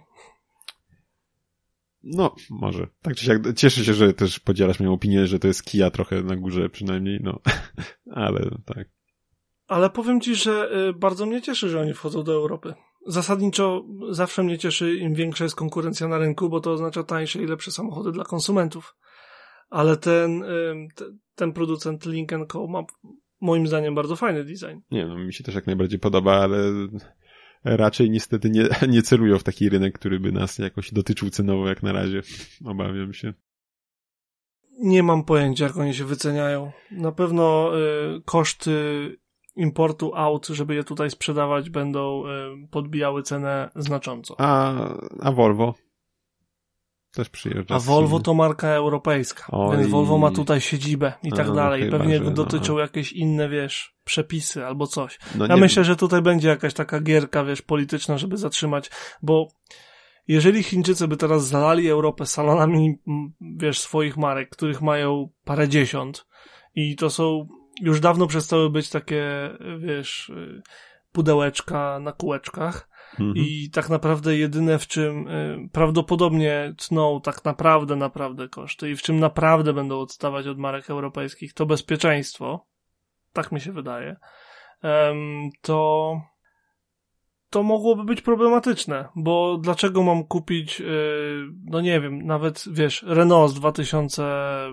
No, 2.04 2.36
może. 2.50 2.88
Tak 3.02 3.16
czy 3.16 3.26
siak, 3.26 3.42
cieszę 3.56 3.86
się, 3.86 3.94
że 3.94 4.14
też 4.14 4.40
podzielasz 4.40 4.80
moją 4.80 4.94
opinię, 4.94 5.28
że 5.28 5.40
to 5.40 5.48
jest 5.48 5.64
kija 5.64 5.92
trochę 5.92 6.24
na 6.24 6.36
górze 6.36 6.70
przynajmniej, 6.70 7.20
no. 7.24 7.40
Ale 8.12 8.50
tak. 8.66 8.88
Ale 9.68 9.90
powiem 9.90 10.22
ci, 10.22 10.36
że 10.36 10.70
y, 10.90 10.94
bardzo 10.94 11.26
mnie 11.26 11.42
cieszy, 11.42 11.70
że 11.70 11.82
oni 11.82 11.94
wchodzą 11.94 12.24
do 12.24 12.34
Europy. 12.34 12.74
Zasadniczo 13.08 13.86
zawsze 14.10 14.44
mnie 14.44 14.58
cieszy, 14.58 14.96
im 14.96 15.14
większa 15.14 15.44
jest 15.44 15.56
konkurencja 15.56 16.08
na 16.08 16.18
rynku, 16.18 16.50
bo 16.50 16.60
to 16.60 16.72
oznacza 16.72 17.04
tańsze 17.04 17.44
i 17.44 17.46
lepsze 17.46 17.72
samochody 17.72 18.12
dla 18.12 18.24
konsumentów. 18.24 18.96
Ale 19.70 19.98
ten, 19.98 20.44
ten 21.36 21.54
producent 21.54 22.06
Link 22.06 22.32
Co 22.52 22.68
ma 22.68 22.84
moim 23.42 23.68
zdaniem 23.68 23.96
bardzo 23.96 24.16
fajny 24.16 24.44
design. 24.44 24.80
Nie, 24.92 25.06
no 25.06 25.18
mi 25.18 25.34
się 25.34 25.44
też 25.44 25.56
jak 25.56 25.68
najbardziej 25.68 26.00
podoba, 26.00 26.34
ale 26.34 26.58
raczej 27.66 28.10
niestety 28.10 28.50
nie, 28.50 28.68
nie 28.94 29.02
celują 29.02 29.40
w 29.40 29.44
taki 29.44 29.70
rynek, 29.70 30.00
który 30.00 30.20
by 30.20 30.32
nas 30.32 30.58
jakoś 30.58 30.94
dotyczył 30.94 31.30
cenowo 31.30 31.68
jak 31.68 31.84
na 31.84 31.92
razie. 31.92 32.22
Obawiam 32.66 33.14
się. 33.14 33.34
Nie 34.80 35.04
mam 35.04 35.24
pojęcia, 35.24 35.66
jak 35.66 35.78
oni 35.78 35.94
się 35.94 36.06
wyceniają. 36.06 36.72
Na 36.92 37.12
pewno 37.12 37.72
y, 38.18 38.22
koszty 38.26 38.72
importu 39.56 40.12
aut, 40.16 40.48
żeby 40.48 40.76
je 40.76 40.84
tutaj 40.84 41.10
sprzedawać, 41.10 41.70
będą 41.70 42.24
y, 42.26 42.68
podbijały 42.72 43.24
cenę 43.24 43.70
znacząco. 43.76 44.36
A, 44.38 44.74
a 45.20 45.32
Volvo? 45.32 45.74
Też 47.16 47.30
przyjeżdża. 47.30 47.76
A 47.76 47.80
Volvo 47.80 48.20
to 48.20 48.34
marka 48.34 48.68
europejska, 48.68 49.46
Oj. 49.52 49.78
więc 49.78 49.92
Volvo 49.92 50.18
ma 50.18 50.32
tutaj 50.32 50.62
siedzibę 50.62 51.14
i 51.24 51.32
tak 51.32 51.48
no, 51.48 51.54
dalej. 51.54 51.92
Pewnie 51.92 52.18
że, 52.18 52.32
dotyczą 52.32 52.74
no. 52.74 52.80
jakieś 52.80 53.12
inne, 53.12 53.50
wiesz, 53.50 53.96
przepisy 54.04 54.66
albo 54.66 54.88
coś. 54.88 55.20
No, 55.36 55.48
ja 55.48 55.58
myślę, 55.58 55.84
wiem. 55.84 55.88
że 55.88 55.96
tutaj 55.96 56.22
będzie 56.22 56.48
jakaś 56.48 56.74
taka 56.74 57.00
gierka, 57.00 57.44
wiesz, 57.44 57.62
polityczna, 57.62 58.18
żeby 58.18 58.38
zatrzymać, 58.38 58.90
bo 59.22 59.48
jeżeli 60.28 60.64
Chińczycy 60.64 61.08
by 61.08 61.18
teraz 61.18 61.48
zalali 61.48 61.90
Europę 61.90 62.26
salonami, 62.26 62.96
wiesz, 63.42 63.80
swoich 63.80 64.18
marek, 64.18 64.50
których 64.50 64.82
mają 64.82 65.30
parę 65.44 65.68
dziesiąt 65.68 66.28
i 66.76 66.96
to 66.96 67.10
są, 67.10 67.48
już 67.82 68.00
dawno 68.00 68.28
przestały 68.28 68.70
być 68.70 68.90
takie, 68.90 69.50
wiesz, 69.80 70.32
pudełeczka 71.12 72.00
na 72.00 72.12
kółeczkach, 72.12 72.90
Mhm. 73.20 73.34
I 73.36 73.70
tak 73.70 73.90
naprawdę 73.90 74.38
jedyne, 74.38 74.80
w 74.80 74.88
czym 74.88 75.28
y, 75.28 75.70
prawdopodobnie 75.72 76.74
tną 76.78 77.22
tak 77.22 77.46
naprawdę, 77.46 77.96
naprawdę 77.96 78.50
koszty 78.50 78.92
i 78.92 78.96
w 78.96 79.02
czym 79.02 79.20
naprawdę 79.20 79.74
będą 79.74 80.00
odstawać 80.00 80.48
od 80.48 80.58
marek 80.58 80.90
europejskich, 80.90 81.54
to 81.54 81.66
bezpieczeństwo. 81.66 82.68
Tak 83.34 83.52
mi 83.52 83.62
się 83.62 83.72
wydaje. 83.72 84.16
to 85.62 86.12
to 87.50 87.64
mogłoby 87.64 88.04
być 88.04 88.22
problematyczne, 88.22 89.10
bo 89.16 89.58
dlaczego 89.58 90.04
mam 90.04 90.24
kupić, 90.24 90.82
y, 90.82 90.86
no 91.64 91.82
nie 91.82 92.02
wiem, 92.02 92.26
nawet 92.26 92.64
wiesz, 92.72 93.04
Renault 93.08 93.52
z 93.52 93.54
2000 93.54 94.24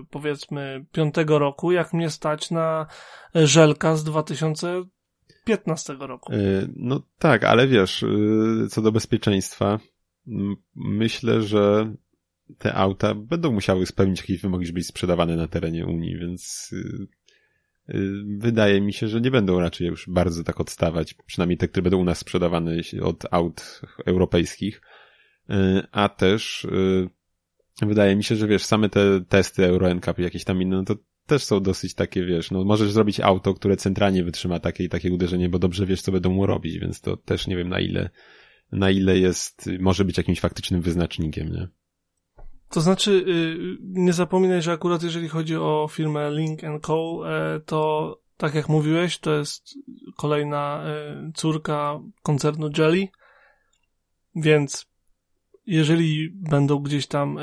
powiedzmy 0.09 0.85
5 0.91 1.15
roku, 1.27 1.71
jak 1.71 1.93
mnie 1.93 2.09
stać 2.09 2.51
na 2.51 2.87
Żelka 3.35 3.95
z 3.95 4.03
2000 4.03 4.83
15 5.45 5.93
roku. 5.99 6.33
E, 6.33 6.37
no 6.75 7.01
tak, 7.19 7.43
ale 7.43 7.67
wiesz, 7.67 8.03
e, 8.03 8.67
co 8.69 8.81
do 8.81 8.91
bezpieczeństwa, 8.91 9.79
myślę, 10.75 11.41
że 11.41 11.93
te 12.57 12.73
auta 12.73 13.15
będą 13.15 13.51
musiały 13.51 13.85
spełnić 13.85 14.19
jakieś 14.19 14.41
wymogi, 14.41 14.65
żeby 14.65 14.79
być 14.79 14.87
sprzedawane 14.87 15.35
na 15.35 15.47
terenie 15.47 15.85
Unii, 15.85 16.17
więc 16.17 16.71
e, 17.87 17.93
wydaje 18.37 18.81
mi 18.81 18.93
się, 18.93 19.07
że 19.07 19.21
nie 19.21 19.31
będą 19.31 19.59
raczej 19.59 19.87
już 19.87 20.09
bardzo 20.09 20.43
tak 20.43 20.59
odstawać, 20.59 21.13
przynajmniej 21.13 21.57
te, 21.57 21.67
które 21.67 21.83
będą 21.83 21.97
u 21.97 22.03
nas 22.03 22.17
sprzedawane 22.17 22.71
od 23.01 23.25
aut 23.31 23.81
europejskich, 24.05 24.81
a 25.91 26.09
też 26.09 26.67
wydaje 27.81 28.15
mi 28.15 28.23
się, 28.23 28.35
że 28.35 28.47
wiesz, 28.47 28.63
same 28.63 28.89
te 28.89 29.21
testy 29.21 29.65
Euro 29.65 29.93
NCAP 29.93 30.19
i 30.19 30.23
jakieś 30.23 30.43
tam 30.43 30.61
inne, 30.61 30.75
no 30.75 30.83
to 30.83 30.95
też 31.25 31.43
są 31.43 31.59
dosyć 31.59 31.93
takie, 31.93 32.25
wiesz, 32.25 32.51
no 32.51 32.63
możesz 32.63 32.91
zrobić 32.91 33.19
auto, 33.19 33.53
które 33.53 33.77
centralnie 33.77 34.23
wytrzyma 34.23 34.59
takie 34.59 34.83
i 34.83 34.89
takie 34.89 35.13
uderzenie, 35.13 35.49
bo 35.49 35.59
dobrze 35.59 35.85
wiesz, 35.85 36.01
co 36.01 36.11
będą 36.11 36.29
mu 36.29 36.45
robić, 36.45 36.79
więc 36.79 37.01
to 37.01 37.17
też 37.17 37.47
nie 37.47 37.57
wiem 37.57 37.69
na 37.69 37.79
ile, 37.79 38.09
na 38.71 38.91
ile 38.91 39.17
jest, 39.17 39.69
może 39.79 40.05
być 40.05 40.17
jakimś 40.17 40.39
faktycznym 40.39 40.81
wyznacznikiem, 40.81 41.49
nie? 41.49 41.67
To 42.69 42.81
znaczy, 42.81 43.11
y, 43.11 43.77
nie 43.81 44.13
zapominaj, 44.13 44.61
że 44.61 44.71
akurat 44.71 45.03
jeżeli 45.03 45.29
chodzi 45.29 45.55
o 45.55 45.87
firmę 45.91 46.31
Link 46.31 46.61
Co, 46.83 47.21
e, 47.25 47.59
to 47.59 48.23
tak 48.37 48.55
jak 48.55 48.69
mówiłeś, 48.69 49.19
to 49.19 49.33
jest 49.33 49.75
kolejna 50.17 50.83
e, 50.85 51.31
córka 51.35 51.99
koncernu 52.23 52.69
Jelly, 52.77 53.07
więc 54.35 54.93
jeżeli 55.65 56.29
będą 56.29 56.79
gdzieś 56.79 57.07
tam 57.07 57.37
e, 57.37 57.41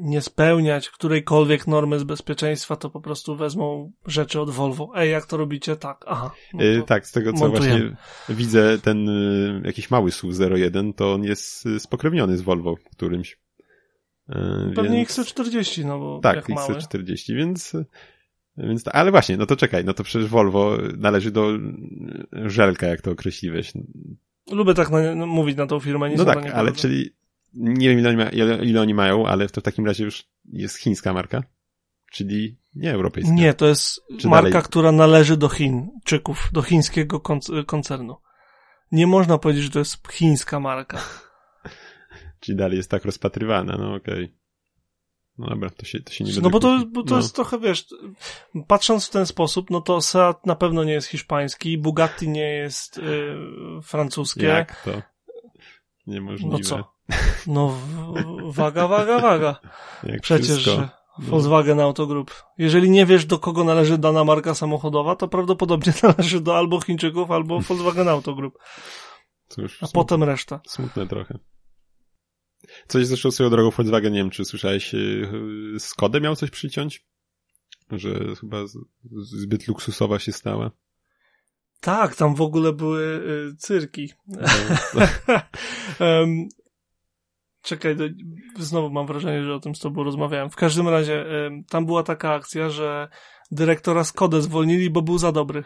nie 0.00 0.20
spełniać 0.20 0.90
którejkolwiek 0.90 1.66
normy 1.66 1.98
z 1.98 2.04
bezpieczeństwa, 2.04 2.76
to 2.76 2.90
po 2.90 3.00
prostu 3.00 3.36
wezmą 3.36 3.92
rzeczy 4.06 4.40
od 4.40 4.50
Volvo. 4.50 4.92
Ej, 4.96 5.10
jak 5.10 5.26
to 5.26 5.36
robicie? 5.36 5.76
Tak, 5.76 6.04
aha. 6.06 6.30
No 6.54 6.64
yy, 6.64 6.82
tak, 6.86 7.06
z 7.06 7.12
tego 7.12 7.32
co 7.32 7.48
montujemy. 7.48 7.78
właśnie 7.78 7.96
widzę 8.36 8.78
ten 8.78 9.08
y, 9.08 9.62
jakiś 9.64 9.90
mały 9.90 10.10
SUV-01, 10.10 10.94
to 10.94 11.12
on 11.12 11.24
jest 11.24 11.66
y, 11.66 11.80
spokrewniony 11.80 12.36
z 12.36 12.42
Volvo 12.42 12.74
którymś. 12.92 13.38
Yy, 14.28 14.72
Pewnie 14.76 14.96
więc... 14.96 15.18
XC40, 15.18 15.84
no 15.84 15.98
bo 15.98 16.20
Tak, 16.22 16.48
XC40, 16.48 17.34
więc... 17.34 17.76
Więc, 18.56 18.84
ale 18.92 19.10
właśnie, 19.10 19.36
no 19.36 19.46
to 19.46 19.56
czekaj, 19.56 19.84
no 19.84 19.94
to 19.94 20.04
przecież 20.04 20.28
Volvo 20.28 20.78
należy 20.96 21.30
do 21.30 21.48
żelka, 22.32 22.86
jak 22.86 23.00
to 23.00 23.10
określiłeś. 23.10 23.72
Lubię 24.52 24.74
tak 24.74 24.90
na, 24.90 25.14
no, 25.14 25.26
mówić 25.26 25.56
na 25.56 25.66
tą 25.66 25.80
firmę. 25.80 26.10
Nie 26.10 26.16
no 26.16 26.24
tak, 26.24 26.50
ale 26.50 26.72
czyli 26.72 27.10
nie 27.54 27.88
wiem 27.88 27.98
ile 27.98 28.08
oni, 28.08 28.16
ma, 28.16 28.28
ile, 28.28 28.64
ile 28.64 28.80
oni 28.80 28.94
mają, 28.94 29.26
ale 29.26 29.48
to 29.48 29.60
w 29.60 29.64
takim 29.64 29.86
razie 29.86 30.04
już 30.04 30.24
jest 30.44 30.76
chińska 30.76 31.12
marka, 31.12 31.42
czyli 32.12 32.58
nie 32.74 32.92
europejska. 32.92 33.32
Nie, 33.32 33.54
to 33.54 33.66
jest 33.66 34.00
Czy 34.18 34.28
marka, 34.28 34.50
dalej... 34.50 34.64
która 34.64 34.92
należy 34.92 35.36
do 35.36 35.48
Chińczyków, 35.48 36.48
do 36.52 36.62
chińskiego 36.62 37.20
koncernu. 37.66 38.16
Nie 38.92 39.06
można 39.06 39.38
powiedzieć, 39.38 39.64
że 39.64 39.70
to 39.70 39.78
jest 39.78 40.08
chińska 40.12 40.60
marka. 40.60 40.98
Czyli 42.40 42.58
dalej 42.58 42.76
jest 42.76 42.90
tak 42.90 43.04
rozpatrywana, 43.04 43.76
no 43.78 43.94
okej. 43.94 44.24
Okay. 44.24 44.38
No 45.38 45.46
dobra, 45.46 45.70
to 45.70 45.84
się, 45.84 46.00
to 46.00 46.12
się 46.12 46.24
nie 46.24 46.32
No 46.42 46.50
bo 46.50 46.60
to, 46.60 46.84
bo 46.86 47.02
to 47.02 47.10
no. 47.10 47.16
jest 47.16 47.34
trochę, 47.34 47.58
wiesz, 47.58 47.86
patrząc 48.66 49.06
w 49.06 49.10
ten 49.10 49.26
sposób, 49.26 49.70
no 49.70 49.80
to 49.80 50.00
Seat 50.00 50.46
na 50.46 50.54
pewno 50.54 50.84
nie 50.84 50.92
jest 50.92 51.08
hiszpański, 51.08 51.78
Bugatti 51.78 52.28
nie 52.28 52.52
jest 52.52 52.98
y, 52.98 53.02
francuskie. 53.82 54.46
Jak 54.46 54.84
to? 54.84 55.02
Niemożliwe. 56.06 56.52
No 56.52 56.58
co? 56.58 56.97
No, 57.46 57.78
waga, 58.44 58.88
waga, 58.88 59.18
waga. 59.18 59.60
Jak 60.02 60.20
Przecież, 60.20 60.46
wszystko. 60.46 60.70
że 60.70 60.88
Volkswagen 61.18 61.80
Autogroup. 61.80 62.44
Jeżeli 62.58 62.90
nie 62.90 63.06
wiesz, 63.06 63.26
do 63.26 63.38
kogo 63.38 63.64
należy 63.64 63.98
dana 63.98 64.24
marka 64.24 64.54
samochodowa, 64.54 65.16
to 65.16 65.28
prawdopodobnie 65.28 65.92
należy 66.02 66.40
do 66.40 66.56
albo 66.56 66.80
Chińczyków, 66.80 67.30
albo 67.30 67.60
Volkswagen 67.60 68.08
Autogroup. 68.08 68.58
Cóż, 69.48 69.72
A 69.74 69.76
smutne, 69.76 69.88
potem 69.92 70.24
reszta. 70.24 70.60
Smutne 70.66 71.06
trochę. 71.06 71.38
Coś 72.88 73.06
zresztą 73.06 73.30
swoją 73.30 73.50
drogą 73.50 73.70
Volkswagen, 73.70 74.12
nie 74.12 74.18
wiem, 74.18 74.30
czy 74.30 74.44
słyszałeś, 74.44 74.94
Skodę 75.78 76.20
miał 76.20 76.36
coś 76.36 76.50
przyciąć? 76.50 77.06
Że 77.90 78.10
chyba 78.40 78.58
zbyt 79.14 79.68
luksusowa 79.68 80.18
się 80.18 80.32
stała. 80.32 80.70
Tak, 81.80 82.16
tam 82.16 82.34
w 82.34 82.40
ogóle 82.40 82.72
były 82.72 83.02
y, 83.02 83.56
cyrki. 83.56 84.12
No. 84.26 84.40
um, 86.06 86.48
czekaj, 87.68 87.96
znowu 88.58 88.90
mam 88.90 89.06
wrażenie, 89.06 89.44
że 89.44 89.54
o 89.54 89.60
tym 89.60 89.74
z 89.74 89.78
tobą 89.80 90.04
rozmawiałem. 90.04 90.50
W 90.50 90.56
każdym 90.56 90.88
razie 90.88 91.24
tam 91.68 91.86
była 91.86 92.02
taka 92.02 92.32
akcja, 92.32 92.70
że 92.70 93.08
dyrektora 93.50 94.04
Skodę 94.04 94.42
zwolnili, 94.42 94.90
bo 94.90 95.02
był 95.02 95.18
za 95.18 95.32
dobry. 95.32 95.64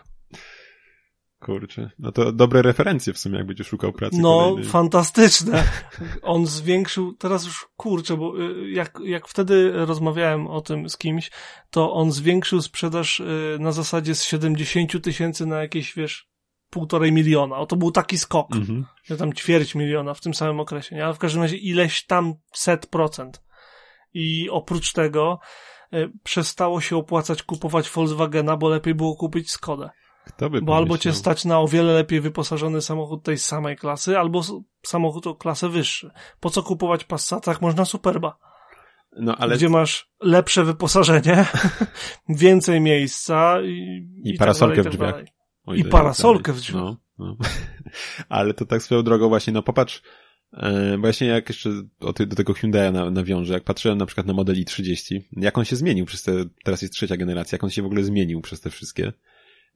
Kurczę, 1.40 1.90
no 1.98 2.12
to 2.12 2.32
dobre 2.32 2.62
referencje 2.62 3.12
w 3.12 3.18
sumie, 3.18 3.38
jak 3.38 3.46
będziesz 3.46 3.66
szukał 3.66 3.92
pracy 3.92 4.16
No, 4.20 4.38
kolejnej. 4.38 4.64
fantastyczne. 4.64 5.64
On 6.22 6.46
zwiększył, 6.46 7.12
teraz 7.12 7.44
już 7.44 7.68
kurczę, 7.76 8.16
bo 8.16 8.40
y, 8.40 8.70
jak, 8.70 8.98
jak 9.04 9.28
wtedy 9.28 9.72
rozmawiałem 9.74 10.46
o 10.46 10.60
tym 10.60 10.88
z 10.88 10.98
kimś, 10.98 11.30
to 11.70 11.92
on 11.92 12.12
zwiększył 12.12 12.62
sprzedaż 12.62 13.20
y, 13.20 13.56
na 13.60 13.72
zasadzie 13.72 14.14
z 14.14 14.24
70 14.24 15.04
tysięcy 15.04 15.46
na 15.46 15.60
jakieś, 15.60 15.94
wiesz, 15.94 16.31
półtorej 16.72 17.12
miliona. 17.12 17.56
O, 17.56 17.66
to 17.66 17.76
był 17.76 17.90
taki 17.90 18.18
skok. 18.18 18.56
Mhm. 18.56 18.86
Że 19.04 19.16
tam 19.16 19.32
ćwierć 19.32 19.74
miliona 19.74 20.14
w 20.14 20.20
tym 20.20 20.34
samym 20.34 20.60
okresie, 20.60 20.96
nie? 20.96 21.04
Ale 21.04 21.14
w 21.14 21.18
każdym 21.18 21.42
razie 21.42 21.56
ileś 21.56 22.06
tam 22.06 22.34
set 22.52 22.86
procent. 22.86 23.42
I 24.14 24.50
oprócz 24.50 24.92
tego 24.92 25.38
y, 25.94 26.12
przestało 26.22 26.80
się 26.80 26.96
opłacać 26.96 27.42
kupować 27.42 27.90
Volkswagena, 27.90 28.56
bo 28.56 28.68
lepiej 28.68 28.94
było 28.94 29.16
kupić 29.16 29.50
Skodę. 29.50 29.90
Kto 30.24 30.50
by 30.50 30.62
Bo 30.62 30.76
albo 30.76 30.98
cię 30.98 31.12
stać 31.12 31.44
na 31.44 31.60
o 31.60 31.68
wiele 31.68 31.92
lepiej 31.92 32.20
wyposażony 32.20 32.82
samochód 32.82 33.22
tej 33.22 33.38
samej 33.38 33.76
klasy, 33.76 34.18
albo 34.18 34.40
samochód 34.86 35.26
o 35.26 35.34
klasę 35.34 35.68
wyższy. 35.68 36.10
Po 36.40 36.50
co 36.50 36.62
kupować 36.62 37.04
Passat, 37.04 37.60
można 37.60 37.84
Superba? 37.84 38.38
No, 39.16 39.36
ale... 39.36 39.56
Gdzie 39.56 39.68
masz 39.68 40.10
lepsze 40.20 40.64
wyposażenie, 40.64 41.46
więcej 42.28 42.80
miejsca 42.80 43.60
i, 43.62 43.68
i, 44.24 44.30
i 44.30 44.32
tak 44.32 44.38
parasolkę 44.38 44.84
tak 44.84 44.96
dalej, 44.96 45.12
w 45.12 45.16
drzwiach. 45.16 45.41
I, 45.66 45.80
I 45.80 45.84
parasolkę 45.84 46.52
w 46.52 46.60
drzwiach. 46.60 46.82
No, 46.82 46.96
no. 47.18 47.36
Ale 48.28 48.54
to 48.54 48.66
tak 48.66 48.82
swoją 48.82 49.02
drogą 49.02 49.28
właśnie, 49.28 49.52
no 49.52 49.62
popatrz, 49.62 50.02
E, 50.52 50.98
właśnie 50.98 51.26
jak 51.26 51.48
jeszcze 51.48 51.70
do 52.00 52.12
tego 52.12 52.52
Hyundai'a 52.52 53.12
nawiążę, 53.12 53.54
jak 53.54 53.64
patrzyłem 53.64 53.98
na 53.98 54.06
przykład 54.06 54.26
na 54.26 54.32
model 54.32 54.56
i30, 54.56 55.20
jak 55.32 55.58
on 55.58 55.64
się 55.64 55.76
zmienił 55.76 56.06
przez 56.06 56.22
te, 56.22 56.32
teraz 56.64 56.82
jest 56.82 56.94
trzecia 56.94 57.16
generacja, 57.16 57.56
jak 57.56 57.64
on 57.64 57.70
się 57.70 57.82
w 57.82 57.86
ogóle 57.86 58.04
zmienił 58.04 58.40
przez 58.40 58.60
te 58.60 58.70
wszystkie. 58.70 59.12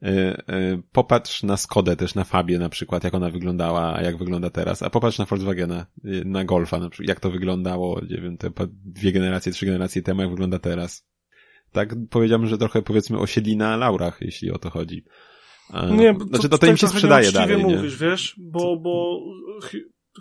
E, 0.03 0.07
e, 0.07 0.81
popatrz 0.91 1.43
na 1.43 1.57
Skodę 1.57 1.95
też, 1.95 2.15
na 2.15 2.23
Fabię 2.23 2.59
na 2.59 2.69
przykład, 2.69 3.03
jak 3.03 3.13
ona 3.13 3.29
wyglądała, 3.29 3.95
a 3.95 4.01
jak 4.01 4.17
wygląda 4.17 4.49
teraz, 4.49 4.83
a 4.83 4.89
popatrz 4.89 5.17
na 5.17 5.25
Volkswagena, 5.25 5.85
na 6.25 6.45
Golfa 6.45 6.79
na 6.79 6.89
przykład, 6.89 7.09
jak 7.09 7.19
to 7.19 7.31
wyglądało, 7.31 8.01
nie 8.09 8.21
wiem, 8.21 8.37
te 8.37 8.51
dwie 8.85 9.11
generacje, 9.11 9.51
trzy 9.51 9.65
generacje 9.65 10.01
temu, 10.01 10.21
jak 10.21 10.29
wygląda 10.29 10.59
teraz. 10.59 11.07
Tak 11.71 11.95
powiedziałbym, 12.09 12.47
że 12.47 12.57
trochę 12.57 12.81
powiedzmy 12.81 13.19
osiedli 13.19 13.57
na 13.57 13.77
laurach, 13.77 14.17
jeśli 14.21 14.51
o 14.51 14.57
to 14.57 14.69
chodzi. 14.69 15.05
Nie, 15.91 16.15
to, 16.15 16.25
znaczy 16.25 16.49
to, 16.49 16.57
to 16.57 16.67
im 16.67 16.77
się 16.77 16.87
sprzedaje 16.87 17.31
dalej. 17.31 17.57
mówisz, 17.57 18.01
nie? 18.01 18.07
wiesz, 18.09 18.35
bo, 18.37 18.77
bo 18.77 19.19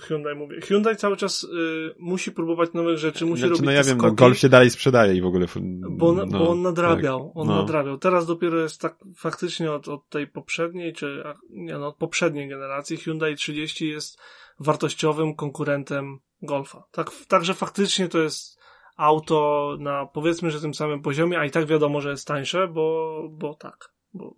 Hyundai 0.01 0.35
mówię. 0.35 0.61
Hyundai 0.61 0.97
cały 0.97 1.17
czas 1.17 1.45
y, 1.45 1.95
musi 1.99 2.33
próbować 2.33 2.73
nowych 2.73 2.99
rzeczy, 2.99 3.27
musi 3.27 3.41
znaczy, 3.41 3.51
robić 3.51 3.67
No 3.67 3.73
ja 3.73 3.83
wiem, 3.83 3.99
no, 3.99 4.13
Golf 4.13 4.39
się 4.39 4.49
dalej 4.49 4.71
sprzedaje 4.71 5.15
i 5.15 5.21
w 5.23 5.27
ogóle. 5.27 5.47
Bo, 5.91 6.13
no, 6.13 6.27
bo 6.27 6.51
on 6.51 6.63
nadrabiał, 6.63 7.27
tak, 7.27 7.37
on 7.37 7.47
no. 7.47 7.57
nadrabiał. 7.57 7.99
Teraz 7.99 8.27
dopiero 8.27 8.59
jest 8.59 8.81
tak 8.81 8.99
faktycznie 9.17 9.73
od, 9.73 9.89
od 9.89 10.09
tej 10.09 10.27
poprzedniej, 10.27 10.93
czy 10.93 11.23
nie 11.51 11.79
no, 11.79 11.89
od 11.89 11.97
poprzedniej 11.97 12.49
generacji 12.49 12.97
Hyundai 12.97 13.37
30 13.37 13.89
jest 13.89 14.19
wartościowym 14.61 15.35
konkurentem 15.35 16.19
Golfa. 16.43 16.85
Tak, 16.93 17.11
także 17.29 17.55
faktycznie 17.55 18.09
to 18.09 18.19
jest 18.19 18.59
auto 18.97 19.77
na 19.81 20.07
powiedzmy, 20.07 20.51
że 20.51 20.61
tym 20.61 20.75
samym 20.75 21.03
poziomie, 21.03 21.39
a 21.39 21.45
i 21.45 21.51
tak 21.51 21.67
wiadomo, 21.67 22.01
że 22.01 22.11
jest 22.11 22.27
tańsze, 22.27 22.69
bo, 22.69 23.23
bo 23.31 23.55
tak, 23.55 23.93
bo 24.15 24.35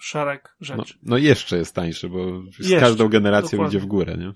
szereg 0.00 0.56
rzeczy. 0.60 0.94
No, 1.02 1.10
no 1.10 1.18
jeszcze 1.18 1.56
jest 1.56 1.74
tańszy, 1.74 2.08
bo 2.08 2.42
z 2.42 2.58
jeszcze, 2.58 2.80
każdą 2.80 3.08
generacją 3.08 3.50
dokładnie. 3.50 3.78
idzie 3.78 3.86
w 3.86 3.88
górę, 3.88 4.16
nie? 4.18 4.34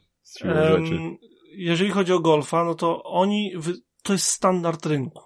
Um, 0.51 1.17
jeżeli 1.57 1.91
chodzi 1.91 2.13
o 2.13 2.21
golfa, 2.21 2.65
no 2.65 2.75
to 2.75 3.03
oni, 3.05 3.53
to 4.03 4.13
jest 4.13 4.27
standard 4.27 4.87
rynku. 4.87 5.23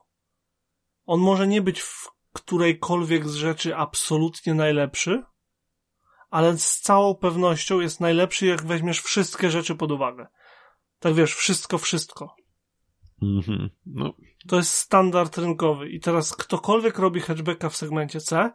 On 1.06 1.20
może 1.20 1.46
nie 1.46 1.62
być 1.62 1.80
w 1.80 2.08
którejkolwiek 2.32 3.28
z 3.28 3.34
rzeczy 3.34 3.76
absolutnie 3.76 4.54
najlepszy, 4.54 5.22
ale 6.30 6.58
z 6.58 6.80
całą 6.80 7.14
pewnością 7.14 7.80
jest 7.80 8.00
najlepszy, 8.00 8.46
jak 8.46 8.62
weźmiesz 8.62 9.00
wszystkie 9.00 9.50
rzeczy 9.50 9.74
pod 9.74 9.92
uwagę. 9.92 10.26
Tak 10.98 11.14
wiesz, 11.14 11.34
wszystko, 11.34 11.78
wszystko. 11.78 12.34
Mm-hmm. 13.22 13.68
No. 13.86 14.14
To 14.48 14.56
jest 14.56 14.74
standard 14.74 15.38
rynkowy. 15.38 15.88
I 15.88 16.00
teraz 16.00 16.36
ktokolwiek 16.36 16.98
robi 16.98 17.20
hatchbacka 17.20 17.68
w 17.68 17.76
segmencie 17.76 18.20
C, 18.20 18.52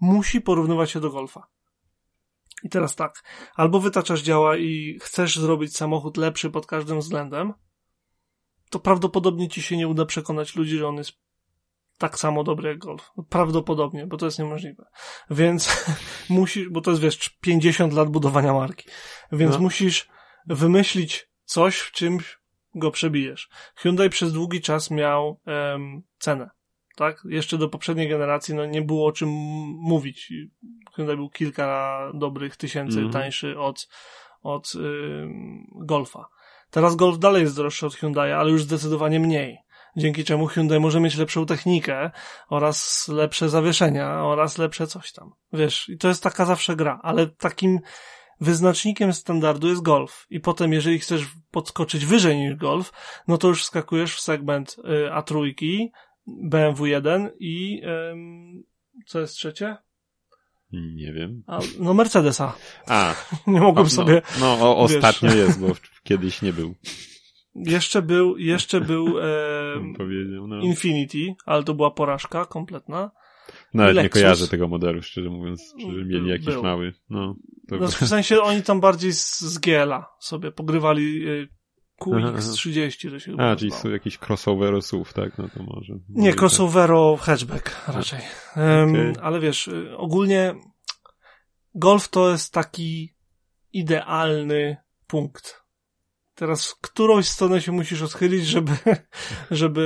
musi 0.00 0.40
porównywać 0.40 0.90
się 0.90 1.00
do 1.00 1.10
golfa. 1.10 1.46
I 2.62 2.68
teraz 2.68 2.96
tak, 2.96 3.22
albo 3.54 3.80
wytaczasz 3.80 4.22
działa 4.22 4.56
i 4.56 4.98
chcesz 5.02 5.38
zrobić 5.38 5.76
samochód 5.76 6.16
lepszy 6.16 6.50
pod 6.50 6.66
każdym 6.66 7.00
względem, 7.00 7.54
to 8.70 8.78
prawdopodobnie 8.78 9.48
ci 9.48 9.62
się 9.62 9.76
nie 9.76 9.88
uda 9.88 10.06
przekonać 10.06 10.56
ludzi, 10.56 10.76
że 10.78 10.88
on 10.88 10.96
jest 10.96 11.12
tak 11.98 12.18
samo 12.18 12.44
dobry 12.44 12.68
jak 12.68 12.78
Golf. 12.78 13.10
Prawdopodobnie, 13.28 14.06
bo 14.06 14.16
to 14.16 14.26
jest 14.26 14.38
niemożliwe. 14.38 14.84
Więc 15.30 15.86
musisz, 16.28 16.68
bo 16.68 16.80
to 16.80 16.90
jest 16.90 17.02
wiesz, 17.02 17.28
50 17.40 17.92
lat 17.92 18.08
budowania 18.08 18.52
marki. 18.52 18.88
Więc 19.32 19.54
no. 19.54 19.60
musisz 19.60 20.08
wymyślić 20.46 21.30
coś, 21.44 21.78
w 21.78 21.92
czym 21.92 22.18
go 22.74 22.90
przebijesz. 22.90 23.48
Hyundai 23.76 24.10
przez 24.10 24.32
długi 24.32 24.60
czas 24.60 24.90
miał 24.90 25.40
um, 25.46 26.02
cenę 26.18 26.50
tak? 26.98 27.22
Jeszcze 27.24 27.58
do 27.58 27.68
poprzedniej 27.68 28.08
generacji 28.08 28.54
no, 28.54 28.66
nie 28.66 28.82
było 28.82 29.06
o 29.06 29.12
czym 29.12 29.28
mówić. 29.80 30.32
Hyundai 30.94 31.16
był 31.16 31.30
kilka 31.30 31.98
dobrych 32.14 32.56
tysięcy 32.56 32.98
mm. 32.98 33.12
tańszy 33.12 33.58
od, 33.58 33.88
od 34.42 34.74
yy, 34.74 35.28
Golfa. 35.74 36.28
Teraz 36.70 36.96
Golf 36.96 37.18
dalej 37.18 37.42
jest 37.42 37.56
droższy 37.56 37.86
od 37.86 37.94
Hyundai, 37.94 38.32
ale 38.32 38.50
już 38.50 38.62
zdecydowanie 38.62 39.20
mniej. 39.20 39.58
Dzięki 39.96 40.24
czemu 40.24 40.46
Hyundai 40.46 40.80
może 40.80 41.00
mieć 41.00 41.16
lepszą 41.16 41.46
technikę 41.46 42.10
oraz 42.48 43.08
lepsze 43.08 43.48
zawieszenia 43.48 44.24
oraz 44.24 44.58
lepsze 44.58 44.86
coś 44.86 45.12
tam. 45.12 45.32
Wiesz, 45.52 45.88
i 45.88 45.98
to 45.98 46.08
jest 46.08 46.22
taka 46.22 46.44
zawsze 46.44 46.76
gra, 46.76 47.00
ale 47.02 47.26
takim 47.26 47.80
wyznacznikiem 48.40 49.12
standardu 49.12 49.68
jest 49.68 49.82
Golf. 49.82 50.26
I 50.30 50.40
potem, 50.40 50.72
jeżeli 50.72 50.98
chcesz 50.98 51.26
podskoczyć 51.50 52.06
wyżej 52.06 52.36
niż 52.36 52.54
Golf, 52.54 52.92
no 53.28 53.38
to 53.38 53.48
już 53.48 53.64
skakujesz 53.64 54.14
w 54.14 54.20
segment 54.20 54.76
y, 54.78 55.10
A3, 55.10 55.54
BMW 56.42 56.86
1 56.86 57.30
i 57.40 57.82
co 59.06 59.20
jest 59.20 59.34
trzecie? 59.34 59.76
Nie 60.72 61.12
wiem. 61.12 61.42
A, 61.46 61.58
no 61.78 61.94
Mercedesa. 61.94 62.54
A. 62.86 63.14
nie 63.46 63.60
mogłem 63.60 63.86
no, 63.86 63.90
sobie. 63.90 64.22
No, 64.40 64.56
no 64.56 64.70
o, 64.70 64.76
ostatnio 64.76 65.34
jest, 65.34 65.60
bo 65.60 65.66
kiedyś 66.02 66.42
nie 66.42 66.52
był. 66.52 66.74
Jeszcze 67.54 68.02
był, 68.02 68.38
jeszcze 68.38 68.80
był 68.80 69.18
e, 69.18 69.94
Powiedział, 69.96 70.46
no. 70.46 70.60
Infinity, 70.60 71.34
ale 71.46 71.64
to 71.64 71.74
była 71.74 71.90
porażka 71.90 72.44
kompletna. 72.44 73.10
Nawet 73.74 73.94
Lexus. 73.94 74.16
nie 74.16 74.22
kojarzę 74.22 74.48
tego 74.48 74.68
modelu, 74.68 75.02
szczerze 75.02 75.30
mówiąc, 75.30 75.74
czy 75.80 75.86
mieli 75.86 76.28
jakiś 76.28 76.46
był. 76.46 76.62
mały. 76.62 76.94
No, 77.10 77.36
no, 77.70 77.88
w 77.88 78.08
sensie 78.08 78.40
oni 78.40 78.62
tam 78.62 78.80
bardziej 78.80 79.12
z, 79.12 79.40
z 79.40 79.58
GL-a 79.58 80.06
sobie 80.20 80.52
pogrywali 80.52 81.28
e, 81.28 81.46
QX30 82.00 83.10
to 83.10 83.20
się 83.20 83.32
A, 83.38 83.56
czyli 83.56 83.70
są 83.70 83.90
jakieś 83.90 84.18
crossovero 84.28 84.82
SUV, 84.82 85.12
tak? 85.12 85.38
No 85.38 85.48
to 85.48 85.62
może. 85.62 85.94
Nie, 86.08 86.30
tak. 86.30 86.40
crossovero 86.40 87.16
hatchback 87.16 87.88
raczej. 87.88 88.20
Um, 88.56 88.90
okay. 88.90 89.12
Ale 89.22 89.40
wiesz, 89.40 89.68
y, 89.68 89.96
ogólnie 89.96 90.54
Golf 91.74 92.08
to 92.08 92.30
jest 92.30 92.52
taki 92.52 93.14
idealny 93.72 94.76
punkt. 95.06 95.64
Teraz 96.34 96.66
w 96.66 96.80
którąś 96.80 97.28
stronę 97.28 97.62
się 97.62 97.72
musisz 97.72 98.02
odchylić, 98.02 98.46
żeby, 98.46 98.72
żeby 99.50 99.80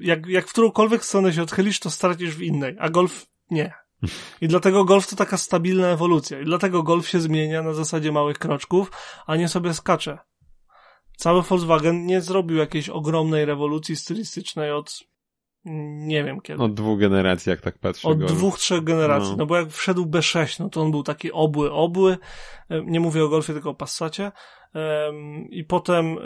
y, 0.00 0.04
jak, 0.06 0.26
jak 0.26 0.46
w 0.46 0.52
którąkolwiek 0.52 1.04
stronę 1.04 1.32
się 1.32 1.42
odchylisz, 1.42 1.80
to 1.80 1.90
stracisz 1.90 2.36
w 2.36 2.42
innej, 2.42 2.76
a 2.78 2.90
golf 2.90 3.26
nie. 3.50 3.72
I 4.40 4.48
dlatego 4.48 4.84
golf 4.84 5.06
to 5.06 5.16
taka 5.16 5.36
stabilna 5.36 5.88
ewolucja. 5.88 6.40
I 6.40 6.44
dlatego 6.44 6.82
golf 6.82 7.08
się 7.08 7.20
zmienia 7.20 7.62
na 7.62 7.72
zasadzie 7.72 8.12
małych 8.12 8.38
kroczków, 8.38 8.92
a 9.26 9.36
nie 9.36 9.48
sobie 9.48 9.74
skacze 9.74 10.18
cały 11.18 11.42
Volkswagen 11.42 12.06
nie 12.06 12.20
zrobił 12.20 12.56
jakiejś 12.56 12.88
ogromnej 12.88 13.44
rewolucji 13.44 13.96
stylistycznej 13.96 14.72
od 14.72 14.98
nie 15.64 16.24
wiem 16.24 16.40
kiedy. 16.40 16.62
Od 16.62 16.74
dwóch 16.74 16.98
generacji, 16.98 17.50
jak 17.50 17.60
tak 17.60 17.78
patrzę. 17.78 18.08
Od 18.08 18.24
dwóch, 18.24 18.58
trzech 18.58 18.84
generacji. 18.84 19.30
No. 19.30 19.36
no. 19.36 19.46
bo 19.46 19.56
jak 19.56 19.70
wszedł 19.70 20.06
B6, 20.06 20.60
no 20.60 20.68
to 20.68 20.80
on 20.80 20.90
był 20.90 21.02
taki 21.02 21.32
obły, 21.32 21.72
obły. 21.72 22.18
Nie 22.84 23.00
mówię 23.00 23.24
o 23.24 23.28
Golfie, 23.28 23.52
tylko 23.52 23.70
o 23.70 23.74
Passacie. 23.74 24.32
I 25.50 25.64
potem 25.64 26.16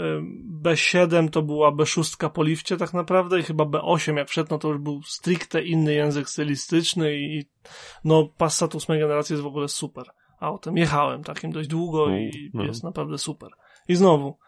B7 0.62 1.30
to 1.30 1.42
była 1.42 1.72
B6 1.72 2.30
po 2.30 2.42
lifcie 2.42 2.76
tak 2.76 2.94
naprawdę 2.94 3.40
i 3.40 3.42
chyba 3.42 3.64
B8 3.64 4.16
jak 4.16 4.28
wszedł, 4.28 4.48
no 4.50 4.58
to 4.58 4.68
już 4.68 4.78
był 4.78 5.02
stricte 5.02 5.62
inny 5.62 5.94
język 5.94 6.28
stylistyczny 6.28 7.16
i 7.16 7.44
no 8.04 8.28
Passat 8.38 8.74
8 8.74 8.98
generacji 8.98 9.32
jest 9.32 9.42
w 9.42 9.46
ogóle 9.46 9.68
super 9.68 10.04
autem. 10.40 10.76
Jechałem 10.76 11.24
takim 11.24 11.52
dość 11.52 11.68
długo 11.68 12.06
no, 12.08 12.16
i 12.16 12.50
no. 12.54 12.64
jest 12.64 12.84
naprawdę 12.84 13.18
super. 13.18 13.50
I 13.88 13.94
znowu, 13.94 14.38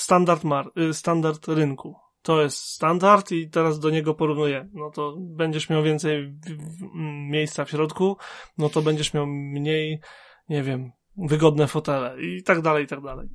standard, 0.00 0.44
mar- 0.44 0.72
y, 0.78 0.94
standard 0.94 1.48
rynku. 1.48 1.96
To 2.22 2.42
jest 2.42 2.56
standard 2.56 3.32
i 3.32 3.50
teraz 3.50 3.78
do 3.78 3.90
niego 3.90 4.14
porównuję. 4.14 4.68
No 4.72 4.90
to 4.90 5.16
będziesz 5.18 5.70
miał 5.70 5.82
więcej 5.82 6.38
miejsca 7.30 7.64
w 7.64 7.70
środku, 7.70 8.16
no 8.58 8.68
to 8.68 8.82
będziesz 8.82 9.14
miał 9.14 9.26
mniej, 9.26 10.00
nie 10.48 10.62
wiem, 10.62 10.92
wygodne 11.16 11.66
fotele 11.66 12.22
i 12.22 12.42
tak 12.42 12.60
dalej, 12.60 12.84
i 12.84 12.86
tak 12.86 13.02
dalej. 13.02 13.28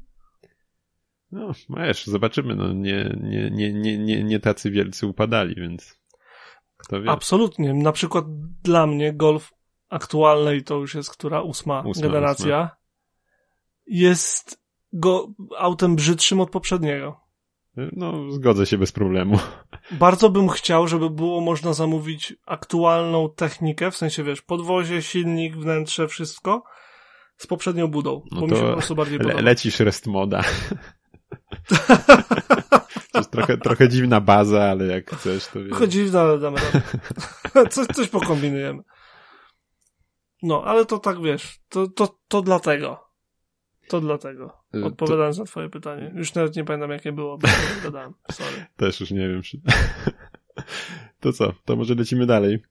No, 1.32 1.52
wiesz, 1.70 2.06
zobaczymy. 2.06 2.56
No, 2.56 2.74
nie, 2.74 3.16
nie, 3.22 3.52
nie, 3.52 3.74
nie, 3.74 3.98
nie, 3.98 4.24
nie 4.24 4.40
tacy 4.40 4.72
wielcy 4.72 5.08
upadali, 5.08 5.56
więc 5.56 6.00
kto 6.78 7.02
wie. 7.02 7.10
Absolutnie. 7.10 7.74
Na 7.74 7.92
przykład 7.92 8.26
dla 8.64 8.88
mnie 8.88 9.14
Golf 9.14 9.54
aktualnej 9.90 10.64
to 10.64 10.76
już 10.76 10.96
jest 10.96 11.12
która 11.12 11.42
ósma, 11.42 11.82
ósma 11.82 12.08
generacja. 12.08 12.58
Ósma. 12.58 12.78
Jest 13.86 14.63
go 14.94 15.28
autem 15.58 15.96
brzydszym 15.96 16.40
od 16.40 16.50
poprzedniego. 16.50 17.20
No, 17.76 18.32
zgodzę 18.32 18.66
się 18.66 18.78
bez 18.78 18.92
problemu. 18.92 19.40
Bardzo 19.92 20.30
bym 20.30 20.50
chciał, 20.50 20.88
żeby 20.88 21.10
było 21.10 21.42
można 21.42 21.74
zamówić 21.74 22.34
aktualną 22.46 23.30
technikę, 23.30 23.92
w 23.92 23.98
sensie 23.98 24.24
wiesz, 24.24 24.42
podwozie, 24.42 25.02
silnik, 25.02 25.56
wnętrze, 25.56 26.08
wszystko 26.08 26.64
z 27.38 27.48
poprzednią 27.48 27.88
budą, 27.88 28.22
no 28.32 28.42
bo 28.42 28.48
mi 28.48 28.56
się 28.56 28.62
po 28.62 28.74
prostu 28.74 28.96
bardziej 28.96 29.18
le 29.18 29.24
podoba. 29.24 29.42
Lecisz 29.42 29.80
rest 29.80 30.08
moda. 30.08 30.42
to 33.12 33.20
jest 33.20 33.32
trochę, 33.32 33.58
trochę 33.58 33.90
dziwna 33.90 34.22
baza, 34.22 34.64
ale 34.64 34.86
jak 34.86 35.12
chcesz, 35.12 35.48
to 35.48 35.60
wiesz. 35.60 35.70
Trochę 35.70 35.88
dziwna, 35.88 36.22
ale 36.22 36.40
damy 36.40 36.58
coś, 37.72 37.88
coś 37.88 38.08
pokombinujemy. 38.08 38.84
No, 40.44 40.64
ale 40.64 40.86
to 40.86 41.00
tak 41.00 41.22
wiesz, 41.22 41.60
to, 41.70 41.88
to, 41.88 42.20
to 42.28 42.42
dlatego. 42.42 43.03
To 43.94 44.02
dlatego. 44.02 44.64
Y, 44.76 44.86
Odpowiadając 44.86 45.36
to... 45.36 45.42
na 45.42 45.46
twoje 45.46 45.70
pytanie. 45.70 46.12
Już 46.16 46.34
nawet 46.34 46.56
nie 46.56 46.64
pamiętam 46.64 46.92
jakie 46.92 47.12
było, 47.12 47.38
bo 47.38 47.48
gadałem. 47.84 48.14
Sorry. 48.32 48.66
Też 48.78 49.00
już 49.00 49.12
nie 49.12 49.30
wiem. 49.30 49.42
Czy... 49.42 49.62
to 51.22 51.34
co? 51.34 51.54
To 51.66 51.76
może 51.76 51.96
lecimy 51.96 52.26
dalej. 52.26 52.64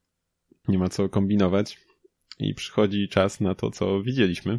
Nie 0.68 0.78
ma 0.78 0.88
co 0.88 1.08
kombinować. 1.08 1.78
I 2.38 2.54
przychodzi 2.54 3.08
czas 3.08 3.40
na 3.40 3.54
to, 3.54 3.70
co 3.70 4.02
widzieliśmy. 4.02 4.58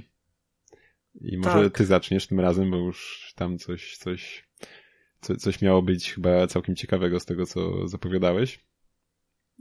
I 1.22 1.38
może 1.38 1.64
tak. 1.64 1.78
ty 1.78 1.86
zaczniesz 1.86 2.28
tym 2.28 2.40
razem, 2.40 2.72
bo 2.72 2.78
już 2.78 3.32
tam 3.36 3.58
coś, 3.58 3.98
coś, 3.98 4.50
co, 5.22 5.36
coś 5.36 5.62
miało 5.62 5.82
być 5.82 6.14
chyba 6.14 6.48
całkiem 6.48 6.76
ciekawego 6.76 7.20
z 7.20 7.26
tego, 7.26 7.46
co 7.46 7.88
zapowiadałeś. 7.88 8.60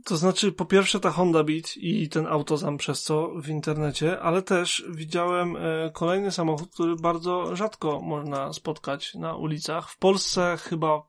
To 0.04 0.16
znaczy, 0.16 0.52
po 0.52 0.64
pierwsze 0.64 1.00
ta 1.00 1.10
Honda 1.10 1.44
Beat 1.44 1.76
i 1.76 2.08
ten 2.08 2.26
autozam 2.26 2.76
przez 2.76 3.02
co 3.02 3.28
w 3.28 3.48
internecie, 3.48 4.20
ale 4.20 4.42
też 4.42 4.84
widziałem 4.88 5.56
e, 5.56 5.90
kolejny 5.90 6.30
samochód, 6.30 6.74
który 6.74 6.96
bardzo 6.96 7.56
rzadko 7.56 8.00
można 8.00 8.52
spotkać 8.52 9.14
na 9.14 9.36
ulicach. 9.36 9.90
W 9.90 9.98
Polsce 9.98 10.56
chyba 10.60 11.02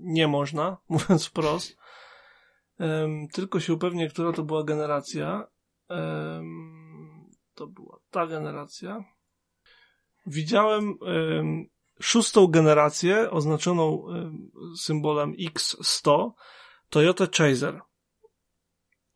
nie 0.00 0.28
można, 0.28 0.76
mówiąc 0.88 1.26
wprost. 1.26 1.76
tylko 3.32 3.60
się 3.60 3.72
upewnię, 3.72 4.08
która 4.08 4.32
to 4.32 4.42
była 4.42 4.64
generacja. 4.64 5.46
to 7.54 7.66
była 7.66 7.98
ta 8.10 8.26
generacja. 8.26 9.04
Widziałem 10.26 10.94
szóstą 12.00 12.46
generację 12.46 13.30
oznaczoną 13.30 14.06
symbolem 14.76 15.32
X100 15.32 16.30
Toyota 16.90 17.26
Chaser. 17.26 17.80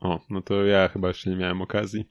O, 0.01 0.21
no 0.31 0.43
to 0.43 0.65
ja 0.65 0.89
chyba 0.89 1.09
jeszcze 1.09 1.31
nie 1.31 1.37
miałem 1.37 1.63
okazji. 1.63 2.11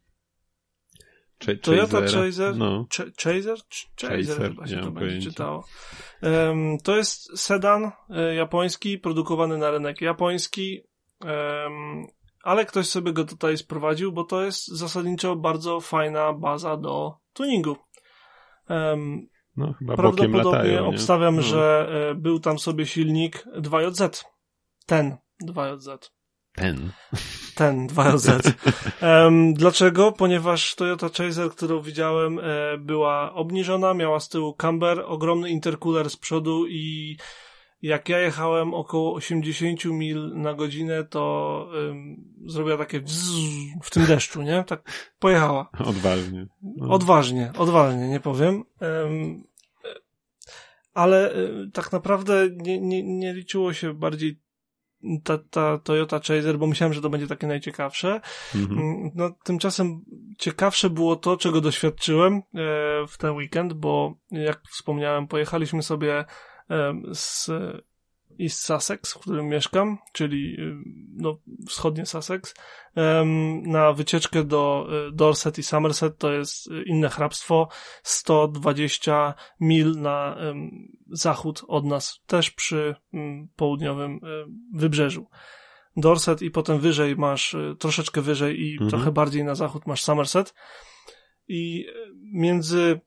Ch 1.39 1.61
Toyota 1.61 2.01
Chaser? 2.01 2.55
No. 2.55 2.85
Ch 2.89 2.97
Chaser? 3.23 3.57
Ch 3.69 3.87
Chaser, 4.01 4.17
Chaser 4.17 4.49
chyba 4.49 4.67
się 4.67 4.81
to 4.81 4.91
będzie 4.91 5.29
czytało. 5.29 5.65
Um, 6.21 6.77
to 6.83 6.97
jest 6.97 7.39
sedan 7.39 7.91
e, 8.09 8.35
japoński, 8.35 8.97
produkowany 8.97 9.57
na 9.57 9.71
rynek 9.71 10.01
japoński, 10.01 10.81
um, 11.21 12.07
ale 12.43 12.65
ktoś 12.65 12.87
sobie 12.87 13.13
go 13.13 13.25
tutaj 13.25 13.57
sprowadził, 13.57 14.11
bo 14.11 14.23
to 14.23 14.43
jest 14.43 14.67
zasadniczo 14.67 15.35
bardzo 15.35 15.79
fajna 15.79 16.33
baza 16.33 16.77
do 16.77 17.17
tuningu. 17.33 17.75
Um, 18.69 19.27
no, 19.57 19.73
chyba 19.73 19.95
Prawdopodobnie 19.95 20.51
latają, 20.51 20.87
obstawiam, 20.87 21.35
no. 21.35 21.41
że 21.41 21.89
e, 22.11 22.15
był 22.15 22.39
tam 22.39 22.59
sobie 22.59 22.85
silnik 22.85 23.45
2JZ. 23.57 24.23
Ten 24.85 25.17
2JZ. 25.43 25.97
Ten. 26.55 26.91
Ten 27.57 27.87
2JZ. 27.87 28.53
Um, 29.01 29.53
dlaczego? 29.53 30.11
Ponieważ 30.11 30.75
Toyota 30.75 31.09
Chaser, 31.09 31.49
którą 31.49 31.81
widziałem, 31.81 32.39
e, 32.39 32.77
była 32.77 33.33
obniżona, 33.33 33.93
miała 33.93 34.19
z 34.19 34.29
tyłu 34.29 34.53
camber, 34.53 35.03
ogromny 35.05 35.49
intercooler 35.49 36.09
z 36.09 36.17
przodu 36.17 36.67
i 36.67 37.17
jak 37.81 38.09
ja 38.09 38.19
jechałem 38.19 38.73
około 38.73 39.13
80 39.13 39.85
mil 39.85 40.31
na 40.35 40.53
godzinę, 40.53 41.03
to 41.03 41.69
um, 41.73 42.15
zrobiła 42.45 42.77
takie 42.77 43.01
w 43.83 43.89
tym 43.89 44.05
deszczu, 44.05 44.41
nie? 44.41 44.63
Tak 44.63 45.11
pojechała. 45.19 45.69
Odważnie. 45.85 46.47
No. 46.61 46.89
Odważnie, 46.89 47.51
odważnie, 47.57 48.07
nie 48.07 48.19
powiem. 48.19 48.63
Um, 48.81 49.43
ale 50.93 51.35
y, 51.35 51.71
tak 51.73 51.91
naprawdę 51.91 52.49
nie, 52.55 52.81
nie, 52.81 53.03
nie 53.03 53.33
liczyło 53.33 53.73
się 53.73 53.93
bardziej 53.93 54.39
ta, 55.23 55.37
ta 55.49 55.77
Toyota 55.77 56.19
Chaser, 56.19 56.57
bo 56.57 56.67
myślałem, 56.67 56.93
że 56.93 57.01
to 57.01 57.09
będzie 57.09 57.27
takie 57.27 57.47
najciekawsze. 57.47 58.21
Mhm. 58.55 58.79
Mm, 58.79 59.11
no, 59.15 59.31
tymczasem 59.43 60.01
ciekawsze 60.37 60.89
było 60.89 61.15
to, 61.15 61.37
czego 61.37 61.61
doświadczyłem 61.61 62.33
e, 62.33 62.41
w 63.07 63.17
ten 63.17 63.31
weekend, 63.31 63.73
bo 63.73 64.13
jak 64.31 64.61
wspomniałem, 64.69 65.27
pojechaliśmy 65.27 65.83
sobie 65.83 66.25
e, 66.69 66.93
z 67.13 67.49
East 68.41 68.59
Sussex, 68.59 69.13
w 69.13 69.19
którym 69.19 69.47
mieszkam, 69.47 69.97
czyli 70.13 70.55
y, 70.59 70.75
no, 71.13 71.37
wschodnie 71.67 72.05
Sussex, 72.05 72.53
na 73.63 73.93
wycieczkę 73.93 74.43
do 74.43 74.87
y, 75.09 75.11
Dorset 75.11 75.57
i 75.57 75.63
Somerset, 75.63 76.17
to 76.17 76.31
jest 76.31 76.67
y, 76.67 76.83
inne 76.83 77.09
hrabstwo, 77.09 77.67
120 78.03 79.33
mil 79.59 80.01
na 80.01 80.37
zachód 81.07 81.63
od 81.67 81.85
nas, 81.85 82.19
też 82.25 82.51
przy 82.51 82.95
południowym 83.55 84.19
wybrzeżu. 84.73 85.27
Dorset 85.97 86.41
i 86.41 86.51
potem 86.51 86.79
wyżej 86.79 87.15
masz, 87.15 87.55
troszeczkę 87.79 88.21
wyżej 88.21 88.61
i 88.61 88.71
mhm. 88.71 88.89
trochę 88.89 89.11
bardziej 89.11 89.43
na 89.43 89.55
zachód 89.55 89.87
masz 89.87 90.03
Somerset. 90.03 90.53
I 91.47 91.85
między 92.33 92.99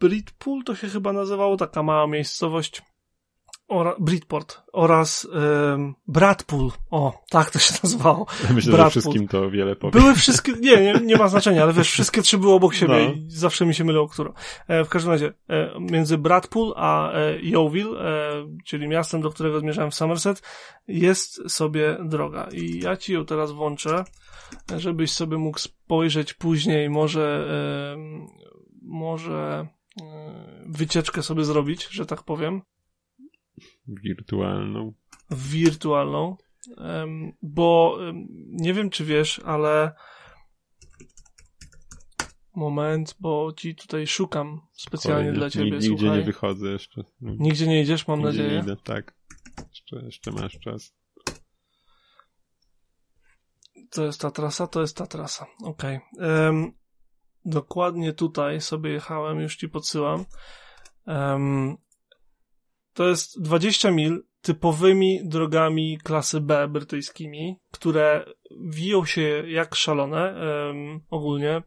Britpool 0.00 0.64
to 0.64 0.74
się 0.74 0.88
chyba 0.88 1.12
nazywało, 1.12 1.56
taka 1.56 1.82
mała 1.82 2.06
miejscowość, 2.06 2.82
Ora, 3.72 3.94
Britport 3.98 4.62
oraz 4.72 5.24
um, 5.24 5.94
Bradpool. 6.08 6.70
O, 6.90 7.22
tak 7.30 7.50
to 7.50 7.58
się 7.58 7.74
nazywało. 7.82 8.26
Myślę, 8.54 8.76
że 8.76 8.90
wszystkim 8.90 9.28
to 9.28 9.50
wiele 9.50 9.76
powie. 9.76 10.00
Były 10.00 10.14
wszystkie, 10.14 10.52
nie, 10.52 10.82
nie, 10.82 10.94
nie 11.04 11.16
ma 11.16 11.28
znaczenia, 11.28 11.62
ale 11.62 11.72
wiesz, 11.72 11.90
wszystkie 11.90 12.22
trzy 12.22 12.38
były 12.38 12.52
obok 12.52 12.74
siebie 12.74 12.94
no. 12.94 13.12
i 13.14 13.30
zawsze 13.30 13.66
mi 13.66 13.74
się 13.74 13.84
mylą, 13.84 14.08
którą. 14.08 14.32
E, 14.68 14.84
w 14.84 14.88
każdym 14.88 15.12
razie, 15.12 15.32
e, 15.48 15.70
między 15.80 16.18
Bradpool 16.18 16.72
a 16.76 17.12
e, 17.12 17.38
Yeovil, 17.40 17.96
e, 17.96 18.30
czyli 18.64 18.88
miastem, 18.88 19.20
do 19.20 19.30
którego 19.30 19.60
zmierzałem 19.60 19.90
w 19.90 19.94
Somerset, 19.94 20.42
jest 20.88 21.50
sobie 21.50 21.96
droga. 22.04 22.48
I 22.52 22.80
ja 22.80 22.96
ci 22.96 23.12
ją 23.12 23.26
teraz 23.26 23.52
włączę, 23.52 24.04
żebyś 24.76 25.12
sobie 25.12 25.38
mógł 25.38 25.58
spojrzeć 25.58 26.34
później, 26.34 26.90
może, 26.90 27.46
może 28.82 29.66
e, 30.02 30.04
wycieczkę 30.66 31.22
sobie 31.22 31.44
zrobić, 31.44 31.88
że 31.90 32.06
tak 32.06 32.22
powiem. 32.22 32.62
Wirtualną. 33.86 34.92
Wirtualną. 35.30 36.36
Bo 37.42 37.98
nie 38.46 38.74
wiem, 38.74 38.90
czy 38.90 39.04
wiesz, 39.04 39.40
ale 39.44 39.92
moment, 42.54 43.16
bo 43.20 43.52
ci 43.56 43.74
tutaj 43.74 44.06
szukam 44.06 44.60
specjalnie 44.72 45.24
Kolejny. 45.24 45.38
dla 45.38 45.50
ciebie. 45.50 45.70
Nigdzie 45.70 45.88
Słuchaj. 45.88 46.18
nie 46.18 46.24
wychodzę 46.24 46.70
jeszcze. 46.70 47.04
Nigdzie 47.20 47.66
nie 47.66 47.82
idziesz, 47.82 48.08
mam 48.08 48.18
Nigdzie 48.18 48.42
nadzieję. 48.42 48.58
Nie 48.58 48.64
idę, 48.64 48.76
tak. 48.84 49.14
Jeszcze, 49.68 49.96
jeszcze 50.04 50.30
masz 50.30 50.58
czas. 50.58 50.94
To 53.90 54.04
jest 54.04 54.20
ta 54.20 54.30
trasa, 54.30 54.66
to 54.66 54.80
jest 54.80 54.96
ta 54.96 55.06
trasa. 55.06 55.46
Okej. 55.64 56.00
Okay. 56.14 56.44
Um, 56.44 56.72
dokładnie 57.44 58.12
tutaj 58.12 58.60
sobie 58.60 58.90
jechałem, 58.90 59.40
już 59.40 59.56
ci 59.56 59.68
podsyłam. 59.68 60.24
Um, 61.06 61.76
to 62.94 63.08
jest 63.08 63.42
20 63.42 63.90
mil 63.90 64.22
typowymi 64.42 65.20
drogami 65.24 65.98
klasy 66.04 66.40
B 66.40 66.68
brytyjskimi, 66.68 67.56
które 67.70 68.24
wiją 68.60 69.04
się 69.04 69.44
jak 69.46 69.74
szalone 69.74 70.34
um, 70.66 71.00
ogólnie. 71.10 71.62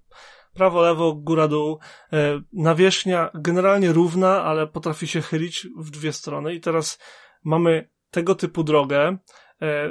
Prawo, 0.54 0.82
lewo, 0.82 1.16
góra, 1.16 1.48
dół. 1.48 1.80
E, 2.14 2.42
nawierzchnia 2.54 3.30
generalnie 3.34 3.92
równa, 3.92 4.44
ale 4.44 4.68
potrafi 4.68 5.08
się 5.08 5.22
chylić 5.22 5.68
w 5.78 5.90
dwie 5.92 6.14
strony. 6.14 6.54
I 6.54 6.62
teraz 6.62 7.00
mamy 7.44 7.90
tego 8.12 8.36
typu 8.36 8.64
drogę, 8.64 9.18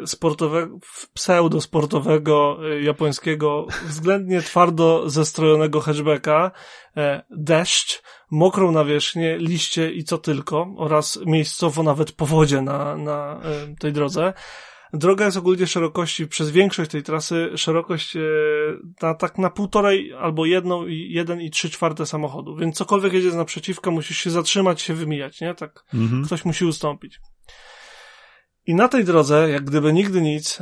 sportowego, 0.07 0.79
pseudo-sportowego 1.15 2.59
e, 2.71 2.83
japońskiego, 2.83 3.67
względnie 3.87 4.43
twardo 4.43 5.11
zestrojonego 5.11 5.81
hatchbacka, 5.81 6.51
e, 6.97 7.25
deszcz, 7.31 8.03
mokrą 8.31 8.73
nawierzchnię, 8.73 9.39
liście 9.39 9.93
i 9.93 10.05
co 10.05 10.19
tylko, 10.19 10.75
oraz 10.77 11.21
miejscowo 11.27 11.83
nawet 11.83 12.13
powodzie 12.13 12.63
na, 12.63 12.97
na 12.97 13.41
tej 13.79 13.93
drodze. 13.93 14.33
Droga 14.93 15.25
jest 15.25 15.37
ogólnie 15.37 15.67
szerokości, 15.67 16.27
przez 16.27 16.51
większość 16.51 16.91
tej 16.91 17.03
trasy, 17.03 17.51
szerokość 17.57 18.17
na, 19.03 19.15
tak 19.15 19.39
na 19.39 19.51
półtorej 19.51 20.13
albo 20.13 20.47
jedną 20.47 20.87
i 20.87 21.09
jeden 21.13 21.41
i 21.41 21.51
trzy 21.51 21.71
czwarte 21.71 22.07
samochodu, 22.07 22.57
więc 22.57 22.77
cokolwiek 22.77 23.13
jedzie 23.13 23.31
z 23.31 23.35
naprzeciwka, 23.35 23.91
musisz 23.91 24.19
się 24.19 24.31
zatrzymać, 24.31 24.83
się 24.83 24.95
wymijać, 24.95 25.41
nie? 25.41 25.55
Tak, 25.55 25.85
mhm. 25.95 26.25
ktoś 26.25 26.45
musi 26.45 26.65
ustąpić. 26.65 27.21
I 28.67 28.75
na 28.75 28.89
tej 28.89 29.05
drodze, 29.05 29.51
jak 29.51 29.65
gdyby 29.65 29.93
nigdy 29.93 30.23
nic, 30.23 30.59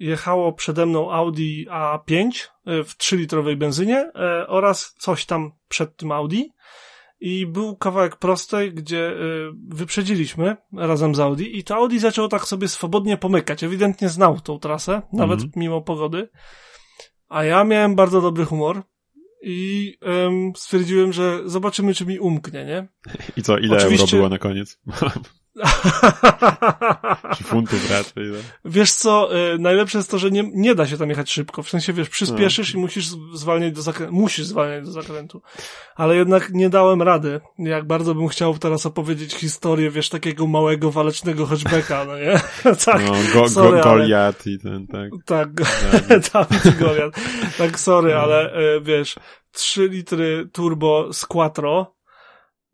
jechało 0.00 0.52
przede 0.52 0.86
mną 0.86 1.12
Audi 1.12 1.66
A5 1.70 2.30
e, 2.66 2.84
w 2.84 2.96
3-litrowej 2.96 3.56
benzynie 3.56 4.10
e, 4.14 4.46
oraz 4.48 4.94
coś 4.98 5.26
tam 5.26 5.52
przed 5.68 5.96
tym 5.96 6.12
Audi. 6.12 6.42
I 7.20 7.46
był 7.46 7.76
kawałek 7.76 8.16
prostej, 8.16 8.74
gdzie 8.74 9.08
e, 9.08 9.14
wyprzedziliśmy 9.68 10.56
razem 10.72 11.14
z 11.14 11.20
Audi 11.20 11.58
i 11.58 11.64
to 11.64 11.76
Audi 11.76 11.98
zaczęło 11.98 12.28
tak 12.28 12.44
sobie 12.44 12.68
swobodnie 12.68 13.16
pomykać. 13.16 13.64
Ewidentnie 13.64 14.08
znał 14.08 14.40
tą 14.40 14.58
trasę, 14.58 15.02
nawet 15.12 15.40
mm 15.40 15.50
-hmm. 15.50 15.56
mimo 15.56 15.80
pogody. 15.80 16.28
A 17.28 17.44
ja 17.44 17.64
miałem 17.64 17.94
bardzo 17.94 18.20
dobry 18.20 18.44
humor 18.44 18.82
i 19.42 19.94
um, 20.02 20.52
stwierdziłem, 20.56 21.12
że 21.12 21.40
zobaczymy, 21.44 21.94
czy 21.94 22.06
mi 22.06 22.18
umknie, 22.18 22.64
nie? 22.64 22.88
I 23.36 23.42
co, 23.42 23.58
ile 23.58 23.76
Oczywiście... 23.76 24.04
euro 24.04 24.16
było 24.16 24.28
na 24.28 24.38
koniec? 24.38 24.80
Czy 27.36 27.44
funtów 27.44 27.90
raczej, 27.90 28.24
no. 28.32 28.38
Wiesz 28.64 28.92
co, 28.92 29.36
y, 29.54 29.58
najlepsze 29.58 29.98
jest 29.98 30.10
to, 30.10 30.18
że 30.18 30.30
nie, 30.30 30.50
nie 30.54 30.74
da 30.74 30.86
się 30.86 30.96
tam 30.96 31.08
jechać 31.08 31.32
szybko. 31.32 31.62
W 31.62 31.68
sensie, 31.68 31.92
wiesz, 31.92 32.08
przyspieszysz 32.08 32.74
no. 32.74 32.78
i 32.78 32.82
musisz 32.82 33.06
zwalniać 33.34 33.72
do 33.72 33.82
zakrętu. 33.82 34.14
Musisz 34.14 34.46
zwalniać 34.46 34.84
do 34.84 34.92
zakrętu. 34.92 35.42
Ale 35.96 36.16
jednak 36.16 36.50
nie 36.52 36.70
dałem 36.70 37.02
rady. 37.02 37.40
Jak 37.58 37.86
bardzo 37.86 38.14
bym 38.14 38.28
chciał 38.28 38.58
teraz 38.58 38.86
opowiedzieć 38.86 39.34
historię, 39.34 39.90
wiesz, 39.90 40.08
takiego 40.08 40.46
małego, 40.46 40.90
walecznego 40.90 41.46
hatchbacka, 41.46 42.04
no 42.04 42.18
nie? 42.18 42.40
tak. 42.86 43.02
No, 43.06 43.12
go, 43.34 43.48
sorry, 43.48 43.76
go, 43.76 43.82
Goliat 43.82 44.42
ale... 44.46 44.54
i 44.54 44.58
ten, 44.58 44.86
tak. 44.86 45.10
Tak, 45.24 45.48
Dawid 46.32 46.78
Goliat. 46.78 47.14
Tak, 47.58 47.80
sorry, 47.80 48.14
no. 48.14 48.20
ale 48.20 48.58
y, 48.76 48.80
wiesz, 48.80 49.16
3 49.52 49.88
litry 49.88 50.48
turbo 50.52 51.12
z 51.12 51.26
quattro 51.26 51.97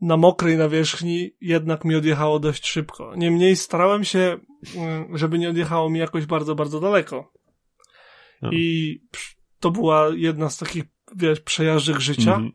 na 0.05 0.17
mokrej 0.17 0.57
nawierzchni 0.57 1.31
jednak 1.41 1.85
mi 1.85 1.95
odjechało 1.95 2.39
dość 2.39 2.67
szybko. 2.67 3.13
Niemniej 3.17 3.57
starałem 3.57 4.05
się, 4.05 4.39
mm, 4.77 5.19
żeby 5.19 5.39
nie 5.39 5.51
odjechało 5.51 5.91
mi 5.91 5.99
jakoś 5.99 6.27
bardzo, 6.27 6.55
bardzo 6.55 6.81
daleko. 6.81 7.33
No. 8.43 8.51
I 8.53 8.99
to 9.61 9.71
była 9.71 10.09
jedna 10.15 10.51
z 10.51 10.59
takich, 10.59 10.85
wiesz, 11.17 11.41
przejażdżek 11.41 12.01
życia. 12.01 12.35
Mm. 12.35 12.53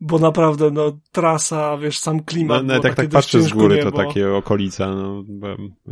Bo 0.00 0.18
naprawdę, 0.18 0.70
no, 0.70 0.98
trasa, 1.12 1.78
wiesz, 1.78 1.98
sam 1.98 2.24
klimat. 2.24 2.62
No, 2.62 2.68
nawet 2.68 2.84
jak 2.84 2.94
tak 2.94 3.08
patrzę 3.08 3.42
z 3.42 3.52
góry, 3.52 3.76
niebo. 3.76 3.90
to 3.90 3.96
takie 3.96 4.34
okolica, 4.34 4.94
no, 4.94 5.24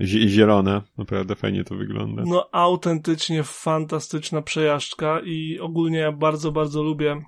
zielone, 0.05 0.83
naprawdę 0.99 1.35
fajnie 1.35 1.65
to 1.65 1.75
wygląda. 1.75 2.23
No, 2.27 2.49
autentycznie 2.53 3.43
fantastyczna 3.43 4.43
przejażdżka 4.43 5.21
i 5.25 5.59
ogólnie 5.59 5.99
ja 5.99 6.13
bardzo, 6.13 6.53
bardzo 6.53 6.83
lubię 6.83 7.23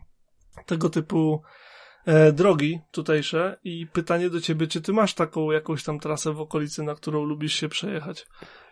tego 0.67 0.91
typu 0.91 1.43
e, 2.07 2.33
drogi 2.33 2.81
tutejsze 2.91 3.59
i 3.65 3.87
pytanie 3.87 4.31
do 4.31 4.41
ciebie, 4.41 4.67
czy 4.67 4.81
ty 4.81 4.93
masz 4.93 5.15
taką 5.15 5.51
jakąś 5.51 5.85
tam 5.85 6.01
trasę 6.01 6.33
w 6.33 6.41
okolicy, 6.41 6.83
na 6.83 6.95
którą 6.95 7.25
lubisz 7.25 7.55
się 7.55 7.69
przejechać? 7.69 8.27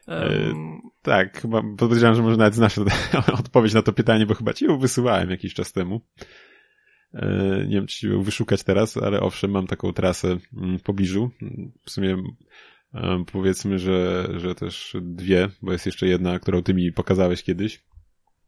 E, 0.09 0.55
tak, 1.03 1.41
chyba 1.41 1.63
podejrzewam, 1.79 2.15
że 2.15 2.23
może 2.23 2.37
nawet 2.37 2.55
znasz 2.55 2.79
odpowiedź 3.41 3.75
na 3.75 3.83
to 3.83 3.93
pytanie, 3.93 4.27
bo 4.27 4.35
chyba 4.35 4.53
ci 4.53 4.65
ją 4.65 4.79
wysyłałem 4.79 5.31
jakiś 5.31 5.55
czas 5.55 5.73
temu. 5.73 6.01
E, 7.15 7.27
nie 7.69 7.75
wiem, 7.75 7.87
czy 7.87 8.09
ją 8.09 8.23
wyszukać 8.23 8.63
teraz, 8.63 8.97
ale 8.97 9.21
owszem, 9.21 9.51
mam 9.51 9.67
taką 9.67 9.93
trasę 9.93 10.37
mm, 10.57 10.79
w 10.79 10.83
pobliżu. 10.83 11.31
W 11.85 11.91
sumie 11.91 12.17
powiedzmy, 13.33 13.79
że, 13.79 14.29
że 14.37 14.55
też 14.55 14.97
dwie, 15.03 15.49
bo 15.63 15.73
jest 15.73 15.87
jeszcze 15.87 16.07
jedna, 16.07 16.39
którą 16.39 16.63
ty 16.63 16.75
mi 16.75 16.93
pokazałeś 16.93 17.43
kiedyś. 17.43 17.83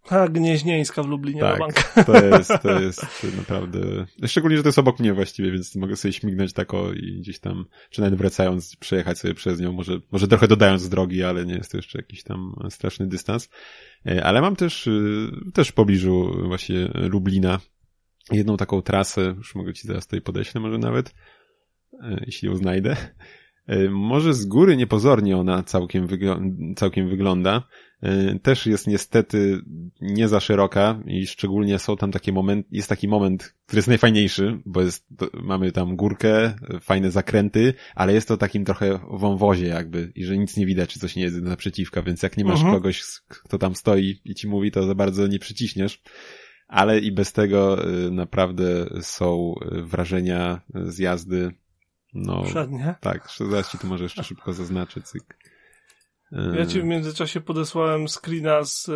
A, 0.08 0.28
Gnieźnieńska 0.28 1.02
w 1.02 1.06
Lublinie 1.06 1.40
tak, 1.40 1.52
na 1.52 1.66
bank. 1.66 2.06
to 2.06 2.24
jest, 2.26 2.52
to 2.62 2.80
jest 2.80 3.06
naprawdę, 3.36 4.06
szczególnie, 4.26 4.56
że 4.56 4.62
to 4.62 4.68
jest 4.68 4.78
obok 4.78 5.00
mnie 5.00 5.14
właściwie, 5.14 5.52
więc 5.52 5.76
mogę 5.76 5.96
sobie 5.96 6.12
śmignąć 6.12 6.52
tako 6.52 6.92
i 6.92 7.18
gdzieś 7.20 7.38
tam, 7.38 7.64
czy 7.90 8.00
nawet 8.00 8.18
wracając, 8.18 8.76
przejechać 8.76 9.18
sobie 9.18 9.34
przez 9.34 9.60
nią, 9.60 9.72
może, 9.72 10.00
może 10.12 10.28
trochę 10.28 10.48
dodając 10.48 10.82
z 10.82 10.88
drogi, 10.88 11.22
ale 11.22 11.46
nie 11.46 11.54
jest 11.54 11.70
to 11.70 11.78
jeszcze 11.78 11.98
jakiś 11.98 12.22
tam 12.22 12.54
straszny 12.70 13.06
dystans. 13.06 13.48
E, 14.06 14.24
ale 14.24 14.40
mam 14.40 14.56
też, 14.56 14.86
y, 14.86 15.30
też 15.54 15.68
w 15.68 15.72
pobliżu 15.72 16.42
właśnie 16.46 16.88
Lublina 16.94 17.60
jedną 18.32 18.56
taką 18.56 18.82
trasę, 18.82 19.34
już 19.36 19.54
mogę 19.54 19.74
ci 19.74 19.88
zaraz 19.88 20.06
tutaj 20.06 20.20
podeślę 20.20 20.60
może 20.60 20.78
nawet, 20.78 21.14
e, 22.02 22.22
jeśli 22.26 22.48
ją 22.48 22.56
znajdę. 22.56 22.96
E, 23.66 23.90
może 23.90 24.34
z 24.34 24.46
góry 24.46 24.76
niepozornie 24.76 25.36
ona 25.36 25.62
całkiem, 25.62 26.06
wygl 26.06 26.36
całkiem 26.76 27.08
wygląda. 27.08 27.62
E, 28.02 28.38
też 28.38 28.66
jest 28.66 28.86
niestety 28.86 29.58
nie 30.00 30.28
za 30.28 30.40
szeroka 30.40 31.02
i 31.06 31.26
szczególnie 31.26 31.78
są 31.78 31.96
tam 31.96 32.12
takie 32.12 32.32
moment, 32.32 32.66
jest 32.70 32.88
taki 32.88 33.08
moment, 33.08 33.54
który 33.66 33.78
jest 33.78 33.88
najfajniejszy, 33.88 34.60
bo 34.66 34.82
jest, 34.82 35.06
mamy 35.34 35.72
tam 35.72 35.96
górkę, 35.96 36.54
fajne 36.80 37.10
zakręty, 37.10 37.74
ale 37.94 38.12
jest 38.12 38.28
to 38.28 38.36
takim 38.36 38.64
trochę 38.64 38.98
wąwozie 39.10 39.66
jakby 39.66 40.12
i 40.14 40.24
że 40.24 40.38
nic 40.38 40.56
nie 40.56 40.66
widać, 40.66 40.92
czy 40.92 41.00
coś 41.00 41.16
nie 41.16 41.22
jest 41.22 41.42
naprzeciwka, 41.42 42.02
więc 42.02 42.22
jak 42.22 42.36
nie 42.36 42.44
masz 42.44 42.60
mhm. 42.60 42.74
kogoś, 42.74 43.02
kto 43.28 43.58
tam 43.58 43.74
stoi 43.74 44.20
i 44.24 44.34
ci 44.34 44.48
mówi, 44.48 44.70
to 44.70 44.86
za 44.86 44.94
bardzo 44.94 45.26
nie 45.26 45.38
przyciśniesz 45.38 46.02
ale 46.68 46.98
i 46.98 47.12
bez 47.12 47.32
tego 47.32 47.88
y, 47.90 48.10
naprawdę 48.10 48.86
są 49.00 49.54
wrażenia 49.70 50.60
z 50.74 50.98
jazdy 50.98 51.52
no, 52.16 52.42
Przednie? 52.42 52.94
Tak, 53.00 53.28
zaraz 53.50 53.70
ci 53.70 53.78
to 53.78 53.86
może 53.86 54.04
jeszcze 54.04 54.24
szybko 54.24 54.52
zaznaczę, 54.52 55.02
cyk. 55.02 55.36
Ja 56.32 56.66
ci 56.66 56.80
w 56.80 56.84
międzyczasie 56.84 57.40
podesłałem 57.40 58.08
screena 58.08 58.64
z, 58.64 58.90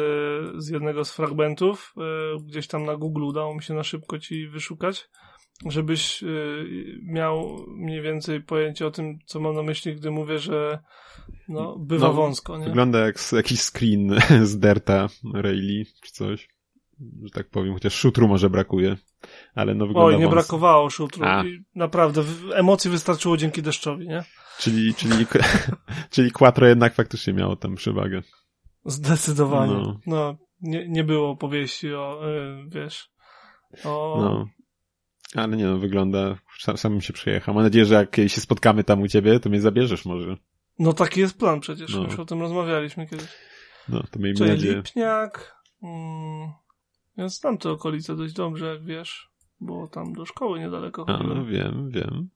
z 0.58 0.68
jednego 0.68 1.04
z 1.04 1.12
fragmentów, 1.12 1.94
e, 1.96 2.02
gdzieś 2.44 2.66
tam 2.66 2.84
na 2.84 2.96
Google 2.96 3.22
udało 3.22 3.54
mi 3.54 3.62
się 3.62 3.74
na 3.74 3.82
szybko 3.82 4.18
ci 4.18 4.48
wyszukać, 4.48 5.08
żebyś 5.66 6.22
e, 6.22 6.26
miał 7.02 7.64
mniej 7.68 8.02
więcej 8.02 8.42
pojęcie 8.42 8.86
o 8.86 8.90
tym, 8.90 9.18
co 9.26 9.40
mam 9.40 9.54
na 9.54 9.62
myśli, 9.62 9.96
gdy 9.96 10.10
mówię, 10.10 10.38
że 10.38 10.78
no, 11.48 11.78
bywa 11.78 12.06
no, 12.06 12.12
wąsko. 12.12 12.58
Nie? 12.58 12.64
Wygląda 12.64 12.98
jak 12.98 13.16
jakiś 13.32 13.60
screen 13.60 14.14
z 14.50 14.58
Derta 14.58 15.08
Rayleigh 15.34 15.88
czy 16.02 16.12
coś, 16.12 16.48
że 17.22 17.30
tak 17.30 17.48
powiem, 17.48 17.74
chociaż 17.74 17.94
szutru 17.94 18.28
może 18.28 18.50
brakuje 18.50 18.96
ale 19.54 19.74
no 19.74 19.86
wygląda 19.86 20.16
Oj, 20.16 20.20
nie 20.20 20.28
brakowało 20.28 20.90
szutru. 20.90 21.24
Naprawdę, 21.74 22.22
emocji 22.54 22.90
wystarczyło 22.90 23.36
dzięki 23.36 23.62
deszczowi, 23.62 24.08
nie? 24.08 24.24
Czyli, 24.58 24.94
czyli, 24.94 25.26
czyli 26.10 26.30
Quattro 26.30 26.66
jednak 26.66 26.94
faktycznie 26.94 27.32
miało 27.32 27.56
tam 27.56 27.74
przewagę. 27.74 28.22
Zdecydowanie. 28.84 29.72
No, 29.72 30.00
no 30.06 30.36
nie, 30.60 30.88
nie 30.88 31.04
było 31.04 31.36
powieści 31.36 31.94
o, 31.94 32.20
yy, 32.28 32.68
wiesz, 32.68 33.10
o... 33.84 34.18
No. 34.20 34.46
Ale 35.34 35.56
nie 35.56 35.64
no, 35.66 35.78
wygląda, 35.78 36.36
sam, 36.76 37.00
się 37.00 37.12
przejechał. 37.12 37.54
Mam 37.54 37.64
nadzieję, 37.64 37.84
że 37.84 37.94
jak 37.94 38.16
się 38.16 38.40
spotkamy 38.40 38.84
tam 38.84 39.02
u 39.02 39.08
ciebie, 39.08 39.40
to 39.40 39.48
mnie 39.50 39.60
zabierzesz 39.60 40.04
może. 40.04 40.36
No 40.78 40.92
taki 40.92 41.20
jest 41.20 41.38
plan 41.38 41.60
przecież, 41.60 41.94
no. 41.94 42.02
już 42.02 42.18
o 42.18 42.24
tym 42.24 42.40
rozmawialiśmy 42.40 43.06
kiedyś. 43.06 43.28
No, 43.88 44.02
to 44.10 44.18
miejmy 44.18 44.38
Czyli 44.38 44.50
nadzieję. 44.50 44.74
Lipniak, 44.76 45.56
mm, 45.82 46.52
ja 47.16 47.28
znam 47.28 47.58
te 47.58 47.70
okolice 47.70 48.16
dość 48.16 48.34
dobrze, 48.34 48.66
jak 48.66 48.84
wiesz, 48.84 49.30
bo 49.60 49.88
tam 49.88 50.12
do 50.12 50.26
szkoły 50.26 50.60
niedaleko 50.60 51.04
A, 51.08 51.22
no 51.22 51.44
wiem, 51.44 51.90
wiem. 51.90 52.28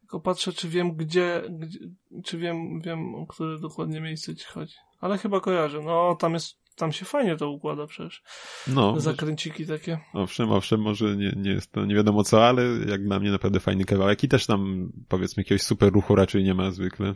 Tylko 0.00 0.20
patrzę, 0.20 0.52
czy 0.52 0.68
wiem, 0.68 0.96
gdzie, 0.96 1.42
gdzie 1.50 1.78
czy 2.24 2.38
wiem, 2.38 2.80
wiem, 2.80 3.14
o 3.14 3.26
które 3.26 3.58
dokładnie 3.60 4.00
miejsce 4.00 4.36
ci 4.36 4.46
chodzi. 4.46 4.74
Ale 5.00 5.18
chyba 5.18 5.40
kojarzę. 5.40 5.80
No, 5.84 6.16
tam 6.20 6.34
jest, 6.34 6.58
tam 6.76 6.92
się 6.92 7.04
fajnie 7.04 7.36
to 7.36 7.50
układa 7.50 7.86
przecież. 7.86 8.22
No. 8.66 9.00
Zakręciki 9.00 9.66
takie. 9.66 9.98
Owszem, 10.12 10.52
owszem, 10.52 10.80
może 10.80 11.16
nie, 11.16 11.32
nie 11.36 11.50
jest 11.50 11.72
to 11.72 11.84
nie 11.84 11.94
wiadomo 11.94 12.24
co, 12.24 12.46
ale 12.46 12.62
jak 12.88 13.04
na 13.04 13.20
mnie 13.20 13.30
naprawdę 13.30 13.60
fajny 13.60 13.84
kawałek 13.84 14.24
i 14.24 14.28
też 14.28 14.46
tam, 14.46 14.92
powiedzmy, 15.08 15.40
jakiegoś 15.40 15.62
super 15.62 15.92
ruchu 15.92 16.14
raczej 16.14 16.44
nie 16.44 16.54
ma 16.54 16.70
zwykle. 16.70 17.14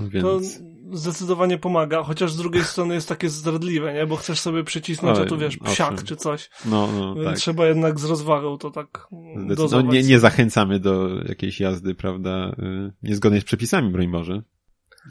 Więc... 0.00 0.24
To 0.24 0.40
zdecydowanie 0.92 1.58
pomaga, 1.58 2.02
chociaż 2.02 2.32
z 2.32 2.36
drugiej 2.36 2.64
strony 2.64 2.94
jest 2.94 3.08
takie 3.08 3.28
zdradliwe, 3.28 3.94
nie? 3.94 4.06
Bo 4.06 4.16
chcesz 4.16 4.40
sobie 4.40 4.64
przycisnąć, 4.64 5.18
Oj, 5.18 5.24
a 5.24 5.28
tu 5.28 5.38
wiesz, 5.38 5.56
psiak 5.56 5.92
owszem. 5.92 6.06
czy 6.06 6.16
coś. 6.16 6.50
No, 6.64 6.88
no, 6.92 7.14
Więc 7.14 7.26
tak. 7.26 7.36
trzeba 7.36 7.66
jednak 7.66 8.00
z 8.00 8.04
rozwagą 8.04 8.58
to 8.58 8.70
tak 8.70 9.08
no, 9.70 9.82
nie, 9.82 10.02
nie 10.02 10.18
zachęcamy 10.18 10.80
do 10.80 11.08
jakiejś 11.28 11.60
jazdy, 11.60 11.94
prawda, 11.94 12.56
y, 12.58 12.92
niezgodnej 13.02 13.40
z 13.40 13.44
przepisami, 13.44 13.90
broń 13.90 14.08
Boże. 14.08 14.42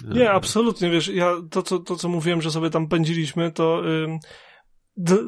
Nie, 0.08 0.32
absolutnie, 0.32 0.90
wiesz, 0.90 1.08
ja 1.08 1.34
to, 1.50 1.62
co, 1.64 1.80
to, 1.80 1.96
co 1.96 2.10
mówiłem, 2.10 2.42
że 2.42 2.52
sobie 2.52 2.70
tam 2.70 2.88
pędziliśmy, 2.88 3.52
to 3.52 3.82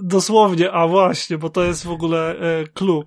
dosłownie, 0.04 0.72
a 0.72 0.88
właśnie, 0.88 1.38
bo 1.38 1.50
to 1.50 1.64
jest 1.64 1.86
w 1.86 1.92
ogóle 1.92 2.36
y, 2.62 2.68
clue. 2.68 3.04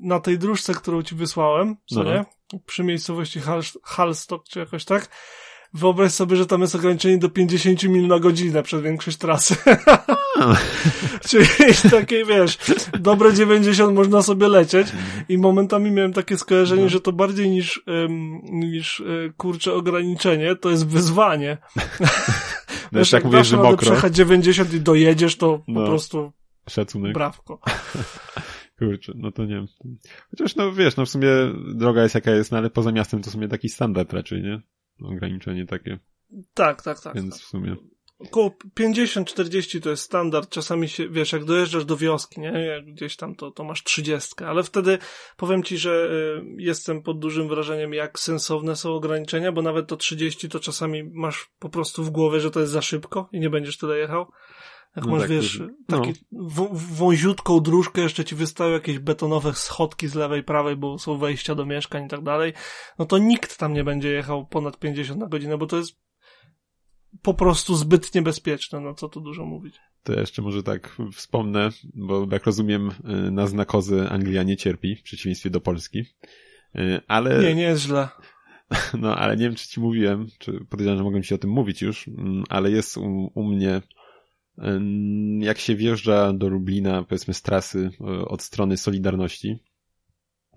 na 0.00 0.20
tej 0.20 0.38
dróżce, 0.38 0.74
którą 0.74 1.02
ci 1.02 1.14
wysłałem, 1.14 1.76
co 1.86 2.02
no. 2.02 2.12
nie? 2.12 2.24
Przy 2.66 2.84
miejscowości 2.84 3.40
Hal 3.40 3.62
Halstock, 3.84 4.48
czy 4.48 4.58
jakoś 4.58 4.84
tak, 4.84 5.08
Wyobraź 5.74 6.12
sobie, 6.12 6.36
że 6.36 6.46
tam 6.46 6.60
jest 6.60 6.74
ograniczenie 6.74 7.18
do 7.18 7.28
50 7.28 7.82
mil 7.82 8.06
na 8.06 8.18
godzinę 8.18 8.62
przez 8.62 8.82
większość 8.82 9.16
trasy. 9.16 9.56
Czyli 11.28 11.46
takie, 11.90 12.24
wiesz, 12.24 12.58
dobre 13.00 13.34
90 13.34 13.94
można 13.94 14.22
sobie 14.22 14.48
lecieć 14.48 14.88
i 15.28 15.38
momentami 15.38 15.90
miałem 15.90 16.12
takie 16.12 16.38
skojarzenie, 16.38 16.82
no. 16.82 16.88
że 16.88 17.00
to 17.00 17.12
bardziej 17.12 17.50
niż, 17.50 17.82
um, 17.86 18.40
niż 18.44 19.00
e, 19.00 19.04
kurcze 19.36 19.74
ograniczenie, 19.74 20.56
to 20.56 20.70
jest 20.70 20.86
wyzwanie. 20.86 21.58
No 22.92 22.98
wiesz, 22.98 23.12
jak 23.12 23.24
mówisz, 23.24 23.46
że 23.46 23.56
mokro. 23.56 23.76
przejechać 23.76 24.16
90 24.16 24.74
i 24.74 24.80
dojedziesz, 24.80 25.36
to 25.36 25.62
no. 25.68 25.80
po 25.80 25.86
prostu 25.86 26.32
Szacunek. 26.68 27.14
Brawko. 27.14 27.60
Kurczę, 28.78 29.12
no 29.16 29.32
to 29.32 29.44
nie 29.44 29.54
wiem. 29.54 29.66
Chociaż 30.30 30.56
no 30.56 30.72
wiesz, 30.72 30.96
no 30.96 31.06
w 31.06 31.08
sumie 31.08 31.28
droga 31.74 32.02
jest 32.02 32.14
jaka 32.14 32.30
jest, 32.30 32.52
no 32.52 32.58
ale 32.58 32.70
poza 32.70 32.92
miastem 32.92 33.22
to 33.22 33.30
w 33.30 33.32
sumie 33.32 33.48
taki 33.48 33.68
standard 33.68 34.12
raczej, 34.12 34.42
nie? 34.42 34.60
Ograniczenie 35.02 35.66
takie. 35.66 35.98
Tak, 36.54 36.82
tak, 36.82 37.00
tak. 37.00 37.14
Więc 37.14 37.34
tak. 37.34 37.40
w 37.40 37.44
sumie. 37.44 37.76
Około 38.20 38.54
50-40 38.80 39.80
to 39.80 39.90
jest 39.90 40.02
standard. 40.02 40.50
Czasami 40.50 40.88
się, 40.88 41.08
wiesz, 41.08 41.32
jak 41.32 41.44
dojeżdżasz 41.44 41.84
do 41.84 41.96
wioski, 41.96 42.40
nie? 42.40 42.48
Jak 42.48 42.84
gdzieś 42.84 43.16
tam 43.16 43.34
to, 43.34 43.50
to 43.50 43.64
masz 43.64 43.84
30, 43.84 44.44
ale 44.44 44.62
wtedy 44.62 44.98
powiem 45.36 45.62
ci, 45.62 45.78
że 45.78 46.10
y, 46.40 46.62
jestem 46.62 47.02
pod 47.02 47.18
dużym 47.18 47.48
wrażeniem, 47.48 47.94
jak 47.94 48.18
sensowne 48.18 48.76
są 48.76 48.94
ograniczenia, 48.94 49.52
bo 49.52 49.62
nawet 49.62 49.86
to 49.86 49.96
30 49.96 50.48
to 50.48 50.60
czasami 50.60 51.04
masz 51.04 51.50
po 51.58 51.68
prostu 51.68 52.04
w 52.04 52.10
głowie, 52.10 52.40
że 52.40 52.50
to 52.50 52.60
jest 52.60 52.72
za 52.72 52.82
szybko 52.82 53.28
i 53.32 53.40
nie 53.40 53.50
będziesz 53.50 53.78
tyle 53.78 53.98
jechał. 53.98 54.26
Jak 54.96 55.04
no 55.04 55.12
masz, 55.12 55.20
tak, 55.20 55.30
wiesz, 55.30 55.62
no. 55.88 56.00
taki 56.00 56.20
wąziutką 56.72 57.60
dróżkę, 57.60 58.00
jeszcze 58.00 58.24
ci 58.24 58.34
wystają 58.34 58.72
jakieś 58.72 58.98
betonowe 58.98 59.54
schodki 59.54 60.08
z 60.08 60.14
lewej, 60.14 60.42
prawej, 60.42 60.76
bo 60.76 60.98
są 60.98 61.18
wejścia 61.18 61.54
do 61.54 61.66
mieszkań 61.66 62.06
i 62.06 62.08
tak 62.08 62.22
dalej, 62.22 62.52
no 62.98 63.06
to 63.06 63.18
nikt 63.18 63.58
tam 63.58 63.72
nie 63.74 63.84
będzie 63.84 64.08
jechał 64.08 64.46
ponad 64.46 64.78
50 64.78 65.20
na 65.20 65.26
godzinę, 65.26 65.58
bo 65.58 65.66
to 65.66 65.76
jest 65.76 66.00
po 67.22 67.34
prostu 67.34 67.76
zbyt 67.76 68.14
niebezpieczne, 68.14 68.80
no 68.80 68.94
co 68.94 69.08
tu 69.08 69.20
dużo 69.20 69.44
mówić. 69.44 69.76
To 70.02 70.12
jeszcze 70.12 70.42
może 70.42 70.62
tak 70.62 70.96
wspomnę, 71.12 71.68
bo 71.94 72.26
jak 72.32 72.46
rozumiem, 72.46 72.90
y, 72.90 73.30
na 73.30 73.46
znakozy 73.46 74.08
Anglia 74.08 74.42
nie 74.42 74.56
cierpi, 74.56 74.96
w 74.96 75.02
przeciwieństwie 75.02 75.50
do 75.50 75.60
Polski. 75.60 76.04
Y, 76.76 77.00
ale... 77.08 77.42
Nie, 77.42 77.54
nie 77.54 77.62
jest 77.62 77.82
źle. 77.82 78.08
No, 78.98 79.16
ale 79.16 79.36
nie 79.36 79.44
wiem, 79.44 79.54
czy 79.54 79.68
ci 79.68 79.80
mówiłem, 79.80 80.26
czy 80.38 80.64
podejrzewam, 80.70 80.98
że 80.98 81.04
mogłem 81.04 81.22
ci 81.22 81.34
o 81.34 81.38
tym 81.38 81.50
mówić 81.50 81.82
już, 81.82 82.08
mm, 82.08 82.44
ale 82.48 82.70
jest 82.70 82.96
u, 82.96 83.30
u 83.34 83.44
mnie, 83.44 83.82
jak 85.38 85.58
się 85.58 85.76
wjeżdża 85.76 86.32
do 86.32 86.48
Lublina, 86.48 87.02
powiedzmy 87.02 87.34
z 87.34 87.42
trasy 87.42 87.90
y, 88.00 88.28
od 88.28 88.42
strony 88.42 88.76
Solidarności, 88.76 89.58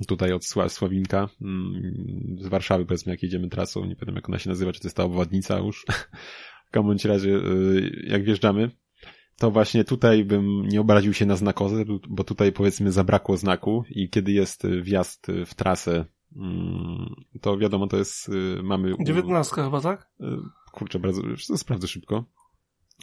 tutaj 0.07 0.33
od 0.33 0.45
Sławinka, 0.67 1.29
mm, 1.41 2.35
z 2.39 2.47
Warszawy 2.47 2.85
powiedzmy, 2.85 3.11
jak 3.11 3.23
jedziemy 3.23 3.49
trasą, 3.49 3.85
nie 3.85 3.95
pamiętam 3.95 4.15
jak 4.15 4.29
ona 4.29 4.39
się 4.39 4.49
nazywa, 4.49 4.71
czy 4.71 4.79
to 4.79 4.87
jest 4.87 4.97
ta 4.97 5.03
obwodnica 5.03 5.57
już, 5.57 5.85
w 6.67 6.71
każdym 6.71 7.11
razie, 7.11 7.39
jak 8.07 8.23
wjeżdżamy, 8.23 8.71
to 9.37 9.51
właśnie 9.51 9.83
tutaj 9.83 10.25
bym 10.25 10.67
nie 10.67 10.81
obraził 10.81 11.13
się 11.13 11.25
na 11.25 11.35
znakozę, 11.35 11.83
bo 12.09 12.23
tutaj 12.23 12.51
powiedzmy 12.51 12.91
zabrakło 12.91 13.37
znaku 13.37 13.83
i 13.89 14.09
kiedy 14.09 14.31
jest 14.31 14.67
wjazd 14.81 15.27
w 15.45 15.53
trasę, 15.53 16.05
mm, 16.35 17.15
to 17.41 17.57
wiadomo, 17.57 17.87
to 17.87 17.97
jest, 17.97 18.29
y, 18.29 18.63
mamy... 18.63 18.93
19 19.05 19.55
chyba, 19.55 19.81
tak? 19.81 20.09
Kurczę, 20.71 20.99
bardzo, 20.99 21.21
sprawdzę 21.57 21.87
szybko. 21.87 22.25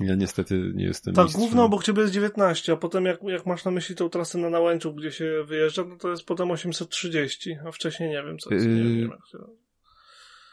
Ja 0.00 0.14
niestety 0.14 0.72
nie 0.74 0.84
jestem 0.84 1.14
Tak, 1.14 1.28
główno 1.28 1.64
obok 1.64 1.84
ciebie 1.84 2.02
jest 2.02 2.14
19, 2.14 2.72
a 2.72 2.76
potem 2.76 3.04
jak, 3.04 3.22
jak 3.22 3.46
masz 3.46 3.64
na 3.64 3.70
myśli 3.70 3.94
tą 3.94 4.10
trasę 4.10 4.38
na 4.38 4.50
Nałęczu, 4.50 4.94
gdzie 4.94 5.12
się 5.12 5.44
wyjeżdża, 5.46 5.84
no 5.84 5.96
to 5.96 6.10
jest 6.10 6.24
potem 6.24 6.50
830, 6.50 7.56
a 7.66 7.72
wcześniej 7.72 8.10
nie 8.10 8.22
wiem 8.22 8.38
co 8.38 8.54
jest. 8.54 8.66
Yy... 8.66 8.72
Nie 8.72 9.00
wiem, 9.00 9.10
jak 9.10 9.26
się... 9.32 9.38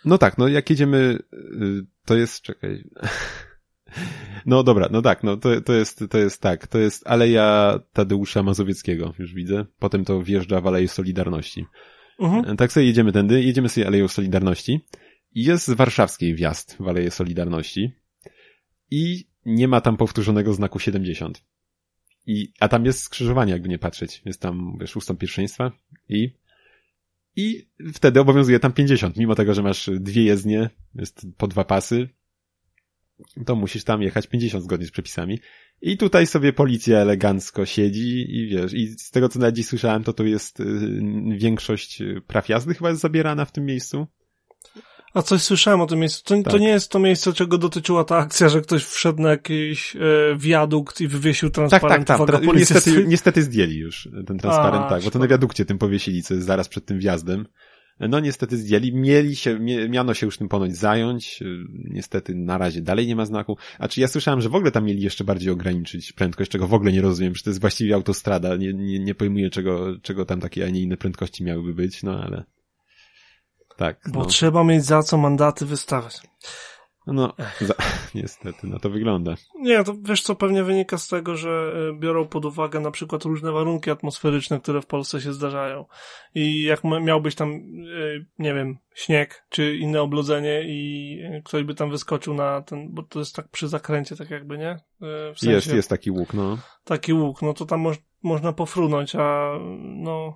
No 0.05 0.17
tak, 0.17 0.37
no 0.37 0.47
jak 0.47 0.69
jedziemy, 0.69 1.19
y, 1.33 1.85
to 2.05 2.15
jest, 2.15 2.41
czekaj... 2.41 2.83
No 4.45 4.63
dobra, 4.63 4.87
no 4.91 5.01
tak, 5.01 5.23
no 5.23 5.37
to, 5.37 5.61
to 5.61 5.73
jest, 5.73 6.03
to 6.09 6.17
jest 6.17 6.41
tak, 6.41 6.67
to 6.67 6.77
jest 6.77 7.07
Aleja 7.07 7.79
Tadeusza 7.93 8.43
Mazowieckiego, 8.43 9.13
już 9.19 9.33
widzę. 9.33 9.65
Potem 9.79 10.05
to 10.05 10.21
wjeżdża 10.21 10.61
w 10.61 10.67
Aleję 10.67 10.87
Solidarności. 10.87 11.65
Mhm. 12.19 12.57
Tak 12.57 12.71
sobie 12.71 12.85
jedziemy 12.85 13.11
tędy, 13.11 13.43
jedziemy 13.43 13.69
sobie 13.69 13.87
Aleją 13.87 14.07
Solidarności 14.07 14.81
jest 15.37 15.67
z 15.67 15.73
warszawskiej 15.73 16.35
wjazd 16.35 16.77
w 16.79 16.87
Aleję 16.87 17.11
Solidarności 17.11 17.91
i 18.91 19.27
nie 19.47 19.67
ma 19.67 19.81
tam 19.81 19.97
powtórzonego 19.97 20.53
znaku 20.53 20.79
70. 20.79 21.43
I, 22.25 22.53
a 22.59 22.67
tam 22.67 22.85
jest 22.85 22.99
skrzyżowanie, 22.99 23.51
jakby 23.51 23.69
nie 23.69 23.79
patrzeć. 23.79 24.21
Jest 24.25 24.41
tam, 24.41 24.77
wiesz, 24.79 24.95
ustąp 24.95 25.19
pierwszeństwa 25.19 25.71
i, 26.09 26.33
i 27.35 27.67
wtedy 27.93 28.19
obowiązuje 28.19 28.59
tam 28.59 28.73
50, 28.73 29.17
mimo 29.17 29.35
tego, 29.35 29.53
że 29.53 29.63
masz 29.63 29.89
dwie 29.93 30.23
jezdnie, 30.23 30.69
jest 30.95 31.27
po 31.37 31.47
dwa 31.47 31.63
pasy, 31.63 32.09
to 33.45 33.55
musisz 33.55 33.83
tam 33.83 34.01
jechać 34.01 34.27
50 34.27 34.63
zgodnie 34.63 34.87
z 34.87 34.91
przepisami. 34.91 35.39
I 35.81 35.97
tutaj 35.97 36.27
sobie 36.27 36.53
policja 36.53 36.97
elegancko 36.97 37.65
siedzi 37.65 38.37
i 38.37 38.47
wiesz, 38.47 38.73
i 38.73 38.87
z 38.87 39.11
tego 39.11 39.29
co 39.29 39.39
na 39.39 39.51
dziś 39.51 39.65
słyszałem, 39.65 40.03
to 40.03 40.13
tu 40.13 40.25
jest 40.25 40.59
y, 40.59 40.65
większość 41.37 42.03
praw 42.27 42.49
jazdy 42.49 42.73
chyba 42.73 42.89
jest 42.89 43.01
zabierana 43.01 43.45
w 43.45 43.51
tym 43.51 43.65
miejscu. 43.65 44.07
A 45.17 45.21
coś 45.21 45.41
słyszałem 45.41 45.81
o 45.81 45.85
tym 45.85 45.99
miejscu. 45.99 46.23
To, 46.23 46.43
tak. 46.43 46.53
to 46.53 46.57
nie 46.57 46.69
jest 46.69 46.91
to 46.91 46.99
miejsce, 46.99 47.33
czego 47.33 47.57
dotyczyła 47.57 48.03
ta 48.03 48.17
akcja, 48.17 48.49
że 48.49 48.61
ktoś 48.61 48.83
wszedł 48.83 49.21
na 49.21 49.29
jakiś 49.29 49.95
e, 49.95 49.99
wiadukt 50.37 51.01
i 51.01 51.07
wywiesił 51.07 51.49
transparent. 51.49 52.07
Tak, 52.07 52.17
tak, 52.17 52.31
tak. 52.31 52.55
Niestety, 52.55 53.05
niestety 53.07 53.43
zdjęli 53.43 53.75
już 53.75 54.09
ten 54.27 54.37
transparent, 54.37 54.85
A, 54.85 54.89
tak, 54.89 55.03
bo 55.03 55.11
to 55.11 55.19
na 55.19 55.27
wiadukcie 55.27 55.65
tym 55.65 55.77
powiesili, 55.77 56.23
co 56.23 56.33
jest 56.33 56.47
zaraz 56.47 56.67
przed 56.69 56.85
tym 56.85 56.99
wjazdem. 56.99 57.45
No 57.99 58.19
niestety 58.19 58.57
zdjęli, 58.57 58.93
mieli 58.93 59.35
się, 59.35 59.59
miano 59.89 60.13
się 60.13 60.25
już 60.25 60.37
tym 60.37 60.49
ponoć 60.49 60.75
zająć, 60.75 61.43
niestety 61.69 62.35
na 62.35 62.57
razie 62.57 62.81
dalej 62.81 63.07
nie 63.07 63.15
ma 63.15 63.25
znaku, 63.25 63.57
a 63.79 63.87
czy 63.87 64.01
ja 64.01 64.07
słyszałem, 64.07 64.41
że 64.41 64.49
w 64.49 64.55
ogóle 64.55 64.71
tam 64.71 64.85
mieli 64.85 65.01
jeszcze 65.01 65.23
bardziej 65.23 65.51
ograniczyć 65.51 66.11
prędkość, 66.11 66.51
czego 66.51 66.67
w 66.67 66.73
ogóle 66.73 66.91
nie 66.91 67.01
rozumiem, 67.01 67.35
że 67.35 67.43
to 67.43 67.49
jest 67.49 67.61
właściwie 67.61 67.95
autostrada, 67.95 68.55
nie, 68.55 68.73
nie, 68.73 68.99
nie 68.99 69.15
pojmuję 69.15 69.49
czego, 69.49 69.99
czego 70.01 70.25
tam 70.25 70.39
takie, 70.39 70.65
a 70.65 70.69
nie 70.69 70.81
inne 70.81 70.97
prędkości 70.97 71.43
miałyby 71.43 71.73
być, 71.73 72.03
no 72.03 72.23
ale 72.23 72.43
tak. 73.77 73.99
Bo 74.07 74.19
no. 74.19 74.25
trzeba 74.25 74.63
mieć 74.63 74.85
za 74.85 75.03
co 75.03 75.17
mandaty 75.17 75.65
wystawiać. 75.65 76.21
No, 77.07 77.33
za, 77.61 77.73
niestety, 78.15 78.67
no 78.67 78.79
to 78.79 78.89
wygląda. 78.89 79.35
Nie, 79.59 79.83
to 79.83 79.95
wiesz 80.01 80.21
co, 80.21 80.35
pewnie 80.35 80.63
wynika 80.63 80.97
z 80.97 81.07
tego, 81.07 81.35
że 81.35 81.49
e, 81.49 81.99
biorą 81.99 82.27
pod 82.27 82.45
uwagę 82.45 82.79
na 82.79 82.91
przykład 82.91 83.23
różne 83.23 83.51
warunki 83.51 83.91
atmosferyczne, 83.91 84.59
które 84.59 84.81
w 84.81 84.85
Polsce 84.85 85.21
się 85.21 85.33
zdarzają. 85.33 85.85
I 86.35 86.63
jak 86.63 86.83
miałbyś 86.83 87.35
tam, 87.35 87.51
e, 87.51 87.59
nie 88.39 88.53
wiem, 88.53 88.77
śnieg, 88.95 89.45
czy 89.49 89.75
inne 89.77 90.01
oblodzenie 90.01 90.63
i 90.65 91.19
e, 91.23 91.41
ktoś 91.41 91.63
by 91.63 91.75
tam 91.75 91.91
wyskoczył 91.91 92.33
na 92.33 92.61
ten, 92.61 92.87
bo 92.93 93.03
to 93.03 93.19
jest 93.19 93.35
tak 93.35 93.47
przy 93.47 93.67
zakręcie, 93.67 94.15
tak 94.15 94.29
jakby, 94.29 94.57
nie? 94.57 94.79
W 95.35 95.39
sensie, 95.39 95.55
jest, 95.55 95.73
jest 95.73 95.89
taki 95.89 96.11
łuk, 96.11 96.33
no. 96.33 96.57
Taki 96.83 97.13
łuk, 97.13 97.41
no 97.41 97.53
to 97.53 97.65
tam 97.65 97.79
moż, 97.79 97.97
można 98.23 98.53
pofrunąć, 98.53 99.15
a 99.15 99.51
no... 99.79 100.33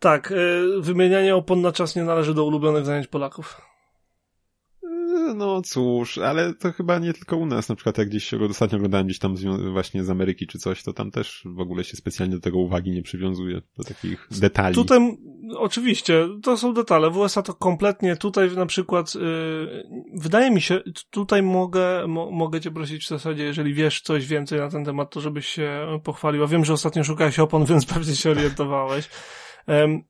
Tak, 0.00 0.32
wymienianie 0.80 1.36
opon 1.36 1.60
na 1.60 1.72
czas 1.72 1.96
nie 1.96 2.04
należy 2.04 2.34
do 2.34 2.44
ulubionych 2.44 2.84
zajęć 2.84 3.06
Polaków 3.06 3.70
no 5.34 5.62
cóż, 5.62 6.18
ale 6.18 6.54
to 6.54 6.72
chyba 6.72 6.98
nie 6.98 7.12
tylko 7.12 7.36
u 7.36 7.46
nas, 7.46 7.68
na 7.68 7.74
przykład 7.74 7.98
jak 7.98 8.08
gdzieś 8.08 8.34
ostatnio 8.34 8.76
oglądałem 8.76 9.06
gdzieś 9.06 9.18
tam 9.18 9.36
właśnie 9.72 10.04
z 10.04 10.10
Ameryki 10.10 10.46
czy 10.46 10.58
coś, 10.58 10.82
to 10.82 10.92
tam 10.92 11.10
też 11.10 11.42
w 11.44 11.60
ogóle 11.60 11.84
się 11.84 11.96
specjalnie 11.96 12.34
do 12.34 12.40
tego 12.40 12.58
uwagi 12.58 12.90
nie 12.90 13.02
przywiązuje, 13.02 13.62
do 13.78 13.84
takich 13.84 14.28
detali. 14.30 14.74
Tutaj, 14.74 15.18
oczywiście, 15.56 16.28
to 16.42 16.56
są 16.56 16.74
detale, 16.74 17.10
w 17.10 17.16
USA 17.16 17.42
to 17.42 17.54
kompletnie, 17.54 18.16
tutaj 18.16 18.50
na 18.56 18.66
przykład, 18.66 19.14
yy, 19.14 19.20
wydaje 20.14 20.50
mi 20.50 20.60
się, 20.60 20.80
tutaj 21.10 21.42
mogę, 21.42 22.06
mo, 22.06 22.30
mogę 22.30 22.60
cię 22.60 22.70
prosić 22.70 23.04
w 23.04 23.08
zasadzie, 23.08 23.44
jeżeli 23.44 23.74
wiesz 23.74 24.00
coś 24.00 24.26
więcej 24.26 24.58
na 24.58 24.70
ten 24.70 24.84
temat, 24.84 25.10
to 25.10 25.20
żebyś 25.20 25.46
się 25.46 25.86
pochwalił, 26.04 26.44
a 26.44 26.46
wiem, 26.46 26.64
że 26.64 26.72
ostatnio 26.72 27.04
szukałeś 27.04 27.38
opon, 27.38 27.64
więc 27.70 27.86
pewnie 27.86 28.16
się 28.16 28.30
orientowałeś. 28.30 29.08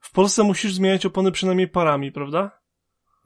W 0.01 0.13
Polsce 0.13 0.43
musisz 0.43 0.75
zmieniać 0.75 1.07
opony 1.07 1.33
przynajmniej 1.33 1.69
parami, 1.69 2.13
prawda? 2.13 2.61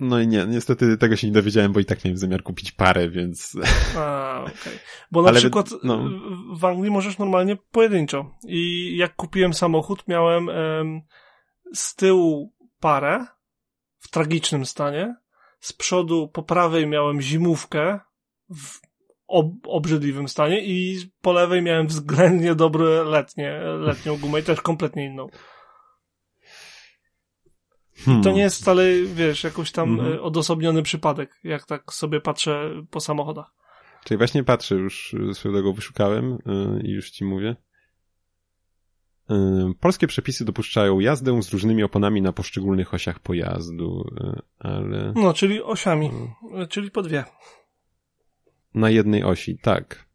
No 0.01 0.21
i 0.21 0.29
nie, 0.29 0.47
niestety 0.47 0.97
tego 0.97 1.17
się 1.17 1.27
nie 1.27 1.33
dowiedziałem, 1.33 1.73
bo 1.73 1.81
i 1.81 1.85
tak 1.85 2.05
miałem 2.05 2.19
zamiar 2.19 2.43
kupić 2.43 2.73
parę, 2.73 3.11
więc... 3.11 3.57
A, 3.99 4.41
okej. 4.43 4.55
Okay. 4.55 4.79
Bo 5.11 5.23
na 5.23 5.29
Ale, 5.29 5.39
przykład 5.39 5.71
no. 5.83 6.09
w 6.57 6.65
Anglii 6.65 6.91
możesz 6.91 7.19
normalnie 7.19 7.57
pojedynczo. 7.57 8.31
I 8.49 8.93
jak 8.97 9.17
kupiłem 9.17 9.55
samochód, 9.55 10.09
miałem 10.09 10.51
em, 10.51 11.01
z 11.75 11.95
tyłu 11.95 12.53
parę 12.81 13.27
w 13.99 14.11
tragicznym 14.11 14.67
stanie, 14.67 15.17
z 15.61 15.73
przodu 15.73 16.29
po 16.29 16.43
prawej 16.43 16.87
miałem 16.87 17.21
zimówkę 17.21 18.01
w 18.51 18.81
ob 19.27 19.47
obrzydliwym 19.67 20.29
stanie 20.29 20.65
i 20.65 20.99
po 21.21 21.33
lewej 21.33 21.63
miałem 21.63 21.87
względnie 21.87 22.55
dobre 22.55 23.05
letnie, 23.05 23.61
letnią 23.61 24.19
gumę 24.19 24.41
i 24.41 24.43
też 24.43 24.61
kompletnie 24.61 25.05
inną. 25.05 25.27
Hmm. 27.97 28.21
I 28.21 28.25
to 28.25 28.33
nie 28.33 28.41
jest 28.41 28.61
wcale, 28.61 28.85
wiesz, 29.15 29.45
jakoś 29.45 29.73
tam 29.73 29.99
hmm. 29.99 30.23
odosobniony 30.23 30.83
przypadek, 30.83 31.41
jak 31.45 31.67
tak 31.67 31.93
sobie 31.93 32.21
patrzę 32.21 32.71
po 32.91 33.01
samochodach. 33.01 33.55
Czyli 34.05 34.19
właśnie 34.19 34.45
patrzę, 34.45 34.75
już 34.75 35.15
swojego 35.33 35.73
wyszukałem 35.73 36.33
y, 36.33 36.39
i 36.83 36.91
już 36.91 37.11
ci 37.11 37.25
mówię. 37.25 37.57
Y, 39.31 39.35
polskie 39.81 40.07
przepisy 40.07 40.45
dopuszczają 40.45 41.01
jazdę 41.01 41.43
z 41.43 41.53
różnymi 41.53 41.83
oponami 41.83 42.23
na 42.23 42.33
poszczególnych 42.33 42.95
osiach 42.95 43.19
pojazdu, 43.21 44.05
ale... 44.59 45.13
No, 45.17 45.35
czyli 45.35 45.63
osiami, 45.63 46.11
hmm. 46.11 46.69
czyli 46.69 46.91
po 46.91 47.03
dwie. 47.03 47.25
Na 48.75 48.91
jednej 48.91 49.25
osi, 49.25 49.59
tak. 49.59 50.09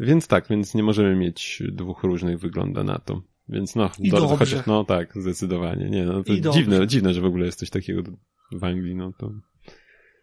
Więc 0.00 0.28
tak, 0.28 0.48
więc 0.48 0.74
nie 0.74 0.82
możemy 0.82 1.16
mieć 1.16 1.62
dwóch 1.72 2.02
różnych, 2.02 2.38
wygląda 2.38 2.84
na 2.84 2.98
to. 2.98 3.22
Więc 3.48 3.74
no, 3.74 3.90
I 3.98 4.10
do, 4.10 4.28
chociaż, 4.28 4.66
no 4.66 4.84
tak, 4.84 5.12
zdecydowanie. 5.14 5.90
Nie, 5.90 6.04
no 6.04 6.24
to 6.24 6.50
dziwne, 6.52 6.86
dziwne, 6.86 7.14
że 7.14 7.20
w 7.20 7.24
ogóle 7.24 7.46
jest 7.46 7.58
coś 7.58 7.70
takiego 7.70 8.02
w 8.52 8.64
Anglii, 8.64 8.94
no 8.94 9.12
to... 9.18 9.30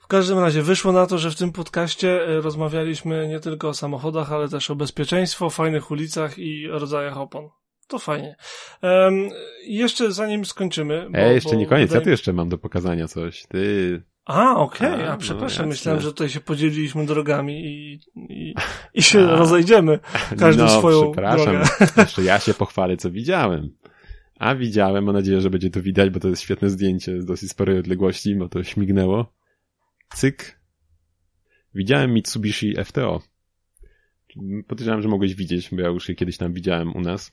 W 0.02 0.08
każdym 0.08 0.40
razie 0.40 0.62
wyszło 0.62 0.92
na 0.92 1.06
to, 1.06 1.18
że 1.18 1.32
w 1.32 1.36
tym 1.36 1.52
podcaście 1.52 2.28
e, 2.28 2.42
rozmawialiśmy 2.42 3.28
nie 3.28 3.40
tylko 3.40 3.70
o 3.70 3.74
samochodach, 3.74 4.32
ale 4.32 4.50
też 4.50 4.72
o 4.72 4.76
bezpieczeństwie, 4.76 5.46
o 5.46 5.50
fajnych 5.50 5.92
ulicach 5.92 6.40
i 6.40 6.68
rodzajach 6.68 7.18
opon. 7.18 7.50
To 7.88 8.00
fajnie. 8.00 8.36
Um, 8.82 9.30
jeszcze 9.68 10.12
zanim 10.12 10.46
skończymy... 10.46 11.08
Bo, 11.12 11.18
e, 11.18 11.34
jeszcze 11.34 11.58
nie 11.58 11.66
koniec, 11.66 11.94
ja 11.94 12.02
tu 12.02 12.10
jeszcze 12.10 12.34
mam 12.34 12.50
do 12.50 12.58
pokazania 12.58 13.08
coś. 13.08 13.46
Ty... 13.48 14.02
A, 14.30 14.56
okej, 14.56 14.94
okay. 14.94 15.10
a, 15.10 15.14
a 15.14 15.18
przepraszam, 15.18 15.66
no, 15.66 15.70
myślałem, 15.70 16.02
że 16.02 16.08
tutaj 16.08 16.30
się 16.30 16.40
podzieliliśmy 16.40 17.06
drogami 17.06 17.66
i, 17.66 18.00
i, 18.16 18.56
i 18.94 19.02
się 19.02 19.20
a. 19.20 19.36
rozejdziemy. 19.36 20.00
Każdy 20.40 20.64
no, 20.64 20.70
swoją 20.70 21.12
przepraszam. 21.12 21.46
drogę. 21.46 21.70
Jeszcze 21.98 22.24
ja 22.24 22.40
się 22.40 22.54
pochwalę, 22.54 22.98
co 22.98 23.12
widziałem. 23.12 23.70
A 24.40 24.56
widziałem, 24.56 25.06
mam 25.06 25.16
nadzieję, 25.16 25.42
że 25.42 25.50
będzie 25.50 25.70
to 25.70 25.82
widać, 25.82 26.10
bo 26.10 26.20
to 26.20 26.28
jest 26.28 26.42
świetne 26.42 26.70
zdjęcie 26.70 27.22
z 27.22 27.26
dosyć 27.26 27.52
sporej 27.52 27.80
odległości, 27.80 28.36
bo 28.36 28.50
to 28.50 28.64
śmignęło. 28.64 29.34
Cyk. 30.16 30.60
Widziałem 31.76 32.14
Mitsubishi 32.14 32.76
FTO. 32.86 33.22
podejrzewam, 34.68 35.02
że 35.02 35.08
mogłeś 35.08 35.36
widzieć, 35.36 35.70
bo 35.72 35.82
ja 35.82 35.88
już 35.88 36.10
je 36.10 36.16
kiedyś 36.16 36.38
tam 36.38 36.54
widziałem 36.54 36.96
u 36.96 37.02
nas. 37.02 37.32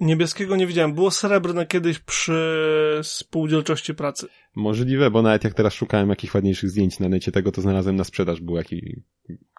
Niebieskiego 0.00 0.56
nie 0.56 0.66
widziałem. 0.66 0.94
Było 0.94 1.10
srebrne 1.10 1.66
kiedyś 1.66 1.98
przy 1.98 3.00
spółdzielczości 3.02 3.94
pracy. 3.94 4.28
Możliwe, 4.56 5.10
bo 5.10 5.22
nawet 5.22 5.44
jak 5.44 5.54
teraz 5.54 5.74
szukałem 5.74 6.08
jakichś 6.08 6.34
ładniejszych 6.34 6.70
zdjęć 6.70 6.98
na 6.98 7.08
necie 7.08 7.32
tego, 7.32 7.52
to 7.52 7.60
znalazłem 7.60 7.96
na 7.96 8.04
sprzedaż. 8.04 8.40
Był 8.40 8.56
jaki 8.56 9.02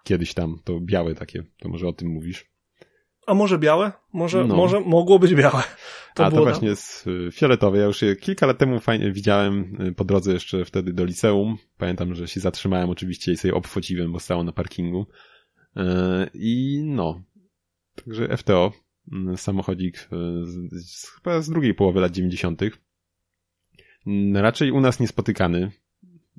kiedyś 0.04 0.34
tam, 0.34 0.58
to 0.64 0.80
białe 0.80 1.14
takie. 1.14 1.44
To 1.58 1.68
może 1.68 1.88
o 1.88 1.92
tym 1.92 2.08
mówisz. 2.08 2.52
A 3.26 3.34
może 3.34 3.58
białe? 3.58 3.92
Może, 4.12 4.44
no. 4.44 4.56
może 4.56 4.80
mogło 4.80 5.18
być 5.18 5.34
białe. 5.34 5.62
To 6.14 6.24
A 6.24 6.30
to 6.30 6.42
właśnie 6.42 6.68
jest 6.68 7.06
y, 7.06 7.30
fioletowe. 7.32 7.78
Ja 7.78 7.84
już 7.84 8.02
je 8.02 8.16
kilka 8.16 8.46
lat 8.46 8.58
temu 8.58 8.80
fajnie 8.80 9.12
widziałem 9.12 9.80
y, 9.80 9.92
po 9.92 10.04
drodze 10.04 10.32
jeszcze 10.32 10.64
wtedy 10.64 10.92
do 10.92 11.04
liceum. 11.04 11.56
Pamiętam, 11.78 12.14
że 12.14 12.28
się 12.28 12.40
zatrzymałem 12.40 12.90
oczywiście 12.90 13.32
i 13.32 13.36
sobie 13.36 13.54
obfociłem, 13.54 14.12
bo 14.12 14.20
stało 14.20 14.44
na 14.44 14.52
parkingu. 14.52 15.06
Y, 15.76 15.80
I 16.34 16.82
no. 16.84 17.22
Także 17.94 18.36
FTO, 18.36 18.72
samochodzik 19.36 20.08
z, 20.70 21.10
chyba 21.14 21.42
z 21.42 21.50
drugiej 21.50 21.74
połowy 21.74 22.00
lat 22.00 22.12
90. 22.12 22.62
Raczej 24.34 24.70
u 24.70 24.80
nas 24.80 25.00
niespotykany. 25.00 25.72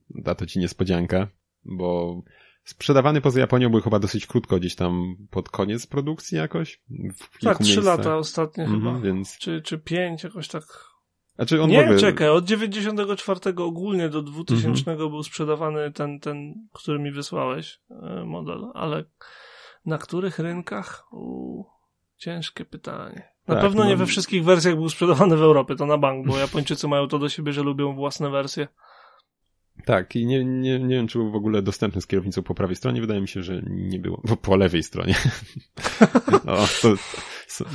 Da 0.10 0.36
to 0.36 0.46
ci 0.46 0.60
niespodzianka, 0.60 1.28
bo 1.66 2.22
Sprzedawany 2.64 3.22
poza 3.22 3.40
Japonią 3.40 3.70
był 3.70 3.82
chyba 3.82 4.00
dosyć 4.00 4.28
krótko, 4.28 4.60
gdzieś 4.60 4.76
tam 4.76 5.16
pod 5.32 5.50
koniec 5.50 5.88
produkcji 5.88 6.38
jakoś. 6.38 6.82
tak, 7.42 7.58
trzy 7.58 7.82
lata 7.82 8.18
ostatnie 8.18 8.64
mm 8.64 8.80
-hmm, 8.80 8.84
chyba. 8.84 9.00
Więc... 9.00 9.38
Czy, 9.38 9.62
czy 9.62 9.80
pięć, 9.80 10.24
jakoś 10.24 10.48
tak. 10.48 10.64
Znaczy 11.36 11.62
on 11.62 11.70
nie, 11.70 11.82
ogóle... 11.82 12.00
czekaj, 12.00 12.30
od 12.30 12.46
94 12.46 13.40
ogólnie 13.58 14.10
do 14.10 14.22
2000 14.22 14.68
mm 14.68 14.76
-hmm. 14.76 15.10
był 15.10 15.24
sprzedawany 15.24 15.92
ten, 15.92 16.20
ten, 16.20 16.54
który 16.74 17.00
mi 17.00 17.12
wysłałeś, 17.12 17.80
e, 17.90 18.26
model, 18.26 18.66
ale 18.74 19.04
na 19.86 19.98
których 19.98 20.40
rynkach? 20.40 21.06
Ciężkie 22.24 22.66
pytanie. 22.66 23.34
Na 23.48 23.56
tak, 23.56 23.64
pewno 23.64 23.84
no... 23.84 23.90
nie 23.90 23.96
we 23.96 24.06
wszystkich 24.06 24.44
wersjach 24.44 24.76
był 24.76 24.90
sprzedawany 24.90 25.38
w 25.38 25.42
Europie, 25.42 25.76
to 25.76 25.86
na 25.86 25.98
bank, 25.98 26.28
bo 26.28 26.38
Japończycy 26.38 26.88
mają 26.88 27.08
to 27.08 27.20
do 27.20 27.30
siebie, 27.30 27.54
że 27.54 27.64
lubią 27.64 27.96
własne 27.96 28.30
wersje. 28.30 28.68
Tak, 29.86 30.16
i 30.16 30.26
nie, 30.26 30.46
nie, 30.46 30.80
nie 30.80 30.96
wiem, 30.96 31.08
czy 31.08 31.18
był 31.18 31.32
w 31.32 31.36
ogóle 31.36 31.62
dostępny 31.62 32.02
z 32.02 32.08
kierownicą 32.08 32.44
po 32.44 32.56
prawej 32.56 32.76
stronie. 32.76 33.02
Wydaje 33.02 33.22
mi 33.22 33.28
się, 33.28 33.44
że 33.44 33.62
nie 33.68 34.00
było. 34.00 34.22
Bo 34.28 34.38
po 34.38 34.56
lewej 34.56 34.84
stronie. 34.84 35.16
no, 36.46 36.56
to, 36.82 36.94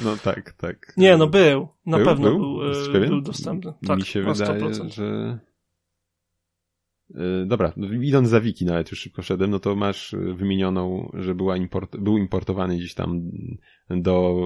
no 0.04 0.16
tak, 0.16 0.52
tak. 0.52 0.92
Nie, 0.96 1.16
no 1.16 1.26
był. 1.26 1.68
Na 1.86 1.96
był, 1.96 2.06
pewno 2.06 2.30
był, 2.30 2.58
był, 2.92 3.06
był 3.08 3.20
dostępny. 3.20 3.72
Tak, 3.86 3.98
mi 3.98 4.04
się 4.04 4.22
wydaje, 4.22 4.74
że 4.88 5.04
E, 5.04 5.38
dobra, 7.46 7.72
idąc 8.02 8.28
za 8.28 8.40
wiki 8.40 8.64
nawet 8.64 8.90
już 8.90 9.00
szybko 9.00 9.22
szedłem, 9.22 9.50
no 9.50 9.58
to 9.58 9.76
masz 9.76 10.14
wymienioną, 10.34 11.10
że 11.14 11.34
była 11.34 11.56
import, 11.56 11.96
był 11.96 12.18
importowany 12.18 12.76
gdzieś 12.76 12.94
tam 12.94 13.30
do 13.90 14.40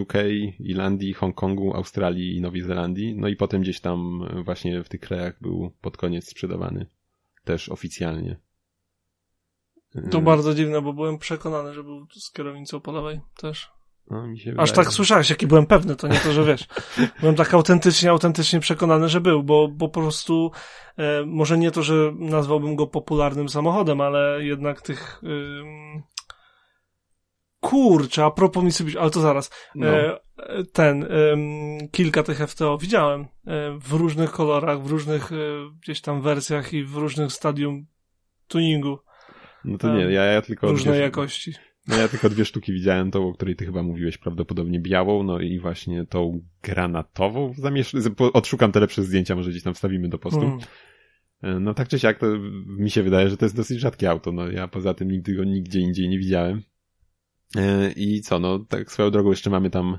UK, 0.00 0.12
Irlandii, 0.60 1.12
Hongkongu, 1.12 1.76
Australii 1.76 2.36
i 2.36 2.40
Nowej 2.40 2.62
Zelandii, 2.62 3.16
no 3.16 3.28
i 3.28 3.36
potem 3.36 3.62
gdzieś 3.62 3.80
tam 3.80 4.20
właśnie 4.44 4.82
w 4.82 4.88
tych 4.88 5.00
krajach 5.00 5.38
był 5.40 5.72
pod 5.80 5.96
koniec 5.96 6.28
sprzedawany 6.28 6.86
też 7.44 7.68
oficjalnie. 7.68 8.36
To 10.10 10.20
bardzo 10.20 10.54
dziwne, 10.54 10.82
bo 10.82 10.92
byłem 10.92 11.18
przekonany, 11.18 11.74
że 11.74 11.84
był 11.84 12.06
z 12.10 12.32
kierownicą 12.32 12.80
po 12.80 12.92
też. 13.36 13.77
No, 14.10 14.26
mi 14.26 14.38
się 14.38 14.54
Aż 14.56 14.72
tak 14.72 14.92
słyszałeś, 14.92 15.30
jaki 15.30 15.46
byłem 15.46 15.66
pewny, 15.66 15.96
to 15.96 16.08
nie 16.08 16.18
to, 16.18 16.32
że 16.32 16.44
wiesz. 16.44 16.66
byłem 17.20 17.34
tak 17.34 17.54
autentycznie, 17.54 18.10
autentycznie 18.10 18.60
przekonany, 18.60 19.08
że 19.08 19.20
był, 19.20 19.42
bo, 19.42 19.68
bo 19.68 19.88
po 19.88 20.00
prostu 20.00 20.50
e, 20.96 21.24
może 21.26 21.58
nie 21.58 21.70
to, 21.70 21.82
że 21.82 22.12
nazwałbym 22.18 22.76
go 22.76 22.86
popularnym 22.86 23.48
samochodem, 23.48 24.00
ale 24.00 24.44
jednak 24.44 24.82
tych 24.82 25.22
e, 25.24 25.28
kurczę, 27.60 28.24
a 28.24 28.30
propos 28.30 28.64
Mitsubishi, 28.64 28.98
ale 28.98 29.10
to 29.10 29.20
zaraz. 29.20 29.50
No. 29.74 29.86
E, 29.86 30.18
ten, 30.72 31.02
e, 31.02 31.08
kilka 31.92 32.22
tych 32.22 32.38
FTO 32.38 32.78
widziałem 32.78 33.20
e, 33.20 33.26
w 33.78 33.92
różnych 33.92 34.30
kolorach, 34.30 34.82
w 34.82 34.90
różnych 34.90 35.32
e, 35.32 35.36
gdzieś 35.82 36.00
tam 36.00 36.22
wersjach 36.22 36.72
i 36.72 36.84
w 36.84 36.96
różnych 36.96 37.32
stadium 37.32 37.86
tuningu. 38.48 38.98
No 39.64 39.78
to 39.78 39.94
nie, 39.94 40.02
ja, 40.02 40.24
ja 40.24 40.42
tylko... 40.42 40.68
Różnej 40.68 41.00
jakości. 41.00 41.67
No 41.88 41.96
ja 41.96 42.08
tylko 42.08 42.28
dwie 42.28 42.44
sztuki 42.44 42.72
widziałem, 42.72 43.10
tą, 43.10 43.28
o 43.28 43.32
której 43.32 43.56
ty 43.56 43.66
chyba 43.66 43.82
mówiłeś, 43.82 44.18
prawdopodobnie 44.18 44.80
białą, 44.80 45.22
no 45.22 45.40
i 45.40 45.58
właśnie 45.58 46.06
tą 46.06 46.40
granatową. 46.62 47.52
Zamiesz... 47.56 47.96
Odszukam 48.32 48.72
te 48.72 48.80
lepsze 48.80 49.02
zdjęcia, 49.02 49.34
może 49.34 49.50
gdzieś 49.50 49.62
tam 49.62 49.74
wstawimy 49.74 50.08
do 50.08 50.18
postu. 50.18 50.40
Hmm. 50.40 50.60
No 51.42 51.74
tak 51.74 51.88
czy 51.88 51.98
siak, 51.98 52.18
to 52.18 52.26
mi 52.66 52.90
się 52.90 53.02
wydaje, 53.02 53.30
że 53.30 53.36
to 53.36 53.44
jest 53.44 53.56
dosyć 53.56 53.80
rzadkie 53.80 54.10
auto. 54.10 54.32
No 54.32 54.50
ja 54.50 54.68
poza 54.68 54.94
tym 54.94 55.10
nigdy 55.10 55.34
go 55.34 55.44
nigdzie 55.44 55.80
indziej 55.80 56.08
nie 56.08 56.18
widziałem. 56.18 56.62
E, 57.56 57.92
I 57.92 58.20
co, 58.20 58.38
no 58.38 58.58
tak 58.58 58.92
swoją 58.92 59.10
drogą 59.10 59.30
jeszcze 59.30 59.50
mamy 59.50 59.70
tam, 59.70 59.98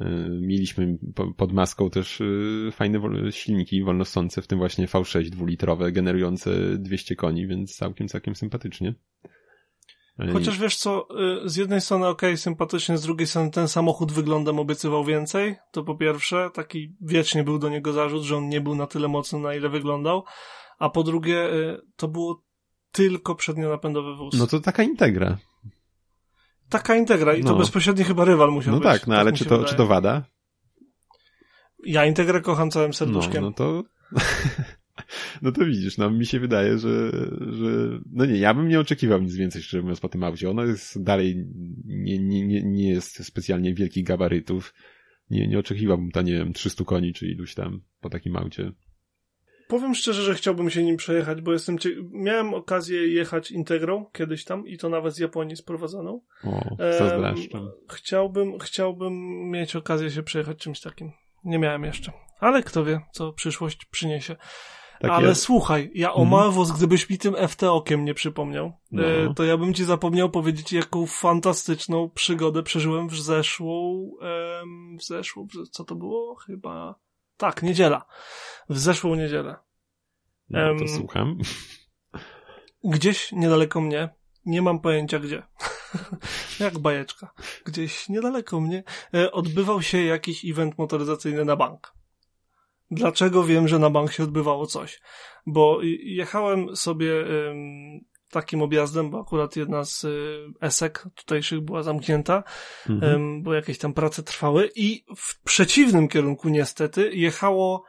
e, 0.00 0.28
mieliśmy 0.28 0.98
pod 1.36 1.52
maską 1.52 1.90
też 1.90 2.22
fajne 2.72 3.00
silniki 3.30 3.82
wolnosące, 3.82 4.42
w 4.42 4.46
tym 4.46 4.58
właśnie 4.58 4.86
V6 4.86 5.30
dwulitrowe, 5.30 5.92
generujące 5.92 6.78
200 6.78 7.16
koni, 7.16 7.46
więc 7.46 7.76
całkiem, 7.76 8.08
całkiem 8.08 8.34
sympatycznie. 8.34 8.94
Chociaż 10.32 10.58
wiesz 10.58 10.76
co, 10.76 11.06
y, 11.44 11.48
z 11.48 11.56
jednej 11.56 11.80
strony 11.80 12.08
ok, 12.08 12.22
sympatycznie, 12.36 12.98
z 12.98 13.02
drugiej 13.02 13.26
strony 13.26 13.50
ten 13.50 13.68
samochód 13.68 14.12
wyglądem 14.12 14.58
obiecywał 14.58 15.04
więcej, 15.04 15.56
to 15.72 15.84
po 15.84 15.94
pierwsze, 15.94 16.50
taki 16.54 16.96
wiecznie 17.00 17.44
był 17.44 17.58
do 17.58 17.68
niego 17.68 17.92
zarzut, 17.92 18.22
że 18.22 18.36
on 18.36 18.48
nie 18.48 18.60
był 18.60 18.74
na 18.74 18.86
tyle 18.86 19.08
mocny, 19.08 19.38
na 19.38 19.54
ile 19.54 19.68
wyglądał, 19.68 20.24
a 20.78 20.90
po 20.90 21.02
drugie, 21.02 21.54
y, 21.54 21.80
to 21.96 22.08
było 22.08 22.42
tylko 22.92 23.34
przednionapędowy 23.34 24.16
wóz. 24.16 24.34
No 24.38 24.46
to 24.46 24.60
taka 24.60 24.82
integra. 24.82 25.38
Taka 26.68 26.96
integra 26.96 27.34
i 27.34 27.42
no. 27.42 27.50
to 27.50 27.58
bezpośredni 27.58 28.04
chyba 28.04 28.24
rywal 28.24 28.50
musiał 28.50 28.72
no 28.72 28.78
być. 28.80 28.84
No 28.84 28.92
tak, 28.92 29.06
no 29.06 29.14
tak 29.14 29.20
ale 29.20 29.32
czy, 29.32 29.44
to, 29.44 29.64
czy 29.64 29.74
to 29.74 29.86
wada? 29.86 30.22
Ja 31.84 32.06
integrę 32.06 32.40
kocham 32.40 32.70
całym 32.70 32.94
serduszkiem. 32.94 33.42
No, 33.42 33.48
no 33.48 33.52
to... 33.52 33.82
No 35.42 35.52
to 35.52 35.64
widzisz, 35.64 35.98
no 35.98 36.10
mi 36.10 36.26
się 36.26 36.40
wydaje, 36.40 36.78
że, 36.78 37.10
że 37.52 38.00
no 38.12 38.26
nie, 38.26 38.38
ja 38.38 38.54
bym 38.54 38.68
nie 38.68 38.80
oczekiwał 38.80 39.22
nic 39.22 39.34
więcej, 39.34 39.62
szczerze 39.62 39.82
mówiąc, 39.82 40.00
po 40.00 40.08
tym 40.08 40.24
aucie. 40.24 40.50
Ono 40.50 40.64
jest 40.64 41.02
dalej, 41.02 41.44
nie, 41.84 42.18
nie, 42.18 42.46
nie, 42.46 42.62
nie 42.62 42.90
jest 42.90 43.24
specjalnie 43.24 43.74
wielkich 43.74 44.04
gabarytów. 44.04 44.74
Nie, 45.30 45.48
nie 45.48 45.58
oczekiwałbym 45.58 46.10
ta, 46.10 46.22
nie 46.22 46.32
wiem, 46.32 46.52
300 46.52 46.84
koni, 46.84 47.12
czy 47.12 47.26
iluś 47.26 47.54
tam 47.54 47.80
po 48.00 48.10
takim 48.10 48.36
aucie. 48.36 48.72
Powiem 49.70 49.94
szczerze, 49.94 50.22
że 50.22 50.34
chciałbym 50.34 50.70
się 50.70 50.82
nim 50.84 50.96
przejechać, 50.96 51.40
bo 51.40 51.52
jestem 51.52 51.78
cie... 51.78 51.90
miałem 52.12 52.54
okazję 52.54 53.06
jechać 53.06 53.50
Integrą 53.50 54.06
kiedyś 54.12 54.44
tam 54.44 54.66
i 54.66 54.78
to 54.78 54.88
nawet 54.88 55.14
z 55.14 55.18
Japonii 55.18 55.56
sprowadzoną. 55.56 56.20
O, 56.44 56.76
zazdraszczam. 56.78 57.60
Ehm, 57.60 57.70
chciałbym, 57.90 58.58
chciałbym 58.58 59.14
mieć 59.50 59.76
okazję 59.76 60.10
się 60.10 60.22
przejechać 60.22 60.58
czymś 60.58 60.80
takim. 60.80 61.12
Nie 61.44 61.58
miałem 61.58 61.84
jeszcze. 61.84 62.12
Ale 62.40 62.62
kto 62.62 62.84
wie, 62.84 63.00
co 63.12 63.32
przyszłość 63.32 63.84
przyniesie. 63.84 64.36
Takie... 65.00 65.14
Ale 65.14 65.34
słuchaj, 65.34 65.90
ja 65.94 66.12
o 66.12 66.22
mhm. 66.22 66.28
Malwos, 66.28 66.72
gdybyś 66.72 67.10
mi 67.10 67.18
tym 67.18 67.48
FT 67.48 67.62
okiem 67.62 68.04
nie 68.04 68.14
przypomniał, 68.14 68.72
no. 68.92 69.02
E, 69.04 69.34
to 69.34 69.44
ja 69.44 69.56
bym 69.56 69.74
ci 69.74 69.84
zapomniał 69.84 70.30
powiedzieć, 70.30 70.72
jaką 70.72 71.06
fantastyczną 71.06 72.10
przygodę 72.10 72.62
przeżyłem 72.62 73.08
w 73.08 73.20
zeszłą, 73.20 74.10
w 74.98 75.04
zeszłą, 75.04 75.46
co 75.70 75.84
to 75.84 75.94
było? 75.94 76.34
Chyba, 76.34 76.94
tak, 77.36 77.62
niedziela. 77.62 78.04
W 78.68 78.78
zeszłą 78.78 79.14
niedzielę. 79.14 79.56
No, 80.50 80.60
to 80.78 80.88
słucham. 80.88 81.38
Gdzieś 82.84 83.32
niedaleko 83.32 83.80
mnie, 83.80 84.08
nie 84.46 84.62
mam 84.62 84.80
pojęcia 84.80 85.18
gdzie, 85.18 85.42
jak 86.60 86.78
bajeczka, 86.78 87.32
gdzieś 87.64 88.08
niedaleko 88.08 88.60
mnie 88.60 88.84
e, 89.14 89.32
odbywał 89.32 89.82
się 89.82 90.04
jakiś 90.04 90.44
event 90.44 90.78
motoryzacyjny 90.78 91.44
na 91.44 91.56
bank. 91.56 91.99
Dlaczego 92.90 93.44
wiem, 93.44 93.68
że 93.68 93.78
na 93.78 93.90
bank 93.90 94.12
się 94.12 94.22
odbywało 94.22 94.66
coś? 94.66 95.00
Bo 95.46 95.78
jechałem 96.02 96.76
sobie 96.76 97.24
takim 98.30 98.62
objazdem, 98.62 99.10
bo 99.10 99.20
akurat 99.20 99.56
jedna 99.56 99.84
z 99.84 100.04
y, 100.04 100.46
esek 100.60 101.06
tutejszych 101.14 101.60
była 101.60 101.82
zamknięta, 101.82 102.42
mhm. 102.88 103.42
bo 103.42 103.54
jakieś 103.54 103.78
tam 103.78 103.92
prace 103.92 104.22
trwały 104.22 104.70
i 104.74 105.04
w 105.16 105.42
przeciwnym 105.42 106.08
kierunku 106.08 106.48
niestety 106.48 107.10
jechało 107.14 107.84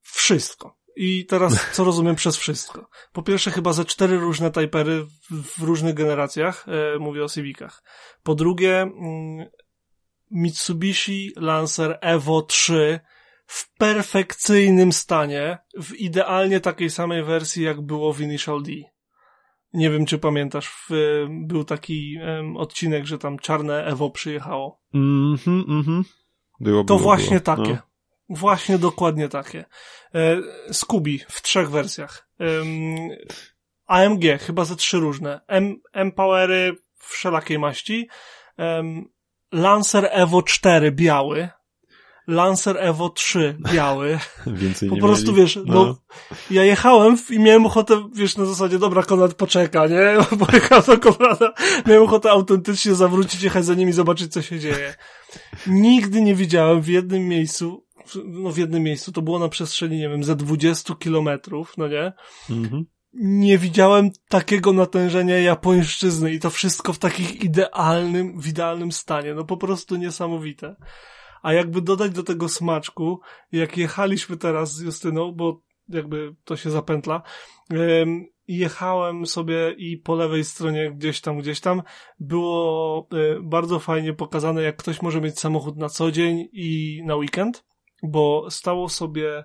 wszystko. 0.00 0.78
I 0.96 1.26
teraz 1.26 1.52
co 1.74 1.84
rozumiem 1.84 2.16
przez 2.16 2.36
wszystko? 2.36 2.88
Po 3.12 3.22
pierwsze 3.22 3.50
chyba 3.50 3.72
ze 3.72 3.84
cztery 3.84 4.18
różne 4.18 4.50
Typery 4.50 5.06
w, 5.30 5.62
różnych 5.62 5.94
generacjach, 5.94 6.66
e, 6.68 6.98
mówię 6.98 7.24
o 7.24 7.28
Civicach. 7.28 7.82
Po 8.22 8.34
drugie 8.34 8.80
mm, 8.80 9.46
Mitsubishi 10.30 11.32
Lancer 11.36 11.98
Evo 12.00 12.42
3 12.42 13.00
w 13.46 13.76
perfekcyjnym 13.76 14.92
stanie, 14.92 15.58
w 15.82 15.94
idealnie 15.94 16.60
takiej 16.60 16.90
samej 16.90 17.24
wersji, 17.24 17.62
jak 17.62 17.80
było 17.80 18.12
w 18.12 18.20
Initial 18.20 18.62
D. 18.62 18.72
Nie 19.72 19.90
wiem, 19.90 20.06
czy 20.06 20.18
pamiętasz, 20.18 20.68
w, 20.68 21.26
był 21.30 21.64
taki 21.64 22.18
um, 22.20 22.56
odcinek, 22.56 23.06
że 23.06 23.18
tam 23.18 23.38
czarne 23.38 23.84
Evo 23.84 24.10
przyjechało. 24.10 24.80
Mhm, 24.94 25.64
mm 25.68 25.78
mhm. 25.78 25.96
Mm 25.96 26.04
było, 26.60 26.84
to 26.84 26.86
było, 26.86 26.98
właśnie 26.98 27.40
było. 27.40 27.56
takie. 27.56 27.72
No. 27.72 27.92
Właśnie 28.28 28.78
dokładnie 28.78 29.28
takie. 29.28 29.64
E, 30.14 30.36
Scooby 30.72 31.18
w 31.28 31.42
trzech 31.42 31.70
wersjach. 31.70 32.28
E, 32.40 32.46
AMG, 33.86 34.24
chyba 34.40 34.64
ze 34.64 34.76
trzy 34.76 34.98
różne. 34.98 35.40
M, 35.48 35.76
M-Powery, 35.92 36.76
wszelakiej 36.98 37.58
maści. 37.58 38.08
Um, 38.58 39.04
Lancer 39.52 40.08
Evo 40.10 40.42
4 40.42 40.92
biały. 40.92 41.48
Lancer 42.26 42.76
Evo 42.80 43.08
3 43.08 43.56
biały. 43.72 44.18
Więcej 44.46 44.88
po 44.88 44.94
nie 44.94 45.00
prostu 45.00 45.32
mieli. 45.32 45.42
wiesz, 45.42 45.58
no. 45.66 45.96
ja 46.50 46.64
jechałem 46.64 47.16
i 47.30 47.38
miałem 47.38 47.66
ochotę, 47.66 48.08
wiesz, 48.14 48.36
na 48.36 48.44
zasadzie, 48.44 48.78
dobra, 48.78 49.02
Konrad 49.02 49.34
poczeka, 49.34 49.86
nie? 49.86 50.16
Bo 50.38 50.46
jechałem 50.52 50.84
do 50.84 50.98
Konrada, 50.98 51.52
miałem 51.86 52.02
ochotę 52.02 52.30
autentycznie 52.30 52.94
zawrócić, 52.94 53.42
jechać 53.42 53.64
za 53.64 53.74
nimi 53.74 53.90
i 53.90 53.94
zobaczyć, 53.94 54.32
co 54.32 54.42
się 54.42 54.58
dzieje. 54.58 54.94
Nigdy 55.66 56.22
nie 56.22 56.34
widziałem 56.34 56.82
w 56.82 56.88
jednym 56.88 57.28
miejscu, 57.28 57.86
no 58.24 58.50
w 58.50 58.58
jednym 58.58 58.82
miejscu, 58.82 59.12
to 59.12 59.22
było 59.22 59.38
na 59.38 59.48
przestrzeni, 59.48 59.98
nie 59.98 60.08
wiem, 60.08 60.24
ze 60.24 60.36
20 60.36 60.94
kilometrów, 60.94 61.74
no 61.78 61.88
nie? 61.88 62.12
Mhm. 62.50 62.84
Nie 63.14 63.58
widziałem 63.58 64.10
takiego 64.28 64.72
natężenia 64.72 65.38
japońszczyzny 65.38 66.32
i 66.32 66.40
to 66.40 66.50
wszystko 66.50 66.92
w 66.92 66.98
takich 66.98 67.44
idealnym, 67.44 68.40
w 68.40 68.46
idealnym 68.46 68.92
stanie. 68.92 69.34
No 69.34 69.44
po 69.44 69.56
prostu 69.56 69.96
niesamowite. 69.96 70.76
A 71.42 71.52
jakby 71.52 71.82
dodać 71.82 72.12
do 72.12 72.22
tego 72.22 72.48
smaczku, 72.48 73.20
jak 73.52 73.76
jechaliśmy 73.76 74.36
teraz 74.36 74.74
z 74.74 74.80
Justyną, 74.80 75.32
bo 75.32 75.62
jakby 75.88 76.34
to 76.44 76.56
się 76.56 76.70
zapętla, 76.70 77.22
jechałem 78.48 79.26
sobie 79.26 79.74
i 79.76 79.96
po 79.96 80.14
lewej 80.14 80.44
stronie 80.44 80.90
gdzieś 80.90 81.20
tam, 81.20 81.38
gdzieś 81.38 81.60
tam 81.60 81.82
było 82.20 83.08
y, 83.14 83.38
bardzo 83.42 83.78
fajnie 83.78 84.12
pokazane, 84.12 84.62
jak 84.62 84.76
ktoś 84.76 85.02
może 85.02 85.20
mieć 85.20 85.38
samochód 85.40 85.76
na 85.76 85.88
co 85.88 86.10
dzień 86.10 86.48
i 86.52 87.00
na 87.06 87.16
weekend, 87.16 87.64
bo 88.02 88.46
stało 88.50 88.88
sobie 88.88 89.44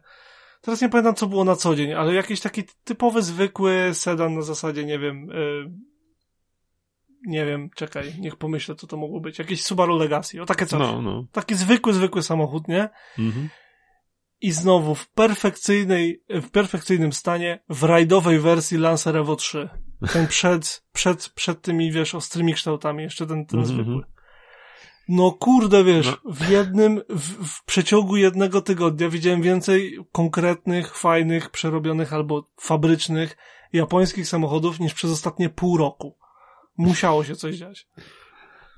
Teraz 0.61 0.81
nie 0.81 0.89
pamiętam, 0.89 1.15
co 1.15 1.27
było 1.27 1.43
na 1.43 1.55
co 1.55 1.75
dzień, 1.75 1.93
ale 1.93 2.13
jakiś 2.13 2.41
taki 2.41 2.63
typowy, 2.83 3.21
zwykły 3.21 3.89
sedan 3.93 4.35
na 4.35 4.41
zasadzie, 4.41 4.85
nie 4.85 4.99
wiem, 4.99 5.27
yy, 5.27 5.71
nie 7.26 7.45
wiem, 7.45 7.69
czekaj, 7.76 8.14
niech 8.19 8.35
pomyślę, 8.35 8.76
co 8.76 8.88
to 8.88 8.98
mogło 8.98 9.19
być. 9.19 9.39
Jakiś 9.39 9.64
Subaru 9.64 9.98
Legacy, 9.98 10.41
o 10.41 10.45
takie 10.45 10.65
coś. 10.65 10.80
No, 10.80 11.02
no. 11.02 11.26
Taki 11.31 11.56
zwykły, 11.56 11.94
zwykły 11.94 12.23
samochód, 12.23 12.68
nie? 12.68 12.89
Mhm. 13.19 13.49
I 14.41 14.52
znowu 14.52 14.95
w 14.95 15.10
perfekcyjnej, 15.10 16.23
w 16.30 16.49
perfekcyjnym 16.49 17.14
stanie 17.14 17.60
w 17.69 17.84
rajdowej 17.84 18.39
wersji 18.39 18.77
Lancer 18.77 19.18
Evo 19.18 19.35
3. 19.35 19.69
Ten 20.14 20.27
przed, 20.38 20.84
przed, 20.94 21.30
przed 21.30 21.61
tymi, 21.61 21.91
wiesz, 21.91 22.15
ostrymi 22.15 22.53
kształtami, 22.53 23.03
jeszcze 23.03 23.27
ten, 23.27 23.45
ten 23.45 23.60
Mhm, 23.60 23.76
zwykły. 23.76 24.03
No 25.10 25.31
kurde, 25.31 25.84
wiesz, 25.84 26.07
No. 26.07 26.34
w 26.34 26.49
jednym, 26.49 27.02
w, 27.10 27.48
w 27.48 27.65
przeciągu 27.65 28.18
jednego 28.18 28.61
tygodnia 28.61 29.10
widziałem 29.10 29.41
więcej 29.41 29.98
konkretnych, 30.11 30.95
fajnych, 30.98 31.49
przerobionych 31.49 32.14
albo 32.14 32.44
fabrycznych 32.61 33.38
japońskich 33.73 34.27
samochodów 34.27 34.80
niż 34.80 34.94
przez 34.94 35.11
ostatnie 35.11 35.49
pół 35.49 35.77
roku. 35.77 36.18
Musiało 36.77 37.23
się 37.23 37.35
coś 37.35 37.55
dziać. 37.55 37.87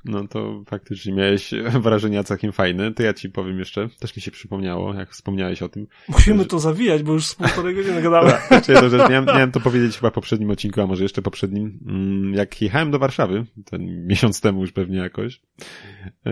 No 0.06 0.28
to 0.28 0.64
faktycznie 0.68 1.14
miałeś 1.14 1.52
wrażenia 1.82 2.24
całkiem 2.24 2.52
fajne. 2.52 2.94
To 2.94 3.04
ja 3.04 3.14
ci 3.14 3.30
powiem 3.30 3.60
jeszcze, 3.60 3.90
też 4.00 4.16
mi 4.16 4.22
się 4.22 4.32
przypomniało, 4.32 4.94
jak 4.94 5.12
wspomniałeś 5.12 5.62
o 5.62 5.70
tym. 5.70 5.88
Musimy 6.10 6.46
to 6.46 6.60
zawijać, 6.60 7.04
bo 7.04 7.14
już 7.14 7.26
z 7.26 7.36
półtorej 7.36 7.76
godziny 7.76 8.02
jeszcze 8.52 8.74
jedną 8.74 8.90
rzecz. 8.90 9.10
Miałem, 9.10 9.26
miałem 9.26 9.52
to 9.52 9.60
powiedzieć 9.60 9.96
chyba 9.98 10.10
w 10.10 10.14
poprzednim 10.14 10.52
odcinku, 10.52 10.82
a 10.82 10.88
może 10.88 11.04
jeszcze 11.04 11.22
poprzednim. 11.22 11.80
Mm, 11.88 12.34
Jak 12.34 12.62
jechałem 12.62 12.92
do 12.92 13.00
Warszawy, 13.00 13.46
ten 13.66 14.08
miesiąc 14.08 14.42
temu 14.42 14.62
już 14.62 14.72
pewnie 14.72 14.98
jakoś, 14.98 15.42
e, 16.26 16.32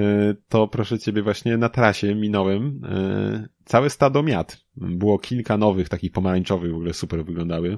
to 0.50 0.68
proszę 0.68 1.00
ciebie 1.00 1.22
właśnie 1.22 1.58
na 1.58 1.70
trasie 1.70 2.16
minąłem 2.16 2.82
e, 2.84 3.48
całe 3.66 3.90
stado 3.90 4.24
miat. 4.24 4.58
Było 4.76 5.20
kilka 5.20 5.58
nowych, 5.58 5.90
takich 5.90 6.12
pomarańczowych, 6.12 6.72
w 6.72 6.76
ogóle 6.76 6.94
super 6.94 7.26
wyglądały. 7.26 7.78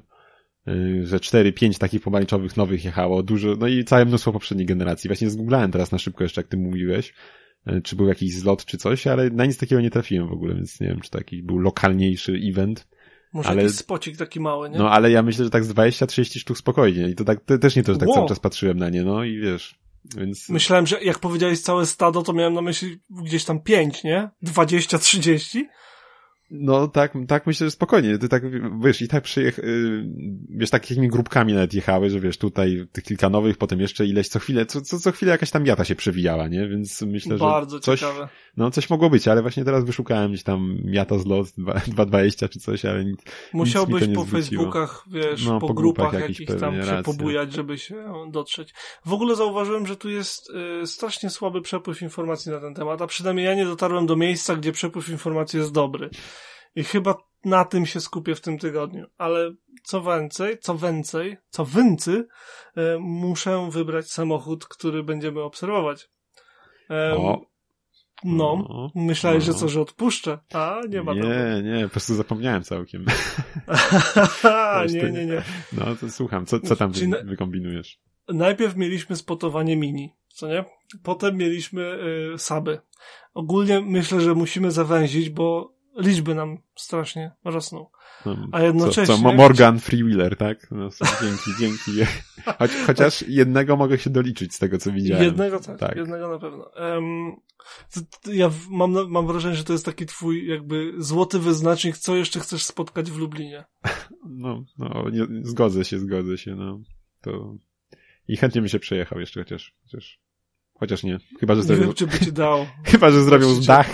E, 0.67 1.05
Że 1.05 1.19
cztery, 1.19 1.53
pięć 1.53 1.77
takich 1.77 2.01
pomarańczowych 2.01 2.57
nowych 2.57 2.85
jechało, 2.85 3.23
dużo, 3.23 3.55
no 3.59 3.67
i 3.67 3.83
całe 3.83 4.05
mnóstwo 4.05 4.31
poprzedniej 4.33 4.65
generacji. 4.67 5.07
Właśnie 5.07 5.29
zgooglałem 5.29 5.71
teraz 5.71 5.91
na 5.91 5.97
szybko 5.97 6.23
jeszcze, 6.23 6.41
jak 6.41 6.47
ty 6.47 6.57
mówiłeś, 6.57 7.13
e, 7.65 7.81
czy 7.81 7.95
był 7.95 8.07
jakiś 8.07 8.33
zlot, 8.35 8.65
czy 8.65 8.77
coś, 8.77 9.07
ale 9.07 9.29
na 9.29 9.45
nic 9.45 9.57
takiego 9.57 9.81
nie 9.81 9.89
trafiłem 9.91 10.27
w 10.27 10.31
ogóle, 10.31 10.55
więc 10.55 10.79
nie 10.79 10.87
wiem, 10.87 10.99
czy 11.01 11.09
to 11.09 11.17
jakiś 11.17 11.41
był 11.41 11.57
lokalniejszy 11.59 12.39
event. 12.51 12.87
Może 13.33 13.49
Ale- 13.49 13.61
jakiś 13.63 13.77
spocik 13.77 14.17
taki 14.17 14.39
mały, 14.39 14.69
nie? 14.69 14.77
No 14.77 14.91
ale 14.91 15.11
ja 15.11 15.23
myślę, 15.23 15.45
że 15.45 15.51
tak 15.51 15.63
z 15.65 15.69
20-30 15.73 16.39
sztuk 16.39 16.57
spokojnie. 16.57 17.09
I 17.09 17.15
to 17.15 17.23
tak 17.23 17.45
to 17.45 17.57
też 17.57 17.75
nie 17.75 17.83
to, 17.83 17.93
że 17.93 17.99
tak 17.99 18.07
Wow. 18.09 18.15
cały 18.15 18.27
czas 18.29 18.39
patrzyłem 18.39 18.77
na 18.77 18.89
nie, 18.89 19.03
no 19.03 19.23
i 19.23 19.37
wiesz. 19.39 19.79
Więc 20.17 20.49
Myślałem, 20.49 20.87
że 20.87 21.01
jak 21.03 21.19
powiedziałeś 21.19 21.59
całe 21.61 21.85
stado, 21.85 22.21
to 22.23 22.33
miałem 22.33 22.53
na 22.53 22.61
myśli 22.61 22.99
gdzieś 23.09 23.45
tam 23.45 23.59
pięć, 23.61 24.03
nie? 24.03 24.29
20-30? 24.43 25.63
No 26.51 26.87
tak, 26.87 27.13
tak 27.27 27.47
myślę, 27.47 27.67
że 27.67 27.71
spokojnie. 27.71 28.17
Ty 28.17 28.29
tak 28.29 28.43
wiesz, 28.81 29.01
i 29.01 29.07
tak 29.07 29.23
przyjech, 29.23 29.59
y, 29.59 30.05
wiesz, 30.49 30.69
takimi 30.69 31.07
grupkami 31.07 31.53
nawet 31.53 31.73
jechały, 31.73 32.09
że 32.09 32.19
wiesz, 32.19 32.37
tutaj 32.37 32.87
tych 32.91 33.03
kilka 33.03 33.29
nowych, 33.29 33.57
potem 33.57 33.79
jeszcze 33.79 34.05
ileś 34.05 34.27
co 34.27 34.39
chwilę, 34.39 34.65
co, 34.65 34.81
co, 34.81 34.99
co 34.99 35.11
chwilę 35.11 35.31
jakaś 35.31 35.51
tam 35.51 35.63
miata 35.63 35.85
się 35.85 35.95
przewijała, 35.95 36.47
nie? 36.47 36.67
Więc 36.67 37.01
myślę, 37.01 37.37
że 37.37 37.43
Bardzo 37.43 37.79
coś, 37.79 37.99
ciekawe. 37.99 38.27
No 38.59 38.71
coś 38.71 38.89
mogło 38.89 39.09
być, 39.09 39.27
ale 39.27 39.41
właśnie 39.41 39.65
teraz 39.65 39.85
wyszukałem 39.85 40.31
gdzieś 40.31 40.43
tam 40.43 40.77
miata 40.83 41.17
z 41.17 41.25
lot 41.25 41.47
2.20 41.47 42.49
czy 42.53 42.59
coś, 42.59 42.85
ale 42.85 43.05
nic, 43.05 43.19
Musiałbyś 43.53 44.07
nie 44.07 44.15
po 44.15 44.23
zwróciło. 44.23 44.41
Facebookach, 44.41 45.05
wiesz, 45.11 45.45
No, 45.45 45.59
po, 45.59 45.67
po 45.67 45.73
grupach 45.73 45.99
grupach 46.11 46.29
jakichś 46.29 46.59
tam 46.59 46.83
się 46.83 47.03
pobujać, 47.03 47.53
żeby 47.53 47.77
się 47.77 48.13
dotrzeć. 48.31 48.73
W 49.05 49.13
ogóle 49.13 49.35
zauważyłem, 49.35 49.87
że 49.87 49.95
tu 49.95 50.09
jest 50.09 50.49
y, 50.83 50.87
strasznie 50.87 51.29
słaby 51.29 51.61
przepływ 51.61 52.01
informacji 52.01 52.51
na 52.51 52.59
ten 52.59 52.73
temat, 52.73 53.01
a 53.01 53.07
przynajmniej 53.07 53.45
ja 53.45 53.55
nie 53.55 53.65
dotarłem 53.65 54.05
do 54.05 54.15
miejsca, 54.15 54.55
gdzie 54.55 54.71
przepływ 54.71 55.09
informacji 55.09 55.59
jest 55.59 55.71
dobry. 55.71 56.09
I 56.75 56.83
chyba 56.83 57.15
na 57.45 57.65
tym 57.65 57.85
się 57.85 58.01
skupię 58.01 58.35
w 58.35 58.41
tym 58.41 58.57
tygodniu. 58.57 59.05
Ale 59.17 59.51
co 59.83 60.01
więcej, 60.01 60.59
co 60.59 60.77
więcej, 60.77 61.37
co 61.49 61.65
więcej, 61.65 62.15
y, 62.15 62.25
muszę 62.99 63.69
wybrać 63.71 64.11
samochód, 64.11 64.65
który 64.65 65.03
będziemy 65.03 65.41
obserwować. 65.41 66.09
Em, 66.89 67.17
no, 68.23 68.51
o, 68.53 68.91
myślałeś, 68.95 69.43
że 69.43 69.51
no. 69.51 69.57
co, 69.57 69.69
że 69.69 69.81
odpuszczę? 69.81 70.39
A, 70.53 70.81
nie 70.89 71.03
ma 71.03 71.13
nie, 71.13 71.61
nie, 71.63 71.83
po 71.83 71.89
prostu 71.89 72.15
zapomniałem 72.15 72.63
całkiem. 72.63 73.05
Nie, 74.93 75.11
nie, 75.11 75.25
nie. 75.25 75.41
No 75.73 75.95
to 75.95 76.09
słucham, 76.09 76.45
co, 76.45 76.59
co 76.59 76.75
tam 76.75 76.93
Czyli 76.93 77.07
wy, 77.07 77.17
na- 77.17 77.23
wykombinujesz? 77.29 77.99
najpierw 78.33 78.75
mieliśmy 78.75 79.15
spotowanie 79.15 79.77
mini, 79.77 80.13
co 80.27 80.47
nie? 80.47 80.65
Potem 81.03 81.37
mieliśmy 81.37 81.99
y, 82.33 82.37
saby. 82.37 82.79
Ogólnie 83.33 83.81
myślę, 83.81 84.21
że 84.21 84.35
musimy 84.35 84.71
zawęzić, 84.71 85.29
bo 85.29 85.75
liczby 85.97 86.35
nam 86.35 86.57
strasznie 86.75 87.31
rosną. 87.45 87.85
No, 88.25 88.47
A 88.51 88.61
jednocześnie- 88.61 89.05
Co, 89.05 89.15
co 89.15 89.21
Mo- 89.23 89.33
Morgan 89.33 89.79
Freewheeler, 89.79 90.37
tak? 90.37 90.71
No, 90.71 90.89
dzięki, 91.21 91.51
dzięki. 91.59 91.91
Choć, 92.59 92.71
chociaż 92.87 93.21
jednego 93.27 93.77
mogę 93.77 93.97
się 93.97 94.09
doliczyć 94.09 94.55
z 94.55 94.59
tego, 94.59 94.77
co 94.77 94.91
widziałem. 94.91 95.23
Jednego 95.23 95.59
tak, 95.59 95.79
Tak. 95.79 95.95
jednego 95.95 96.29
na 96.29 96.39
pewno. 96.39 96.75
Em, 96.75 97.35
to, 97.93 97.99
to 98.21 98.33
ja 98.33 98.51
mam, 98.69 99.09
mam 99.09 99.27
wrażenie, 99.27 99.55
że 99.55 99.63
to 99.63 99.73
jest 99.73 99.85
taki 99.85 100.05
twój 100.05 100.47
jakby 100.47 100.93
złoty 100.97 101.39
wyznacznik, 101.39 101.97
co 101.97 102.15
jeszcze 102.15 102.39
chcesz 102.39 102.63
spotkać 102.63 103.11
w 103.11 103.17
Lublinie. 103.17 103.65
No, 104.31 104.63
no 104.77 105.05
nie, 105.11 105.27
zgodzę 105.43 105.85
się, 105.85 105.99
zgodzę 105.99 106.37
się, 106.37 106.55
no. 106.55 106.79
To... 107.21 107.55
I 108.27 108.37
chętnie 108.37 108.61
bym 108.61 108.69
się 108.69 108.79
przejechał 108.79 109.19
jeszcze, 109.19 109.43
chociaż, 109.43 109.75
chociaż, 109.83 110.19
chociaż 110.73 111.03
nie. 111.03 111.19
Chyba, 111.39 111.55
że 111.55 111.61
Nie 111.61 111.67
zrobią, 111.67 111.81
wiem, 111.83 111.93
czy 111.93 112.07
by 112.07 112.19
ci 112.19 112.33
dał. 112.33 112.65
chyba, 112.91 113.11
że 113.11 113.23
zrobią 113.23 113.61
dach. 113.61 113.87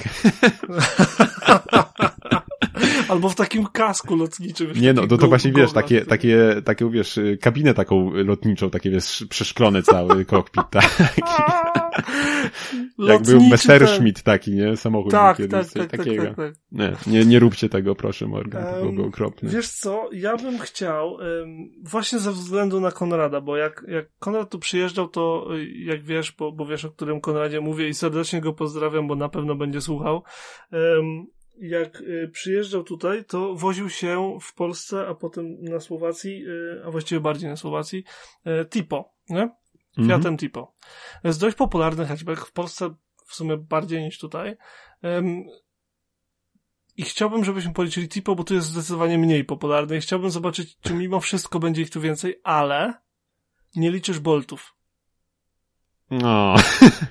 Albo 3.10 3.30
w 3.30 3.36
takim 3.36 3.66
kasku 3.66 4.16
lotniczym. 4.16 4.72
Nie 4.76 4.94
no, 4.94 5.02
takich 5.02 5.20
to, 5.20 5.28
właśnie 5.28 5.52
wiesz, 5.52 5.74
takie, 5.74 6.06
takie, 6.06 6.62
takie, 6.66 6.90
wiesz, 6.90 7.20
kabinę 7.42 7.74
taką 7.74 8.12
lotniczą, 8.14 8.70
takie 8.70 8.90
wiesz, 8.90 9.26
przeszklone 9.30 9.84
cały 9.84 10.26
kokpit, 10.36 10.64
tak. 10.72 11.14
Jak 12.98 13.22
był 13.22 13.42
Messerschmitt 13.44 14.24
taki, 14.24 14.52
nie? 14.52 14.78
Samochód 14.78 15.12
Tak, 15.12 15.38
kiedyś, 15.38 15.52
tak, 15.52 15.68
tak, 15.74 15.92
tak, 15.92 16.00
takiego. 16.00 16.24
tak, 16.24 16.36
tak. 16.36 16.54
Nie, 16.72 16.94
nie, 17.08 17.26
nie 17.26 17.40
róbcie 17.40 17.70
tego, 17.70 17.96
proszę, 17.96 18.28
Morgan, 18.28 18.64
to 18.64 18.80
byłoby 18.80 19.04
okropne. 19.04 19.50
Wiesz 19.50 19.70
co, 19.70 20.10
ja 20.12 20.38
bym 20.38 20.60
chciał, 20.60 21.18
właśnie 21.84 22.20
ze 22.20 22.32
względu 22.32 22.80
na 22.80 22.92
Konrada, 22.92 23.42
bo 23.42 23.58
jak, 23.58 23.86
jak 23.88 24.06
Konrad 24.20 24.50
tu 24.50 24.60
przyjeżdżał, 24.60 25.08
to 25.08 25.48
y, 25.56 25.66
jak 25.66 26.04
wiesz, 26.04 26.32
bo, 26.32 26.52
bo 26.52 26.66
wiesz 26.66 26.86
o 26.86 26.92
którym 26.92 27.22
Konradzie 27.22 27.62
mówię 27.62 27.88
i 27.88 27.94
serdecznie 27.94 28.42
go 28.42 28.54
pozdrawiam, 28.54 29.08
bo 29.08 29.16
na 29.16 29.30
pewno 29.30 29.56
będzie 29.56 29.82
słuchał. 29.82 30.24
em, 30.72 31.26
Jak 31.58 32.02
y, 32.02 32.30
przyjeżdżał 32.34 32.84
tutaj, 32.84 33.26
to 33.26 33.56
woził 33.56 33.90
się 33.90 34.38
w 34.42 34.54
Polsce, 34.54 35.08
a 35.08 35.16
potem 35.16 35.62
na 35.62 35.80
Słowacji, 35.80 36.46
y, 36.48 36.82
a 36.86 36.92
właściwie 36.92 37.22
bardziej 37.22 37.50
na 37.50 37.56
Słowacji, 37.56 38.04
y, 38.48 38.66
Tipo, 38.66 39.14
nie? 39.30 39.50
Mhm. 39.98 40.08
Fiatem 40.08 40.38
Tipo. 40.38 40.76
Jest 41.24 41.40
dość 41.40 41.58
popularny 41.58 42.06
hatchback 42.06 42.46
w 42.46 42.52
Polsce 42.52 42.96
w 43.26 43.36
sumie 43.36 43.58
bardziej 43.58 44.04
niż 44.04 44.20
tutaj. 44.20 44.58
I 46.98 47.04
chciałbym, 47.04 47.46
żebyśmy 47.46 47.74
policzyli 47.74 48.10
Tipo, 48.10 48.36
bo 48.36 48.44
tu 48.44 48.54
jest 48.54 48.68
zdecydowanie 48.68 49.18
mniej 49.18 49.46
popularny 49.46 49.98
i 49.98 50.02
chciałbym 50.02 50.30
zobaczyć, 50.30 50.78
czy 50.80 50.94
mimo 50.94 51.20
wszystko 51.20 51.60
będzie 51.60 51.82
ich 51.82 51.90
tu 51.90 52.02
więcej, 52.02 52.40
ale 52.44 52.94
nie 53.76 53.92
liczysz 53.92 54.20
boltów. 54.20 54.75
No. 56.12 56.56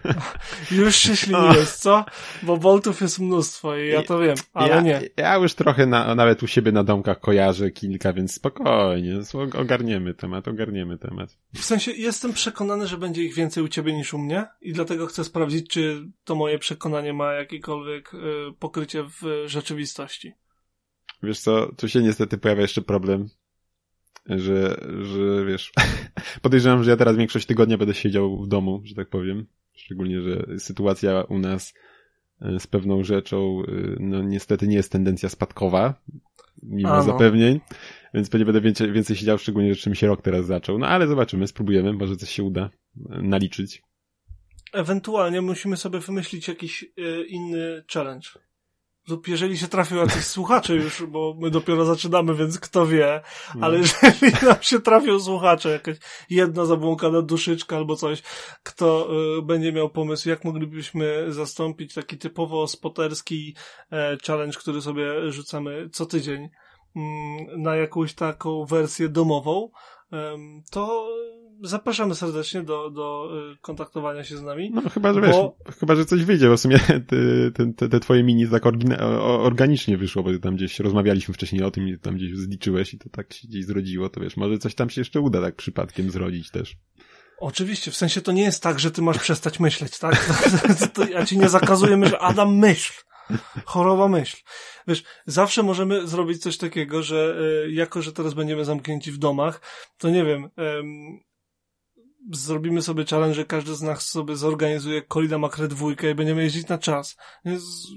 Już 0.71 0.97
się 0.97 1.17
śliniłeś, 1.17 1.69
co? 1.69 2.05
Bo 2.43 2.57
boltów 2.57 3.01
jest 3.01 3.19
mnóstwo 3.19 3.77
i 3.77 3.89
ja 3.89 4.03
to 4.03 4.19
wiem, 4.19 4.35
ale 4.53 4.69
ja, 4.69 4.81
nie. 4.81 5.03
Ja 5.17 5.37
już 5.37 5.55
trochę 5.55 5.87
na, 5.87 6.15
nawet 6.15 6.43
u 6.43 6.47
siebie 6.47 6.73
na 6.73 6.85
domkach 6.85 7.21
kojarzę 7.21 7.71
kilka, 7.71 8.13
więc 8.13 8.35
spokojnie, 8.35 9.21
ogarniemy 9.59 10.15
temat, 10.15 10.49
ogarniemy 10.49 10.99
temat. 10.99 11.39
W 11.55 11.65
sensie 11.65 11.93
jestem 11.93 12.33
przekonany, 12.33 12.87
że 12.87 12.99
będzie 12.99 13.23
ich 13.23 13.35
więcej 13.35 13.65
u 13.65 13.69
ciebie 13.69 13.93
niż 13.93 14.15
u 14.15 14.19
mnie 14.19 14.47
i 14.61 14.73
dlatego 14.73 15.07
chcę 15.07 15.25
sprawdzić, 15.25 15.69
czy 15.69 16.07
to 16.25 16.35
moje 16.35 16.59
przekonanie 16.59 17.13
ma 17.13 17.33
jakiekolwiek 17.33 18.15
y, 18.15 18.19
pokrycie 18.59 19.05
w 19.05 19.45
rzeczywistości. 19.47 20.33
Wiesz 21.23 21.41
co, 21.41 21.73
tu 21.77 21.89
się 21.89 22.03
niestety 22.03 22.39
pojawia 22.39 22.63
jeszcze 22.63 22.83
problem, 22.83 23.29
że, 24.27 24.77
że 25.03 25.45
wiesz, 25.47 25.73
podejrzewam, 26.43 26.85
że 26.85 26.91
ja 26.91 26.97
teraz 26.97 27.17
większość 27.17 27.47
tygodnia 27.47 27.79
będę 27.79 27.95
siedział 27.95 28.43
w 28.43 28.49
domu, 28.49 28.81
że 28.85 28.95
tak 28.95 29.09
powiem. 29.09 29.47
Szczególnie, 29.73 30.21
że 30.21 30.47
sytuacja 30.59 31.23
u 31.23 31.39
nas 31.39 31.75
e, 32.41 32.61
z 32.61 32.67
pewną 32.67 33.05
rzeczą, 33.05 33.63
e, 33.69 33.73
no 34.01 34.23
niestety 34.23 34.69
nie 34.69 34.77
jest 34.77 34.93
tendencja 34.93 35.29
spadkowa, 35.29 35.95
mimo 36.63 36.89
A, 36.89 36.97
no. 36.97 37.03
zapewnień, 37.03 37.61
więc 38.15 38.31
pewnie 38.31 38.45
będę 38.45 38.61
więcej, 38.61 38.93
więcej 38.93 39.17
siedział, 39.17 39.39
szczególnie, 39.39 39.75
że 39.75 39.81
czym 39.81 39.95
się 39.95 40.07
rok 40.07 40.23
teraz 40.23 40.47
zaczął. 40.47 40.79
No 40.79 40.87
ale 40.87 41.07
zobaczymy, 41.07 41.47
spróbujemy, 41.47 41.93
może 41.93 42.17
coś 42.17 42.31
się 42.31 42.43
uda 42.43 42.71
e, 43.11 43.23
naliczyć. 43.23 43.83
Ewentualnie 44.73 45.41
musimy 45.41 45.77
sobie 45.77 46.01
wymyślić 46.01 46.49
jakiś 46.49 46.83
y, 46.83 47.25
inny 47.29 47.85
challenge 47.93 48.29
lub 49.09 49.29
jeżeli 49.29 49.59
się 49.59 49.69
trafią 49.69 49.97
jacyś 49.97 50.25
słuchacze 50.25 50.75
już, 50.75 51.03
bo 51.07 51.35
my 51.39 51.51
dopiero 51.51 51.85
zaczynamy, 51.85 52.35
więc 52.35 52.61
kto 52.61 52.87
wie, 52.87 53.21
no. 53.55 53.67
ale 53.67 53.79
jeżeli 53.85 54.33
nam 54.47 54.57
się 54.61 54.81
trafią 54.81 55.21
słuchacze, 55.21 55.71
jakaś 55.71 55.97
jedna 56.31 56.65
zabłąkana 56.65 57.23
duszyczka 57.23 57.77
albo 57.77 57.97
coś, 57.97 58.23
kto 58.63 59.09
y, 59.39 59.43
będzie 59.43 59.73
miał 59.73 59.91
pomysł, 59.91 60.29
jak 60.29 60.45
moglibyśmy 60.45 61.33
zastąpić 61.33 61.95
taki 61.95 62.19
typowo 62.19 62.69
spoterski 62.69 63.55
e, 63.93 64.17
challenge, 64.27 64.59
który 64.59 64.81
sobie 64.83 65.33
rzucamy 65.33 65.89
co 65.93 66.07
tydzień 66.07 66.49
mm, 66.97 67.63
na 67.63 67.77
jakąś 67.77 68.15
taką 68.15 68.65
wersję 68.65 69.09
domową, 69.09 69.71
to 70.71 71.09
zapraszamy 71.65 72.15
serdecznie 72.15 72.63
do, 72.63 72.91
do 72.91 73.31
y, 73.53 73.57
kontaktowania 73.61 74.25
się 74.25 74.37
z 74.37 74.43
nami. 74.43 74.71
No 74.71 74.91
chyba, 74.91 75.15
że 75.15 75.21
bo... 75.21 75.57
wiesz, 75.67 75.77
chyba, 75.77 75.95
że 75.95 76.05
coś 76.05 76.25
wyjdzie, 76.25 76.49
bo 76.49 76.57
w 76.57 76.61
sumie 76.61 76.79
te, 77.55 77.73
te, 77.77 77.89
te 77.89 78.01
twoje 78.01 78.23
mini 78.23 78.49
tak 78.49 78.63
organicznie 79.21 79.97
wyszło, 79.97 80.23
bo 80.23 80.39
tam 80.39 80.57
gdzieś 80.57 80.81
rozmawialiśmy 80.81 81.35
wcześniej 81.35 81.63
o 81.63 81.71
tym 81.71 81.89
i 81.89 81.99
tam 81.99 82.15
gdzieś 82.15 82.37
zliczyłeś 82.37 82.95
i 82.95 82.99
to 82.99 83.09
tak 83.09 83.33
się 83.33 83.49
gdzieś 83.49 83.65
zrodziło, 83.65 84.09
to 84.09 84.21
wiesz, 84.21 84.37
może 84.37 84.59
coś 84.59 84.75
tam 84.75 84.91
się 84.91 85.01
jeszcze 85.01 85.21
uda 85.21 85.41
tak 85.41 85.57
przypadkiem 85.57 86.11
zrodzić 86.11 86.51
też. 86.51 86.77
Oczywiście, 87.39 87.91
w 87.91 87.97
sensie 87.97 88.21
to 88.21 88.33
nie 88.33 88.43
jest 88.43 88.63
tak, 88.63 88.79
że 88.81 88.91
ty 88.91 89.03
masz 89.03 89.19
przestać 89.19 89.61
myśleć, 89.61 89.99
tak? 89.99 90.31
ja 91.15 91.27
ci 91.27 91.39
nie 91.39 91.49
zakazuję 91.49 92.07
że 92.07 92.19
Adam, 92.19 92.59
myśl. 92.59 92.93
Choroba 93.65 94.09
myśl. 94.09 94.37
Wiesz, 94.87 95.03
zawsze 95.27 95.63
możemy 95.63 96.07
zrobić 96.07 96.43
coś 96.43 96.57
takiego, 96.57 97.03
że 97.03 97.37
y, 97.67 97.73
jako, 97.73 98.03
że 98.03 98.13
teraz 98.13 98.35
będziemy 98.35 98.65
zamknięci 98.65 99.13
w 99.13 99.19
domach, 99.19 99.61
to 99.99 100.11
nie 100.11 100.25
wiem, 100.25 100.51
zrobimy 102.33 102.83
sobie 102.83 103.05
challenge, 103.05 103.35
że 103.35 103.45
każdy 103.45 103.75
z 103.75 103.83
nas 103.83 104.09
sobie 104.09 104.37
zorganizuje 104.37 105.03
Kolina 105.03 105.39
Makre 105.39 105.69
dwójkę 105.69 106.11
i 106.11 106.15
będziemy 106.15 106.43
jeździć 106.43 106.69
na 106.69 106.79
czas. 106.79 107.17
Więc 107.45 107.89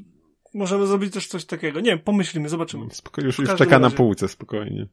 możemy 0.53 0.87
zrobić 0.87 1.13
też 1.13 1.27
coś 1.27 1.45
takiego. 1.45 1.79
Nie 1.79 1.91
wiem, 1.91 1.99
pomyślimy, 1.99 2.49
zobaczymy. 2.49 2.85
Spokojnie, 2.91 3.25
już, 3.25 3.39
już 3.39 3.49
czeka 3.49 3.63
razie. 3.63 3.79
na 3.79 3.89
półce, 3.89 4.27
spokojnie. 4.27 4.87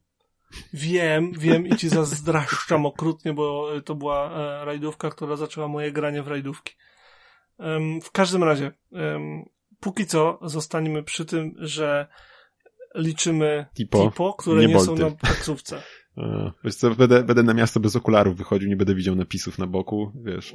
Wiem, 0.73 1.33
wiem 1.39 1.67
i 1.67 1.77
ci 1.77 1.89
zazdraszczam 1.89 2.87
okrutnie, 2.93 3.33
bo 3.33 3.71
to 3.85 3.95
była 3.95 4.31
e, 4.31 4.65
rajdówka, 4.65 5.11
która 5.11 5.37
zaczęła 5.37 5.69
moje 5.69 5.93
granie 5.93 6.23
w 6.23 6.29
rajdówki. 6.29 6.75
w 8.03 8.11
każdym 8.13 8.45
razie, 8.45 8.73
póki 9.81 10.07
co 10.07 10.39
zostaniemy 10.43 11.03
przy 11.03 11.25
tym, 11.25 11.55
że 11.59 12.09
liczymy 12.95 13.67
tipo, 13.75 14.05
tipo 14.05 14.35
które 14.35 14.61
nie, 14.61 14.75
nie 14.75 14.81
są 14.81 14.97
na 14.97 15.11
taksówce. 15.11 15.83
Wiesz 16.65 16.75
co, 16.75 16.91
będę, 16.91 17.23
będę 17.23 17.43
na 17.43 17.55
miasto 17.55 17.81
bez 17.81 17.97
okularów 17.97 18.37
wychodził, 18.37 18.69
nie 18.69 18.77
będę 18.77 18.95
widział 18.95 19.15
napisów 19.15 19.59
na 19.59 19.67
boku, 19.67 20.13
wiesz. 20.25 20.55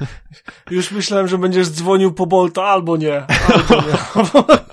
Już 0.70 0.90
myślałem, 0.90 1.28
że 1.28 1.38
będziesz 1.38 1.68
dzwonił 1.68 2.12
po 2.12 2.26
Bolta, 2.26 2.62
albo 2.62 2.96
nie. 2.96 3.26
Albo 3.26 3.74
nie. 3.74 4.54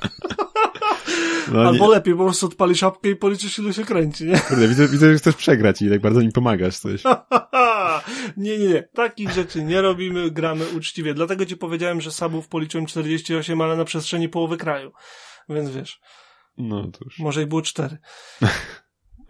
No, 1.52 1.62
Albo 1.62 1.86
nie. 1.86 1.92
lepiej, 1.92 2.16
po 2.16 2.24
prostu 2.24 2.46
odpali 2.46 2.76
szapkę 2.76 3.10
i 3.10 3.16
policzysz, 3.16 3.60
ilu 3.60 3.74
się 3.74 3.84
kręci, 3.84 4.26
nie? 4.26 4.40
Kurde, 4.40 4.68
widzę, 4.68 4.88
widzę, 4.88 5.12
że 5.12 5.18
chcesz 5.18 5.36
przegrać 5.36 5.82
i 5.82 5.90
tak 5.90 6.02
bardzo 6.02 6.20
mi 6.20 6.32
pomagasz 6.32 6.78
coś. 6.78 7.04
nie, 8.38 8.58
nie, 8.58 8.68
nie. 8.68 8.84
Takich 8.94 9.32
rzeczy 9.32 9.64
nie 9.64 9.82
robimy, 9.82 10.32
gramy 10.32 10.66
uczciwie. 10.70 11.14
Dlatego 11.14 11.46
ci 11.46 11.58
powiedziałem, 11.58 12.02
że 12.02 12.12
sabów 12.12 12.48
policzyłem 12.48 12.86
48, 12.86 13.62
ale 13.62 13.78
na 13.78 13.86
przestrzeni 13.86 14.30
połowy 14.30 14.58
kraju. 14.58 14.92
Więc 15.50 15.70
wiesz. 15.70 16.00
No 16.58 16.88
to 16.88 17.00
już. 17.06 17.20
Może 17.20 17.42
i 17.42 17.46
było 17.46 17.62
4. 17.62 17.98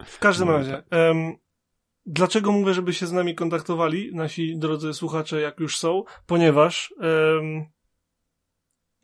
W 0.06 0.18
każdym 0.18 0.48
no, 0.48 0.56
razie, 0.56 0.82
um, 0.90 1.36
dlaczego 2.06 2.52
mówię, 2.52 2.74
żeby 2.74 2.94
się 2.94 3.06
z 3.06 3.12
nami 3.12 3.34
kontaktowali, 3.34 4.10
nasi 4.14 4.58
drodzy 4.58 4.94
słuchacze, 4.94 5.40
jak 5.40 5.60
już 5.60 5.78
są? 5.78 6.04
Ponieważ 6.26 6.94
um, 6.98 7.64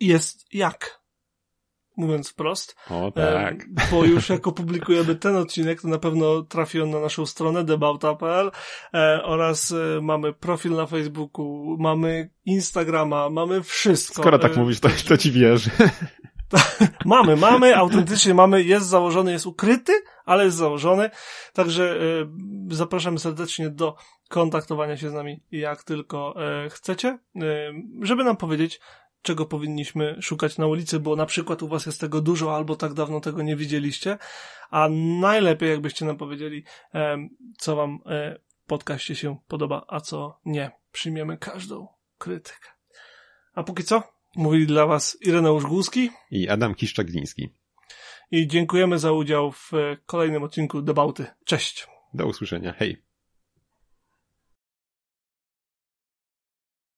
jest 0.01 0.55
jak. 0.55 0.99
Mówiąc 1.97 2.31
wprost. 2.31 2.77
O, 2.91 3.13
tak. 3.15 3.67
Bo 3.91 4.05
już 4.05 4.29
jak 4.29 4.47
opublikujemy 4.47 5.15
ten 5.15 5.37
odcinek, 5.37 5.83
to 5.83 5.89
na 5.89 5.99
pewno 5.99 6.43
trafi 6.43 6.81
on 6.81 6.91
na 6.91 7.01
naszą 7.01 7.27
stronę 7.27 7.65
debauta.pl 7.65 8.51
e, 8.95 9.23
oraz 9.23 9.73
e, 9.73 10.01
mamy 10.03 10.33
profil 10.33 10.73
na 10.73 10.87
Facebooku, 10.87 11.77
mamy 11.81 12.31
Instagrama, 12.45 13.31
mamy 13.31 13.63
wszystko. 13.63 14.23
Skoro 14.23 14.39
tak 14.39 14.57
e, 14.57 14.61
mówisz, 14.61 14.81
to, 14.81 14.89
to 15.09 15.17
ci 15.17 15.33
wierzę. 15.33 15.71
mamy, 17.05 17.37
mamy, 17.37 17.77
autentycznie 17.77 18.35
mamy, 18.35 18.63
jest 18.63 18.87
założony, 18.87 19.33
jest 19.33 19.47
ukryty, 19.47 19.93
ale 20.25 20.45
jest 20.45 20.57
założony. 20.57 21.11
Także 21.53 21.97
y, 22.71 22.75
zapraszamy 22.75 23.19
serdecznie 23.19 23.71
do 23.71 23.97
kontaktowania 24.29 24.97
się 24.97 25.11
z 25.11 25.15
nami, 25.15 25.43
jak 25.51 25.85
tylko 25.85 26.35
y, 26.67 26.71
chcecie, 26.71 27.19
y, 27.37 27.41
żeby 28.03 28.25
nam 28.25 28.37
powiedzieć, 28.37 28.81
czego 29.23 29.47
powinniśmy 29.47 30.17
szukać 30.23 30.59
na 30.59 30.67
ulicy, 30.67 31.01
bo 31.01 31.17
na 31.17 31.27
przykład 31.27 31.63
u 31.63 31.69
was 31.69 31.87
jest 31.87 32.01
tego 32.01 32.21
dużo, 32.21 32.57
albo 32.57 32.77
tak 32.77 32.95
dawno 32.95 33.21
tego 33.21 33.43
nie 33.43 33.57
widzieliście, 33.57 34.19
a 34.71 34.89
najlepiej 35.21 35.71
jakbyście 35.71 36.05
nam 36.05 36.17
powiedzieli, 36.17 36.65
co 37.59 37.77
wam 37.77 37.99
podcaście 38.67 39.15
się 39.17 39.37
podoba, 39.49 39.85
a 39.89 40.01
co 40.01 40.41
nie. 40.45 40.71
Przyjmiemy 40.93 41.39
każdą 41.39 41.89
krytykę. 42.19 42.69
A 43.55 43.63
póki 43.63 43.85
co, 43.85 44.03
Mówili 44.39 44.67
dla 44.67 44.87
Was 44.87 45.19
Ireneusz 45.21 45.65
Głuski 45.65 46.11
i 46.31 46.49
Adam 46.49 46.75
Kiszczak-Gliński. 46.75 47.49
I 48.31 48.47
dziękujemy 48.47 48.99
za 48.99 49.13
udział 49.13 49.53
w 49.53 49.71
kolejnym 50.07 50.43
odcinku 50.43 50.83
Debauty. 50.83 51.27
Cześć. 51.45 51.87
Do 52.15 52.27
usłyszenia. 52.27 52.73
Hej. 52.73 53.08